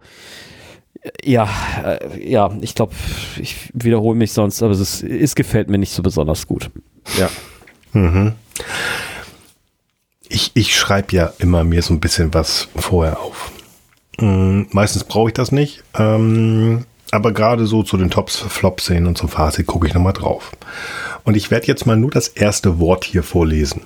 ja, 1.23 1.49
äh, 1.83 2.29
ja, 2.29 2.51
ich 2.61 2.75
glaube, 2.75 2.93
ich 3.37 3.69
wiederhole 3.73 4.17
mich 4.17 4.31
sonst, 4.31 4.61
aber 4.63 4.71
es, 4.71 4.79
ist, 4.79 5.03
es 5.03 5.35
gefällt 5.35 5.69
mir 5.69 5.77
nicht 5.77 5.93
so 5.93 6.01
besonders 6.01 6.47
gut. 6.47 6.69
Ja. 7.17 7.29
Mhm. 7.93 8.33
Ich, 10.29 10.51
ich 10.53 10.75
schreibe 10.75 11.15
ja 11.15 11.33
immer 11.39 11.63
mir 11.63 11.81
so 11.81 11.93
ein 11.93 11.99
bisschen 11.99 12.33
was 12.33 12.69
vorher 12.75 13.19
auf. 13.19 13.51
Mhm, 14.19 14.67
meistens 14.71 15.03
brauche 15.03 15.29
ich 15.29 15.33
das 15.33 15.51
nicht, 15.51 15.83
ähm, 15.95 16.85
aber 17.11 17.31
gerade 17.33 17.65
so 17.65 17.83
zu 17.83 17.97
den 17.97 18.09
Tops, 18.09 18.37
Flop-Szenen 18.37 19.07
und 19.07 19.17
zum 19.17 19.29
Fazit 19.29 19.67
gucke 19.67 19.87
ich 19.87 19.93
nochmal 19.93 20.13
drauf. 20.13 20.51
Und 21.23 21.35
ich 21.35 21.51
werde 21.51 21.67
jetzt 21.67 21.85
mal 21.85 21.97
nur 21.97 22.11
das 22.11 22.27
erste 22.27 22.79
Wort 22.79 23.05
hier 23.05 23.23
vorlesen. 23.23 23.81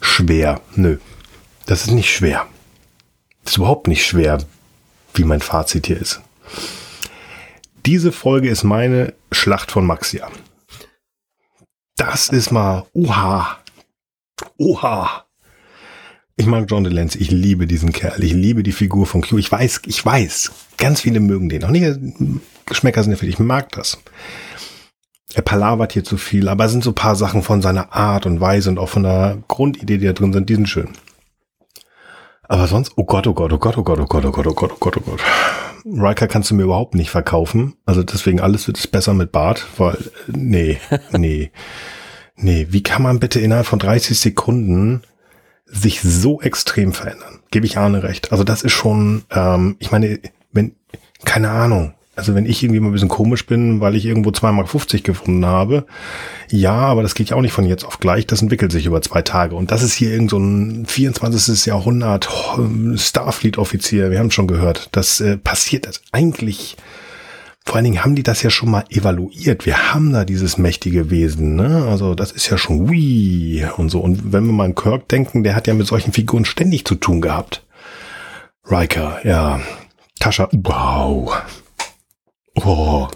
Schwer. 0.00 0.60
Nö. 0.74 0.98
Das 1.66 1.82
ist 1.82 1.90
nicht 1.90 2.10
schwer. 2.14 2.46
Das 3.44 3.52
ist 3.52 3.58
überhaupt 3.58 3.88
nicht 3.88 4.04
schwer, 4.04 4.38
wie 5.14 5.24
mein 5.24 5.40
Fazit 5.40 5.86
hier 5.86 6.00
ist. 6.00 6.20
Diese 7.86 8.12
Folge 8.12 8.48
ist 8.48 8.64
meine 8.64 9.14
Schlacht 9.32 9.70
von 9.70 9.86
Maxia. 9.86 10.30
Das 11.96 12.28
ist 12.28 12.52
mal, 12.52 12.86
oha, 12.92 13.58
oha. 14.56 15.24
Ich 16.36 16.46
mag 16.46 16.66
John 16.68 16.84
DeLance, 16.84 17.18
ich 17.18 17.32
liebe 17.32 17.66
diesen 17.66 17.92
Kerl, 17.92 18.22
ich 18.22 18.32
liebe 18.32 18.62
die 18.62 18.72
Figur 18.72 19.06
von 19.06 19.22
Q. 19.22 19.38
Ich 19.38 19.50
weiß, 19.50 19.82
ich 19.86 20.04
weiß, 20.04 20.52
ganz 20.76 21.00
viele 21.00 21.18
mögen 21.18 21.48
den. 21.48 21.64
Auch 21.64 21.70
nicht, 21.70 21.98
Geschmäcker 22.66 23.02
sind 23.02 23.12
ja 23.12 23.18
viel, 23.18 23.28
ich 23.28 23.40
mag 23.40 23.72
das. 23.72 23.98
Er 25.34 25.42
palavert 25.42 25.92
hier 25.92 26.04
zu 26.04 26.16
viel, 26.16 26.48
aber 26.48 26.66
es 26.66 26.72
sind 26.72 26.84
so 26.84 26.90
ein 26.90 26.94
paar 26.94 27.16
Sachen 27.16 27.42
von 27.42 27.60
seiner 27.60 27.92
Art 27.92 28.24
und 28.26 28.40
Weise 28.40 28.70
und 28.70 28.78
auch 28.78 28.88
von 28.88 29.02
der 29.02 29.38
Grundidee, 29.48 29.98
die 29.98 30.06
da 30.06 30.12
drin 30.12 30.32
sind, 30.32 30.48
die 30.48 30.54
sind 30.54 30.68
schön. 30.68 30.90
Aber 32.44 32.66
sonst, 32.66 32.92
oh 32.96 33.04
Gott, 33.04 33.26
oh 33.26 33.34
Gott, 33.34 33.52
oh 33.52 33.58
Gott, 33.58 33.76
oh 33.76 33.82
Gott, 33.82 33.98
oh 33.98 34.06
Gott, 34.06 34.24
oh 34.24 34.30
Gott, 34.30 34.46
oh 34.46 34.54
Gott, 34.54 34.72
oh 34.72 34.76
Gott, 34.78 34.96
oh 34.96 35.00
Gott. 35.00 35.20
Riker 35.92 36.28
kannst 36.28 36.50
du 36.50 36.54
mir 36.54 36.64
überhaupt 36.64 36.94
nicht 36.94 37.10
verkaufen. 37.10 37.74
Also 37.86 38.02
deswegen 38.02 38.40
alles 38.40 38.66
wird 38.66 38.78
es 38.78 38.86
besser 38.86 39.14
mit 39.14 39.32
Bart, 39.32 39.66
weil, 39.76 39.96
nee, 40.26 40.78
nee, 41.12 41.50
nee. 42.36 42.66
Wie 42.70 42.82
kann 42.82 43.02
man 43.02 43.20
bitte 43.20 43.40
innerhalb 43.40 43.66
von 43.66 43.78
30 43.78 44.18
Sekunden 44.18 45.02
sich 45.66 46.00
so 46.02 46.40
extrem 46.40 46.92
verändern? 46.92 47.40
Gebe 47.50 47.66
ich 47.66 47.78
Arne 47.78 48.02
recht. 48.02 48.32
Also 48.32 48.44
das 48.44 48.62
ist 48.62 48.72
schon, 48.72 49.24
ähm, 49.30 49.76
ich 49.78 49.90
meine, 49.90 50.20
wenn, 50.52 50.74
keine 51.24 51.50
Ahnung, 51.50 51.94
also 52.18 52.34
wenn 52.34 52.46
ich 52.46 52.62
irgendwie 52.62 52.80
mal 52.80 52.88
ein 52.88 52.92
bisschen 52.92 53.08
komisch 53.08 53.46
bin, 53.46 53.80
weil 53.80 53.94
ich 53.94 54.04
irgendwo 54.04 54.30
2,50 54.30 54.52
Mark 54.52 55.04
gefunden 55.04 55.46
habe, 55.46 55.86
ja, 56.50 56.72
aber 56.72 57.02
das 57.02 57.14
geht 57.14 57.30
ja 57.30 57.36
auch 57.36 57.40
nicht 57.40 57.52
von 57.52 57.64
jetzt 57.64 57.84
auf 57.84 58.00
gleich, 58.00 58.26
das 58.26 58.42
entwickelt 58.42 58.72
sich 58.72 58.86
über 58.86 59.00
zwei 59.00 59.22
Tage. 59.22 59.54
Und 59.54 59.70
das 59.70 59.82
ist 59.82 59.94
hier 59.94 60.10
irgend 60.10 60.30
so 60.30 60.38
ein 60.38 60.84
24. 60.86 61.66
Jahrhundert 61.66 62.28
oh, 62.30 62.96
Starfleet-Offizier, 62.96 64.10
wir 64.10 64.18
haben 64.18 64.30
schon 64.30 64.48
gehört, 64.48 64.88
das 64.92 65.20
äh, 65.20 65.38
passiert 65.38 65.86
das 65.86 66.02
eigentlich. 66.12 66.76
Vor 67.64 67.76
allen 67.76 67.84
Dingen 67.84 68.02
haben 68.02 68.16
die 68.16 68.22
das 68.22 68.42
ja 68.42 68.50
schon 68.50 68.70
mal 68.70 68.84
evaluiert. 68.88 69.66
Wir 69.66 69.92
haben 69.92 70.12
da 70.12 70.24
dieses 70.24 70.56
mächtige 70.56 71.10
Wesen, 71.10 71.54
ne? 71.54 71.86
Also 71.86 72.14
das 72.14 72.32
ist 72.32 72.48
ja 72.50 72.56
schon 72.56 72.90
wie 72.90 73.64
und 73.76 73.90
so. 73.90 74.00
Und 74.00 74.32
wenn 74.32 74.46
wir 74.46 74.54
mal 74.54 74.64
an 74.64 74.74
Kirk 74.74 75.06
denken, 75.08 75.44
der 75.44 75.54
hat 75.54 75.66
ja 75.66 75.74
mit 75.74 75.86
solchen 75.86 76.12
Figuren 76.12 76.46
ständig 76.46 76.86
zu 76.86 76.94
tun 76.94 77.20
gehabt. 77.20 77.66
Riker, 78.70 79.20
ja. 79.22 79.60
Tascha, 80.18 80.48
wow. 80.52 81.42
Oh, 82.64 83.08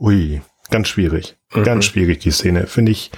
ui, 0.00 0.40
ganz 0.70 0.88
schwierig. 0.88 1.36
Mhm. 1.52 1.64
Ganz 1.64 1.84
schwierig, 1.84 2.20
die 2.20 2.30
Szene. 2.30 2.66
Finde 2.66 2.92
ich, 2.92 3.10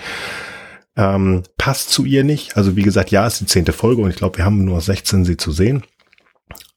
ähm, 0.96 1.44
passt 1.56 1.90
zu 1.90 2.04
ihr 2.04 2.24
nicht. 2.24 2.56
Also 2.56 2.76
wie 2.76 2.82
gesagt, 2.82 3.10
ja, 3.10 3.26
ist 3.26 3.40
die 3.40 3.46
zehnte 3.46 3.72
Folge 3.72 4.02
und 4.02 4.10
ich 4.10 4.16
glaube, 4.16 4.38
wir 4.38 4.44
haben 4.44 4.64
nur 4.64 4.80
16, 4.80 5.24
sie 5.24 5.36
zu 5.36 5.52
sehen. 5.52 5.84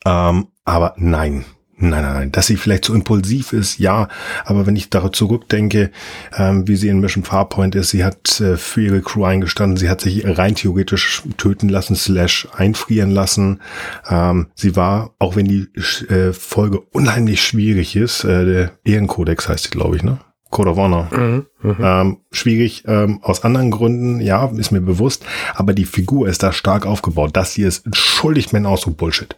Ähm, 0.06 0.48
aber 0.64 0.94
nein, 0.98 1.46
Nein, 1.82 2.04
nein, 2.04 2.14
nein. 2.14 2.32
Dass 2.32 2.48
sie 2.48 2.58
vielleicht 2.58 2.86
zu 2.86 2.94
impulsiv 2.94 3.54
ist, 3.54 3.80
ja. 3.80 4.08
Aber 4.46 4.68
wenn 4.68 4.76
ich 4.76 4.90
darauf 4.90 5.12
zurückdenke, 5.12 5.92
ähm, 6.38 6.68
wie 6.68 6.76
sie 6.76 6.90
in 6.90 7.00
Mission 7.00 7.24
Farpoint 7.24 7.76
ist, 7.76 7.90
sie 7.90 8.06
hat 8.06 8.40
äh, 8.40 8.56
für 8.56 8.82
ihre 8.82 9.02
Crew 9.02 9.26
eingestanden, 9.26 9.78
sie 9.78 9.90
hat 9.90 10.02
sich 10.02 10.24
rein 10.26 10.56
theoretisch 10.56 11.24
töten 11.38 11.70
lassen, 11.70 11.96
slash 11.96 12.48
einfrieren 12.56 13.10
lassen. 13.10 13.62
Ähm, 14.08 14.48
sie 14.54 14.76
war, 14.76 15.16
auch 15.18 15.36
wenn 15.36 15.48
die 15.48 15.68
äh, 16.10 16.34
Folge 16.34 16.80
unheimlich 16.80 17.42
schwierig 17.42 17.96
ist, 17.96 18.24
äh, 18.24 18.46
der 18.46 18.72
Ehrenkodex 18.84 19.50
heißt 19.50 19.66
sie, 19.66 19.72
glaube 19.72 19.96
ich, 19.96 20.04
ne? 20.04 20.20
Code 20.52 20.72
of 20.72 20.78
Honor. 20.78 21.08
Mhm, 21.12 21.46
mh. 21.64 22.02
ähm, 22.02 22.18
schwierig 22.32 22.84
ähm, 22.86 23.20
aus 23.24 23.44
anderen 23.44 23.72
Gründen, 23.72 24.20
ja, 24.20 24.46
ist 24.58 24.72
mir 24.72 24.82
bewusst. 24.82 25.26
Aber 25.56 25.74
die 25.74 25.86
Figur 25.86 26.28
ist 26.28 26.44
da 26.44 26.52
stark 26.52 26.86
aufgebaut. 26.86 27.32
Das 27.34 27.54
hier 27.54 27.70
ist, 27.70 27.86
entschuldigt 27.86 28.54
mir 28.54 28.68
auch 28.68 28.78
so 28.78 28.92
Bullshit. 28.92 29.36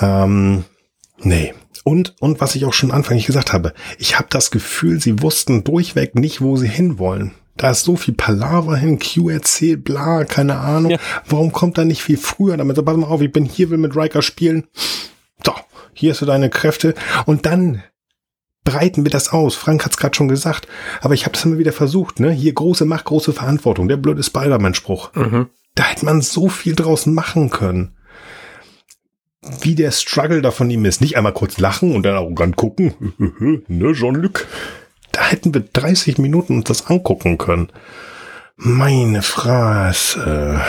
Ähm, 0.00 0.64
Nee. 1.22 1.54
Und, 1.84 2.14
und 2.20 2.40
was 2.40 2.54
ich 2.54 2.64
auch 2.64 2.72
schon 2.72 2.90
anfänglich 2.90 3.26
gesagt 3.26 3.52
habe, 3.52 3.72
ich 3.98 4.18
habe 4.18 4.28
das 4.30 4.50
Gefühl, 4.50 5.00
sie 5.00 5.22
wussten 5.22 5.64
durchweg 5.64 6.14
nicht, 6.14 6.40
wo 6.40 6.56
sie 6.56 6.68
hinwollen. 6.68 7.32
Da 7.56 7.70
ist 7.70 7.84
so 7.84 7.96
viel 7.96 8.14
Palaver 8.14 8.76
hin, 8.76 8.98
Q 8.98 9.30
erzählt, 9.30 9.84
bla, 9.84 10.24
keine 10.24 10.58
Ahnung. 10.58 10.92
Ja. 10.92 10.98
Warum 11.26 11.52
kommt 11.52 11.78
er 11.78 11.84
nicht 11.84 12.02
viel 12.02 12.18
früher 12.18 12.56
damit? 12.56 12.76
So, 12.76 12.82
pass 12.82 12.96
mal 12.96 13.06
auf, 13.06 13.22
ich 13.22 13.32
bin 13.32 13.44
hier, 13.44 13.70
will 13.70 13.78
mit 13.78 13.96
Riker 13.96 14.20
spielen. 14.20 14.64
So, 15.44 15.52
hier 15.94 16.10
hast 16.12 16.20
du 16.20 16.26
deine 16.26 16.50
Kräfte. 16.50 16.94
Und 17.24 17.46
dann 17.46 17.82
breiten 18.64 19.04
wir 19.04 19.10
das 19.10 19.30
aus. 19.30 19.54
Frank 19.54 19.84
hat 19.84 19.92
es 19.92 19.96
gerade 19.96 20.14
schon 20.14 20.28
gesagt, 20.28 20.68
aber 21.00 21.14
ich 21.14 21.24
habe 21.24 21.32
das 21.32 21.44
immer 21.46 21.56
wieder 21.56 21.72
versucht. 21.72 22.20
Ne? 22.20 22.30
Hier 22.30 22.52
große 22.52 22.84
Macht, 22.84 23.06
große 23.06 23.32
Verantwortung. 23.32 23.88
Der 23.88 23.96
blöde 23.96 24.22
Spider-Man-Spruch. 24.22 25.14
Mhm. 25.14 25.46
Da 25.74 25.84
hätte 25.84 26.04
man 26.04 26.20
so 26.20 26.48
viel 26.48 26.74
draus 26.74 27.06
machen 27.06 27.48
können. 27.48 27.95
Wie 29.60 29.74
der 29.74 29.90
Struggle 29.90 30.42
da 30.42 30.50
von 30.50 30.70
ihm 30.70 30.84
ist. 30.84 31.00
Nicht 31.00 31.16
einmal 31.16 31.32
kurz 31.32 31.58
lachen 31.58 31.94
und 31.94 32.02
dann 32.02 32.14
arrogant 32.14 32.56
gucken. 32.56 32.94
ne, 33.68 33.92
Jean-Luc? 33.92 34.46
Da 35.12 35.24
hätten 35.26 35.54
wir 35.54 35.62
30 35.62 36.18
Minuten 36.18 36.56
uns 36.56 36.64
das 36.64 36.86
angucken 36.86 37.38
können. 37.38 37.68
Meine 38.56 39.22
Fresse. 39.22 40.60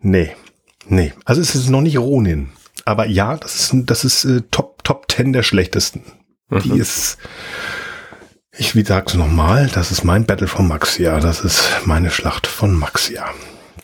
Nee. 0.00 0.30
Nee. 0.88 1.12
Also 1.24 1.40
es 1.40 1.54
ist 1.54 1.68
noch 1.68 1.80
nicht 1.80 1.98
Ronin. 1.98 2.50
Aber 2.84 3.06
ja, 3.06 3.36
das 3.36 3.56
ist, 3.56 3.74
das 3.86 4.04
ist 4.04 4.24
äh, 4.24 4.42
Top, 4.50 4.84
Top 4.84 5.10
10 5.10 5.32
der 5.32 5.42
schlechtesten. 5.42 6.02
Mhm. 6.48 6.60
Die 6.60 6.78
ist, 6.78 7.18
ich 8.52 8.76
wie 8.76 8.84
sag's 8.84 9.14
nochmal, 9.14 9.68
das 9.74 9.90
ist 9.90 10.04
mein 10.04 10.24
Battle 10.24 10.46
von 10.46 10.68
Maxia. 10.68 11.18
Das 11.18 11.40
ist 11.40 11.68
meine 11.84 12.10
Schlacht 12.10 12.46
von 12.46 12.74
Maxia. 12.74 13.26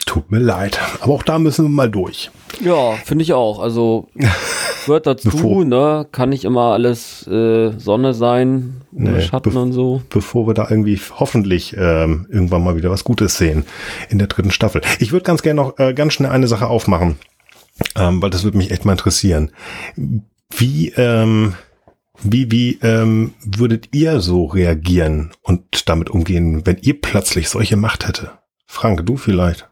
Tut 0.05 0.31
mir 0.31 0.39
leid. 0.39 0.79
Aber 1.01 1.15
auch 1.15 1.23
da 1.23 1.39
müssen 1.39 1.65
wir 1.65 1.71
mal 1.71 1.91
durch. 1.91 2.31
Ja, 2.61 2.93
finde 3.05 3.23
ich 3.23 3.33
auch. 3.33 3.61
Also 3.61 4.09
gehört 4.87 5.07
dazu, 5.07 5.31
bevor, 5.31 5.65
ne? 5.65 6.07
Kann 6.13 6.31
nicht 6.31 6.45
immer 6.45 6.73
alles 6.73 7.27
äh, 7.27 7.73
Sonne 7.79 8.15
sein, 8.15 8.83
nee, 8.91 9.21
Schatten 9.21 9.57
und 9.57 9.73
so. 9.73 10.03
Bevor 10.11 10.47
wir 10.47 10.55
da 10.55 10.69
irgendwie 10.69 11.01
hoffentlich 11.19 11.77
ähm, 11.79 12.27
irgendwann 12.31 12.65
mal 12.65 12.77
wieder 12.77 12.91
was 12.91 13.05
Gutes 13.05 13.37
sehen 13.37 13.65
in 14.11 14.19
der 14.19 14.29
dritten 14.29 14.51
Staffel. 14.51 14.83
Ich 14.99 15.13
würde 15.13 15.25
ganz 15.25 15.43
gerne 15.43 15.61
noch 15.61 15.79
äh, 15.79 15.95
ganz 15.95 16.15
schnell 16.15 16.31
eine 16.31 16.49
Sache 16.49 16.67
aufmachen 16.67 17.17
ähm, 17.97 18.23
weil 18.23 18.31
das 18.31 18.45
würde 18.45 18.59
mich 18.59 18.71
echt 18.71 18.85
mal 18.85 18.93
interessieren. 18.93 19.53
Wie, 20.51 20.91
ähm, 20.91 21.55
wie, 22.23 22.51
wie 22.51 22.79
ähm, 22.83 23.35
würdet 23.45 23.95
ihr 23.95 24.21
so 24.21 24.47
reagieren 24.47 25.33
und 25.43 25.89
damit 25.89 26.11
umgehen, 26.11 26.67
wenn 26.67 26.79
ihr 26.79 27.01
plötzlich 27.01 27.49
solche 27.49 27.77
Macht 27.77 28.07
hätte? 28.07 28.33
Frank, 28.67 29.05
du 29.07 29.17
vielleicht? 29.17 29.69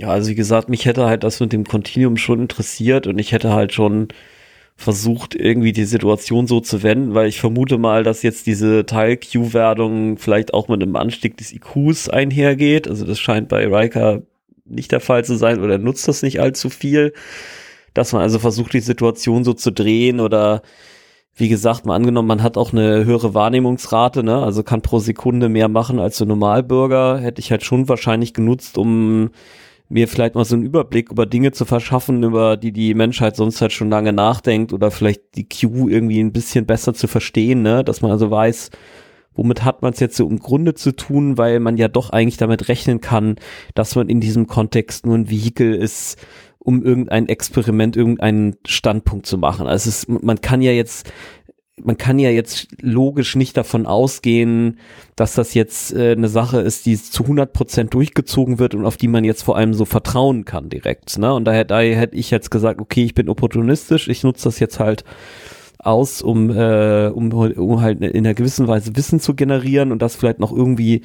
Ja, 0.00 0.08
also 0.08 0.30
wie 0.30 0.34
gesagt, 0.34 0.70
mich 0.70 0.86
hätte 0.86 1.04
halt 1.04 1.24
das 1.24 1.40
mit 1.40 1.52
dem 1.52 1.64
Continuum 1.64 2.16
schon 2.16 2.40
interessiert 2.40 3.06
und 3.06 3.18
ich 3.18 3.32
hätte 3.32 3.52
halt 3.52 3.74
schon 3.74 4.08
versucht, 4.74 5.34
irgendwie 5.34 5.72
die 5.72 5.84
Situation 5.84 6.46
so 6.46 6.60
zu 6.60 6.82
wenden, 6.82 7.12
weil 7.12 7.28
ich 7.28 7.38
vermute 7.38 7.76
mal, 7.76 8.02
dass 8.02 8.22
jetzt 8.22 8.46
diese 8.46 8.86
Teil-Q-Werdung 8.86 10.16
vielleicht 10.16 10.54
auch 10.54 10.68
mit 10.68 10.82
einem 10.82 10.96
Anstieg 10.96 11.36
des 11.36 11.52
IQs 11.52 12.08
einhergeht. 12.08 12.88
Also 12.88 13.04
das 13.04 13.20
scheint 13.20 13.50
bei 13.50 13.66
Riker 13.66 14.22
nicht 14.64 14.90
der 14.90 15.00
Fall 15.00 15.22
zu 15.22 15.36
sein 15.36 15.60
oder 15.60 15.76
nutzt 15.76 16.08
das 16.08 16.22
nicht 16.22 16.40
allzu 16.40 16.70
viel. 16.70 17.12
Dass 17.92 18.14
man 18.14 18.22
also 18.22 18.38
versucht, 18.38 18.72
die 18.72 18.80
Situation 18.80 19.44
so 19.44 19.52
zu 19.52 19.70
drehen 19.70 20.18
oder 20.18 20.62
wie 21.36 21.50
gesagt, 21.50 21.84
mal 21.84 21.96
angenommen, 21.96 22.28
man 22.28 22.42
hat 22.42 22.56
auch 22.56 22.72
eine 22.72 23.04
höhere 23.04 23.34
Wahrnehmungsrate, 23.34 24.22
ne? 24.22 24.42
also 24.42 24.62
kann 24.62 24.80
pro 24.80 24.98
Sekunde 24.98 25.50
mehr 25.50 25.68
machen 25.68 25.98
als 25.98 26.16
der 26.16 26.26
Normalbürger, 26.26 27.18
hätte 27.18 27.40
ich 27.40 27.50
halt 27.50 27.64
schon 27.64 27.86
wahrscheinlich 27.90 28.32
genutzt, 28.32 28.78
um 28.78 29.30
mir 29.90 30.08
vielleicht 30.08 30.36
mal 30.36 30.44
so 30.44 30.54
einen 30.54 30.64
Überblick 30.64 31.10
über 31.10 31.26
Dinge 31.26 31.50
zu 31.50 31.64
verschaffen, 31.64 32.22
über 32.22 32.56
die 32.56 32.72
die 32.72 32.94
Menschheit 32.94 33.36
sonst 33.36 33.60
halt 33.60 33.72
schon 33.72 33.90
lange 33.90 34.12
nachdenkt 34.12 34.72
oder 34.72 34.90
vielleicht 34.90 35.34
die 35.34 35.48
Q 35.48 35.88
irgendwie 35.88 36.20
ein 36.20 36.32
bisschen 36.32 36.64
besser 36.64 36.94
zu 36.94 37.08
verstehen, 37.08 37.62
ne? 37.62 37.82
dass 37.84 38.00
man 38.00 38.12
also 38.12 38.30
weiß, 38.30 38.70
womit 39.34 39.64
hat 39.64 39.82
man 39.82 39.92
es 39.92 40.00
jetzt 40.00 40.16
so 40.16 40.28
im 40.28 40.38
Grunde 40.38 40.74
zu 40.74 40.94
tun, 40.94 41.38
weil 41.38 41.58
man 41.58 41.76
ja 41.76 41.88
doch 41.88 42.10
eigentlich 42.10 42.36
damit 42.36 42.68
rechnen 42.68 43.00
kann, 43.00 43.36
dass 43.74 43.96
man 43.96 44.08
in 44.08 44.20
diesem 44.20 44.46
Kontext 44.46 45.06
nur 45.06 45.16
ein 45.16 45.28
Vehikel 45.28 45.74
ist, 45.74 46.18
um 46.58 46.84
irgendein 46.84 47.26
Experiment, 47.28 47.96
irgendeinen 47.96 48.56
Standpunkt 48.66 49.26
zu 49.26 49.38
machen. 49.38 49.66
Also 49.66 49.88
es 49.88 50.04
ist, 50.04 50.08
man 50.08 50.40
kann 50.40 50.62
ja 50.62 50.72
jetzt 50.72 51.10
man 51.84 51.98
kann 51.98 52.18
ja 52.18 52.30
jetzt 52.30 52.68
logisch 52.80 53.36
nicht 53.36 53.56
davon 53.56 53.86
ausgehen, 53.86 54.78
dass 55.16 55.34
das 55.34 55.54
jetzt 55.54 55.92
äh, 55.92 56.12
eine 56.12 56.28
Sache 56.28 56.60
ist, 56.60 56.86
die 56.86 56.96
zu 56.96 57.24
100 57.24 57.52
Prozent 57.52 57.94
durchgezogen 57.94 58.58
wird 58.58 58.74
und 58.74 58.84
auf 58.84 58.96
die 58.96 59.08
man 59.08 59.24
jetzt 59.24 59.42
vor 59.42 59.56
allem 59.56 59.74
so 59.74 59.84
vertrauen 59.84 60.44
kann 60.44 60.68
direkt. 60.68 61.18
Ne? 61.18 61.32
Und 61.32 61.44
daher, 61.44 61.64
daher 61.64 61.96
hätte 61.96 62.16
ich 62.16 62.30
jetzt 62.30 62.50
gesagt, 62.50 62.80
okay, 62.80 63.04
ich 63.04 63.14
bin 63.14 63.28
opportunistisch, 63.28 64.08
ich 64.08 64.22
nutze 64.22 64.44
das 64.44 64.58
jetzt 64.60 64.80
halt 64.80 65.04
aus, 65.82 66.22
um, 66.22 66.50
äh, 66.50 67.08
um, 67.08 67.32
um 67.32 67.80
halt 67.80 68.00
in 68.00 68.26
einer 68.26 68.34
gewissen 68.34 68.68
Weise 68.68 68.96
Wissen 68.96 69.20
zu 69.20 69.34
generieren 69.34 69.92
und 69.92 70.02
das 70.02 70.16
vielleicht 70.16 70.38
noch 70.38 70.52
irgendwie 70.52 71.02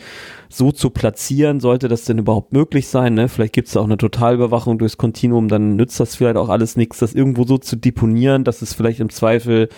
so 0.50 0.72
zu 0.72 0.90
platzieren, 0.90 1.60
sollte 1.60 1.88
das 1.88 2.04
denn 2.06 2.18
überhaupt 2.18 2.54
möglich 2.54 2.88
sein. 2.88 3.14
Ne? 3.14 3.30
Vielleicht 3.30 3.54
gibt 3.54 3.68
es 3.68 3.78
auch 3.78 3.86
eine 3.86 3.98
Totalüberwachung 3.98 4.78
durchs 4.78 4.98
Kontinuum, 4.98 5.48
dann 5.48 5.76
nützt 5.76 6.00
das 6.00 6.16
vielleicht 6.16 6.38
auch 6.38 6.50
alles 6.50 6.76
nichts, 6.76 7.00
das 7.00 7.14
irgendwo 7.14 7.46
so 7.46 7.58
zu 7.58 7.76
deponieren, 7.76 8.44
dass 8.44 8.62
es 8.62 8.74
vielleicht 8.74 9.00
im 9.00 9.10
Zweifel 9.10 9.70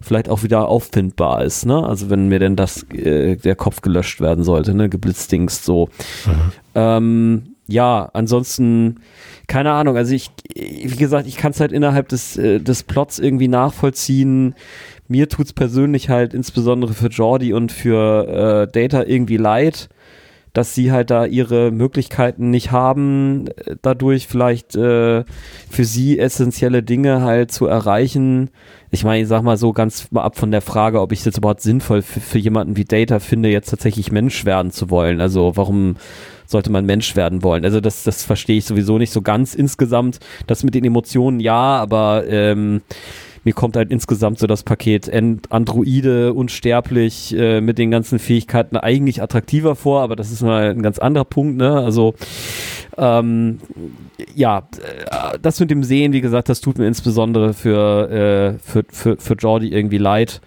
vielleicht 0.00 0.28
auch 0.28 0.42
wieder 0.42 0.68
auffindbar 0.68 1.44
ist. 1.44 1.66
Ne? 1.66 1.84
Also 1.84 2.10
wenn 2.10 2.28
mir 2.28 2.38
denn 2.38 2.56
das 2.56 2.84
äh, 2.92 3.36
der 3.36 3.56
Kopf 3.56 3.80
gelöscht 3.80 4.20
werden 4.20 4.44
sollte, 4.44 4.74
ne, 4.74 4.88
geblitzdingst 4.88 5.64
so. 5.64 5.88
Mhm. 6.26 6.52
Ähm, 6.74 7.53
ja, 7.66 8.10
ansonsten 8.12 9.00
keine 9.46 9.72
Ahnung, 9.72 9.96
also 9.96 10.14
ich, 10.14 10.30
wie 10.54 10.96
gesagt, 10.96 11.26
ich 11.26 11.36
kann 11.36 11.52
es 11.52 11.60
halt 11.60 11.72
innerhalb 11.72 12.08
des, 12.08 12.36
äh, 12.36 12.60
des 12.60 12.82
Plots 12.82 13.18
irgendwie 13.18 13.48
nachvollziehen. 13.48 14.54
Mir 15.06 15.28
tut's 15.28 15.52
persönlich 15.52 16.08
halt 16.08 16.32
insbesondere 16.32 16.94
für 16.94 17.08
Jordi 17.08 17.52
und 17.52 17.70
für 17.70 18.66
äh, 18.68 18.72
Data 18.72 19.04
irgendwie 19.04 19.36
leid, 19.36 19.90
dass 20.54 20.74
sie 20.74 20.92
halt 20.92 21.10
da 21.10 21.26
ihre 21.26 21.72
Möglichkeiten 21.72 22.50
nicht 22.50 22.70
haben, 22.70 23.48
äh, 23.48 23.76
dadurch 23.82 24.28
vielleicht 24.28 24.76
äh, 24.76 25.24
für 25.68 25.84
sie 25.84 26.18
essentielle 26.18 26.82
Dinge 26.82 27.20
halt 27.20 27.52
zu 27.52 27.66
erreichen. 27.66 28.50
Ich 28.90 29.04
meine, 29.04 29.22
ich 29.22 29.28
sag 29.28 29.42
mal 29.42 29.58
so 29.58 29.72
ganz 29.72 30.10
mal 30.10 30.22
ab 30.22 30.38
von 30.38 30.52
der 30.52 30.62
Frage, 30.62 31.00
ob 31.02 31.12
ich 31.12 31.18
es 31.18 31.24
jetzt 31.26 31.38
überhaupt 31.38 31.60
sinnvoll 31.60 32.00
für 32.00 32.38
jemanden 32.38 32.76
wie 32.76 32.84
Data 32.84 33.18
finde, 33.18 33.50
jetzt 33.50 33.70
tatsächlich 33.70 34.10
Mensch 34.10 34.46
werden 34.46 34.70
zu 34.70 34.88
wollen. 34.88 35.20
Also 35.20 35.52
warum 35.56 35.96
sollte 36.46 36.70
man 36.70 36.86
Mensch 36.86 37.16
werden 37.16 37.42
wollen. 37.42 37.64
Also 37.64 37.80
das, 37.80 38.04
das 38.04 38.24
verstehe 38.24 38.58
ich 38.58 38.64
sowieso 38.64 38.98
nicht 38.98 39.12
so 39.12 39.22
ganz 39.22 39.54
insgesamt. 39.54 40.20
Das 40.46 40.62
mit 40.62 40.74
den 40.74 40.84
Emotionen 40.84 41.40
ja, 41.40 41.76
aber 41.76 42.24
ähm, 42.26 42.82
mir 43.44 43.52
kommt 43.52 43.76
halt 43.76 43.90
insgesamt 43.90 44.38
so 44.38 44.46
das 44.46 44.62
Paket 44.62 45.10
Androide, 45.50 46.32
unsterblich, 46.32 47.36
äh, 47.36 47.60
mit 47.60 47.78
den 47.78 47.90
ganzen 47.90 48.18
Fähigkeiten 48.18 48.76
eigentlich 48.76 49.22
attraktiver 49.22 49.76
vor, 49.76 50.00
aber 50.00 50.16
das 50.16 50.32
ist 50.32 50.42
mal 50.42 50.70
ein 50.70 50.82
ganz 50.82 50.98
anderer 50.98 51.26
Punkt, 51.26 51.58
ne? 51.58 51.72
Also 51.72 52.14
ähm, 52.96 53.60
ja, 54.34 54.58
äh, 54.80 55.38
das 55.40 55.60
mit 55.60 55.70
dem 55.70 55.84
Sehen, 55.84 56.12
wie 56.12 56.20
gesagt, 56.20 56.48
das 56.48 56.60
tut 56.60 56.78
mir 56.78 56.86
insbesondere 56.86 57.52
für, 57.52 58.10
äh, 58.10 58.58
für, 58.58 58.84
für, 58.88 59.16
für 59.18 59.34
Jordi 59.34 59.68
irgendwie 59.68 59.98
leid. 59.98 60.40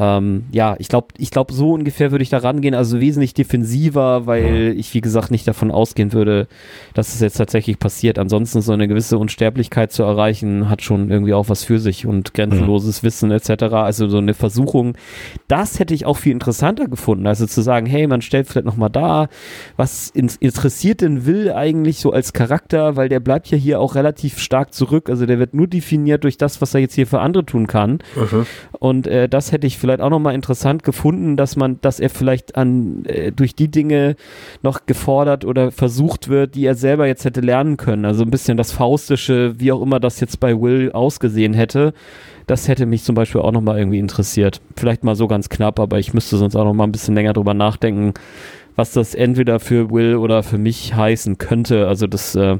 Ähm, 0.00 0.44
ja, 0.50 0.76
ich 0.78 0.88
glaube, 0.88 1.08
ich 1.18 1.30
glaube, 1.30 1.52
so 1.52 1.72
ungefähr 1.72 2.10
würde 2.10 2.22
ich 2.22 2.30
da 2.30 2.38
rangehen, 2.38 2.74
also 2.74 3.00
wesentlich 3.00 3.34
defensiver, 3.34 4.26
weil 4.26 4.74
ich, 4.78 4.94
wie 4.94 5.02
gesagt, 5.02 5.30
nicht 5.30 5.46
davon 5.46 5.70
ausgehen 5.70 6.14
würde, 6.14 6.48
dass 6.94 7.14
es 7.14 7.20
jetzt 7.20 7.36
tatsächlich 7.36 7.78
passiert. 7.78 8.18
Ansonsten 8.18 8.62
so 8.62 8.72
eine 8.72 8.88
gewisse 8.88 9.18
Unsterblichkeit 9.18 9.92
zu 9.92 10.02
erreichen, 10.02 10.70
hat 10.70 10.80
schon 10.80 11.10
irgendwie 11.10 11.34
auch 11.34 11.50
was 11.50 11.64
für 11.64 11.78
sich 11.78 12.06
und 12.06 12.32
grenzenloses. 12.32 13.02
Wissen 13.02 13.30
etc. 13.30 13.64
Also 13.74 14.08
so 14.08 14.18
eine 14.18 14.34
Versuchung, 14.34 14.96
das 15.48 15.78
hätte 15.78 15.92
ich 15.92 16.06
auch 16.06 16.16
viel 16.16 16.32
interessanter 16.32 16.88
gefunden. 16.88 17.26
Also 17.26 17.46
zu 17.46 17.60
sagen, 17.60 17.86
hey, 17.86 18.06
man 18.06 18.22
stellt 18.22 18.46
vielleicht 18.46 18.66
nochmal 18.66 18.90
da, 18.90 19.28
was 19.76 20.10
interessiert 20.10 21.02
denn 21.02 21.26
Will 21.26 21.52
eigentlich 21.52 21.98
so 21.98 22.12
als 22.12 22.32
Charakter, 22.32 22.96
weil 22.96 23.08
der 23.08 23.20
bleibt 23.20 23.48
ja 23.48 23.58
hier 23.58 23.80
auch 23.80 23.94
relativ 23.94 24.38
stark 24.38 24.72
zurück. 24.72 25.10
Also 25.10 25.26
der 25.26 25.38
wird 25.38 25.52
nur 25.52 25.66
definiert 25.66 26.24
durch 26.24 26.38
das, 26.38 26.62
was 26.62 26.72
er 26.72 26.80
jetzt 26.80 26.94
hier 26.94 27.06
für 27.06 27.20
andere 27.20 27.44
tun 27.44 27.66
kann. 27.66 27.98
Mhm. 28.16 28.46
Und 28.78 29.06
äh, 29.06 29.28
das 29.28 29.52
hätte 29.52 29.66
ich 29.66 29.78
vielleicht 29.78 29.89
vielleicht 29.90 30.02
auch 30.02 30.10
nochmal 30.10 30.34
interessant 30.36 30.84
gefunden, 30.84 31.36
dass 31.36 31.56
man, 31.56 31.80
dass 31.80 31.98
er 31.98 32.10
vielleicht 32.10 32.54
an 32.56 33.04
äh, 33.06 33.32
durch 33.32 33.56
die 33.56 33.68
Dinge 33.68 34.14
noch 34.62 34.86
gefordert 34.86 35.44
oder 35.44 35.72
versucht 35.72 36.28
wird, 36.28 36.54
die 36.54 36.64
er 36.64 36.76
selber 36.76 37.08
jetzt 37.08 37.24
hätte 37.24 37.40
lernen 37.40 37.76
können. 37.76 38.04
Also 38.04 38.22
ein 38.22 38.30
bisschen 38.30 38.56
das 38.56 38.70
Faustische, 38.70 39.54
wie 39.58 39.72
auch 39.72 39.82
immer 39.82 39.98
das 39.98 40.20
jetzt 40.20 40.38
bei 40.38 40.60
Will 40.60 40.92
ausgesehen 40.92 41.54
hätte. 41.54 41.92
Das 42.46 42.68
hätte 42.68 42.86
mich 42.86 43.02
zum 43.02 43.16
Beispiel 43.16 43.40
auch 43.40 43.50
nochmal 43.50 43.78
irgendwie 43.78 43.98
interessiert. 43.98 44.60
Vielleicht 44.76 45.02
mal 45.02 45.16
so 45.16 45.26
ganz 45.26 45.48
knapp, 45.48 45.80
aber 45.80 45.98
ich 45.98 46.14
müsste 46.14 46.36
sonst 46.36 46.54
auch 46.54 46.64
nochmal 46.64 46.86
ein 46.86 46.92
bisschen 46.92 47.16
länger 47.16 47.32
drüber 47.32 47.54
nachdenken, 47.54 48.14
was 48.76 48.92
das 48.92 49.16
entweder 49.16 49.58
für 49.58 49.90
Will 49.90 50.14
oder 50.14 50.44
für 50.44 50.58
mich 50.58 50.94
heißen 50.94 51.38
könnte. 51.38 51.88
Also 51.88 52.06
das 52.06 52.36
äh, 52.36 52.58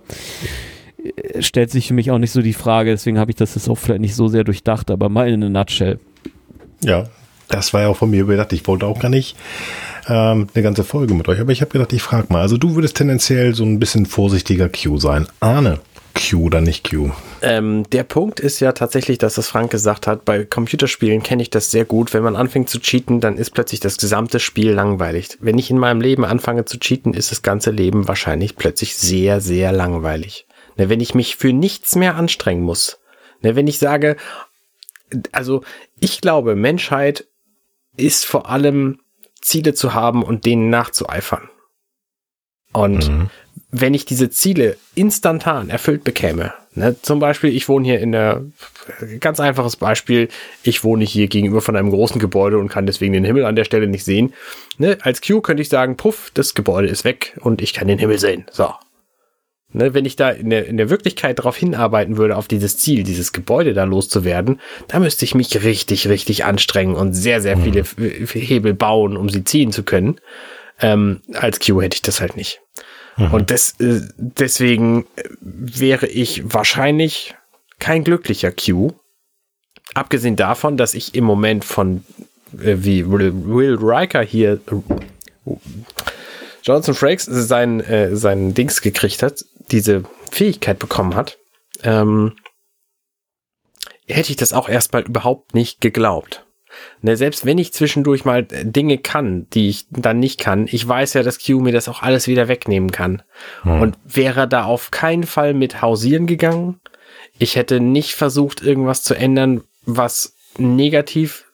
stellt 1.38 1.70
sich 1.70 1.86
für 1.86 1.94
mich 1.94 2.10
auch 2.10 2.18
nicht 2.18 2.32
so 2.32 2.42
die 2.42 2.54
Frage, 2.54 2.90
deswegen 2.90 3.20
habe 3.20 3.30
ich 3.30 3.36
das 3.36 3.54
jetzt 3.54 3.68
auch 3.68 3.78
vielleicht 3.78 4.00
nicht 4.00 4.16
so 4.16 4.26
sehr 4.26 4.42
durchdacht, 4.42 4.90
aber 4.90 5.08
mal 5.08 5.28
in 5.28 5.44
a 5.44 5.48
nutshell. 5.48 6.00
Ja, 6.82 7.04
das 7.50 7.72
war 7.72 7.82
ja 7.82 7.88
auch 7.88 7.96
von 7.96 8.10
mir 8.10 8.22
überdacht. 8.22 8.52
Ich 8.52 8.66
wollte 8.66 8.86
auch 8.86 8.98
gar 8.98 9.08
nicht 9.08 9.36
ähm, 10.08 10.48
eine 10.54 10.62
ganze 10.62 10.84
Folge 10.84 11.14
mit 11.14 11.28
euch, 11.28 11.40
aber 11.40 11.52
ich 11.52 11.60
habe 11.60 11.70
gedacht, 11.70 11.92
ich 11.92 12.02
frage 12.02 12.26
mal. 12.30 12.40
Also 12.40 12.56
du 12.56 12.74
würdest 12.74 12.96
tendenziell 12.96 13.54
so 13.54 13.64
ein 13.64 13.78
bisschen 13.78 14.06
vorsichtiger 14.06 14.68
Q 14.68 14.98
sein. 14.98 15.26
Arne, 15.40 15.80
Q 16.14 16.44
oder 16.44 16.60
nicht 16.60 16.90
Q? 16.90 17.10
Ähm, 17.42 17.84
der 17.90 18.04
Punkt 18.04 18.40
ist 18.40 18.60
ja 18.60 18.72
tatsächlich, 18.72 19.18
dass 19.18 19.34
das 19.34 19.48
Frank 19.48 19.70
gesagt 19.70 20.06
hat, 20.06 20.24
bei 20.24 20.44
Computerspielen 20.44 21.22
kenne 21.22 21.42
ich 21.42 21.50
das 21.50 21.70
sehr 21.70 21.84
gut. 21.84 22.12
Wenn 22.12 22.22
man 22.22 22.36
anfängt 22.36 22.68
zu 22.68 22.80
cheaten, 22.80 23.20
dann 23.20 23.36
ist 23.36 23.50
plötzlich 23.50 23.80
das 23.80 23.96
gesamte 23.96 24.40
Spiel 24.40 24.72
langweilig. 24.72 25.38
Wenn 25.40 25.58
ich 25.58 25.70
in 25.70 25.78
meinem 25.78 26.00
Leben 26.00 26.24
anfange 26.24 26.64
zu 26.64 26.78
cheaten, 26.78 27.14
ist 27.14 27.30
das 27.30 27.42
ganze 27.42 27.70
Leben 27.70 28.08
wahrscheinlich 28.08 28.56
plötzlich 28.56 28.96
sehr, 28.96 29.40
sehr 29.40 29.72
langweilig. 29.72 30.46
Ne, 30.76 30.88
wenn 30.88 31.00
ich 31.00 31.14
mich 31.14 31.36
für 31.36 31.52
nichts 31.52 31.96
mehr 31.96 32.16
anstrengen 32.16 32.62
muss. 32.62 32.98
Ne, 33.42 33.56
wenn 33.56 33.66
ich 33.66 33.78
sage, 33.78 34.16
also 35.32 35.62
ich 35.98 36.20
glaube, 36.20 36.54
Menschheit 36.56 37.26
ist 37.96 38.26
vor 38.26 38.48
allem 38.48 39.00
Ziele 39.40 39.74
zu 39.74 39.94
haben 39.94 40.22
und 40.22 40.44
denen 40.44 40.70
nachzueifern. 40.70 41.48
Und 42.72 43.08
mhm. 43.08 43.30
wenn 43.70 43.94
ich 43.94 44.04
diese 44.04 44.30
Ziele 44.30 44.76
instantan 44.94 45.70
erfüllt 45.70 46.04
bekäme, 46.04 46.52
ne, 46.74 46.96
zum 47.02 47.18
Beispiel, 47.18 47.54
ich 47.54 47.68
wohne 47.68 47.84
hier 47.84 48.00
in 48.00 48.12
der, 48.12 48.44
ganz 49.18 49.40
einfaches 49.40 49.76
Beispiel, 49.76 50.28
ich 50.62 50.84
wohne 50.84 51.04
hier 51.04 51.26
gegenüber 51.26 51.60
von 51.60 51.76
einem 51.76 51.90
großen 51.90 52.20
Gebäude 52.20 52.58
und 52.58 52.68
kann 52.68 52.86
deswegen 52.86 53.12
den 53.12 53.24
Himmel 53.24 53.44
an 53.44 53.56
der 53.56 53.64
Stelle 53.64 53.88
nicht 53.88 54.04
sehen. 54.04 54.34
Ne, 54.78 54.98
als 55.02 55.20
Q 55.20 55.40
könnte 55.40 55.62
ich 55.62 55.68
sagen, 55.68 55.96
puff, 55.96 56.30
das 56.34 56.54
Gebäude 56.54 56.88
ist 56.88 57.04
weg 57.04 57.36
und 57.40 57.60
ich 57.60 57.72
kann 57.72 57.88
den 57.88 57.98
Himmel 57.98 58.18
sehen. 58.18 58.46
So. 58.52 58.72
Ne, 59.72 59.94
wenn 59.94 60.04
ich 60.04 60.16
da 60.16 60.30
in 60.30 60.50
der, 60.50 60.66
in 60.66 60.76
der 60.76 60.90
Wirklichkeit 60.90 61.38
darauf 61.38 61.56
hinarbeiten 61.56 62.16
würde, 62.16 62.36
auf 62.36 62.48
dieses 62.48 62.76
Ziel, 62.76 63.04
dieses 63.04 63.32
Gebäude 63.32 63.72
da 63.72 63.84
loszuwerden, 63.84 64.60
da 64.88 64.98
müsste 64.98 65.24
ich 65.24 65.36
mich 65.36 65.62
richtig, 65.62 66.08
richtig 66.08 66.44
anstrengen 66.44 66.96
und 66.96 67.14
sehr, 67.14 67.40
sehr 67.40 67.56
viele 67.56 67.84
mhm. 67.96 68.26
Hebel 68.26 68.74
bauen, 68.74 69.16
um 69.16 69.28
sie 69.28 69.44
ziehen 69.44 69.70
zu 69.70 69.84
können. 69.84 70.16
Ähm, 70.80 71.20
als 71.34 71.60
Q 71.60 71.80
hätte 71.82 71.94
ich 71.94 72.02
das 72.02 72.20
halt 72.20 72.36
nicht. 72.36 72.60
Mhm. 73.16 73.32
Und 73.32 73.50
des, 73.50 73.78
äh, 73.78 74.00
deswegen 74.16 75.06
wäre 75.40 76.08
ich 76.08 76.42
wahrscheinlich 76.52 77.36
kein 77.78 78.02
glücklicher 78.02 78.50
Q. 78.50 78.92
Abgesehen 79.94 80.34
davon, 80.34 80.76
dass 80.76 80.94
ich 80.94 81.14
im 81.14 81.24
Moment 81.24 81.64
von, 81.64 82.02
äh, 82.60 82.76
wie 82.78 83.08
Will, 83.08 83.78
Riker 83.80 84.22
hier, 84.22 84.60
äh, 85.46 85.52
Jonathan 86.62 86.94
Frakes 86.94 87.24
sein, 87.24 87.80
äh, 87.80 88.16
sein 88.16 88.52
Dings 88.54 88.82
gekriegt 88.82 89.22
hat, 89.22 89.44
diese 89.70 90.04
Fähigkeit 90.30 90.78
bekommen 90.78 91.14
hat, 91.14 91.38
ähm, 91.82 92.36
hätte 94.06 94.30
ich 94.30 94.36
das 94.36 94.52
auch 94.52 94.68
erstmal 94.68 95.02
überhaupt 95.02 95.54
nicht 95.54 95.80
geglaubt. 95.80 96.44
Ne, 97.02 97.16
selbst 97.16 97.44
wenn 97.44 97.58
ich 97.58 97.72
zwischendurch 97.72 98.24
mal 98.24 98.44
Dinge 98.44 98.98
kann, 98.98 99.48
die 99.50 99.68
ich 99.68 99.86
dann 99.90 100.20
nicht 100.20 100.38
kann, 100.38 100.68
ich 100.70 100.86
weiß 100.86 101.14
ja, 101.14 101.22
dass 101.22 101.44
Q 101.44 101.60
mir 101.60 101.72
das 101.72 101.88
auch 101.88 102.02
alles 102.02 102.28
wieder 102.28 102.46
wegnehmen 102.46 102.92
kann. 102.92 103.22
Hm. 103.62 103.80
Und 103.80 103.98
wäre 104.04 104.46
da 104.46 104.64
auf 104.64 104.90
keinen 104.90 105.24
Fall 105.24 105.52
mit 105.52 105.82
hausieren 105.82 106.26
gegangen. 106.26 106.80
Ich 107.38 107.56
hätte 107.56 107.80
nicht 107.80 108.14
versucht, 108.14 108.62
irgendwas 108.62 109.02
zu 109.02 109.14
ändern, 109.14 109.64
was 109.84 110.36
negativ 110.58 111.49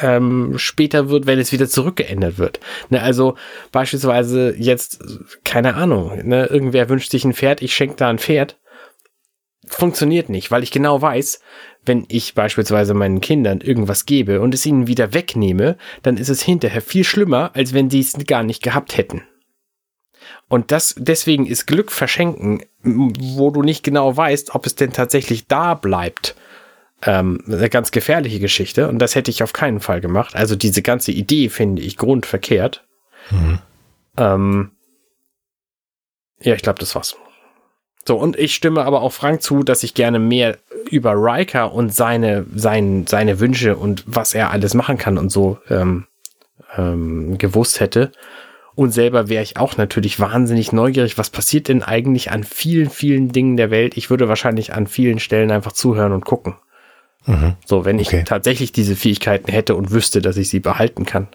ähm, 0.00 0.54
später 0.56 1.08
wird, 1.08 1.26
wenn 1.26 1.38
es 1.38 1.52
wieder 1.52 1.68
zurückgeändert 1.68 2.38
wird. 2.38 2.60
Ne, 2.90 3.02
also 3.02 3.36
beispielsweise 3.70 4.54
jetzt, 4.56 5.02
keine 5.44 5.74
Ahnung, 5.74 6.26
ne, 6.26 6.46
irgendwer 6.46 6.88
wünscht 6.88 7.10
sich 7.10 7.24
ein 7.24 7.34
Pferd, 7.34 7.62
ich 7.62 7.74
schenke 7.74 7.96
da 7.96 8.08
ein 8.08 8.18
Pferd. 8.18 8.58
Funktioniert 9.66 10.28
nicht, 10.28 10.50
weil 10.50 10.62
ich 10.62 10.72
genau 10.72 11.00
weiß, 11.00 11.40
wenn 11.84 12.04
ich 12.08 12.34
beispielsweise 12.34 12.94
meinen 12.94 13.20
Kindern 13.20 13.60
irgendwas 13.60 14.06
gebe 14.06 14.40
und 14.40 14.54
es 14.54 14.66
ihnen 14.66 14.86
wieder 14.86 15.14
wegnehme, 15.14 15.76
dann 16.02 16.16
ist 16.16 16.28
es 16.28 16.42
hinterher 16.42 16.82
viel 16.82 17.04
schlimmer, 17.04 17.50
als 17.54 17.72
wenn 17.72 17.88
sie 17.88 18.00
es 18.00 18.14
gar 18.26 18.42
nicht 18.42 18.62
gehabt 18.62 18.96
hätten. 18.96 19.22
Und 20.48 20.70
das, 20.70 20.94
deswegen 20.98 21.46
ist 21.46 21.66
Glück 21.66 21.90
verschenken, 21.90 22.62
wo 22.82 23.50
du 23.50 23.62
nicht 23.62 23.82
genau 23.82 24.16
weißt, 24.16 24.54
ob 24.54 24.66
es 24.66 24.74
denn 24.74 24.92
tatsächlich 24.92 25.46
da 25.46 25.74
bleibt 25.74 26.34
ähm, 27.04 27.42
eine 27.46 27.68
ganz 27.68 27.90
gefährliche 27.90 28.40
Geschichte 28.40 28.88
und 28.88 28.98
das 28.98 29.14
hätte 29.14 29.30
ich 29.30 29.42
auf 29.42 29.52
keinen 29.52 29.80
Fall 29.80 30.00
gemacht. 30.00 30.36
Also 30.36 30.56
diese 30.56 30.82
ganze 30.82 31.12
Idee 31.12 31.48
finde 31.48 31.82
ich 31.82 31.96
grundverkehrt. 31.96 32.84
Mhm. 33.30 33.58
Ähm, 34.16 34.70
ja, 36.40 36.54
ich 36.54 36.62
glaube, 36.62 36.78
das 36.78 36.94
war's. 36.94 37.16
So, 38.04 38.16
und 38.16 38.36
ich 38.36 38.54
stimme 38.54 38.84
aber 38.84 39.02
auch 39.02 39.12
Frank 39.12 39.42
zu, 39.42 39.62
dass 39.62 39.84
ich 39.84 39.94
gerne 39.94 40.18
mehr 40.18 40.58
über 40.90 41.12
Riker 41.14 41.72
und 41.72 41.94
seine, 41.94 42.46
sein, 42.54 43.06
seine 43.06 43.38
Wünsche 43.38 43.76
und 43.76 44.02
was 44.06 44.34
er 44.34 44.50
alles 44.50 44.74
machen 44.74 44.98
kann 44.98 45.18
und 45.18 45.30
so 45.30 45.58
ähm, 45.70 46.06
ähm, 46.76 47.38
gewusst 47.38 47.78
hätte. 47.78 48.10
Und 48.74 48.90
selber 48.90 49.28
wäre 49.28 49.42
ich 49.42 49.56
auch 49.56 49.76
natürlich 49.76 50.18
wahnsinnig 50.18 50.72
neugierig, 50.72 51.18
was 51.18 51.30
passiert 51.30 51.68
denn 51.68 51.82
eigentlich 51.82 52.30
an 52.30 52.42
vielen, 52.42 52.90
vielen 52.90 53.30
Dingen 53.30 53.56
der 53.56 53.70
Welt. 53.70 53.96
Ich 53.96 54.10
würde 54.10 54.28
wahrscheinlich 54.28 54.72
an 54.72 54.86
vielen 54.86 55.18
Stellen 55.18 55.50
einfach 55.50 55.72
zuhören 55.72 56.12
und 56.12 56.24
gucken. 56.24 56.56
Mhm. 57.26 57.54
So, 57.64 57.84
wenn 57.84 58.00
okay. 58.00 58.18
ich 58.18 58.24
tatsächlich 58.24 58.72
diese 58.72 58.96
Fähigkeiten 58.96 59.50
hätte 59.50 59.74
und 59.74 59.90
wüsste, 59.90 60.20
dass 60.20 60.36
ich 60.36 60.48
sie 60.48 60.60
behalten 60.60 61.06
kann. 61.06 61.28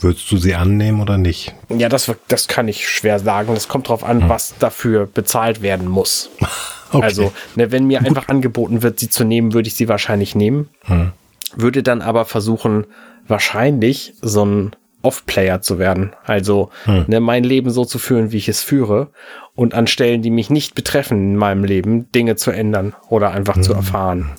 Würdest 0.00 0.30
du 0.30 0.36
sie 0.38 0.54
annehmen 0.54 1.00
oder 1.00 1.18
nicht? 1.18 1.54
Ja, 1.68 1.88
das, 1.88 2.10
das 2.28 2.48
kann 2.48 2.66
ich 2.66 2.88
schwer 2.88 3.18
sagen. 3.18 3.54
Das 3.54 3.68
kommt 3.68 3.88
drauf 3.88 4.02
an, 4.04 4.22
hm. 4.22 4.28
was 4.28 4.54
dafür 4.58 5.06
bezahlt 5.06 5.62
werden 5.62 5.86
muss. 5.86 6.30
okay. 6.92 7.04
Also, 7.04 7.32
ne, 7.56 7.70
wenn 7.70 7.86
mir 7.86 8.00
einfach 8.00 8.28
angeboten 8.28 8.82
wird, 8.82 8.98
sie 8.98 9.10
zu 9.10 9.24
nehmen, 9.24 9.52
würde 9.52 9.68
ich 9.68 9.74
sie 9.74 9.88
wahrscheinlich 9.88 10.34
nehmen. 10.34 10.70
Hm. 10.84 11.12
Würde 11.54 11.82
dann 11.82 12.00
aber 12.00 12.24
versuchen, 12.24 12.86
wahrscheinlich 13.28 14.14
so 14.22 14.44
ein 14.44 14.76
Off-Player 15.02 15.60
zu 15.60 15.78
werden. 15.78 16.12
Also 16.24 16.70
hm. 16.84 17.04
ne, 17.08 17.20
mein 17.20 17.44
Leben 17.44 17.70
so 17.70 17.84
zu 17.84 17.98
führen, 17.98 18.32
wie 18.32 18.38
ich 18.38 18.48
es 18.48 18.62
führe. 18.62 19.10
Und 19.54 19.74
an 19.74 19.86
Stellen, 19.86 20.22
die 20.22 20.30
mich 20.30 20.48
nicht 20.48 20.74
betreffen 20.74 21.32
in 21.32 21.36
meinem 21.36 21.64
Leben, 21.64 22.10
Dinge 22.12 22.36
zu 22.36 22.50
ändern 22.50 22.94
oder 23.08 23.32
einfach 23.32 23.60
zu 23.60 23.70
hm. 23.70 23.76
erfahren. 23.76 24.30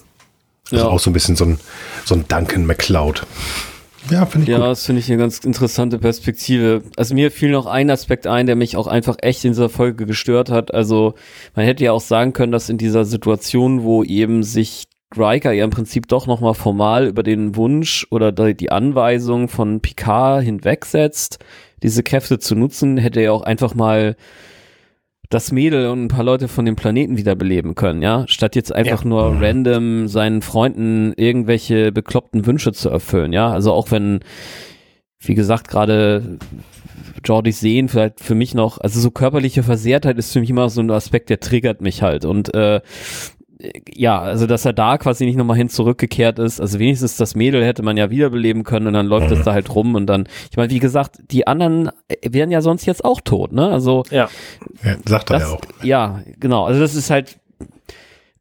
Also 0.72 0.85
ja. 0.85 0.91
auch 0.91 0.99
so 0.99 1.10
ein 1.10 1.14
bisschen 1.14 1.35
so 1.35 1.45
ein, 1.45 1.60
so 2.06 2.15
ein 2.15 2.26
Duncan 2.27 2.65
McCloud. 2.65 3.26
Ja, 4.10 4.26
finde 4.26 4.45
ich 4.45 4.49
Ja, 4.49 4.57
gut. 4.57 4.68
das 4.68 4.85
finde 4.85 4.99
ich 4.99 5.10
eine 5.10 5.18
ganz 5.18 5.40
interessante 5.40 5.98
Perspektive. 5.99 6.84
Also 6.98 7.14
mir 7.15 7.31
fiel 7.31 7.52
noch 7.52 7.65
ein 7.65 7.90
Aspekt 7.90 8.27
ein, 8.27 8.48
der 8.48 8.56
mich 8.56 8.76
auch 8.76 8.88
einfach 8.88 9.15
echt 9.22 9.45
in 9.45 9.52
dieser 9.52 9.69
Folge 9.69 10.06
gestört 10.06 10.49
hat. 10.49 10.73
Also 10.73 11.15
man 11.56 11.65
hätte 11.65 11.84
ja 11.84 11.91
auch 11.91 12.02
sagen 12.02 12.34
können, 12.34 12.52
dass 12.52 12.69
in 12.69 12.77
dieser 12.77 13.06
Situation, 13.06 13.84
wo 13.84 14.03
eben 14.03 14.44
sich 14.44 14.85
Riker 15.15 15.52
ja 15.52 15.64
im 15.64 15.69
Prinzip 15.69 16.07
doch 16.07 16.27
nochmal 16.27 16.56
formal 16.56 17.07
über 17.07 17.23
den 17.23 17.56
Wunsch 17.56 18.07
oder 18.10 18.31
die 18.31 18.72
Anweisung 18.72 19.48
von 19.48 19.80
Picard 19.80 20.44
hinwegsetzt, 20.44 21.40
diese 21.84 22.03
Kräfte 22.03 22.40
zu 22.40 22.56
nutzen, 22.56 22.98
hätte 22.98 23.22
er 23.22 23.34
auch 23.34 23.44
einfach 23.44 23.76
mal 23.76 24.15
das 25.34 25.51
Mädel 25.51 25.88
und 25.88 26.05
ein 26.05 26.07
paar 26.07 26.23
Leute 26.23 26.47
von 26.47 26.65
dem 26.65 26.76
Planeten 26.76 27.18
wiederbeleben 27.18 27.76
können, 27.76 28.01
ja, 28.01 28.26
statt 28.27 28.55
jetzt 28.55 28.73
einfach 28.73 29.03
ja. 29.03 29.10
nur 29.10 29.31
mhm. 29.31 29.43
random 29.43 30.07
seinen 30.07 30.41
Freunden 30.41 31.14
irgendwelche 31.15 31.91
bekloppten 31.91 32.45
Wünsche 32.45 32.72
zu 32.73 32.89
erfüllen, 32.89 33.34
ja, 33.34 33.51
also 33.51 33.72
auch 33.73 33.91
wenn, 33.91 34.19
wie 35.19 35.34
gesagt, 35.34 35.68
gerade 35.68 36.38
Jordys 37.23 37.60
Sehen 37.60 37.89
vielleicht 37.89 38.19
für 38.19 38.35
mich 38.35 38.53
noch, 38.53 38.80
also 38.80 38.99
so 38.99 39.10
körperliche 39.10 39.64
Versehrtheit 39.64 40.18
ist 40.18 40.34
für 40.34 40.39
mich 40.39 40.49
immer 40.49 40.69
so 40.69 40.81
ein 40.81 40.91
Aspekt, 40.91 41.30
der 41.30 41.39
triggert 41.39 41.81
mich 41.81 42.01
halt 42.01 42.26
und 42.26 42.53
äh, 42.53 42.81
ja, 43.94 44.19
also 44.19 44.48
dass 44.48 44.65
er 44.65 44.73
da 44.73 44.98
quasi 44.98 45.26
nicht 45.26 45.38
nochmal 45.38 45.57
hin 45.57 45.69
zurückgekehrt 45.69 46.40
ist. 46.40 46.60
Also 46.60 46.80
wenigstens 46.80 47.18
das 47.18 47.35
Mädel 47.35 47.64
hätte 47.64 47.84
man 47.84 47.98
ja 47.98 48.10
wiederbeleben 48.10 48.64
können 48.64 48.88
und 48.88 48.94
dann 48.94 49.07
läuft 49.07 49.31
es 49.31 49.40
mhm. 49.40 49.44
da 49.44 49.53
halt 49.53 49.73
rum 49.73 49.95
und 49.95 50.07
dann, 50.07 50.27
ich 50.52 50.57
meine, 50.57 50.72
wie 50.72 50.80
gesagt, 50.80 51.18
die 51.31 51.48
anderen 51.48 51.91
wären 52.23 52.52
ja 52.52 52.61
sonst 52.61 52.85
jetzt 52.85 53.06
auch 53.06 53.22
tot, 53.22 53.53
ne? 53.53 53.69
Also 53.69 54.03
ja, 54.10 54.30
ja 54.84 54.95
sagt 55.06 55.30
er 55.31 55.40
das, 55.40 55.49
ja 55.49 55.56
auch. 55.56 55.61
Ja, 55.84 56.19
genau. 56.40 56.65
Also 56.65 56.80
das 56.80 56.95
ist 56.95 57.10
halt 57.10 57.38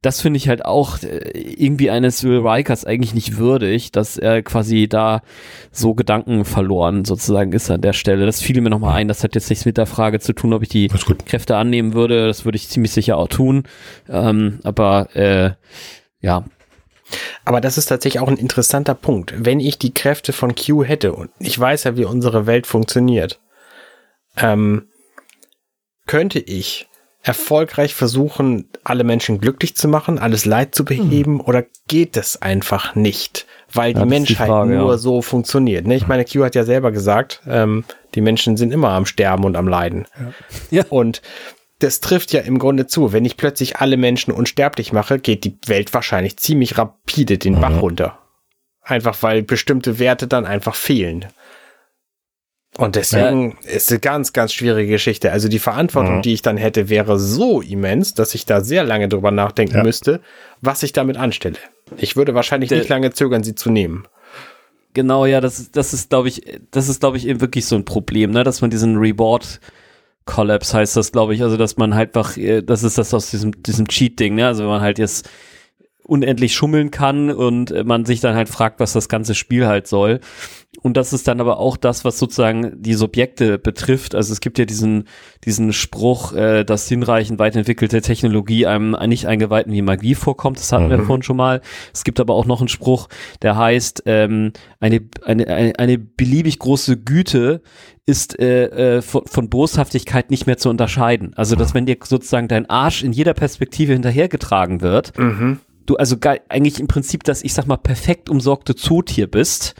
das 0.02 0.20
finde 0.20 0.36
ich 0.36 0.48
halt 0.48 0.64
auch 0.64 1.02
äh, 1.02 1.30
irgendwie 1.30 1.90
eines 1.90 2.24
Will 2.24 2.46
Rikers 2.46 2.84
eigentlich 2.84 3.14
nicht 3.14 3.38
würdig, 3.38 3.92
dass 3.92 4.18
er 4.18 4.42
quasi 4.42 4.88
da 4.88 5.22
so 5.70 5.94
Gedanken 5.94 6.44
verloren 6.44 7.04
sozusagen 7.04 7.52
ist 7.52 7.70
an 7.70 7.80
der 7.80 7.92
Stelle. 7.92 8.26
Das 8.26 8.42
fiel 8.42 8.60
mir 8.60 8.70
nochmal 8.70 8.96
ein. 8.96 9.08
Das 9.08 9.22
hat 9.22 9.34
jetzt 9.34 9.48
nichts 9.48 9.64
mit 9.64 9.78
der 9.78 9.86
Frage 9.86 10.20
zu 10.20 10.32
tun, 10.32 10.52
ob 10.52 10.62
ich 10.62 10.68
die 10.68 10.88
Kräfte 10.88 11.56
annehmen 11.56 11.94
würde. 11.94 12.26
Das 12.26 12.44
würde 12.44 12.56
ich 12.56 12.68
ziemlich 12.68 12.92
sicher 12.92 13.16
auch 13.16 13.28
tun. 13.28 13.62
Ähm, 14.08 14.58
aber 14.64 15.14
äh, 15.14 15.52
ja, 16.20 16.44
aber 17.44 17.60
das 17.60 17.78
ist 17.78 17.86
tatsächlich 17.86 18.22
auch 18.22 18.28
ein 18.28 18.36
interessanter 18.36 18.94
Punkt. 18.94 19.34
Wenn 19.36 19.60
ich 19.60 19.78
die 19.78 19.92
Kräfte 19.92 20.32
von 20.32 20.54
Q 20.54 20.84
hätte 20.84 21.12
und 21.12 21.30
ich 21.38 21.58
weiß 21.58 21.84
ja, 21.84 21.96
wie 21.96 22.04
unsere 22.04 22.46
Welt 22.46 22.66
funktioniert, 22.66 23.40
ähm, 24.36 24.88
könnte 26.06 26.38
ich 26.38 26.88
erfolgreich 27.22 27.94
versuchen, 27.94 28.68
alle 28.82 29.04
Menschen 29.04 29.40
glücklich 29.40 29.76
zu 29.76 29.86
machen, 29.86 30.18
alles 30.18 30.44
Leid 30.44 30.74
zu 30.74 30.84
beheben, 30.84 31.38
hm. 31.38 31.40
oder 31.40 31.64
geht 31.86 32.16
es 32.16 32.42
einfach 32.42 32.96
nicht, 32.96 33.46
weil 33.72 33.92
ja, 33.92 34.00
die 34.00 34.08
Menschheit 34.08 34.48
die 34.48 34.50
Frage, 34.50 34.74
nur 34.74 34.92
ja. 34.92 34.98
so 34.98 35.22
funktioniert? 35.22 35.86
Ne? 35.86 35.94
Ich 35.94 36.08
meine, 36.08 36.24
Q 36.24 36.44
hat 36.44 36.56
ja 36.56 36.64
selber 36.64 36.90
gesagt, 36.90 37.40
ähm, 37.46 37.84
die 38.14 38.20
Menschen 38.20 38.56
sind 38.56 38.72
immer 38.72 38.90
am 38.90 39.06
Sterben 39.06 39.44
und 39.44 39.56
am 39.56 39.68
Leiden. 39.68 40.06
Ja. 40.70 40.78
ja. 40.78 40.84
Und 40.90 41.22
das 41.78 42.00
trifft 42.00 42.32
ja 42.32 42.40
im 42.40 42.58
Grunde 42.58 42.86
zu. 42.86 43.12
Wenn 43.12 43.24
ich 43.24 43.36
plötzlich 43.36 43.76
alle 43.76 43.96
Menschen 43.96 44.32
unsterblich 44.32 44.92
mache, 44.92 45.18
geht 45.18 45.44
die 45.44 45.56
Welt 45.66 45.94
wahrscheinlich 45.94 46.36
ziemlich 46.36 46.76
rapide 46.76 47.38
den 47.38 47.60
Bach 47.60 47.70
mhm. 47.70 47.78
runter. 47.78 48.18
Einfach 48.82 49.16
weil 49.22 49.42
bestimmte 49.42 50.00
Werte 50.00 50.26
dann 50.26 50.44
einfach 50.44 50.74
fehlen. 50.74 51.26
Und 52.78 52.96
deswegen 52.96 53.58
ja. 53.64 53.70
ist 53.70 53.90
eine 53.90 54.00
ganz, 54.00 54.32
ganz 54.32 54.52
schwierige 54.54 54.92
Geschichte. 54.92 55.30
Also 55.30 55.48
die 55.48 55.58
Verantwortung, 55.58 56.16
mhm. 56.16 56.22
die 56.22 56.32
ich 56.32 56.42
dann 56.42 56.56
hätte, 56.56 56.88
wäre 56.88 57.18
so 57.18 57.60
immens, 57.60 58.14
dass 58.14 58.34
ich 58.34 58.46
da 58.46 58.62
sehr 58.62 58.82
lange 58.82 59.08
drüber 59.08 59.30
nachdenken 59.30 59.76
ja. 59.76 59.82
müsste, 59.82 60.20
was 60.62 60.82
ich 60.82 60.92
damit 60.92 61.18
anstelle. 61.18 61.58
Ich 61.98 62.16
würde 62.16 62.34
wahrscheinlich 62.34 62.70
Der, 62.70 62.78
nicht 62.78 62.88
lange 62.88 63.12
zögern, 63.12 63.44
sie 63.44 63.54
zu 63.54 63.70
nehmen. 63.70 64.08
Genau, 64.94 65.26
ja, 65.26 65.40
das, 65.40 65.70
das 65.70 65.92
ist, 65.92 66.10
glaube 66.10 66.28
ich, 66.28 66.42
das 66.70 66.88
ist, 66.88 67.00
glaube 67.00 67.18
ich, 67.18 67.26
eben 67.26 67.40
wirklich 67.40 67.66
so 67.66 67.76
ein 67.76 67.84
Problem, 67.84 68.30
ne, 68.30 68.44
dass 68.44 68.60
man 68.60 68.70
diesen 68.70 68.96
Reward 68.96 69.60
Collapse 70.24 70.76
heißt 70.76 70.96
das, 70.96 71.12
glaube 71.12 71.34
ich, 71.34 71.42
also 71.42 71.56
dass 71.56 71.76
man 71.76 71.94
halt 71.94 72.16
einfach, 72.16 72.36
äh, 72.36 72.62
das 72.62 72.82
ist 72.82 72.96
das 72.98 73.12
aus 73.12 73.30
diesem, 73.30 73.62
diesem 73.62 73.88
Cheat-Ding, 73.88 74.34
ne, 74.34 74.46
also 74.46 74.62
wenn 74.62 74.70
man 74.70 74.80
halt 74.80 74.98
jetzt 74.98 75.28
unendlich 76.04 76.54
schummeln 76.54 76.90
kann 76.90 77.30
und 77.30 77.72
man 77.84 78.04
sich 78.04 78.20
dann 78.20 78.34
halt 78.34 78.48
fragt, 78.48 78.80
was 78.80 78.92
das 78.92 79.08
ganze 79.08 79.34
Spiel 79.34 79.66
halt 79.66 79.86
soll. 79.86 80.20
Und 80.80 80.96
das 80.96 81.12
ist 81.12 81.28
dann 81.28 81.40
aber 81.40 81.58
auch 81.58 81.76
das, 81.76 82.04
was 82.04 82.18
sozusagen 82.18 82.82
die 82.82 82.94
Subjekte 82.94 83.58
betrifft. 83.58 84.14
Also 84.14 84.32
es 84.32 84.40
gibt 84.40 84.58
ja 84.58 84.64
diesen, 84.64 85.04
diesen 85.44 85.72
Spruch, 85.72 86.32
äh, 86.32 86.64
dass 86.64 86.88
hinreichend 86.88 87.38
weit 87.38 87.54
entwickelte 87.56 88.00
Technologie 88.00 88.66
einem 88.66 88.96
nicht 89.06 89.26
Eingeweihten 89.26 89.72
wie 89.72 89.82
Magie 89.82 90.14
vorkommt. 90.14 90.58
Das 90.58 90.72
hatten 90.72 90.86
mhm. 90.86 90.90
wir 90.90 91.02
vorhin 91.02 91.22
schon 91.22 91.36
mal. 91.36 91.60
Es 91.92 92.04
gibt 92.04 92.20
aber 92.20 92.34
auch 92.34 92.46
noch 92.46 92.60
einen 92.60 92.68
Spruch, 92.68 93.08
der 93.42 93.56
heißt, 93.56 94.04
ähm, 94.06 94.52
eine, 94.80 95.02
eine, 95.24 95.46
eine, 95.46 95.78
eine 95.78 95.98
beliebig 95.98 96.58
große 96.58 96.96
Güte 96.96 97.60
ist 98.06 98.40
äh, 98.40 98.96
äh, 98.96 99.02
von, 99.02 99.26
von 99.26 99.50
Boshaftigkeit 99.50 100.30
nicht 100.30 100.46
mehr 100.46 100.56
zu 100.56 100.70
unterscheiden. 100.70 101.34
Also 101.36 101.54
dass 101.54 101.74
wenn 101.74 101.86
dir 101.86 101.96
sozusagen 102.02 102.48
dein 102.48 102.68
Arsch 102.68 103.04
in 103.04 103.12
jeder 103.12 103.34
Perspektive 103.34 103.92
hinterhergetragen 103.92 104.80
wird, 104.80 105.16
mhm 105.18 105.60
du 105.86 105.96
also 105.96 106.16
eigentlich 106.48 106.80
im 106.80 106.88
Prinzip 106.88 107.24
das, 107.24 107.42
ich 107.42 107.54
sag 107.54 107.66
mal, 107.66 107.76
perfekt 107.76 108.28
umsorgte 108.28 108.74
Zootier 108.74 109.26
bist, 109.26 109.74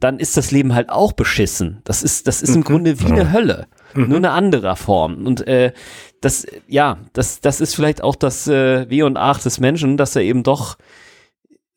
dann 0.00 0.18
ist 0.18 0.36
das 0.36 0.50
Leben 0.50 0.74
halt 0.74 0.90
auch 0.90 1.12
beschissen. 1.12 1.80
Das 1.84 2.02
ist, 2.02 2.26
das 2.26 2.42
ist 2.42 2.54
im 2.54 2.60
mhm. 2.60 2.64
Grunde 2.64 3.00
wie 3.00 3.06
eine 3.06 3.32
Hölle. 3.32 3.66
Mhm. 3.94 4.08
Nur 4.08 4.16
eine 4.18 4.30
andere 4.30 4.74
Form. 4.76 5.26
Und 5.26 5.46
äh, 5.46 5.72
das, 6.20 6.46
ja, 6.66 6.98
das, 7.12 7.40
das 7.40 7.60
ist 7.60 7.74
vielleicht 7.74 8.02
auch 8.02 8.16
das 8.16 8.48
äh, 8.48 8.90
Weh 8.90 9.02
und 9.02 9.16
Ach 9.16 9.40
des 9.40 9.60
Menschen, 9.60 9.96
dass 9.96 10.16
er 10.16 10.22
eben 10.22 10.42
doch 10.42 10.76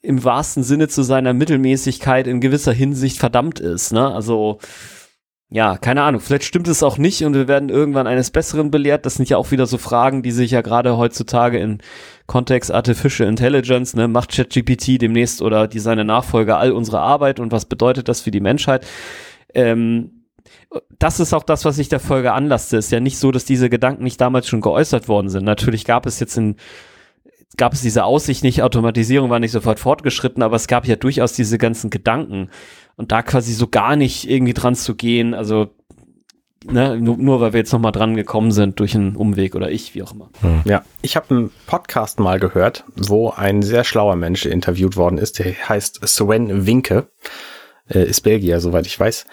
im 0.02 0.24
wahrsten 0.24 0.64
Sinne 0.64 0.88
zu 0.88 1.04
seiner 1.04 1.34
Mittelmäßigkeit 1.34 2.28
in 2.28 2.42
gewisser 2.42 2.74
Hinsicht 2.74 3.18
verdammt 3.18 3.60
ist. 3.60 3.92
Ne? 3.92 4.12
Also 4.12 4.60
ja, 5.50 5.78
keine 5.78 6.02
Ahnung, 6.02 6.22
vielleicht 6.22 6.44
stimmt 6.44 6.68
es 6.68 6.84
auch 6.84 6.98
nicht 6.98 7.24
und 7.24 7.34
wir 7.34 7.48
werden 7.48 7.70
irgendwann 7.70 8.08
eines 8.08 8.32
Besseren 8.32 8.72
belehrt. 8.72 9.06
Das 9.06 9.16
sind 9.16 9.30
ja 9.30 9.38
auch 9.38 9.52
wieder 9.52 9.68
so 9.68 9.78
Fragen, 9.78 10.24
die 10.24 10.32
sich 10.32 10.52
ja 10.52 10.62
gerade 10.62 10.98
heutzutage 10.98 11.60
in 11.60 11.80
Kontext 12.28 12.72
Artificial 12.72 13.30
Intelligence, 13.30 13.96
ne, 13.96 14.08
macht 14.08 14.32
ChatGPT 14.32 15.02
demnächst 15.02 15.42
oder 15.42 15.68
die 15.68 15.80
seine 15.80 16.06
Nachfolger 16.06 16.58
all 16.58 16.72
unsere 16.72 17.00
Arbeit 17.00 17.40
und 17.40 17.52
was 17.52 17.66
bedeutet 17.66 18.08
das 18.08 18.22
für 18.22 18.32
die 18.32 18.40
Menschheit? 18.40 18.86
Ähm, 19.54 20.26
das 21.00 21.20
ist 21.20 21.34
auch 21.34 21.44
das, 21.44 21.66
was 21.66 21.78
ich 21.78 21.90
der 21.90 22.00
Folge 22.00 22.34
anlasste. 22.34 22.78
Ist 22.78 22.92
ja 22.92 23.00
nicht 23.00 23.18
so, 23.18 23.32
dass 23.32 23.46
diese 23.46 23.70
Gedanken 23.70 24.04
nicht 24.04 24.20
damals 24.20 24.48
schon 24.48 24.62
geäußert 24.62 25.08
worden 25.08 25.30
sind. 25.30 25.46
Natürlich 25.46 25.86
gab 25.86 26.06
es 26.06 26.20
jetzt 26.20 26.38
in 26.38 26.56
gab 27.58 27.74
es 27.74 27.82
diese 27.82 28.04
Aussicht 28.04 28.44
nicht, 28.44 28.62
Automatisierung 28.62 29.30
war 29.30 29.40
nicht 29.40 29.52
sofort 29.52 29.80
fortgeschritten, 29.80 30.44
aber 30.44 30.58
es 30.58 30.68
gab 30.68 30.86
ja 30.88 30.98
durchaus 30.98 31.34
diese 31.34 31.58
ganzen 31.58 31.90
Gedanken 31.90 32.50
und 32.98 33.12
da 33.14 33.22
quasi 33.22 33.54
so 33.54 33.68
gar 33.68 33.96
nicht 33.96 34.30
irgendwie 34.30 34.54
dran 34.54 34.76
zu 34.76 34.96
gehen, 34.96 35.34
also 35.34 35.70
ne, 36.72 36.98
nur, 37.00 37.18
nur 37.18 37.42
weil 37.42 37.54
wir 37.54 37.60
jetzt 37.60 37.74
nochmal 37.74 37.92
dran 37.92 38.16
gekommen 38.16 38.52
sind 38.52 38.80
durch 38.80 38.96
einen 38.96 39.16
Umweg 39.16 39.56
oder 39.56 39.72
ich, 39.72 39.96
wie 39.96 40.04
auch 40.04 40.14
immer. 40.14 40.30
Hm. 40.42 40.62
Ja, 40.66 40.84
ich 41.02 41.16
habe 41.16 41.30
einen 41.30 41.52
Podcast 41.68 42.20
mal 42.20 42.40
gehört, 42.40 42.84
wo 42.96 43.30
ein 43.30 43.62
sehr 43.62 43.84
schlauer 43.84 44.16
Mensch 44.16 44.46
interviewt 44.46 44.98
worden 44.98 45.18
ist, 45.18 45.40
der 45.40 45.54
heißt 45.70 46.00
Sven 46.08 46.66
Winke, 46.66 47.08
äh, 47.90 48.04
ist 48.04 48.22
Belgier, 48.22 48.60
soweit 48.60 48.88
ich 48.88 49.00
weiß. 49.00 49.26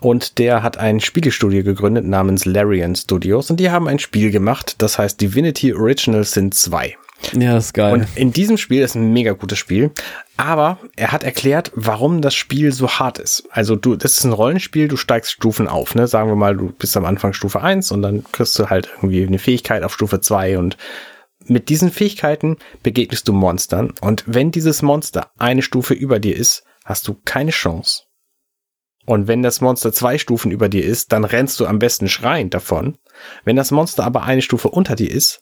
Und 0.00 0.38
der 0.38 0.62
hat 0.62 0.76
ein 0.78 1.00
Spielestudio 1.00 1.64
gegründet 1.64 2.04
namens 2.04 2.44
Larian 2.44 2.94
Studios 2.94 3.50
und 3.50 3.58
die 3.58 3.70
haben 3.70 3.88
ein 3.88 3.98
Spiel 3.98 4.30
gemacht, 4.30 4.76
das 4.78 4.98
heißt 4.98 5.20
Divinity 5.20 5.74
Original 5.74 6.24
Sin 6.24 6.52
2. 6.52 6.96
Ja, 7.32 7.58
ist 7.58 7.74
geil. 7.74 7.92
Und 7.92 8.06
in 8.14 8.32
diesem 8.32 8.56
Spiel 8.56 8.82
ist 8.82 8.94
ein 8.94 9.12
mega 9.12 9.32
gutes 9.32 9.58
Spiel. 9.58 9.90
Aber 10.36 10.78
er 10.96 11.10
hat 11.10 11.24
erklärt, 11.24 11.72
warum 11.74 12.22
das 12.22 12.34
Spiel 12.34 12.72
so 12.72 12.88
hart 12.88 13.18
ist. 13.18 13.48
Also 13.50 13.74
du, 13.74 13.96
das 13.96 14.18
ist 14.18 14.24
ein 14.24 14.32
Rollenspiel, 14.32 14.88
du 14.88 14.96
steigst 14.96 15.32
Stufen 15.32 15.66
auf, 15.66 15.94
ne? 15.94 16.06
Sagen 16.06 16.28
wir 16.28 16.36
mal, 16.36 16.56
du 16.56 16.70
bist 16.70 16.96
am 16.96 17.04
Anfang 17.04 17.32
Stufe 17.32 17.60
1 17.60 17.90
und 17.90 18.02
dann 18.02 18.24
kriegst 18.30 18.58
du 18.58 18.70
halt 18.70 18.88
irgendwie 18.96 19.26
eine 19.26 19.38
Fähigkeit 19.38 19.82
auf 19.82 19.94
Stufe 19.94 20.20
2 20.20 20.58
und 20.58 20.76
mit 21.44 21.68
diesen 21.68 21.90
Fähigkeiten 21.90 22.56
begegnest 22.82 23.26
du 23.26 23.32
Monstern 23.32 23.94
und 24.00 24.24
wenn 24.26 24.50
dieses 24.50 24.82
Monster 24.82 25.30
eine 25.38 25.62
Stufe 25.62 25.94
über 25.94 26.18
dir 26.20 26.36
ist, 26.36 26.64
hast 26.84 27.08
du 27.08 27.16
keine 27.24 27.50
Chance. 27.50 28.02
Und 29.06 29.26
wenn 29.26 29.42
das 29.42 29.62
Monster 29.62 29.90
zwei 29.92 30.18
Stufen 30.18 30.50
über 30.50 30.68
dir 30.68 30.84
ist, 30.84 31.12
dann 31.12 31.24
rennst 31.24 31.58
du 31.60 31.66
am 31.66 31.78
besten 31.78 32.08
schreiend 32.08 32.52
davon. 32.52 32.98
Wenn 33.42 33.56
das 33.56 33.70
Monster 33.70 34.04
aber 34.04 34.24
eine 34.24 34.42
Stufe 34.42 34.68
unter 34.68 34.96
dir 34.96 35.10
ist, 35.10 35.40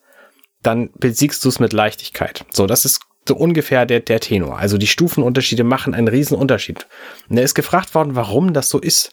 dann 0.66 0.90
besiegst 0.94 1.44
du 1.44 1.48
es 1.48 1.60
mit 1.60 1.72
Leichtigkeit. 1.72 2.44
So, 2.51 2.66
das 2.66 2.84
ist 2.84 3.01
so 3.28 3.36
ungefähr 3.36 3.86
der, 3.86 4.01
der 4.01 4.20
Tenor. 4.20 4.59
Also 4.59 4.78
die 4.78 4.86
Stufenunterschiede 4.86 5.64
machen 5.64 5.94
einen 5.94 6.09
riesen 6.09 6.36
Unterschied. 6.36 6.86
Und 7.28 7.38
er 7.38 7.44
ist 7.44 7.55
gefragt 7.55 7.94
worden, 7.94 8.14
warum 8.14 8.52
das 8.52 8.68
so 8.68 8.80
ist. 8.80 9.12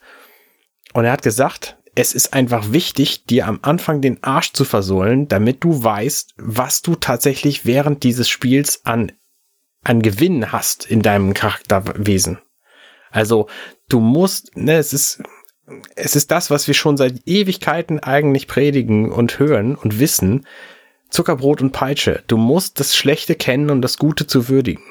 Und 0.94 1.06
er 1.06 1.12
hat 1.12 1.24
gesagt, 1.24 1.78
es 1.96 2.14
ist 2.14 2.34
einfach 2.34 2.72
wichtig, 2.72 3.26
dir 3.26 3.48
am 3.48 3.60
Anfang 3.62 4.02
den 4.02 4.24
Arsch 4.24 4.54
zu 4.54 4.66
versohlen, 4.66 5.28
damit 5.28 5.64
du 5.64 5.84
weißt, 5.84 6.34
was 6.38 6.82
du 6.82 6.96
tatsächlich 6.96 7.66
während 7.66 8.04
dieses 8.04 8.30
Spiels 8.30 8.86
an, 8.86 9.12
an 9.84 10.02
Gewinn 10.02 10.52
hast 10.52 10.86
in 10.86 11.02
deinem 11.02 11.34
Charakterwesen. 11.34 12.40
Also 13.12 13.48
du 13.90 14.00
musst, 14.00 14.58
ne, 14.58 14.78
es 14.78 14.92
ist, 14.94 15.22
es 15.96 16.16
ist 16.16 16.32
das, 16.32 16.50
was 16.50 16.68
wir 16.68 16.74
schon 16.74 16.98
seit 16.98 17.28
Ewigkeiten 17.28 18.00
eigentlich 18.00 18.48
predigen 18.48 19.12
und 19.12 19.38
hören 19.38 19.76
und 19.76 20.00
wissen. 20.00 20.46
Zuckerbrot 21.14 21.62
und 21.62 21.72
Peitsche. 21.72 22.24
Du 22.28 22.38
musst 22.38 22.80
das 22.80 22.96
Schlechte 22.96 23.36
kennen 23.36 23.70
und 23.70 23.82
das 23.82 23.98
Gute 23.98 24.28
zu 24.28 24.50
würdigen. 24.50 24.84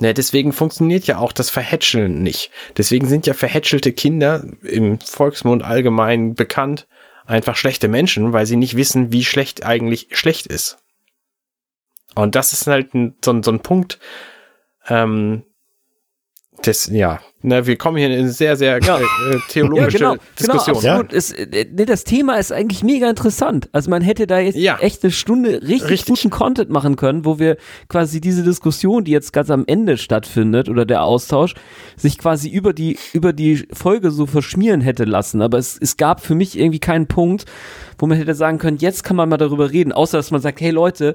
Ja, 0.00 0.12
deswegen 0.12 0.52
funktioniert 0.52 1.06
ja 1.06 1.18
auch 1.18 1.32
das 1.32 1.50
Verhätscheln 1.50 2.22
nicht. 2.22 2.50
Deswegen 2.76 3.06
sind 3.06 3.26
ja 3.26 3.34
verhätschelte 3.34 3.92
Kinder 3.92 4.44
im 4.62 4.98
Volksmund 5.00 5.62
allgemein 5.62 6.34
bekannt 6.34 6.86
einfach 7.26 7.56
schlechte 7.56 7.88
Menschen, 7.88 8.32
weil 8.32 8.46
sie 8.46 8.56
nicht 8.56 8.76
wissen, 8.76 9.12
wie 9.12 9.24
schlecht 9.24 9.64
eigentlich 9.64 10.08
schlecht 10.12 10.46
ist. 10.46 10.78
Und 12.14 12.34
das 12.34 12.52
ist 12.52 12.66
halt 12.66 12.94
ein, 12.94 13.14
so, 13.24 13.42
so 13.42 13.50
ein 13.50 13.60
Punkt, 13.60 13.98
ähm, 14.88 15.44
das, 16.62 16.86
ja, 16.86 17.20
na, 17.42 17.66
wir 17.66 17.76
kommen 17.76 17.96
hier 17.96 18.06
in 18.06 18.12
eine 18.12 18.30
sehr, 18.30 18.56
sehr 18.56 18.78
ja. 18.80 18.98
äh, 18.98 19.02
theologische 19.48 19.98
ja, 19.98 20.10
genau, 20.12 20.22
Diskussion. 20.38 20.80
Genau, 20.80 20.92
absolut. 21.00 21.12
Ja? 21.12 21.18
Es, 21.18 21.32
äh, 21.32 21.66
nee, 21.72 21.84
das 21.84 22.04
Thema 22.04 22.36
ist 22.36 22.52
eigentlich 22.52 22.84
mega 22.84 23.10
interessant. 23.10 23.68
Also 23.72 23.90
man 23.90 24.00
hätte 24.00 24.28
da 24.28 24.38
jetzt 24.38 24.56
ja. 24.56 24.78
echt 24.78 25.02
eine 25.02 25.10
Stunde 25.10 25.60
richtig, 25.62 25.90
richtig, 25.90 26.06
guten 26.06 26.30
Content 26.30 26.70
machen 26.70 26.94
können, 26.94 27.24
wo 27.24 27.40
wir 27.40 27.56
quasi 27.88 28.20
diese 28.20 28.44
Diskussion, 28.44 29.02
die 29.02 29.10
jetzt 29.10 29.32
ganz 29.32 29.50
am 29.50 29.64
Ende 29.66 29.96
stattfindet 29.96 30.68
oder 30.68 30.86
der 30.86 31.02
Austausch, 31.02 31.54
sich 31.96 32.16
quasi 32.16 32.48
über 32.48 32.72
die, 32.72 32.96
über 33.12 33.32
die 33.32 33.66
Folge 33.72 34.12
so 34.12 34.26
verschmieren 34.26 34.80
hätte 34.80 35.04
lassen. 35.04 35.42
Aber 35.42 35.58
es, 35.58 35.76
es 35.80 35.96
gab 35.96 36.20
für 36.20 36.36
mich 36.36 36.56
irgendwie 36.56 36.80
keinen 36.80 37.08
Punkt, 37.08 37.44
wo 37.98 38.06
man 38.06 38.18
hätte 38.18 38.34
sagen 38.34 38.58
können, 38.58 38.78
jetzt 38.78 39.02
kann 39.02 39.16
man 39.16 39.28
mal 39.28 39.36
darüber 39.36 39.72
reden, 39.72 39.92
außer 39.92 40.16
dass 40.16 40.30
man 40.30 40.40
sagt, 40.40 40.60
hey 40.60 40.70
Leute, 40.70 41.14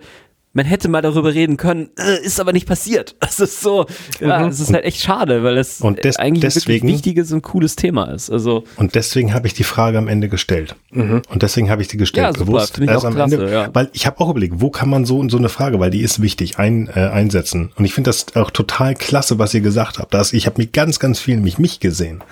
man 0.57 0.65
hätte 0.65 0.89
mal 0.89 1.03
darüber 1.03 1.35
reden 1.35 1.55
können, 1.55 1.91
äh, 1.99 2.19
ist 2.25 2.39
aber 2.39 2.51
nicht 2.51 2.67
passiert. 2.67 3.15
Das 3.27 3.41
ist 3.41 3.61
so, 3.61 3.85
ja, 4.19 4.39
mhm. 4.39 4.47
es 4.47 4.59
ist 4.59 4.73
halt 4.73 4.85
echt 4.85 5.01
schade, 5.01 5.43
weil 5.43 5.57
es 5.57 5.81
eigentlich 6.17 6.41
deswegen, 6.41 6.87
ein 6.87 6.93
wichtiges 6.93 7.31
und 7.33 7.43
cooles 7.43 7.75
Thema 7.75 8.05
ist. 8.05 8.31
Also 8.31 8.63
und 8.77 8.95
deswegen 8.95 9.33
habe 9.33 9.45
ich 9.45 9.53
die 9.53 9.65
Frage 9.65 9.97
am 9.97 10.07
Ende 10.07 10.29
gestellt. 10.29 10.75
Mhm. 10.91 11.21
Und 11.29 11.43
deswegen 11.43 11.69
habe 11.69 11.81
ich 11.81 11.89
die 11.89 11.97
gestellt, 11.97 12.25
ja, 12.25 12.33
super, 12.33 12.45
bewusst. 12.45 12.79
Ich 12.79 12.89
am 12.89 13.13
klasse, 13.13 13.35
Ende, 13.35 13.51
ja. 13.51 13.69
Weil 13.73 13.89
ich 13.91 14.07
habe 14.07 14.19
auch 14.21 14.29
überlegt, 14.29 14.55
wo 14.61 14.71
kann 14.71 14.89
man 14.89 15.05
so 15.05 15.27
so 15.29 15.37
eine 15.37 15.49
Frage, 15.49 15.79
weil 15.79 15.91
die 15.91 16.01
ist 16.01 16.21
wichtig, 16.21 16.57
ein, 16.57 16.87
äh, 16.87 17.01
einsetzen. 17.01 17.73
Und 17.75 17.85
ich 17.85 17.93
finde 17.93 18.09
das 18.09 18.35
auch 18.35 18.49
total 18.49 18.95
klasse, 18.95 19.37
was 19.37 19.53
ihr 19.53 19.61
gesagt 19.61 19.99
habt. 19.99 20.13
Das, 20.13 20.33
ich 20.33 20.47
habe 20.47 20.59
mich 20.59 20.71
ganz, 20.71 20.99
ganz 20.99 21.19
viel 21.19 21.37
mich 21.37 21.59
mich 21.59 21.79
gesehen. 21.79 22.23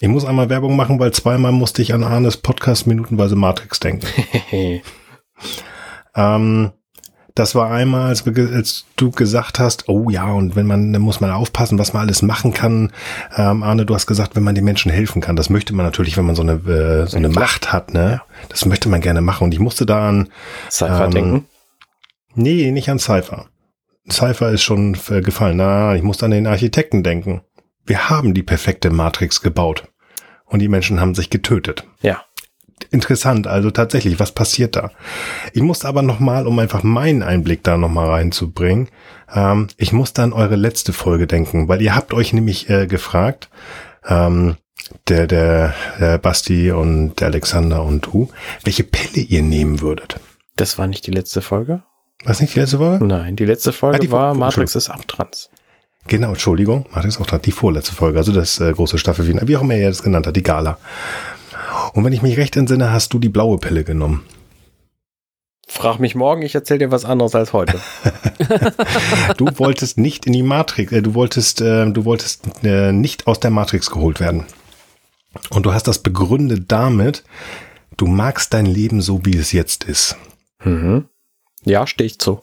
Ich 0.00 0.08
muss 0.08 0.24
einmal 0.24 0.48
Werbung 0.48 0.74
machen, 0.74 0.98
weil 0.98 1.12
zweimal 1.12 1.52
musste 1.52 1.82
ich 1.82 1.94
an 1.94 2.02
Arnes 2.02 2.38
Podcast 2.38 2.86
minutenweise 2.86 3.36
Matrix 3.36 3.78
denken. 3.78 4.06
ähm, 6.16 6.72
das 7.34 7.54
war 7.54 7.70
einmal, 7.70 8.08
als, 8.08 8.26
als, 8.26 8.84
du 8.96 9.10
gesagt 9.10 9.58
hast, 9.58 9.88
oh 9.88 10.10
ja, 10.10 10.26
und 10.26 10.54
wenn 10.54 10.66
man, 10.66 10.92
dann 10.92 11.02
muss 11.02 11.20
man 11.20 11.30
aufpassen, 11.30 11.78
was 11.78 11.92
man 11.92 12.02
alles 12.02 12.22
machen 12.22 12.52
kann. 12.52 12.92
Ähm, 13.36 13.62
Arne, 13.62 13.86
du 13.86 13.94
hast 13.94 14.06
gesagt, 14.06 14.36
wenn 14.36 14.42
man 14.42 14.54
den 14.54 14.64
Menschen 14.64 14.92
helfen 14.92 15.22
kann. 15.22 15.36
Das 15.36 15.48
möchte 15.48 15.74
man 15.74 15.86
natürlich, 15.86 16.16
wenn 16.16 16.26
man 16.26 16.34
so 16.34 16.42
eine, 16.42 16.52
äh, 16.52 17.06
so 17.06 17.16
eine 17.16 17.28
ja, 17.28 17.34
Macht 17.34 17.72
hat, 17.72 17.94
ne? 17.94 18.20
Das 18.48 18.66
möchte 18.66 18.88
man 18.88 19.00
gerne 19.00 19.22
machen. 19.22 19.44
Und 19.44 19.54
ich 19.54 19.60
musste 19.60 19.86
da 19.86 20.08
an 20.08 20.28
Cypher 20.70 21.06
ähm, 21.06 21.10
denken. 21.10 21.46
Nee, 22.34 22.70
nicht 22.70 22.90
an 22.90 22.98
Cypher. 22.98 23.46
Cypher 24.10 24.50
ist 24.50 24.62
schon 24.62 24.96
äh, 25.08 25.22
gefallen. 25.22 25.56
Na, 25.56 25.94
ich 25.94 26.02
musste 26.02 26.26
an 26.26 26.32
den 26.32 26.46
Architekten 26.46 27.02
denken. 27.02 27.42
Wir 27.86 28.10
haben 28.10 28.34
die 28.34 28.42
perfekte 28.42 28.90
Matrix 28.90 29.40
gebaut. 29.40 29.88
Und 30.44 30.58
die 30.58 30.68
Menschen 30.68 31.00
haben 31.00 31.14
sich 31.14 31.30
getötet. 31.30 31.86
Ja 32.02 32.22
interessant. 32.90 33.46
Also 33.46 33.70
tatsächlich, 33.70 34.18
was 34.20 34.32
passiert 34.32 34.76
da? 34.76 34.90
Ich 35.52 35.62
muss 35.62 35.84
aber 35.84 36.02
nochmal, 36.02 36.46
um 36.46 36.58
einfach 36.58 36.82
meinen 36.82 37.22
Einblick 37.22 37.62
da 37.62 37.76
nochmal 37.76 38.08
reinzubringen, 38.10 38.88
ähm, 39.34 39.68
ich 39.76 39.92
muss 39.92 40.12
dann 40.12 40.32
eure 40.32 40.56
letzte 40.56 40.92
Folge 40.92 41.26
denken, 41.26 41.68
weil 41.68 41.80
ihr 41.82 41.94
habt 41.94 42.12
euch 42.14 42.32
nämlich 42.32 42.68
äh, 42.70 42.86
gefragt, 42.86 43.48
ähm, 44.06 44.56
der, 45.08 45.26
der, 45.26 45.74
der 46.00 46.18
Basti 46.18 46.70
und 46.72 47.16
der 47.20 47.28
Alexander 47.28 47.82
und 47.84 48.06
du, 48.06 48.28
welche 48.64 48.84
Pille 48.84 49.24
ihr 49.24 49.42
nehmen 49.42 49.80
würdet. 49.80 50.16
Das 50.56 50.76
war 50.78 50.86
nicht 50.86 51.06
die 51.06 51.12
letzte 51.12 51.40
Folge? 51.40 51.82
Was 52.24 52.40
nicht 52.40 52.54
die 52.54 52.60
letzte 52.60 52.78
Folge? 52.78 53.04
Nein, 53.04 53.36
die 53.36 53.46
letzte 53.46 53.72
Folge 53.72 53.96
Ah, 53.96 54.00
die- 54.00 54.10
war 54.10 54.34
Matrix 54.34 54.74
ist 54.76 54.90
Abtrans. 54.90 55.50
Genau, 56.08 56.30
Entschuldigung, 56.30 56.86
Matrix 56.92 57.20
auch 57.20 57.38
die 57.38 57.52
vorletzte 57.52 57.94
Folge, 57.94 58.18
also 58.18 58.32
das 58.32 58.58
äh, 58.58 58.72
große 58.72 58.98
Staffelfinale, 58.98 59.46
wie 59.46 59.56
auch 59.56 59.60
immer 59.62 59.74
er 59.74 59.88
das 59.88 60.02
genannt 60.02 60.26
hat, 60.26 60.34
die 60.34 60.42
Gala. 60.42 60.76
Und 61.92 62.04
wenn 62.04 62.12
ich 62.12 62.22
mich 62.22 62.36
recht 62.36 62.56
entsinne, 62.56 62.92
hast 62.92 63.12
du 63.12 63.18
die 63.18 63.28
blaue 63.28 63.58
Pille 63.58 63.84
genommen. 63.84 64.24
Frag 65.68 65.98
mich 66.00 66.14
morgen, 66.14 66.42
ich 66.42 66.54
erzähle 66.54 66.80
dir 66.80 66.90
was 66.90 67.04
anderes 67.04 67.34
als 67.34 67.52
heute. 67.52 67.80
Du 69.36 69.46
wolltest 69.58 69.98
nicht 69.98 70.26
in 70.26 70.32
die 70.32 70.42
Matrix, 70.42 70.92
äh, 70.92 71.02
du 71.02 71.14
wolltest, 71.14 71.60
äh, 71.60 71.90
du 71.90 72.04
wolltest 72.04 72.44
äh, 72.62 72.92
nicht 72.92 73.26
aus 73.26 73.40
der 73.40 73.50
Matrix 73.50 73.90
geholt 73.90 74.20
werden. 74.20 74.44
Und 75.50 75.64
du 75.64 75.72
hast 75.72 75.88
das 75.88 76.00
begründet 76.00 76.64
damit, 76.68 77.24
du 77.96 78.06
magst 78.06 78.52
dein 78.52 78.66
Leben 78.66 79.00
so, 79.00 79.24
wie 79.24 79.36
es 79.36 79.52
jetzt 79.52 79.84
ist. 79.84 80.16
mhm. 80.64 81.06
Ja, 81.64 81.86
stehe 81.86 82.06
ich 82.06 82.18
zu. 82.18 82.42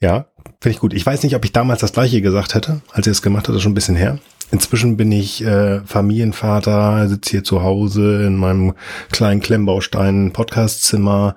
Ja, 0.00 0.26
finde 0.60 0.74
ich 0.74 0.78
gut. 0.80 0.92
Ich 0.92 1.04
weiß 1.04 1.22
nicht, 1.22 1.34
ob 1.34 1.44
ich 1.44 1.52
damals 1.52 1.80
das 1.80 1.94
gleiche 1.94 2.20
gesagt 2.20 2.54
hätte, 2.54 2.82
als 2.92 3.06
ihr 3.06 3.12
es 3.12 3.22
gemacht 3.22 3.48
das 3.48 3.56
ist 3.56 3.62
schon 3.62 3.72
ein 3.72 3.74
bisschen 3.74 3.96
her. 3.96 4.18
Inzwischen 4.50 4.96
bin 4.96 5.12
ich 5.12 5.44
äh, 5.44 5.80
Familienvater, 5.82 7.06
sitze 7.08 7.30
hier 7.30 7.44
zu 7.44 7.62
Hause 7.62 8.24
in 8.24 8.36
meinem 8.36 8.74
kleinen 9.10 9.40
Klemmbaustein 9.40 10.32
Podcastzimmer. 10.32 11.36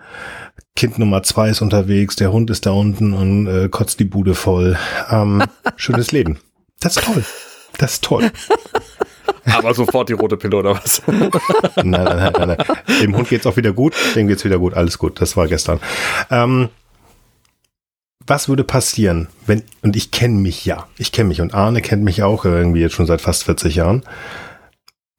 Kind 0.76 0.98
Nummer 0.98 1.22
zwei 1.24 1.50
ist 1.50 1.62
unterwegs, 1.62 2.16
der 2.16 2.32
Hund 2.32 2.50
ist 2.50 2.66
da 2.66 2.72
unten 2.72 3.14
und 3.14 3.48
äh, 3.48 3.68
kotzt 3.68 4.00
die 4.00 4.06
Bude 4.06 4.34
voll. 4.34 4.78
Ähm, 5.10 5.44
schönes 5.76 6.14
Leben. 6.14 6.40
Das 6.80 6.96
ist 6.96 7.06
toll. 7.06 7.26
Das 7.78 7.94
ist 7.94 8.04
toll. 8.04 8.32
Aber 9.46 9.74
sofort 9.74 10.08
die 10.08 10.14
rote 10.14 10.38
Pille 10.38 10.56
oder 10.56 10.76
was? 10.76 11.02
Nein, 11.08 11.92
nein, 11.92 12.04
nein, 12.06 12.34
nein, 12.38 12.48
nein. 12.48 12.78
Dem 13.02 13.16
Hund 13.16 13.28
geht's 13.28 13.46
auch 13.46 13.58
wieder 13.58 13.74
gut, 13.74 13.96
dem 14.16 14.28
geht's 14.28 14.46
wieder 14.46 14.60
gut, 14.60 14.74
alles 14.76 14.98
gut. 14.98 15.20
Das 15.20 15.36
war 15.36 15.48
gestern. 15.48 15.80
Ähm, 16.30 16.70
was 18.28 18.50
würde 18.50 18.64
passieren, 18.64 19.28
wenn, 19.46 19.64
und 19.82 19.96
ich 19.96 20.12
kenne 20.12 20.36
mich 20.36 20.66
ja, 20.66 20.88
ich 20.98 21.12
kenne 21.12 21.30
mich 21.30 21.42
und 21.42 21.54
Arne 21.54 21.82
kennt 21.82 22.04
mich 22.04 22.24
auch 22.24 22.46
irgendwie 22.46 22.82
jetzt 22.82 22.96
schon 22.96 23.08
seit 23.08 23.22
fast 23.22 23.44
40 23.44 23.76
Jahren. 23.76 24.04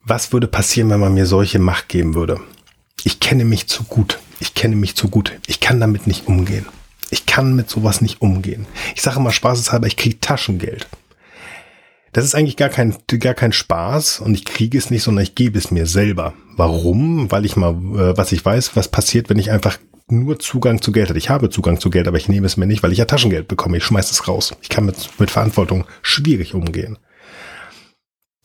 Was 0.04 0.32
würde 0.32 0.48
passieren, 0.48 0.90
wenn 0.90 1.00
man 1.00 1.14
mir 1.14 1.26
solche 1.26 1.58
Macht 1.58 1.88
geben 1.88 2.14
würde? 2.14 2.40
Ich 3.04 3.20
kenne 3.20 3.44
mich 3.44 3.68
zu 3.68 3.84
gut. 3.84 4.18
Ich 4.40 4.54
kenne 4.54 4.76
mich 4.76 4.96
zu 4.96 5.08
gut. 5.08 5.32
Ich 5.46 5.60
kann 5.60 5.80
damit 5.80 6.06
nicht 6.06 6.26
umgehen. 6.26 6.66
Ich 7.10 7.26
kann 7.26 7.54
mit 7.54 7.68
sowas 7.68 8.00
nicht 8.00 8.22
umgehen. 8.22 8.66
Ich 8.94 9.02
sage 9.02 9.20
mal 9.20 9.30
spaßeshalber, 9.30 9.86
ich 9.86 9.96
kriege 9.96 10.18
Taschengeld. 10.20 10.88
Das 12.12 12.24
ist 12.24 12.34
eigentlich 12.34 12.56
gar 12.56 12.68
kein, 12.68 12.96
gar 13.06 13.34
kein 13.34 13.52
Spaß 13.52 14.20
und 14.20 14.34
ich 14.34 14.44
kriege 14.44 14.76
es 14.76 14.90
nicht, 14.90 15.02
sondern 15.02 15.22
ich 15.22 15.34
gebe 15.34 15.58
es 15.58 15.70
mir 15.70 15.86
selber. 15.86 16.34
Warum? 16.56 17.30
Weil 17.30 17.44
ich 17.44 17.56
mal, 17.56 17.70
äh, 17.70 18.16
was 18.16 18.32
ich 18.32 18.44
weiß, 18.44 18.76
was 18.76 18.88
passiert, 18.88 19.30
wenn 19.30 19.38
ich 19.38 19.50
einfach 19.50 19.78
nur 20.12 20.38
Zugang 20.38 20.80
zu 20.80 20.92
Geld 20.92 21.08
habe. 21.08 21.18
Ich 21.18 21.30
habe 21.30 21.50
Zugang 21.50 21.80
zu 21.80 21.90
Geld, 21.90 22.06
aber 22.06 22.16
ich 22.16 22.28
nehme 22.28 22.46
es 22.46 22.56
mir 22.56 22.66
nicht, 22.66 22.82
weil 22.82 22.92
ich 22.92 22.98
ja 22.98 23.06
Taschengeld 23.06 23.48
bekomme. 23.48 23.78
Ich 23.78 23.84
schmeiß 23.84 24.10
es 24.10 24.28
raus. 24.28 24.54
Ich 24.62 24.68
kann 24.68 24.86
mit, 24.86 24.96
mit 25.18 25.30
Verantwortung 25.30 25.84
schwierig 26.02 26.54
umgehen. 26.54 26.98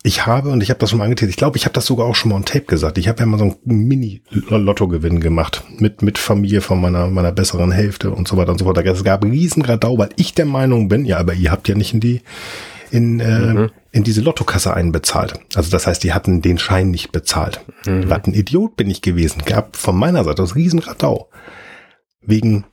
Ich 0.04 0.26
habe, 0.26 0.50
und 0.50 0.64
ich 0.64 0.70
habe 0.70 0.80
das 0.80 0.90
schon 0.90 1.00
mal 1.00 1.06
angetätigt, 1.06 1.32
ich 1.32 1.38
glaube, 1.38 1.58
ich 1.58 1.66
habe 1.66 1.74
das 1.74 1.86
sogar 1.86 2.06
auch 2.06 2.16
schon 2.16 2.30
mal 2.30 2.38
on 2.38 2.46
Tape 2.46 2.66
gesagt. 2.66 2.98
Ich 2.98 3.10
habe 3.10 3.20
ja 3.20 3.26
mal 3.26 3.38
so 3.38 3.44
einen 3.68 3.88
Mini-Lottogewinn 3.88 5.20
gemacht 5.20 5.64
mit, 5.80 6.02
mit 6.02 6.18
Familie 6.18 6.62
von 6.62 6.80
meiner, 6.80 7.08
meiner 7.08 7.34
besseren 7.34 7.72
Hälfte 7.72 8.12
und 8.12 8.28
so 8.28 8.38
weiter 8.38 8.52
und 8.52 8.60
so 8.60 8.66
fort. 8.66 8.78
Es 8.78 9.04
gab 9.04 9.26
riesen 9.26 9.64
Radau, 9.64 9.98
weil 9.98 10.10
ich 10.16 10.34
der 10.34 10.46
Meinung 10.46 10.88
bin, 10.88 11.04
ja, 11.04 11.18
aber 11.18 11.34
ihr 11.34 11.52
habt 11.52 11.68
ja 11.68 11.76
nicht 11.76 11.94
in 11.94 12.00
die, 12.00 12.22
in, 12.90 13.20
äh, 13.20 13.68
in 13.92 14.04
diese 14.04 14.22
Lottokasse 14.22 14.74
einbezahlt. 14.74 15.40
Also 15.56 15.72
das 15.72 15.88
heißt, 15.88 16.04
die 16.04 16.14
hatten 16.14 16.42
den 16.42 16.58
Schein 16.58 16.90
nicht 16.90 17.12
bezahlt. 17.12 17.66
Was 18.08 18.24
ein 18.26 18.34
Idiot 18.34 18.78
bin 18.78 18.90
ich 18.90 19.02
gewesen. 19.02 19.42
Gab 19.46 19.76
von 19.76 19.98
meiner 19.98 20.24
Seite 20.24 20.42
aus 20.42 20.56
riesen 20.56 20.80
Radau. 20.80 21.30
Wegen, 22.28 22.66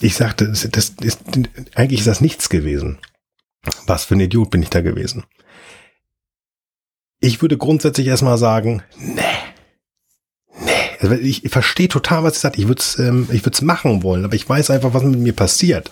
ich 0.00 0.14
sagte, 0.14 0.48
das, 0.48 0.66
das 0.70 0.94
ist, 1.02 1.20
eigentlich 1.74 2.00
ist 2.00 2.06
das 2.06 2.20
nichts 2.20 2.48
gewesen. 2.48 2.98
Was 3.86 4.04
für 4.04 4.14
ein 4.14 4.20
Idiot 4.20 4.50
bin 4.50 4.62
ich 4.62 4.70
da 4.70 4.80
gewesen? 4.80 5.24
Ich 7.20 7.42
würde 7.42 7.58
grundsätzlich 7.58 8.06
erstmal 8.06 8.38
sagen, 8.38 8.82
nee. 8.98 9.20
Also 11.00 11.14
ich, 11.14 11.48
verstehe 11.48 11.88
total, 11.88 12.24
was 12.24 12.36
ihr 12.36 12.40
sagt. 12.40 12.58
Ich 12.58 12.68
würde 12.68 12.80
es 12.80 12.98
ähm, 12.98 13.26
ich 13.32 13.44
würd's 13.44 13.62
machen 13.62 14.02
wollen, 14.02 14.24
aber 14.24 14.34
ich 14.34 14.48
weiß 14.48 14.70
einfach, 14.70 14.92
was 14.92 15.02
mit 15.02 15.18
mir 15.18 15.32
passiert. 15.32 15.90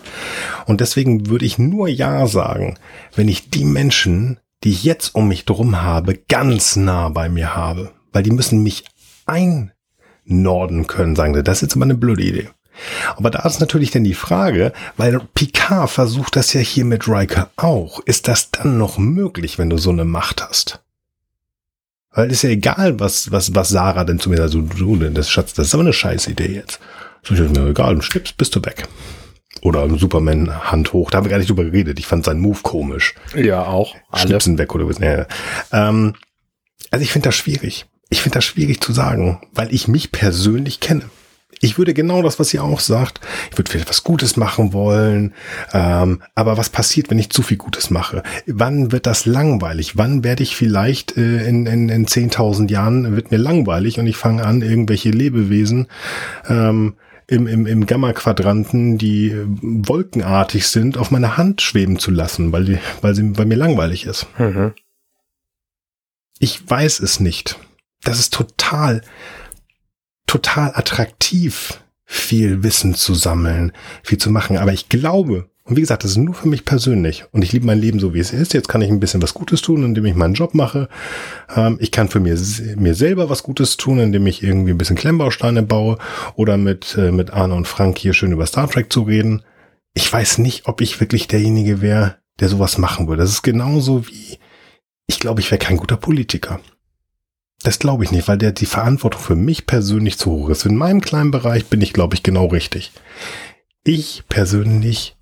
Und 0.67 0.81
deswegen 0.81 1.27
würde 1.27 1.45
ich 1.45 1.57
nur 1.57 1.87
Ja 1.87 2.27
sagen, 2.27 2.77
wenn 3.15 3.27
ich 3.27 3.49
die 3.49 3.65
Menschen, 3.65 4.39
die 4.63 4.69
ich 4.69 4.83
jetzt 4.83 5.15
um 5.15 5.27
mich 5.27 5.45
drum 5.45 5.81
habe, 5.81 6.15
ganz 6.29 6.75
nah 6.75 7.09
bei 7.09 7.27
mir 7.27 7.55
habe. 7.55 7.91
Weil 8.11 8.23
die 8.23 8.31
müssen 8.31 8.61
mich 8.61 8.85
einnorden 9.25 10.87
können, 10.87 11.15
sagen 11.15 11.33
sie. 11.33 11.43
Das 11.43 11.57
ist 11.57 11.61
jetzt 11.61 11.75
aber 11.75 11.85
eine 11.85 11.95
blöde 11.95 12.23
Idee. 12.23 12.49
Aber 13.15 13.29
da 13.29 13.43
ist 13.43 13.59
natürlich 13.59 13.91
dann 13.91 14.03
die 14.03 14.13
Frage, 14.13 14.73
weil 14.97 15.19
Picard 15.33 15.89
versucht 15.89 16.35
das 16.35 16.53
ja 16.53 16.61
hier 16.61 16.85
mit 16.85 17.07
Riker 17.07 17.49
auch. 17.55 17.99
Ist 18.01 18.27
das 18.27 18.51
dann 18.51 18.77
noch 18.77 18.97
möglich, 18.97 19.57
wenn 19.57 19.69
du 19.69 19.77
so 19.77 19.89
eine 19.89 20.05
Macht 20.05 20.43
hast? 20.43 20.81
Weil 22.11 22.31
ist 22.31 22.41
ja 22.41 22.49
egal, 22.49 22.99
was, 22.99 23.31
was, 23.31 23.53
was 23.53 23.69
Sarah 23.69 24.03
denn 24.03 24.19
zu 24.19 24.29
mir 24.29 24.37
sagt, 24.37 24.51
so, 24.51 24.61
du, 24.61 24.95
das 25.09 25.29
Schatz, 25.29 25.53
das 25.53 25.67
ist 25.67 25.73
aber 25.73 25.83
eine 25.83 25.93
scheiß 25.93 26.27
Idee 26.27 26.53
jetzt. 26.53 26.79
So, 27.23 27.33
ich 27.33 27.39
mir 27.41 27.67
egal, 27.67 27.95
du 27.95 28.01
schnippst, 28.01 28.37
bist 28.37 28.55
du 28.55 28.65
weg. 28.65 28.87
Oder 29.61 29.89
Superman 29.97 30.71
Hand 30.71 30.93
hoch, 30.93 31.11
da 31.11 31.17
haben 31.17 31.25
wir 31.25 31.31
gar 31.31 31.37
nicht 31.37 31.49
drüber 31.49 31.65
geredet. 31.65 31.99
Ich 31.99 32.07
fand 32.07 32.25
seinen 32.25 32.39
Move 32.39 32.59
komisch. 32.61 33.15
Ja, 33.35 33.65
auch. 33.65 33.95
Alle. 34.09 34.27
Schnipsen 34.27 34.57
weg 34.57 34.73
oder 34.73 34.87
was. 34.87 34.99
Ja. 34.99 35.27
Ähm, 35.71 36.15
also 36.91 37.03
ich 37.03 37.11
finde 37.11 37.27
das 37.27 37.35
schwierig. 37.35 37.85
Ich 38.09 38.21
finde 38.21 38.35
das 38.35 38.45
schwierig 38.45 38.81
zu 38.81 38.93
sagen, 38.93 39.41
weil 39.53 39.73
ich 39.73 39.87
mich 39.87 40.11
persönlich 40.11 40.79
kenne. 40.79 41.09
Ich 41.61 41.77
würde 41.77 41.93
genau 41.93 42.21
das, 42.21 42.39
was 42.39 42.53
ihr 42.53 42.63
auch 42.63 42.79
sagt, 42.79 43.19
ich 43.51 43.57
würde 43.57 43.69
vielleicht 43.69 43.89
was 43.89 44.03
Gutes 44.03 44.37
machen 44.37 44.73
wollen, 44.73 45.33
ähm, 45.73 46.21
aber 46.35 46.57
was 46.57 46.69
passiert, 46.69 47.09
wenn 47.09 47.19
ich 47.19 47.29
zu 47.29 47.41
viel 47.41 47.57
Gutes 47.57 47.89
mache? 47.89 48.23
Wann 48.45 48.91
wird 48.91 49.05
das 49.05 49.25
langweilig? 49.25 49.97
Wann 49.97 50.23
werde 50.23 50.43
ich 50.43 50.55
vielleicht 50.55 51.17
äh, 51.17 51.47
in, 51.47 51.65
in, 51.65 51.89
in 51.89 52.05
10.000 52.05 52.69
Jahren, 52.71 53.15
wird 53.15 53.31
mir 53.31 53.37
langweilig 53.37 53.99
und 53.99 54.07
ich 54.07 54.17
fange 54.17 54.45
an, 54.45 54.61
irgendwelche 54.61 55.09
Lebewesen 55.09 55.87
ähm, 56.47 56.95
im, 57.27 57.45
im, 57.45 57.67
im 57.67 57.85
Gamma-Quadranten, 57.85 58.97
die 58.97 59.29
äh, 59.29 59.45
wolkenartig 59.61 60.67
sind, 60.67 60.97
auf 60.97 61.11
meine 61.11 61.37
Hand 61.37 61.61
schweben 61.61 61.99
zu 61.99 62.11
lassen, 62.11 62.51
weil, 62.51 62.65
die, 62.65 62.79
weil, 63.01 63.15
sie, 63.15 63.37
weil 63.37 63.45
mir 63.45 63.55
langweilig 63.55 64.05
ist. 64.05 64.27
Mhm. 64.39 64.73
Ich 66.39 66.67
weiß 66.67 67.01
es 67.01 67.19
nicht. 67.19 67.59
Das 68.03 68.17
ist 68.19 68.33
total, 68.33 69.01
total 70.29 70.71
attraktiv, 70.75 71.81
viel 72.05 72.61
Wissen 72.61 72.93
zu 72.93 73.15
sammeln, 73.15 73.71
viel 74.03 74.19
zu 74.19 74.29
machen. 74.29 74.57
Aber 74.57 74.71
ich 74.71 74.89
glaube, 74.89 75.49
und 75.63 75.75
wie 75.75 75.81
gesagt, 75.81 76.03
das 76.03 76.11
ist 76.11 76.17
nur 76.17 76.35
für 76.35 76.47
mich 76.47 76.65
persönlich. 76.65 77.25
Und 77.31 77.43
ich 77.43 77.51
liebe 77.51 77.65
mein 77.65 77.79
Leben 77.79 77.99
so, 77.99 78.13
wie 78.13 78.19
es 78.19 78.31
ist. 78.31 78.53
Jetzt 78.53 78.69
kann 78.69 78.81
ich 78.81 78.89
ein 78.89 78.99
bisschen 78.99 79.23
was 79.23 79.33
Gutes 79.33 79.63
tun, 79.63 79.83
indem 79.83 80.05
ich 80.05 80.13
meinen 80.13 80.35
Job 80.35 80.53
mache. 80.53 80.87
Ähm, 81.55 81.77
ich 81.79 81.91
kann 81.91 82.09
für 82.09 82.19
mir, 82.19 82.37
mir 82.75 82.93
selber 82.93 83.29
was 83.31 83.41
Gutes 83.41 83.77
tun, 83.77 83.97
indem 83.97 84.27
ich 84.27 84.43
irgendwie 84.43 84.71
ein 84.71 84.77
bisschen 84.77 84.95
Klemmbausteine 84.95 85.63
baue 85.63 85.97
oder 86.35 86.57
mit, 86.57 86.95
äh, 86.95 87.11
mit 87.11 87.31
Arne 87.31 87.55
und 87.55 87.67
Frank 87.67 87.97
hier 87.97 88.13
schön 88.13 88.31
über 88.31 88.45
Star 88.45 88.69
Trek 88.69 88.93
zu 88.93 89.01
reden. 89.01 89.41
Ich 89.95 90.11
weiß 90.11 90.37
nicht, 90.37 90.67
ob 90.67 90.81
ich 90.81 90.99
wirklich 90.99 91.27
derjenige 91.27 91.81
wäre, 91.81 92.17
der 92.39 92.49
sowas 92.49 92.77
machen 92.77 93.07
würde. 93.07 93.23
Das 93.23 93.31
ist 93.31 93.41
genauso 93.41 94.07
wie, 94.07 94.37
ich 95.07 95.19
glaube, 95.19 95.41
ich 95.41 95.49
wäre 95.49 95.59
kein 95.59 95.77
guter 95.77 95.97
Politiker. 95.97 96.59
Das 97.61 97.79
glaube 97.79 98.03
ich 98.05 98.11
nicht, 98.11 98.27
weil 98.27 98.37
der 98.37 98.53
die 98.53 98.65
Verantwortung 98.65 99.21
für 99.21 99.35
mich 99.35 99.65
persönlich 99.65 100.17
zu 100.17 100.31
hoch 100.31 100.49
ist. 100.49 100.65
In 100.65 100.77
meinem 100.77 101.01
kleinen 101.01 101.31
Bereich 101.31 101.65
bin 101.65 101.81
ich, 101.81 101.91
glaube 101.91 102.15
ich, 102.15 102.23
genau 102.23 102.47
richtig. 102.47 102.91
Ich 103.83 104.23
persönlich 104.29 105.17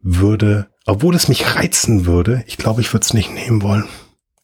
würde, 0.00 0.68
obwohl 0.84 1.14
es 1.14 1.28
mich 1.28 1.56
reizen 1.56 2.06
würde, 2.06 2.42
ich 2.46 2.56
glaube, 2.56 2.80
ich 2.80 2.92
würde 2.92 3.04
es 3.04 3.14
nicht 3.14 3.32
nehmen 3.32 3.62
wollen. 3.62 3.84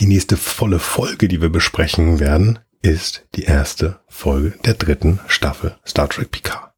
Die 0.00 0.06
nächste 0.06 0.38
volle 0.38 0.78
Folge, 0.78 1.28
die 1.28 1.42
wir 1.42 1.50
besprechen 1.50 2.18
werden, 2.18 2.60
ist 2.80 3.26
die 3.34 3.44
erste 3.44 4.00
Folge 4.08 4.54
der 4.64 4.72
dritten 4.74 5.20
Staffel 5.26 5.76
Star 5.86 6.08
Trek 6.08 6.30
Picard. 6.30 6.70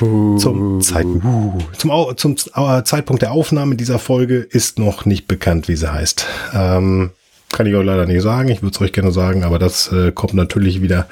Uh. 0.00 0.36
Zum, 0.38 0.80
Zeit, 0.80 1.04
uh, 1.04 1.58
zum, 1.76 2.16
zum 2.16 2.52
uh, 2.56 2.80
Zeitpunkt 2.82 3.22
der 3.22 3.32
Aufnahme 3.32 3.76
dieser 3.76 3.98
Folge 3.98 4.38
ist 4.38 4.78
noch 4.78 5.04
nicht 5.04 5.28
bekannt, 5.28 5.68
wie 5.68 5.76
sie 5.76 5.92
heißt. 5.92 6.26
Ähm, 6.54 7.10
kann 7.52 7.66
ich 7.66 7.74
euch 7.74 7.86
leider 7.86 8.06
nicht 8.06 8.22
sagen. 8.22 8.48
Ich 8.48 8.62
würde 8.62 8.74
es 8.74 8.80
euch 8.80 8.92
gerne 8.92 9.12
sagen, 9.12 9.44
aber 9.44 9.58
das 9.58 9.90
äh, 9.92 10.12
kommt 10.12 10.34
natürlich 10.34 10.82
wieder 10.82 11.06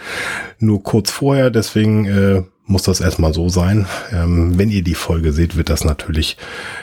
nur 0.59 0.83
kurz 0.83 1.11
vorher. 1.11 1.51
Deswegen 1.51 2.07
äh, 2.07 2.43
muss 2.67 2.83
das 2.83 3.01
erstmal 3.01 3.33
so 3.33 3.49
sein. 3.49 3.87
Ähm, 4.13 4.59
wenn 4.59 4.71
ihr 4.71 4.83
die 4.83 4.95
Folge 4.95 5.33
seht, 5.33 5.57
wird 5.57 5.71
das 5.71 5.85
natürlich 5.85 6.37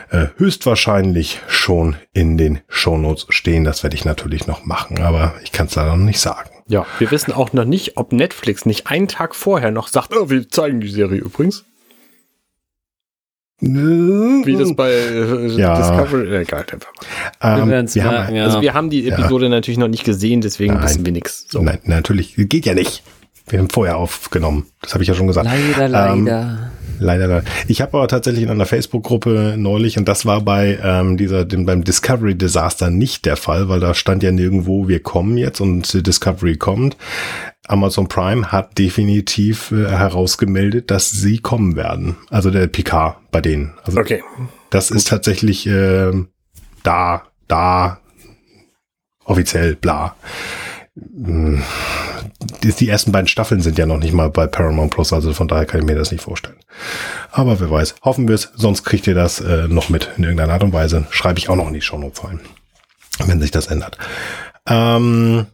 äh, 0.10 0.28
höchstwahrscheinlich 0.38 1.42
schon 1.48 1.96
in 2.14 2.38
den 2.38 2.60
Shownotes 2.68 3.28
stehen. 3.30 3.64
Das 3.64 3.84
werde 3.84 3.96
ich 3.96 4.06
natürlich 4.06 4.48
noch 4.48 4.66
machen, 4.66 5.00
aber 5.00 5.34
ich 5.44 5.52
kann 5.52 5.68
es 5.68 5.76
leider 5.76 5.96
noch 5.96 6.06
nicht 6.06 6.20
sagen. 6.20 6.50
Ja, 6.68 6.86
wir 7.00 7.12
wissen 7.12 7.34
auch 7.34 7.54
noch 7.54 7.66
nicht, 7.66 7.98
ob 7.98 8.14
Netflix 8.14 8.66
nicht 8.66 8.88
einen 8.88 9.08
Tag 9.08 9.36
vorher 9.36 9.72
noch 9.72 9.88
sagt, 9.88 10.16
oh, 10.16 10.30
wir 10.30 10.48
zeigen 10.50 10.80
die 10.80 10.90
Serie 10.90 11.20
übrigens. 11.20 11.66
Wie 13.62 14.58
das 14.58 14.76
bei 14.76 14.92
äh, 14.92 15.48
ja. 15.50 15.78
Discovery. 15.78 16.36
Egal. 16.36 16.66
Ähm, 17.42 17.70
wir, 17.70 17.96
wir 17.96 18.04
haben, 18.04 18.36
ja. 18.36 18.44
Also 18.46 18.62
wir 18.62 18.74
haben 18.74 18.90
die 18.90 19.08
Episode 19.08 19.46
ja. 19.46 19.50
natürlich 19.50 19.78
noch 19.78 19.88
nicht 19.88 20.04
gesehen, 20.04 20.42
deswegen 20.42 20.74
Nein. 20.74 20.84
wissen 20.84 21.06
wir 21.06 21.14
nichts. 21.14 21.46
So. 21.50 21.62
Nein, 21.62 21.80
natürlich, 21.84 22.36
geht 22.36 22.66
ja 22.66 22.74
nicht. 22.74 23.04
Wir 23.48 23.60
haben 23.60 23.70
vorher 23.70 23.98
aufgenommen. 23.98 24.66
Das 24.82 24.94
habe 24.94 25.04
ich 25.04 25.10
ja 25.10 25.14
schon 25.14 25.28
gesagt. 25.28 25.46
Leider, 25.46 26.14
ähm, 26.14 26.26
leider. 26.26 26.72
Leider, 27.00 27.28
leider. 27.28 27.44
Ich 27.68 27.82
habe 27.82 27.98
aber 27.98 28.08
tatsächlich 28.08 28.44
in 28.44 28.50
einer 28.50 28.68
Facebook-Gruppe 28.68 29.56
neulich, 29.58 29.98
und 29.98 30.08
das 30.08 30.26
war 30.26 30.42
bei 30.42 30.78
ähm, 30.84 31.18
dieser, 31.18 31.46
dem, 31.46 31.66
beim 31.66 31.84
Discovery 31.84 32.36
Disaster 32.36 32.92
nicht 32.92 33.26
der 33.26 33.38
Fall, 33.38 33.70
weil 33.70 33.80
da 33.80 33.96
stand 33.96 34.22
ja 34.22 34.32
nirgendwo, 34.32 34.88
wir 34.88 35.02
kommen 35.02 35.38
jetzt 35.38 35.60
und 35.62 36.06
Discovery 36.06 36.58
kommt. 36.58 36.96
Amazon 37.72 38.08
Prime 38.08 38.52
hat 38.52 38.78
definitiv 38.78 39.72
äh, 39.72 39.88
herausgemeldet, 39.88 40.92
dass 40.92 41.12
sie 41.12 41.40
kommen 41.40 41.76
werden. 41.76 42.18
Also 42.30 42.52
der 42.52 42.68
Picard 42.68 43.18
bei 43.32 43.42
denen. 43.42 43.74
Also 43.84 44.00
okay. 44.00 44.24
Das 44.70 44.90
Gut. 44.90 44.98
ist 44.98 45.08
tatsächlich 45.08 45.68
äh, 45.68 46.12
da, 46.84 47.24
da, 47.48 48.00
offiziell, 49.26 49.76
bla. 49.76 50.16
Hm. 50.96 51.62
Die, 52.64 52.74
die 52.74 52.90
ersten 52.90 53.12
beiden 53.12 53.28
Staffeln 53.28 53.62
sind 53.62 53.78
ja 53.78 53.86
noch 53.86 54.00
nicht 54.00 54.14
mal 54.14 54.30
bei 54.30 54.48
Paramount 54.48 54.92
Plus, 54.92 55.14
also 55.14 55.34
von 55.34 55.48
daher 55.48 55.66
kann 55.66 55.80
ich 55.80 55.86
mir 55.86 55.96
das 55.96 56.12
nicht 56.12 56.24
vorstellen. 56.24 56.58
Aber 57.32 57.60
wer 57.60 57.70
weiß, 57.70 57.96
hoffen 58.02 58.28
wir 58.28 58.36
es, 58.36 58.52
sonst 58.56 58.84
kriegt 58.84 59.08
ihr 59.08 59.16
das 59.16 59.40
äh, 59.40 59.68
noch 59.68 59.90
mit 59.90 60.10
in 60.18 60.24
irgendeiner 60.24 60.54
Art 60.54 60.64
und 60.64 60.74
Weise. 60.74 61.06
Schreibe 61.12 61.40
ich 61.40 61.50
auch 61.50 61.56
noch 61.56 61.68
in 61.68 61.74
die 61.74 61.82
Show 61.82 61.98
Notes 61.98 62.24
rein, 62.24 62.40
wenn 63.26 63.40
sich 63.40 63.52
das 63.52 63.68
ändert. 63.68 63.98
Ähm, 64.68 65.46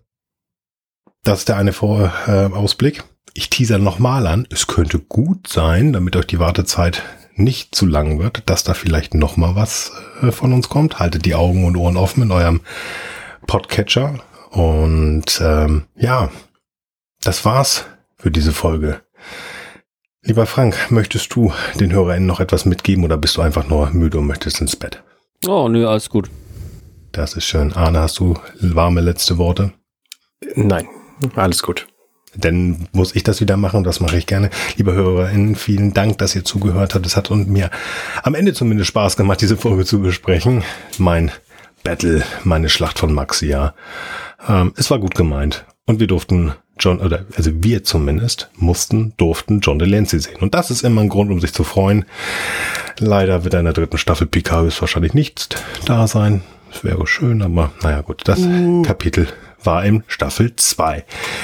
das 1.24 1.40
ist 1.40 1.50
der 1.50 1.58
eine 1.58 1.74
Vor 1.74 2.12
äh, 2.28 2.46
Ausblick. 2.54 3.04
Ich 3.34 3.50
teaser 3.50 3.78
nochmal 3.78 4.28
an. 4.28 4.48
Es 4.50 4.68
könnte 4.68 5.00
gut 5.00 5.48
sein, 5.48 5.94
damit 5.94 6.16
euch 6.16 6.28
die 6.28 6.40
Wartezeit 6.40 7.04
nicht 7.36 7.76
zu 7.76 7.86
lang 7.86 8.20
wird, 8.20 8.50
dass 8.50 8.64
da 8.64 8.74
vielleicht 8.74 9.14
nochmal 9.14 9.56
was 9.56 9.92
äh, 10.22 10.32
von 10.32 10.54
uns 10.54 10.70
kommt. 10.70 11.00
Haltet 11.00 11.26
die 11.26 11.36
Augen 11.36 11.66
und 11.66 11.78
Ohren 11.78 11.98
offen 11.98 12.24
in 12.24 12.32
eurem 12.32 12.62
Podcatcher. 13.46 14.20
Und 14.50 15.40
ähm, 15.44 15.84
ja, 15.96 16.30
das 17.24 17.46
war's 17.46 17.86
für 18.18 18.32
diese 18.32 18.54
Folge. 18.54 19.02
Lieber 20.24 20.46
Frank, 20.46 20.76
möchtest 20.90 21.34
du 21.36 21.54
den 21.80 21.94
HörerInnen 21.94 22.26
noch 22.26 22.40
etwas 22.40 22.66
mitgeben 22.66 23.04
oder 23.04 23.18
bist 23.18 23.38
du 23.38 23.42
einfach 23.42 23.68
nur 23.68 23.92
müde 23.92 24.18
und 24.18 24.28
möchtest 24.28 24.60
ins 24.60 24.76
Bett? 24.76 25.02
Oh, 25.46 25.70
nö, 25.70 25.88
alles 25.88 26.10
gut. 26.10 26.30
Das 27.12 27.36
ist 27.36 27.46
schön. 27.46 27.74
Arne, 27.74 28.00
hast 28.00 28.20
du 28.20 28.34
warme 28.60 29.02
letzte 29.02 29.38
Worte? 29.38 29.74
Nein. 30.56 30.88
Alles 31.36 31.64
gut. 31.64 31.88
Dann 32.36 32.88
muss 32.92 33.16
ich 33.16 33.24
das 33.24 33.42
wieder 33.42 33.58
machen 33.58 33.78
und 33.78 33.84
das 33.84 34.00
mache 34.00 34.18
ich 34.18 34.28
gerne. 34.28 34.50
Liebe 34.76 34.94
HörerInnen, 34.94 35.56
vielen 35.56 35.94
Dank, 35.94 36.18
dass 36.20 36.36
ihr 36.36 36.44
zugehört 36.44 36.94
habt. 36.94 37.06
Es 37.06 37.16
hat 37.16 37.32
und 37.32 37.50
mir 37.50 37.72
am 38.22 38.36
Ende 38.36 38.54
zumindest 38.54 38.90
Spaß 38.90 39.18
gemacht, 39.18 39.42
diese 39.42 39.58
Folge 39.58 39.86
zu 39.86 40.02
besprechen. 40.02 40.64
Mein 40.98 41.32
Battle, 41.84 42.24
meine 42.44 42.70
Schlacht 42.70 43.00
von 43.00 43.14
Maxia. 43.14 43.74
Ähm, 44.48 44.74
es 44.78 44.92
war 44.92 45.00
gut 45.00 45.16
gemeint. 45.16 45.66
Und 45.86 46.00
wir 46.00 46.08
durften 46.08 46.54
John, 46.80 47.00
oder 47.00 47.26
also 47.36 47.52
wir 47.64 47.84
zumindest, 47.84 48.50
mussten, 48.56 49.14
durften 49.18 49.62
John 49.62 49.80
Delancey 49.80 50.20
sehen. 50.20 50.38
Und 50.42 50.54
das 50.54 50.70
ist 50.70 50.84
immer 50.84 51.02
ein 51.02 51.10
Grund, 51.10 51.32
um 51.32 51.40
sich 51.40 51.54
zu 51.54 51.64
freuen. 51.64 52.06
Leider 53.00 53.44
wird 53.44 53.54
in 53.54 53.64
der 53.64 53.74
dritten 53.74 53.98
Staffel 53.98 54.28
Picard 54.28 54.80
wahrscheinlich 54.82 55.14
nicht 55.14 55.64
da 55.86 56.08
sein. 56.08 56.42
Das 56.72 56.84
wäre 56.84 57.08
schön, 57.08 57.42
aber 57.42 57.72
naja 57.82 58.02
gut, 58.02 58.22
das 58.26 58.40
uh. 58.40 58.82
Kapitel 58.84 59.28
war 59.64 59.84
in 59.84 60.04
Staffel 60.08 60.56
2. 60.56 61.04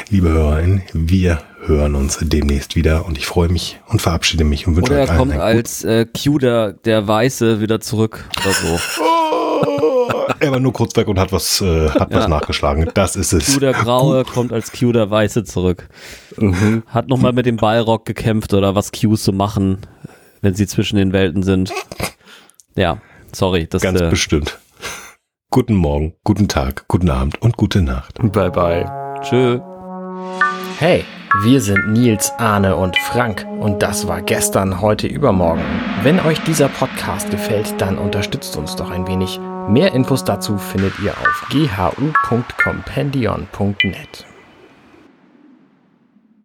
Liebe 0.10 0.30
Hörerinnen, 0.30 0.84
wir 0.94 1.40
hören 1.66 1.96
uns 1.96 2.20
demnächst 2.22 2.76
wieder 2.76 3.06
und 3.06 3.18
ich 3.18 3.26
freue 3.26 3.50
mich 3.50 3.80
und 3.88 4.02
verabschiede 4.02 4.44
mich 4.44 4.68
und 4.68 4.76
wünsche 4.76 4.92
oder 4.92 5.04
euch 5.04 5.10
allen 5.10 5.18
kommt 5.18 5.38
als 5.38 5.84
äh, 5.84 6.06
Q 6.06 6.38
der, 6.38 6.74
der 6.74 7.08
Weiße 7.08 7.62
wieder 7.62 7.80
zurück 7.80 8.26
oder 8.42 8.54
so. 8.54 8.80
Oh, 9.02 10.24
er 10.40 10.52
war 10.52 10.60
nur 10.60 10.74
kurz 10.74 10.96
weg 10.96 11.08
und 11.08 11.20
hat 11.20 11.32
was, 11.32 11.62
äh, 11.62 11.90
hat 11.90 12.12
ja. 12.12 12.18
was 12.18 12.28
nachgeschlagen. 12.28 12.90
Das 12.94 13.16
ist 13.16 13.34
es. 13.34 13.54
Q 13.54 13.60
der 13.60 13.74
Graue 13.74 14.26
kommt 14.26 14.52
als 14.52 14.72
Q 14.72 14.92
der 14.92 15.10
Weiße 15.10 15.44
zurück. 15.44 15.88
Mhm. 16.38 16.84
Hat 16.88 17.08
nochmal 17.08 17.34
mit 17.34 17.46
dem 17.46 17.58
Ballrock 17.58 18.06
gekämpft 18.06 18.54
oder 18.54 18.76
was 18.76 18.92
Qs 18.92 19.24
so 19.24 19.32
machen, 19.32 19.80
wenn 20.42 20.54
sie 20.54 20.68
zwischen 20.68 20.98
den 20.98 21.14
Welten 21.14 21.44
sind. 21.44 21.72
Ja, 22.76 23.00
sorry. 23.32 23.68
Das, 23.70 23.82
Ganz 23.82 24.02
äh, 24.02 24.10
bestimmt 24.10 24.60
guten 25.54 25.76
Morgen, 25.76 26.14
guten 26.24 26.48
Tag, 26.48 26.86
guten 26.88 27.12
Abend 27.12 27.40
und 27.44 27.58
gute 27.58 27.84
Nacht. 27.84 28.18
Bye 28.32 28.50
bye. 28.50 28.90
Tschö. 29.22 29.60
Hey, 30.80 31.06
wir 31.44 31.62
sind 31.62 31.94
Nils, 31.94 32.34
Arne 32.40 32.76
und 32.76 32.98
Frank 32.98 33.46
und 33.60 33.84
das 33.84 34.08
war 34.08 34.24
gestern, 34.24 34.82
heute, 34.82 35.06
übermorgen. 35.06 35.62
Wenn 36.02 36.20
euch 36.22 36.40
dieser 36.40 36.70
Podcast 36.70 37.30
gefällt, 37.30 37.80
dann 37.80 38.00
unterstützt 38.00 38.58
uns 38.58 38.76
doch 38.76 38.90
ein 38.90 39.08
wenig. 39.08 39.40
Mehr 39.70 39.94
Infos 39.94 40.24
dazu 40.24 40.58
findet 40.58 40.98
ihr 41.00 41.12
auf 41.12 41.48
ghu.compendion.net. 41.52 44.26